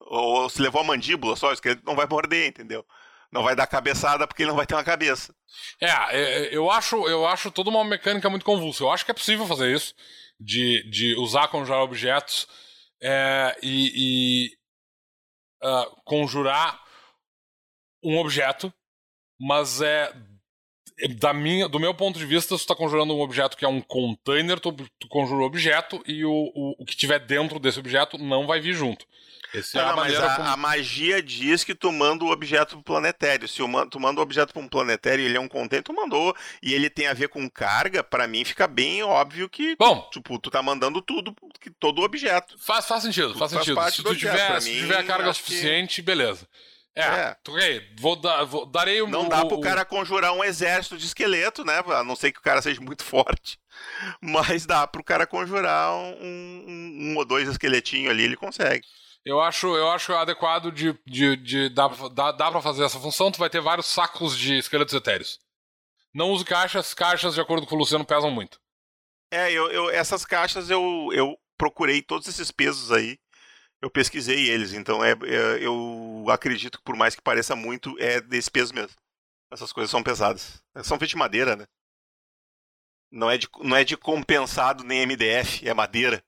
Ou 0.00 0.50
se 0.50 0.60
levou 0.60 0.80
a 0.80 0.84
mandíbula 0.84 1.36
só, 1.36 1.50
o 1.50 1.52
esqueleto 1.52 1.82
não 1.86 1.94
vai 1.94 2.06
morder, 2.06 2.48
entendeu? 2.48 2.84
Não 3.30 3.44
vai 3.44 3.54
dar 3.54 3.68
cabeçada 3.68 4.26
porque 4.26 4.42
ele 4.42 4.50
não 4.50 4.56
vai 4.56 4.66
ter 4.66 4.74
uma 4.74 4.84
cabeça. 4.84 5.32
É, 5.80 5.88
é, 6.10 6.48
eu 6.54 6.68
acho, 6.68 7.08
eu 7.08 7.26
acho 7.26 7.50
toda 7.52 7.70
uma 7.70 7.84
mecânica 7.84 8.28
muito 8.28 8.44
convulsa. 8.44 8.82
Eu 8.82 8.90
acho 8.90 9.04
que 9.04 9.12
é 9.12 9.14
possível 9.14 9.46
fazer 9.46 9.72
isso, 9.72 9.94
de, 10.38 10.82
de 10.90 11.14
usar 11.14 11.46
conjurar 11.46 11.80
objetos 11.80 12.48
é, 13.00 13.56
e, 13.62 14.50
e 14.52 15.66
uh, 15.66 16.02
conjurar 16.04 16.82
um 18.02 18.18
objeto, 18.18 18.72
mas 19.38 19.80
é 19.80 20.12
da 21.18 21.34
minha, 21.34 21.68
do 21.68 21.80
meu 21.80 21.92
ponto 21.92 22.18
de 22.18 22.26
vista, 22.26 22.56
você 22.56 22.62
está 22.62 22.74
conjurando 22.74 23.14
um 23.14 23.20
objeto 23.20 23.56
que 23.56 23.64
é 23.64 23.68
um 23.68 23.80
container, 23.80 24.60
tu, 24.60 24.72
tu 24.72 25.08
conjura 25.08 25.42
o 25.42 25.46
objeto 25.46 26.02
e 26.06 26.24
o, 26.24 26.30
o, 26.30 26.74
o 26.78 26.84
que 26.84 26.96
tiver 26.96 27.18
dentro 27.18 27.58
desse 27.58 27.78
objeto 27.78 28.16
não 28.16 28.46
vai 28.46 28.60
vir 28.60 28.74
junto. 28.74 29.04
Essa 29.52 29.78
não, 29.78 29.84
é 29.84 29.86
a, 29.86 29.88
não, 29.90 29.96
mas 29.96 30.16
a, 30.16 30.36
como... 30.36 30.48
a, 30.48 30.56
magia 30.56 31.22
diz 31.22 31.62
que 31.62 31.74
tu 31.74 31.92
manda 31.92 32.24
o 32.24 32.30
objeto 32.30 32.76
pro 32.76 32.82
planetário. 32.82 33.46
Se 33.46 33.58
tu 33.90 34.00
manda 34.00 34.20
o 34.20 34.22
objeto 34.22 34.52
para 34.52 34.62
um 34.62 34.68
planetário 34.68 35.22
e 35.22 35.26
ele 35.26 35.36
é 35.36 35.40
um 35.40 35.48
container, 35.48 35.82
tu 35.82 35.92
mandou, 35.92 36.34
e 36.62 36.74
ele 36.74 36.90
tem 36.90 37.06
a 37.06 37.14
ver 37.14 37.28
com 37.28 37.48
carga, 37.48 38.02
para 38.02 38.26
mim 38.26 38.44
fica 38.44 38.66
bem 38.66 39.02
óbvio 39.02 39.48
que 39.48 39.76
Bom, 39.76 40.08
tipo, 40.12 40.38
tu 40.38 40.50
tá 40.50 40.62
mandando 40.62 41.00
tudo, 41.00 41.34
que 41.60 41.70
todo 41.70 42.00
o 42.00 42.04
objeto. 42.04 42.56
Faz, 42.58 42.86
faz 42.86 43.02
sentido, 43.02 43.34
faz, 43.36 43.52
faz 43.52 43.64
sentido. 43.64 43.90
Se 43.90 44.02
tu, 44.02 44.16
tiver, 44.16 44.60
se 44.60 44.70
tiver 44.70 44.98
a 44.98 45.04
carga 45.04 45.32
suficiente, 45.32 45.96
que... 45.96 46.02
beleza. 46.02 46.48
É, 46.96 47.02
é. 47.02 47.36
vou, 47.98 48.14
dar, 48.14 48.44
vou 48.44 48.64
darei 48.64 49.02
o 49.02 49.08
Não 49.08 49.28
dá 49.28 49.44
pro 49.44 49.60
cara 49.60 49.84
conjurar 49.84 50.32
um 50.32 50.44
exército 50.44 50.96
de 50.96 51.06
esqueleto, 51.06 51.64
né? 51.64 51.82
A 51.88 52.04
não 52.04 52.14
ser 52.14 52.30
que 52.30 52.38
o 52.38 52.42
cara 52.42 52.62
seja 52.62 52.80
muito 52.80 53.02
forte. 53.04 53.58
Mas 54.20 54.64
dá 54.64 54.86
pro 54.86 55.02
cara 55.02 55.26
conjurar 55.26 55.92
um, 55.92 56.16
um, 56.20 56.98
um 57.00 57.16
ou 57.16 57.24
dois 57.24 57.48
esqueletinhos 57.48 58.10
ali, 58.10 58.22
ele 58.22 58.36
consegue. 58.36 58.86
Eu 59.24 59.40
acho, 59.40 59.74
eu 59.74 59.90
acho 59.90 60.12
adequado 60.14 60.70
de, 60.70 60.96
de, 61.06 61.36
de 61.36 61.68
dá, 61.70 61.88
dá, 62.12 62.30
dá 62.30 62.50
pra 62.50 62.62
fazer 62.62 62.84
essa 62.84 63.00
função. 63.00 63.32
Tu 63.32 63.38
vai 63.38 63.50
ter 63.50 63.60
vários 63.60 63.86
sacos 63.86 64.38
de 64.38 64.58
esqueletos 64.58 64.94
etéreos. 64.94 65.40
Não 66.14 66.30
use 66.30 66.44
caixas, 66.44 66.94
caixas, 66.94 67.34
de 67.34 67.40
acordo 67.40 67.66
com 67.66 67.74
o 67.74 67.78
Luciano, 67.78 68.04
pesam 68.04 68.30
muito. 68.30 68.60
É, 69.32 69.50
eu, 69.50 69.68
eu 69.72 69.90
essas 69.90 70.24
caixas 70.24 70.70
eu, 70.70 71.08
eu 71.12 71.36
procurei 71.58 72.00
todos 72.02 72.28
esses 72.28 72.52
pesos 72.52 72.92
aí 72.92 73.18
eu 73.84 73.90
pesquisei 73.90 74.48
eles, 74.48 74.72
então 74.72 75.04
é, 75.04 75.10
é, 75.10 75.58
eu 75.60 76.24
acredito 76.30 76.78
que 76.78 76.84
por 76.84 76.96
mais 76.96 77.14
que 77.14 77.20
pareça 77.20 77.54
muito, 77.54 77.94
é 78.00 78.18
desse 78.18 78.50
peso 78.50 78.74
mesmo. 78.74 78.96
Essas 79.52 79.74
coisas 79.74 79.90
são 79.90 80.02
pesadas. 80.02 80.62
São 80.76 80.98
feitas 80.98 81.10
de 81.10 81.16
madeira, 81.16 81.54
né? 81.54 81.66
Não 83.12 83.30
é 83.30 83.36
de, 83.36 83.46
não 83.60 83.76
é 83.76 83.84
de 83.84 83.94
compensado 83.94 84.82
nem 84.84 85.06
MDF, 85.06 85.68
é 85.68 85.74
madeira. 85.74 86.24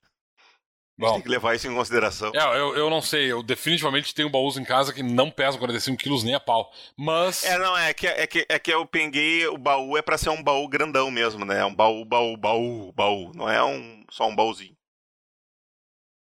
Bom, 0.98 1.14
tem 1.14 1.22
que 1.22 1.28
levar 1.30 1.54
isso 1.54 1.66
em 1.66 1.74
consideração. 1.74 2.30
É, 2.34 2.58
eu, 2.58 2.76
eu 2.76 2.90
não 2.90 3.00
sei, 3.00 3.32
eu 3.32 3.42
definitivamente 3.42 4.14
tenho 4.14 4.28
baús 4.28 4.58
em 4.58 4.64
casa 4.64 4.92
que 4.92 5.02
não 5.02 5.30
pesam 5.30 5.58
45 5.58 5.96
quilos 5.96 6.24
nem 6.24 6.34
a 6.34 6.40
pau. 6.40 6.70
Mas. 6.94 7.42
É, 7.42 7.58
não, 7.58 7.76
é 7.76 7.94
que, 7.94 8.06
é 8.06 8.26
que, 8.26 8.46
é 8.46 8.58
que 8.58 8.70
eu 8.72 8.84
peguei 8.86 9.46
o 9.46 9.56
baú, 9.56 9.96
é 9.96 10.02
para 10.02 10.18
ser 10.18 10.28
um 10.28 10.42
baú 10.42 10.68
grandão 10.68 11.10
mesmo, 11.10 11.42
né? 11.46 11.64
Um 11.64 11.74
baú, 11.74 12.04
baú, 12.04 12.36
baú, 12.36 12.92
baú. 12.92 13.32
Não 13.34 13.48
é 13.48 13.64
um, 13.64 14.04
só 14.10 14.28
um 14.28 14.36
baúzinho. 14.36 14.75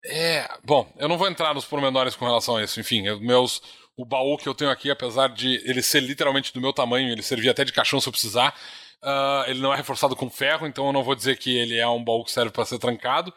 É, 0.07 0.47
bom, 0.63 0.93
eu 0.99 1.09
não 1.09 1.17
vou 1.17 1.29
entrar 1.29 1.55
nos 1.55 1.65
pormenores 1.65 2.15
com 2.15 2.27
relação 2.27 2.57
a 2.57 2.65
isso. 2.65 2.79
Enfim, 2.79 3.07
eu, 3.07 3.19
meus, 3.21 3.63
o 3.97 4.05
baú 4.05 4.37
que 4.37 4.49
eu 4.49 4.55
tenho 4.55 4.71
aqui, 4.71 4.91
apesar 4.91 5.29
de 5.29 5.57
ele 5.69 5.83
ser 5.83 6.01
literalmente 6.01 6.53
do 6.53 6.61
meu 6.61 6.73
tamanho, 6.73 7.11
ele 7.11 7.23
servia 7.23 7.53
até 7.53 7.65
de 7.65 7.73
caixão 7.73 8.01
se 8.01 8.09
eu 8.09 8.13
precisar. 8.13 8.55
Uh, 9.03 9.49
ele 9.49 9.61
não 9.61 9.73
é 9.73 9.77
reforçado 9.77 10.17
com 10.17 10.31
ferro, 10.31 10.67
então 10.67 10.87
eu 10.87 10.93
não 10.93 11.03
vou 11.03 11.15
dizer 11.15 11.39
que 11.39 11.57
ele 11.57 11.79
é 11.79 11.87
um 11.89 12.03
baú 12.03 12.25
que 12.25 12.31
serve 12.31 12.51
para 12.51 12.65
ser 12.65 12.79
trancado. 12.79 13.33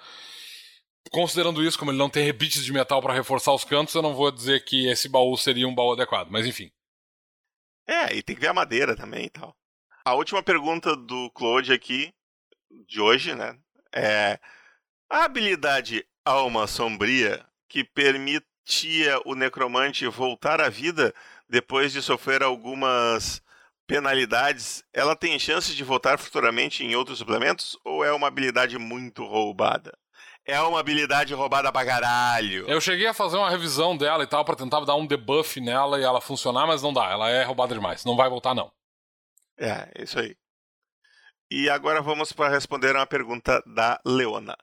Considerando 1.11 1.63
isso, 1.63 1.79
como 1.79 1.91
ele 1.91 1.97
não 1.97 2.09
tem 2.09 2.23
rebites 2.23 2.63
de 2.63 2.73
metal 2.73 3.01
para 3.01 3.13
reforçar 3.13 3.53
os 3.53 3.63
cantos, 3.63 3.95
eu 3.95 4.01
não 4.01 4.13
vou 4.13 4.31
dizer 4.31 4.65
que 4.65 4.87
esse 4.87 5.07
baú 5.07 5.37
seria 5.37 5.67
um 5.67 5.75
baú 5.75 5.93
adequado, 5.93 6.29
mas 6.29 6.45
enfim. 6.45 6.69
É, 7.87 8.13
e 8.13 8.21
tem 8.21 8.35
que 8.35 8.41
ver 8.41 8.49
a 8.49 8.53
madeira 8.53 8.95
também 8.95 9.25
e 9.25 9.29
tal. 9.29 9.55
A 10.05 10.13
última 10.13 10.43
pergunta 10.43 10.95
do 10.95 11.31
Claude 11.31 11.71
aqui, 11.71 12.13
de 12.87 12.99
hoje, 12.99 13.33
né? 13.35 13.57
É. 13.93 14.39
A 15.09 15.23
habilidade 15.23 16.05
alma 16.27 16.67
sombria 16.67 17.45
que 17.67 17.83
permitia 17.83 19.19
o 19.25 19.35
necromante 19.35 20.07
voltar 20.07 20.61
à 20.61 20.69
vida 20.69 21.13
depois 21.49 21.91
de 21.91 22.01
sofrer 22.01 22.43
algumas 22.43 23.41
penalidades, 23.87 24.83
ela 24.93 25.15
tem 25.15 25.39
chance 25.39 25.73
de 25.73 25.83
voltar 25.83 26.19
futuramente 26.19 26.83
em 26.83 26.95
outros 26.95 27.19
suplementos 27.19 27.77
ou 27.85 28.03
é 28.03 28.11
uma 28.11 28.27
habilidade 28.27 28.77
muito 28.77 29.23
roubada? 29.23 29.97
É 30.45 30.61
uma 30.61 30.79
habilidade 30.79 31.33
roubada 31.33 31.71
pra 31.71 31.85
caralho. 31.85 32.69
Eu 32.69 32.79
cheguei 32.79 33.07
a 33.07 33.13
fazer 33.13 33.37
uma 33.37 33.49
revisão 33.49 33.97
dela 33.97 34.23
e 34.23 34.27
tal 34.27 34.45
para 34.45 34.55
tentar 34.55 34.79
dar 34.81 34.95
um 34.95 35.05
debuff 35.05 35.59
nela 35.59 35.99
e 35.99 36.03
ela 36.03 36.21
funcionar, 36.21 36.65
mas 36.65 36.81
não 36.81 36.93
dá. 36.93 37.09
Ela 37.09 37.29
é 37.29 37.43
roubada 37.43 37.73
demais. 37.73 38.05
Não 38.05 38.15
vai 38.15 38.29
voltar, 38.29 38.53
não. 38.53 38.71
É, 39.57 39.91
isso 40.01 40.19
aí. 40.19 40.37
E 41.49 41.69
agora 41.69 42.01
vamos 42.01 42.31
para 42.31 42.49
responder 42.49 42.95
uma 42.95 43.05
pergunta 43.05 43.61
da 43.65 43.99
Leona. 44.05 44.55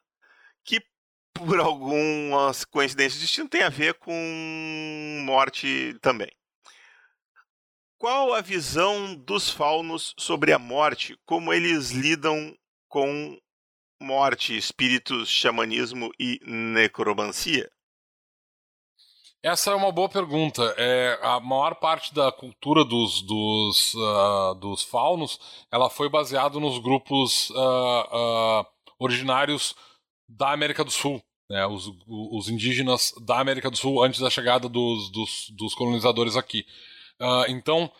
Por 1.34 1.60
algumas 1.60 2.64
coincidências 2.64 3.20
de 3.20 3.26
destino, 3.26 3.48
tem 3.48 3.62
a 3.62 3.68
ver 3.68 3.94
com 3.94 5.22
morte 5.26 5.98
também. 6.00 6.30
Qual 7.98 8.32
a 8.32 8.40
visão 8.40 9.14
dos 9.14 9.50
faunos 9.50 10.14
sobre 10.18 10.52
a 10.52 10.58
morte? 10.58 11.18
Como 11.26 11.52
eles 11.52 11.90
lidam 11.90 12.56
com 12.88 13.38
morte, 14.00 14.56
espíritos, 14.56 15.28
xamanismo 15.28 16.10
e 16.18 16.38
necromancia? 16.44 17.70
Essa 19.42 19.72
é 19.72 19.74
uma 19.74 19.92
boa 19.92 20.08
pergunta. 20.08 20.62
É, 20.78 21.18
a 21.22 21.38
maior 21.38 21.74
parte 21.74 22.14
da 22.14 22.32
cultura 22.32 22.82
dos, 22.82 23.20
dos, 23.20 23.94
uh, 23.94 24.54
dos 24.54 24.82
faunos 24.82 25.38
ela 25.70 25.90
foi 25.90 26.08
baseada 26.08 26.58
nos 26.58 26.78
grupos 26.78 27.50
uh, 27.50 28.62
uh, 28.62 28.66
originários 28.98 29.74
da 30.28 30.52
América 30.52 30.84
do 30.84 30.90
Sul, 30.90 31.22
né, 31.48 31.66
os, 31.66 31.90
os 32.06 32.48
indígenas 32.48 33.12
da 33.24 33.38
América 33.40 33.70
do 33.70 33.76
Sul 33.76 34.02
antes 34.02 34.20
da 34.20 34.30
chegada 34.30 34.68
dos, 34.68 35.10
dos, 35.10 35.50
dos 35.50 35.74
colonizadores 35.74 36.36
aqui. 36.36 36.66
Uh, 37.20 37.50
então, 37.50 37.90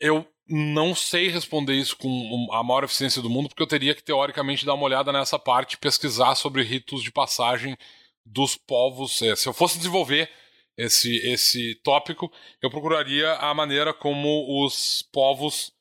eu 0.00 0.26
não 0.48 0.94
sei 0.94 1.28
responder 1.28 1.74
isso 1.74 1.96
com 1.96 2.48
a 2.52 2.62
maior 2.62 2.84
eficiência 2.84 3.22
do 3.22 3.30
mundo, 3.30 3.48
porque 3.48 3.62
eu 3.62 3.66
teria 3.66 3.94
que, 3.94 4.02
teoricamente, 4.02 4.66
dar 4.66 4.74
uma 4.74 4.84
olhada 4.84 5.12
nessa 5.12 5.38
parte, 5.38 5.78
pesquisar 5.78 6.34
sobre 6.34 6.62
ritos 6.62 7.02
de 7.02 7.10
passagem 7.10 7.76
dos 8.24 8.56
povos. 8.56 9.22
É, 9.22 9.34
se 9.34 9.48
eu 9.48 9.52
fosse 9.52 9.78
desenvolver 9.78 10.28
esse, 10.76 11.16
esse 11.18 11.74
tópico, 11.76 12.30
eu 12.60 12.70
procuraria 12.70 13.32
a 13.34 13.54
maneira 13.54 13.94
como 13.94 14.64
os 14.64 15.02
povos 15.12 15.72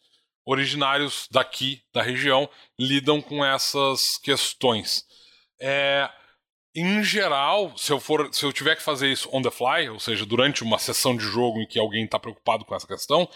originários 0.45 1.27
daqui, 1.31 1.81
da 1.93 2.01
região, 2.01 2.49
lidam 2.79 3.21
com 3.21 3.43
essas 3.43 4.17
questões. 4.17 5.05
É, 5.61 6.09
em 6.73 7.03
geral, 7.03 7.77
se 7.77 7.91
eu 7.91 7.99
for, 7.99 8.33
se 8.33 8.45
eu 8.45 8.53
tiver 8.53 8.75
que 8.75 8.81
fazer 8.81 9.11
isso 9.11 9.29
on 9.31 9.41
the 9.41 9.51
fly, 9.51 9.89
ou 9.89 9.99
seja, 9.99 10.25
durante 10.25 10.63
uma 10.63 10.79
sessão 10.79 11.15
de 11.15 11.23
jogo 11.23 11.61
em 11.61 11.67
que 11.67 11.77
alguém 11.77 12.05
está 12.05 12.17
preocupado 12.17 12.63
com 12.63 12.73
essa 12.73 12.87
questão, 12.87 13.29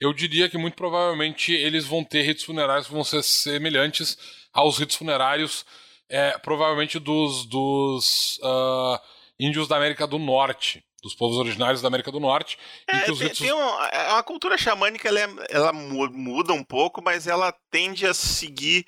eu 0.00 0.12
diria 0.12 0.48
que 0.48 0.58
muito 0.58 0.74
provavelmente 0.74 1.52
eles 1.52 1.86
vão 1.86 2.04
ter 2.04 2.22
ritos 2.22 2.44
funerários 2.44 2.88
que 2.88 2.92
vão 2.92 3.04
ser 3.04 3.22
semelhantes 3.22 4.18
aos 4.52 4.78
ritos 4.78 4.96
funerários, 4.96 5.64
é, 6.08 6.36
provavelmente 6.38 6.98
dos, 6.98 7.46
dos 7.46 8.38
uh, 8.42 8.98
índios 9.38 9.68
da 9.68 9.76
América 9.76 10.04
do 10.04 10.18
Norte, 10.18 10.84
dos 11.00 11.14
povos 11.14 11.38
originários 11.38 11.80
da 11.80 11.86
América 11.86 12.10
do 12.10 12.18
Norte. 12.18 12.58
É, 12.88 13.02
tem, 13.02 13.14
ritos... 13.14 13.38
tem 13.38 13.52
um, 13.52 13.84
é 13.84 14.12
uma 14.12 14.22
cultura 14.24 14.58
xamânica, 14.58 15.08
ela, 15.08 15.20
é, 15.20 15.28
ela 15.48 15.72
muda 15.72 16.52
um 16.52 16.64
pouco, 16.64 17.00
mas 17.00 17.28
ela 17.28 17.54
tende 17.70 18.04
a 18.04 18.12
seguir 18.12 18.84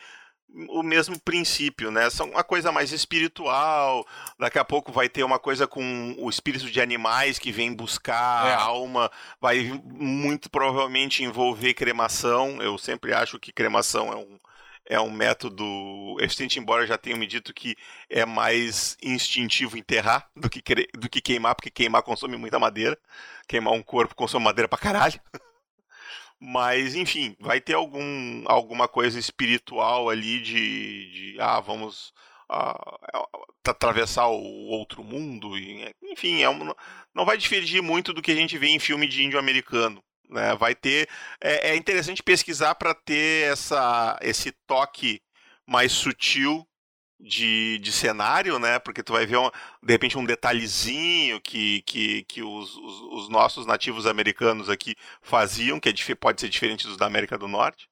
o 0.69 0.83
mesmo 0.83 1.19
princípio, 1.20 1.91
né? 1.91 2.11
São 2.11 2.31
uma 2.31 2.45
coisa 2.45 2.70
mais 2.70 2.93
espiritual. 2.93 4.07
Daqui 4.39 4.59
a 4.59 4.65
pouco 4.65 4.93
vai 4.93 5.09
ter 5.09 5.24
uma 5.24 5.39
coisa 5.39 5.66
com 5.66 6.15
o 6.19 6.29
espírito 6.29 6.70
de 6.70 6.81
animais 6.81 7.39
que 7.39 7.51
vem 7.51 7.73
buscar 7.73 8.47
é. 8.47 8.55
a 8.55 8.61
alma. 8.61 9.11
Vai 9.41 9.81
muito 9.85 10.51
provavelmente 10.51 11.23
envolver 11.23 11.74
cremação. 11.74 12.61
Eu 12.61 12.77
sempre 12.79 13.12
acho 13.12 13.39
que 13.39 13.53
cremação 13.53 14.12
é 14.12 14.16
um, 14.16 14.39
é 14.87 15.01
um 15.01 15.11
método 15.11 15.65
extinto, 16.20 16.59
embora 16.59 16.87
já 16.87 16.99
tenham 16.99 17.19
me 17.19 17.27
dito 17.27 17.55
que 17.55 17.77
é 18.11 18.27
mais 18.27 18.97
instintivo 19.03 19.77
enterrar 19.77 20.29
do 20.37 20.51
que, 20.51 20.62
do 20.95 21.09
que 21.09 21.20
queimar, 21.20 21.55
porque 21.55 21.70
queimar 21.70 22.03
consome 22.03 22.37
muita 22.37 22.59
madeira. 22.59 22.99
Queimar 23.49 23.73
um 23.73 23.83
corpo 23.83 24.15
consome 24.15 24.45
madeira 24.45 24.69
pra 24.69 24.79
caralho. 24.79 25.20
Mas, 26.44 26.97
enfim, 26.97 27.36
vai 27.39 27.60
ter 27.60 27.74
algum, 27.74 28.43
alguma 28.47 28.89
coisa 28.89 29.16
espiritual 29.16 30.10
ali 30.10 30.40
de, 30.40 31.10
de 31.12 31.36
ah, 31.40 31.60
vamos 31.60 32.12
ah, 32.48 32.98
atravessar 33.64 34.27
o 34.27 34.66
outro 34.66 35.05
mundo. 35.05 35.56
E, 35.56 35.94
enfim, 36.02 36.43
é 36.43 36.51
um, 36.51 36.74
não 37.14 37.24
vai 37.24 37.39
diferir 37.39 37.81
muito 37.81 38.12
do 38.12 38.20
que 38.20 38.32
a 38.32 38.35
gente 38.35 38.59
vê 38.59 38.66
em 38.66 38.81
filme 38.81 39.06
de 39.06 39.23
índio 39.23 39.39
americano. 39.39 40.02
Né? 40.28 40.52
Vai 40.56 40.74
ter. 40.74 41.09
É, 41.40 41.70
é 41.70 41.77
interessante 41.77 42.24
pesquisar 42.24 42.74
para 42.74 42.93
ter 42.93 43.52
essa, 43.52 44.19
esse 44.20 44.51
toque 44.66 45.23
mais 45.64 45.93
sutil 45.93 46.66
de, 47.23 47.78
de 47.78 47.93
cenário, 47.93 48.59
né? 48.59 48.78
Porque 48.78 49.03
tu 49.03 49.12
vai 49.12 49.24
ver, 49.24 49.39
um, 49.39 49.51
de 49.82 49.93
repente, 49.93 50.19
um 50.19 50.24
detalhezinho 50.24 51.40
que, 51.40 51.82
que, 51.82 52.24
que 52.24 52.43
os, 52.43 52.77
os, 52.77 53.01
os, 53.12 53.28
nossos 53.28 53.65
nativos 53.65 54.07
americanos 54.07 54.69
aqui 54.69 54.97
faziam, 55.20 55.78
que 55.78 55.89
é, 55.89 56.15
pode 56.15 56.40
ser 56.40 56.49
diferente 56.49 56.86
dos 56.86 56.97
da 56.97 57.07
América 57.07 57.39
do 57.39 57.47
Norte. 57.47 57.89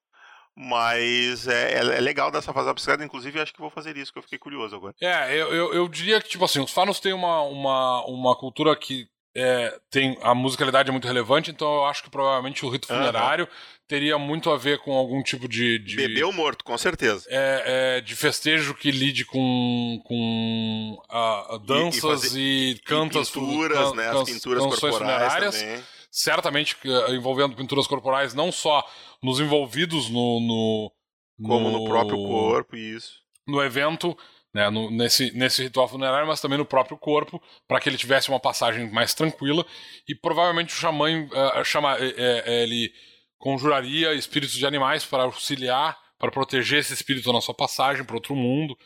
Mas 0.54 1.46
é, 1.46 1.74
é, 1.74 1.78
é 1.78 2.00
legal 2.00 2.30
dessa 2.30 2.52
fase 2.52 2.68
abstrata, 2.68 3.04
inclusive 3.04 3.40
acho 3.40 3.52
que 3.52 3.60
vou 3.60 3.70
fazer 3.70 3.96
isso, 3.96 4.12
que 4.12 4.18
eu 4.18 4.22
fiquei 4.22 4.38
curioso 4.38 4.74
agora. 4.74 4.94
É, 5.00 5.32
eu, 5.32 5.54
eu, 5.54 5.74
eu 5.74 5.88
diria 5.88 6.20
que, 6.20 6.28
tipo 6.28 6.44
assim, 6.44 6.60
os 6.60 6.72
Fanos 6.72 6.98
têm 6.98 7.12
uma, 7.12 7.42
uma, 7.42 8.04
uma 8.06 8.36
cultura 8.36 8.76
que 8.76 9.08
é, 9.34 9.78
tem 9.90 10.18
a 10.22 10.34
musicalidade 10.34 10.88
é 10.88 10.92
muito 10.92 11.06
relevante, 11.06 11.50
então 11.50 11.72
eu 11.76 11.84
acho 11.84 12.02
que 12.02 12.10
provavelmente 12.10 12.66
o 12.66 12.68
rito 12.68 12.88
funerário 12.88 13.44
uhum. 13.44 13.50
teria 13.86 14.18
muito 14.18 14.50
a 14.50 14.56
ver 14.56 14.78
com 14.78 14.92
algum 14.92 15.22
tipo 15.22 15.48
de. 15.48 15.78
de 15.78 15.96
Bebeu 15.96 16.32
morto, 16.32 16.64
com 16.64 16.76
certeza. 16.76 17.26
É, 17.28 17.98
é, 17.98 18.00
de 18.00 18.16
festejo 18.16 18.74
que 18.74 18.90
lide 18.90 19.24
com, 19.24 20.02
com 20.04 20.98
uh, 21.08 21.58
danças 21.60 21.94
e, 21.94 21.98
e, 21.98 22.00
fazer, 22.00 22.40
e 22.40 22.78
cantas. 22.80 23.28
E 23.28 23.32
pinturas, 23.32 23.90
can, 23.90 23.94
né? 23.94 24.08
As 24.08 24.24
pinturas 24.24 24.64
corporais 24.64 24.96
funerárias. 24.96 25.60
Também. 25.60 25.84
Certamente 26.10 26.76
uh, 26.86 27.14
envolvendo 27.14 27.54
pinturas 27.54 27.86
corporais, 27.86 28.34
não 28.34 28.50
só 28.50 28.84
nos 29.22 29.38
envolvidos 29.38 30.10
no. 30.10 30.40
no 30.40 30.92
Como 31.40 31.70
no, 31.70 31.78
no 31.78 31.84
próprio 31.84 32.16
corpo, 32.16 32.76
isso. 32.76 33.20
No 33.46 33.62
evento 33.62 34.16
né, 34.54 34.68
no, 34.70 34.90
nesse, 34.90 35.30
nesse 35.32 35.62
ritual 35.62 35.88
funerário, 35.88 36.26
mas 36.26 36.40
também 36.40 36.58
no 36.58 36.64
próprio 36.64 36.98
corpo, 36.98 37.40
para 37.68 37.80
que 37.80 37.88
ele 37.88 37.96
tivesse 37.96 38.28
uma 38.28 38.40
passagem 38.40 38.90
mais 38.90 39.14
tranquila. 39.14 39.64
E 40.08 40.14
provavelmente 40.14 40.74
o 40.74 40.76
xamã 40.76 41.08
uh, 41.24 41.64
chama, 41.64 41.96
uh, 41.96 42.00
ele 42.46 42.92
conjuraria 43.38 44.14
espíritos 44.14 44.56
de 44.56 44.66
animais 44.66 45.04
para 45.04 45.22
auxiliar, 45.22 45.98
para 46.18 46.30
proteger 46.30 46.80
esse 46.80 46.92
espírito 46.92 47.32
na 47.32 47.40
sua 47.40 47.54
passagem 47.54 48.04
para 48.04 48.16
outro 48.16 48.34
mundo. 48.34 48.76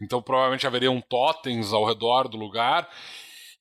Então 0.00 0.20
provavelmente 0.20 0.66
haveriam 0.66 1.00
totens 1.00 1.72
ao 1.72 1.84
redor 1.84 2.28
do 2.28 2.36
lugar. 2.36 2.88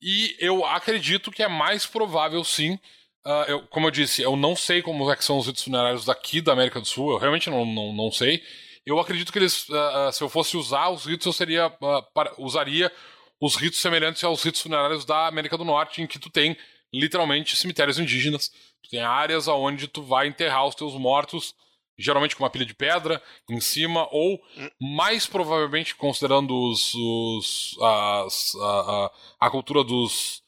E 0.01 0.35
eu 0.39 0.65
acredito 0.65 1.31
que 1.31 1.43
é 1.43 1.47
mais 1.47 1.85
provável, 1.85 2.43
sim, 2.43 2.79
Uh, 3.23 3.45
eu, 3.47 3.61
como 3.67 3.85
eu 3.85 3.91
disse, 3.91 4.23
eu 4.23 4.35
não 4.35 4.55
sei 4.55 4.81
como 4.81 5.11
é 5.11 5.15
são 5.17 5.38
os 5.38 5.45
ritos 5.45 5.63
funerários 5.63 6.05
daqui 6.05 6.41
da 6.41 6.53
América 6.53 6.79
do 6.79 6.88
Sul, 6.88 7.11
eu 7.11 7.19
realmente 7.19 7.51
não, 7.51 7.63
não, 7.65 7.93
não 7.93 8.11
sei. 8.11 8.41
Eu 8.85 8.99
acredito 8.99 9.31
que 9.31 9.39
eles, 9.39 9.67
uh, 9.69 10.11
se 10.11 10.23
eu 10.23 10.29
fosse 10.29 10.57
usar 10.57 10.89
os 10.89 11.05
ritos, 11.05 11.25
eu 11.25 11.33
seria 11.33 11.67
uh, 11.67 12.03
para, 12.13 12.33
usaria 12.37 12.91
os 13.39 13.55
ritos 13.55 13.79
semelhantes 13.79 14.23
aos 14.23 14.43
ritos 14.43 14.61
funerários 14.61 15.05
da 15.05 15.27
América 15.27 15.57
do 15.57 15.65
Norte, 15.65 16.01
em 16.01 16.07
que 16.07 16.19
tu 16.19 16.29
tem 16.29 16.57
literalmente 16.93 17.55
cemitérios 17.55 17.97
indígenas, 17.97 18.49
tu 18.83 18.89
tem 18.89 19.01
áreas 19.01 19.47
onde 19.47 19.87
tu 19.87 20.03
vai 20.03 20.27
enterrar 20.27 20.67
os 20.67 20.75
teus 20.75 20.93
mortos, 20.93 21.55
geralmente 21.97 22.35
com 22.35 22.43
uma 22.43 22.49
pilha 22.49 22.65
de 22.65 22.73
pedra 22.73 23.21
em 23.49 23.61
cima, 23.61 24.07
ou 24.11 24.39
mais 24.79 25.25
provavelmente, 25.25 25.95
considerando 25.95 26.53
os, 26.53 26.93
os 26.93 27.77
as, 27.81 28.55
a, 28.55 29.05
a, 29.05 29.11
a 29.47 29.49
cultura 29.49 29.83
dos, 29.83 30.43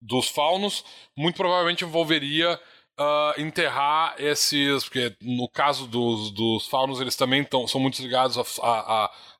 dos 0.00 0.28
faunos, 0.28 0.84
muito 1.16 1.36
provavelmente 1.36 1.84
envolveria 1.84 2.60
uh, 2.98 3.40
enterrar 3.40 4.14
esses. 4.18 4.84
Porque 4.84 5.16
no 5.20 5.48
caso 5.48 5.86
dos, 5.86 6.30
dos 6.30 6.66
faunos, 6.66 7.00
eles 7.00 7.16
também 7.16 7.44
tão, 7.44 7.66
são 7.66 7.80
muito 7.80 8.00
ligados 8.00 8.38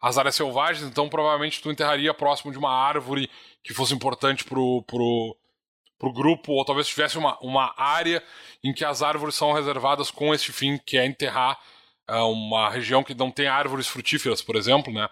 às 0.00 0.18
áreas 0.18 0.34
selvagens, 0.34 0.86
então 0.86 1.08
provavelmente 1.08 1.60
tu 1.60 1.70
enterraria 1.70 2.14
próximo 2.14 2.52
de 2.52 2.58
uma 2.58 2.72
árvore 2.72 3.30
que 3.62 3.74
fosse 3.74 3.94
importante 3.94 4.44
pro, 4.44 4.82
pro, 4.82 5.36
pro 5.98 6.12
grupo, 6.12 6.52
ou 6.52 6.64
talvez 6.64 6.86
tivesse 6.86 7.16
uma, 7.18 7.38
uma 7.40 7.74
área 7.76 8.22
em 8.62 8.72
que 8.72 8.84
as 8.84 9.02
árvores 9.02 9.34
são 9.34 9.52
reservadas 9.52 10.10
com 10.10 10.34
este 10.34 10.52
fim, 10.52 10.78
que 10.78 10.98
é 10.98 11.06
enterrar 11.06 11.58
uh, 12.10 12.30
uma 12.30 12.68
região 12.68 13.02
que 13.02 13.14
não 13.14 13.30
tem 13.30 13.46
árvores 13.46 13.86
frutíferas, 13.86 14.42
por 14.42 14.56
exemplo, 14.56 14.92
né? 14.92 15.08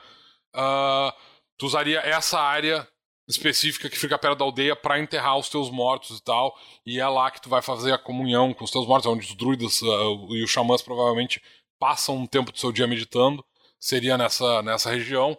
Uh, 0.55 1.12
tu 1.56 1.66
usaria 1.66 2.01
essa 2.01 2.39
área 2.39 2.86
específica 3.33 3.91
que 3.91 3.99
fica 3.99 4.19
perto 4.19 4.39
da 4.39 4.45
aldeia 4.45 4.77
para 4.77 4.99
enterrar 4.99 5.39
os 5.39 5.49
teus 5.49 5.71
mortos 5.71 6.19
e 6.19 6.23
tal. 6.23 6.57
E 6.87 7.01
é 7.01 7.07
lá 7.07 7.31
que 7.31 7.41
tu 7.41 7.49
vai 7.49 7.61
fazer 7.61 7.93
a 7.93 7.99
comunhão 7.99 8.55
com 8.55 8.65
os 8.65 8.71
teus 8.71 8.87
mortos, 8.87 9.07
onde 9.07 9.27
os 9.27 9.35
druidas 9.35 9.83
uh, 9.83 10.35
e 10.35 10.43
os 10.43 10.51
xamãs 10.51 10.83
provavelmente 10.83 11.43
passam 11.79 12.17
um 12.17 12.27
tempo 12.27 12.53
do 12.53 12.59
seu 12.59 12.73
dia 12.73 12.87
meditando. 12.87 13.45
Seria 13.81 14.17
nessa, 14.17 14.63
nessa 14.63 14.91
região. 14.91 15.37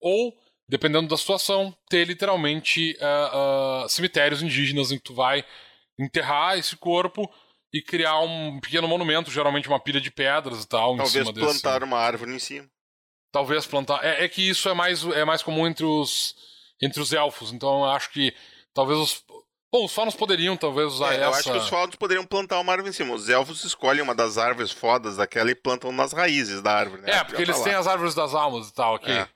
Ou, 0.00 0.34
dependendo 0.68 1.08
da 1.08 1.16
situação, 1.16 1.76
ter 1.88 2.06
literalmente 2.06 2.96
uh, 3.00 3.84
uh, 3.84 3.88
cemitérios 3.88 4.42
indígenas 4.42 4.90
em 4.90 4.96
que 4.96 5.04
tu 5.04 5.14
vai 5.14 5.44
enterrar 5.98 6.58
esse 6.58 6.76
corpo 6.76 7.30
e 7.72 7.82
criar 7.82 8.20
um 8.20 8.58
pequeno 8.60 8.88
monumento, 8.88 9.30
geralmente 9.30 9.68
uma 9.68 9.80
pilha 9.80 10.00
de 10.00 10.10
pedras 10.10 10.64
e 10.64 10.68
tal. 10.68 10.96
Talvez 10.96 11.30
plantar 11.30 11.80
desse... 11.80 11.84
uma 11.84 11.98
árvore 11.98 12.34
em 12.34 12.38
cima. 12.38 12.66
Talvez 13.32 13.66
plantar. 13.66 14.02
É, 14.02 14.24
é, 14.24 14.28
que 14.28 14.48
isso 14.48 14.68
é 14.68 14.74
mais, 14.74 15.04
é 15.04 15.24
mais 15.24 15.42
comum 15.42 15.66
entre 15.66 15.84
os 15.84 16.34
entre 16.80 17.00
os 17.00 17.12
elfos. 17.12 17.52
Então 17.52 17.84
eu 17.84 17.90
acho 17.90 18.10
que 18.10 18.34
talvez 18.74 18.98
os. 18.98 19.24
Bom, 19.72 19.84
os 19.84 19.92
faunos 19.92 20.14
poderiam 20.14 20.56
talvez 20.56 20.92
usar 20.92 21.12
é, 21.12 21.16
essa. 21.16 21.24
Eu 21.24 21.34
acho 21.34 21.52
que 21.52 21.58
os 21.58 21.68
faunos 21.68 21.96
poderiam 21.96 22.24
plantar 22.24 22.60
uma 22.60 22.72
árvore 22.72 22.90
em 22.90 22.92
cima. 22.92 23.14
Os 23.14 23.28
elfos 23.28 23.64
escolhem 23.64 24.02
uma 24.02 24.14
das 24.14 24.38
árvores 24.38 24.70
fodas 24.70 25.16
daquela 25.16 25.50
e 25.50 25.54
plantam 25.54 25.92
nas 25.92 26.12
raízes 26.12 26.62
da 26.62 26.72
árvore. 26.72 27.02
Né? 27.02 27.10
É, 27.10 27.24
porque 27.24 27.42
eles 27.42 27.58
tá 27.58 27.64
têm 27.64 27.74
as 27.74 27.86
árvores 27.86 28.14
das 28.14 28.34
almas 28.34 28.68
e 28.68 28.74
tal 28.74 28.94
aqui. 28.94 29.10
É. 29.10 29.28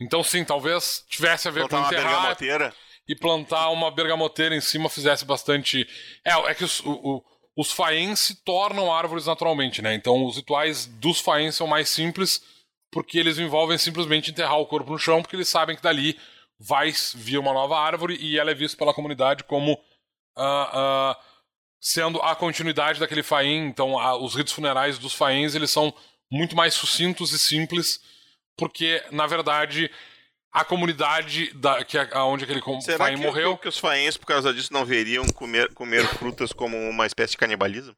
Então 0.00 0.22
sim, 0.22 0.44
talvez 0.44 1.04
tivesse 1.08 1.46
a 1.46 1.50
ver 1.50 1.68
plantar 1.68 1.88
com 1.88 1.94
enterrar 1.94 2.10
uma 2.10 2.34
bergamoteira. 2.34 2.74
e 3.06 3.14
plantar 3.14 3.68
uma 3.68 3.90
bergamoteira 3.90 4.56
em 4.56 4.60
cima 4.60 4.88
fizesse 4.88 5.24
bastante. 5.24 5.86
É, 6.24 6.32
é 6.32 6.54
que 6.54 6.64
os, 6.64 6.80
o, 6.80 6.90
o, 6.90 7.24
os 7.56 7.70
faens 7.70 8.18
se 8.18 8.42
tornam 8.44 8.92
árvores 8.92 9.26
naturalmente, 9.26 9.82
né? 9.82 9.94
Então 9.94 10.24
os 10.24 10.36
rituais 10.36 10.86
dos 10.86 11.20
faens 11.20 11.54
são 11.54 11.66
mais 11.66 11.88
simples 11.88 12.42
porque 12.90 13.18
eles 13.18 13.38
envolvem 13.38 13.76
simplesmente 13.76 14.30
enterrar 14.30 14.58
o 14.58 14.66
corpo 14.66 14.92
no 14.92 14.98
chão, 14.98 15.20
porque 15.20 15.34
eles 15.34 15.48
sabem 15.48 15.74
que 15.74 15.82
dali 15.82 16.16
vai 16.58 16.92
vir 17.14 17.38
uma 17.38 17.52
nova 17.52 17.78
árvore 17.78 18.16
e 18.20 18.38
ela 18.38 18.50
é 18.50 18.54
vista 18.54 18.76
pela 18.76 18.94
comunidade 18.94 19.44
como 19.44 19.72
uh, 19.74 20.40
uh, 20.40 21.16
sendo 21.80 22.20
a 22.22 22.34
continuidade 22.34 23.00
daquele 23.00 23.22
faim. 23.22 23.66
Então, 23.66 23.94
os 24.22 24.34
ritos 24.34 24.52
funerais 24.52 24.98
dos 24.98 25.14
faéns 25.14 25.54
eles 25.54 25.70
são 25.70 25.92
muito 26.30 26.56
mais 26.56 26.74
sucintos 26.74 27.32
e 27.32 27.38
simples, 27.38 28.00
porque 28.56 29.02
na 29.10 29.26
verdade 29.26 29.90
a 30.54 30.64
comunidade 30.64 31.52
da, 31.54 31.84
que 31.84 31.98
é 31.98 32.18
onde 32.18 32.44
aquele 32.44 32.62
Será 32.80 33.06
faim 33.06 33.16
que, 33.16 33.22
morreu. 33.22 33.56
Que, 33.56 33.62
que 33.62 33.68
os 33.68 33.78
faéns, 33.78 34.16
por 34.16 34.26
causa 34.26 34.54
disso, 34.54 34.72
não 34.72 34.84
veriam 34.84 35.26
comer, 35.26 35.74
comer 35.74 36.06
frutas 36.06 36.52
como 36.52 36.76
uma 36.76 37.06
espécie 37.06 37.32
de 37.32 37.38
canibalismo? 37.38 37.92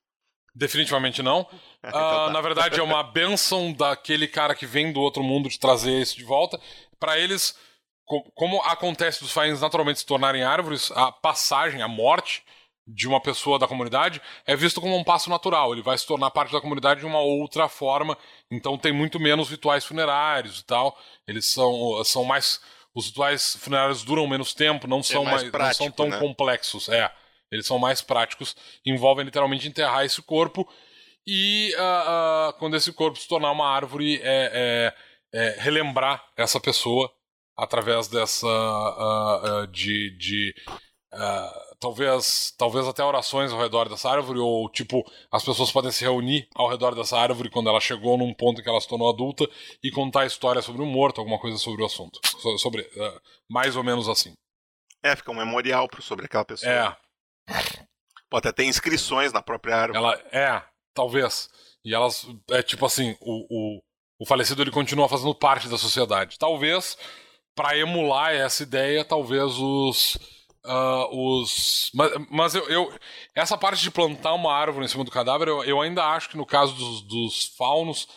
Definitivamente 0.55 1.23
não. 1.23 1.43
Uh, 1.43 1.49
então 1.87 1.93
tá. 1.93 2.31
Na 2.31 2.41
verdade, 2.41 2.81
é 2.81 2.83
uma 2.83 3.03
benção 3.03 3.75
daquele 3.75 4.27
cara 4.27 4.55
que 4.55 4.65
vem 4.65 4.91
do 4.91 5.01
outro 5.01 5.23
mundo 5.23 5.51
de 5.51 5.61
trazer 5.61 6.01
isso 6.01 6.17
de 6.17 6.25
volta. 6.25 6.59
Para 6.99 7.19
eles, 7.19 7.55
como 8.07 8.63
acontece 8.63 9.21
dos 9.21 9.33
faéns 9.33 9.61
naturalmente 9.61 9.99
se 9.99 10.07
tornarem 10.07 10.45
árvores, 10.45 10.91
a 10.93 11.11
passagem, 11.11 11.83
a 11.83 11.89
morte 11.89 12.45
de 12.87 13.09
uma 13.09 13.21
pessoa 13.21 13.59
da 13.59 13.67
comunidade 13.67 14.23
é 14.47 14.55
visto 14.55 14.81
como 14.81 14.97
um 14.97 15.03
passo 15.03 15.29
natural. 15.29 15.73
Ele 15.73 15.83
vai 15.83 15.99
se 15.99 16.07
tornar 16.07 16.31
parte 16.31 16.53
da 16.53 16.61
comunidade 16.61 17.01
de 17.01 17.07
uma 17.07 17.19
outra 17.19 17.69
forma. 17.69 18.17
Então 18.51 18.79
tem 18.79 18.93
muito 18.93 19.19
menos 19.19 19.51
rituais 19.51 19.85
funerários 19.85 20.61
e 20.61 20.65
tal. 20.65 20.97
Eles 21.27 21.53
são, 21.53 22.03
são 22.05 22.25
mais. 22.25 22.61
Os 22.95 23.09
rituais 23.09 23.57
funerários 23.57 24.03
duram 24.05 24.27
menos 24.27 24.55
tempo, 24.55 24.87
não 24.87 25.01
é 25.01 25.03
são, 25.03 25.23
é 25.23 25.25
mais, 25.25 25.43
mais 25.43 25.51
prático, 25.51 25.85
não 25.85 25.89
são 25.89 25.97
tão 25.97 26.09
né? 26.09 26.19
complexos. 26.19 26.89
É. 26.89 27.13
Eles 27.51 27.67
são 27.67 27.79
mais 27.79 28.01
práticos, 28.01 28.57
envolvem 28.85 29.25
literalmente 29.25 29.69
enterrar 29.69 30.05
esse 30.05 30.23
corpo. 30.23 30.67
E 31.27 31.75
uh, 31.77 32.51
uh, 32.51 32.53
quando 32.55 32.77
esse 32.77 32.93
corpo 32.93 33.19
se 33.19 33.29
tornar 33.29 33.51
uma 33.51 33.69
árvore, 33.69 34.21
é, 34.23 34.93
é, 35.33 35.39
é 35.39 35.57
relembrar 35.61 36.25
essa 36.37 36.61
pessoa 36.61 37.13
através 37.57 38.09
dessa 38.09 38.47
uh, 38.47 39.63
uh, 39.63 39.67
de, 39.69 40.17
de 40.19 40.55
Uh, 41.15 41.77
talvez, 41.81 42.53
talvez 42.59 42.87
até 42.87 43.03
orações 43.03 43.51
ao 43.51 43.59
redor 43.59 43.89
dessa 43.89 44.11
árvore, 44.11 44.39
ou 44.39 44.69
tipo, 44.69 45.03
as 45.33 45.43
pessoas 45.43 45.73
podem 45.73 45.91
se 45.91 46.05
reunir 46.05 46.47
ao 46.55 46.69
redor 46.69 46.95
dessa 46.95 47.17
árvore 47.17 47.49
quando 47.49 47.71
ela 47.71 47.81
chegou 47.81 48.19
num 48.19 48.35
ponto 48.35 48.61
em 48.61 48.63
que 48.63 48.69
ela 48.69 48.81
se 48.81 48.89
tornou 48.89 49.09
adulta 49.09 49.49
e 49.83 49.91
contar 49.91 50.23
a 50.23 50.27
história 50.27 50.61
sobre 50.61 50.83
o 50.83 50.87
morto, 50.87 51.19
alguma 51.19 51.39
coisa 51.39 51.57
sobre 51.57 51.83
o 51.83 51.87
assunto. 51.87 52.21
So, 52.23 52.59
sobre, 52.59 52.87
mais 53.49 53.77
ou 53.77 53.85
menos 53.85 54.11
assim. 54.11 54.35
É, 55.03 55.15
fica 55.17 55.31
um 55.31 55.37
memorial 55.37 55.89
sobre 56.01 56.27
aquela 56.27 56.45
pessoa. 56.45 56.71
É. 56.71 56.97
Pode 58.29 58.49
até 58.49 58.63
ter 58.63 58.69
inscrições 58.69 59.33
na 59.33 59.41
própria 59.41 59.77
árvore. 59.77 59.99
Ela, 59.99 60.15
é, 60.33 60.63
talvez. 60.93 61.49
E 61.85 61.95
elas, 61.95 62.27
é 62.51 62.63
tipo 62.63 62.85
assim, 62.85 63.17
o, 63.21 63.47
o, 63.49 63.83
o 64.19 64.27
falecido 64.27 64.63
ele 64.63 64.73
continua 64.73 65.09
fazendo 65.09 65.35
parte 65.35 65.69
da 65.69 65.79
sociedade. 65.79 66.39
Talvez, 66.39 66.99
para 67.57 67.77
emular 67.77 68.33
essa 68.33 68.63
ideia, 68.63 69.05
talvez 69.05 69.59
os 69.59 70.17
Uh, 70.67 71.39
os. 71.39 71.93
Mas, 71.95 72.13
mas 72.29 72.55
eu, 72.57 72.69
eu, 72.69 72.93
Essa 73.33 73.57
parte 73.57 73.81
de 73.81 73.89
plantar 73.89 74.35
uma 74.35 74.53
árvore 74.53 74.85
em 74.85 74.89
cima 74.89 75.05
do 75.05 75.13
cadáver, 75.13 75.47
eu, 75.47 75.63
eu 75.63 75.81
ainda 75.81 76.05
acho 76.05 76.29
que 76.29 76.37
no 76.37 76.45
caso 76.45 76.75
dos, 76.75 77.03
dos, 77.03 77.55
faunos 77.57 78.09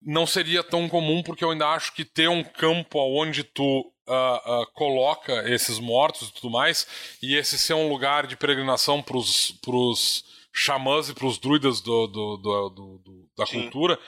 não 0.00 0.24
seria 0.24 0.62
tão 0.62 0.88
comum, 0.88 1.20
porque 1.20 1.42
eu 1.42 1.50
ainda 1.50 1.66
acho 1.70 1.92
que 1.94 2.04
ter 2.04 2.28
um 2.28 2.44
campo 2.44 3.00
onde 3.00 3.42
tu 3.42 3.80
uh, 4.06 4.62
uh, 4.62 4.66
coloca 4.72 5.50
esses 5.50 5.80
mortos 5.80 6.28
e 6.28 6.32
tudo 6.32 6.50
mais, 6.50 6.86
e 7.20 7.34
esse 7.34 7.58
ser 7.58 7.74
um 7.74 7.88
lugar 7.88 8.28
de 8.28 8.36
peregrinação 8.36 9.02
para 9.02 9.16
os 9.16 10.24
xamãs 10.52 11.08
e 11.08 11.14
para 11.14 11.26
os 11.26 11.38
druidas 11.38 11.80
do, 11.80 12.06
do, 12.06 12.36
do, 12.36 13.28
da 13.36 13.46
Sim. 13.46 13.62
cultura, 13.62 13.98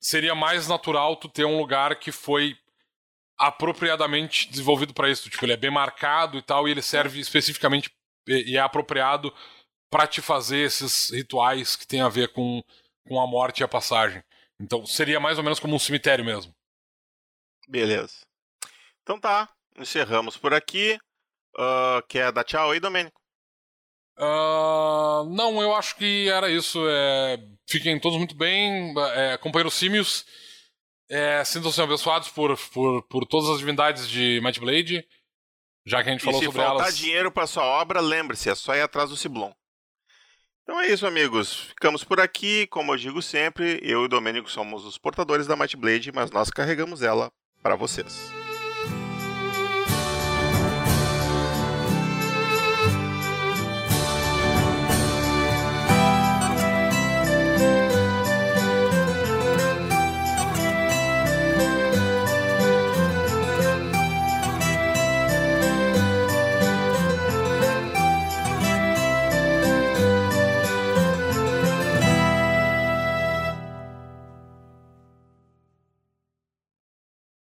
seria 0.00 0.34
mais 0.34 0.66
natural 0.66 1.14
tu 1.14 1.28
ter 1.28 1.44
um 1.44 1.58
lugar 1.58 1.96
que 2.00 2.10
foi 2.10 2.56
apropriadamente 3.40 4.50
desenvolvido 4.50 4.92
para 4.92 5.10
isso. 5.10 5.30
Tipo, 5.30 5.46
ele 5.46 5.54
é 5.54 5.56
bem 5.56 5.70
marcado 5.70 6.36
e 6.36 6.42
tal, 6.42 6.68
e 6.68 6.70
ele 6.70 6.82
serve 6.82 7.18
especificamente 7.18 7.90
e 8.28 8.56
é 8.56 8.60
apropriado 8.60 9.34
para 9.90 10.06
te 10.06 10.20
fazer 10.20 10.58
esses 10.58 11.10
rituais 11.10 11.74
que 11.74 11.86
tem 11.86 12.02
a 12.02 12.08
ver 12.08 12.32
com, 12.32 12.62
com 13.08 13.18
a 13.18 13.26
morte 13.26 13.60
e 13.60 13.64
a 13.64 13.68
passagem. 13.68 14.22
Então 14.60 14.84
seria 14.84 15.18
mais 15.18 15.38
ou 15.38 15.42
menos 15.42 15.58
como 15.58 15.74
um 15.74 15.78
cemitério 15.78 16.24
mesmo. 16.24 16.54
Beleza. 17.66 18.20
Então 19.02 19.18
tá, 19.18 19.48
encerramos 19.76 20.36
por 20.36 20.52
aqui. 20.52 20.98
Uh, 21.56 22.06
quer 22.08 22.30
dar 22.30 22.44
tchau 22.44 22.70
aí, 22.70 22.78
Domênico? 22.78 23.18
Uh, 24.18 25.24
não, 25.34 25.62
eu 25.62 25.74
acho 25.74 25.96
que 25.96 26.28
era 26.28 26.50
isso. 26.50 26.78
É, 26.86 27.38
fiquem 27.66 27.98
todos 27.98 28.18
muito 28.18 28.34
bem. 28.34 28.94
É, 29.14 29.38
companheiros 29.38 29.74
símios. 29.74 30.26
É, 31.10 31.44
Sintam-se 31.44 31.82
abençoados 31.82 32.28
por, 32.28 32.56
por, 32.72 33.02
por 33.02 33.26
todas 33.26 33.50
as 33.50 33.58
divindades 33.58 34.08
de 34.08 34.40
Might 34.42 34.60
Blade, 34.60 35.04
já 35.84 36.02
que 36.02 36.08
a 36.08 36.12
gente 36.12 36.20
e 36.20 36.24
falou 36.24 36.40
sobre 36.40 36.60
elas. 36.62 36.72
se 36.72 36.78
faltar 36.78 36.92
dinheiro 36.92 37.32
para 37.32 37.48
sua 37.48 37.64
obra, 37.64 38.00
lembre-se, 38.00 38.48
é 38.48 38.54
só 38.54 38.76
ir 38.76 38.82
atrás 38.82 39.10
do 39.10 39.16
Ciblon. 39.16 39.50
Então 40.62 40.80
é 40.80 40.86
isso, 40.86 41.04
amigos. 41.04 41.62
Ficamos 41.70 42.04
por 42.04 42.20
aqui. 42.20 42.68
Como 42.68 42.92
eu 42.92 42.96
digo 42.96 43.20
sempre, 43.20 43.80
eu 43.82 44.02
e 44.02 44.04
o 44.04 44.08
Domênico 44.08 44.48
somos 44.48 44.84
os 44.84 44.96
portadores 44.96 45.48
da 45.48 45.56
Might 45.56 45.76
Blade, 45.76 46.12
mas 46.12 46.30
nós 46.30 46.48
carregamos 46.48 47.02
ela 47.02 47.28
para 47.60 47.74
vocês. 47.74 48.39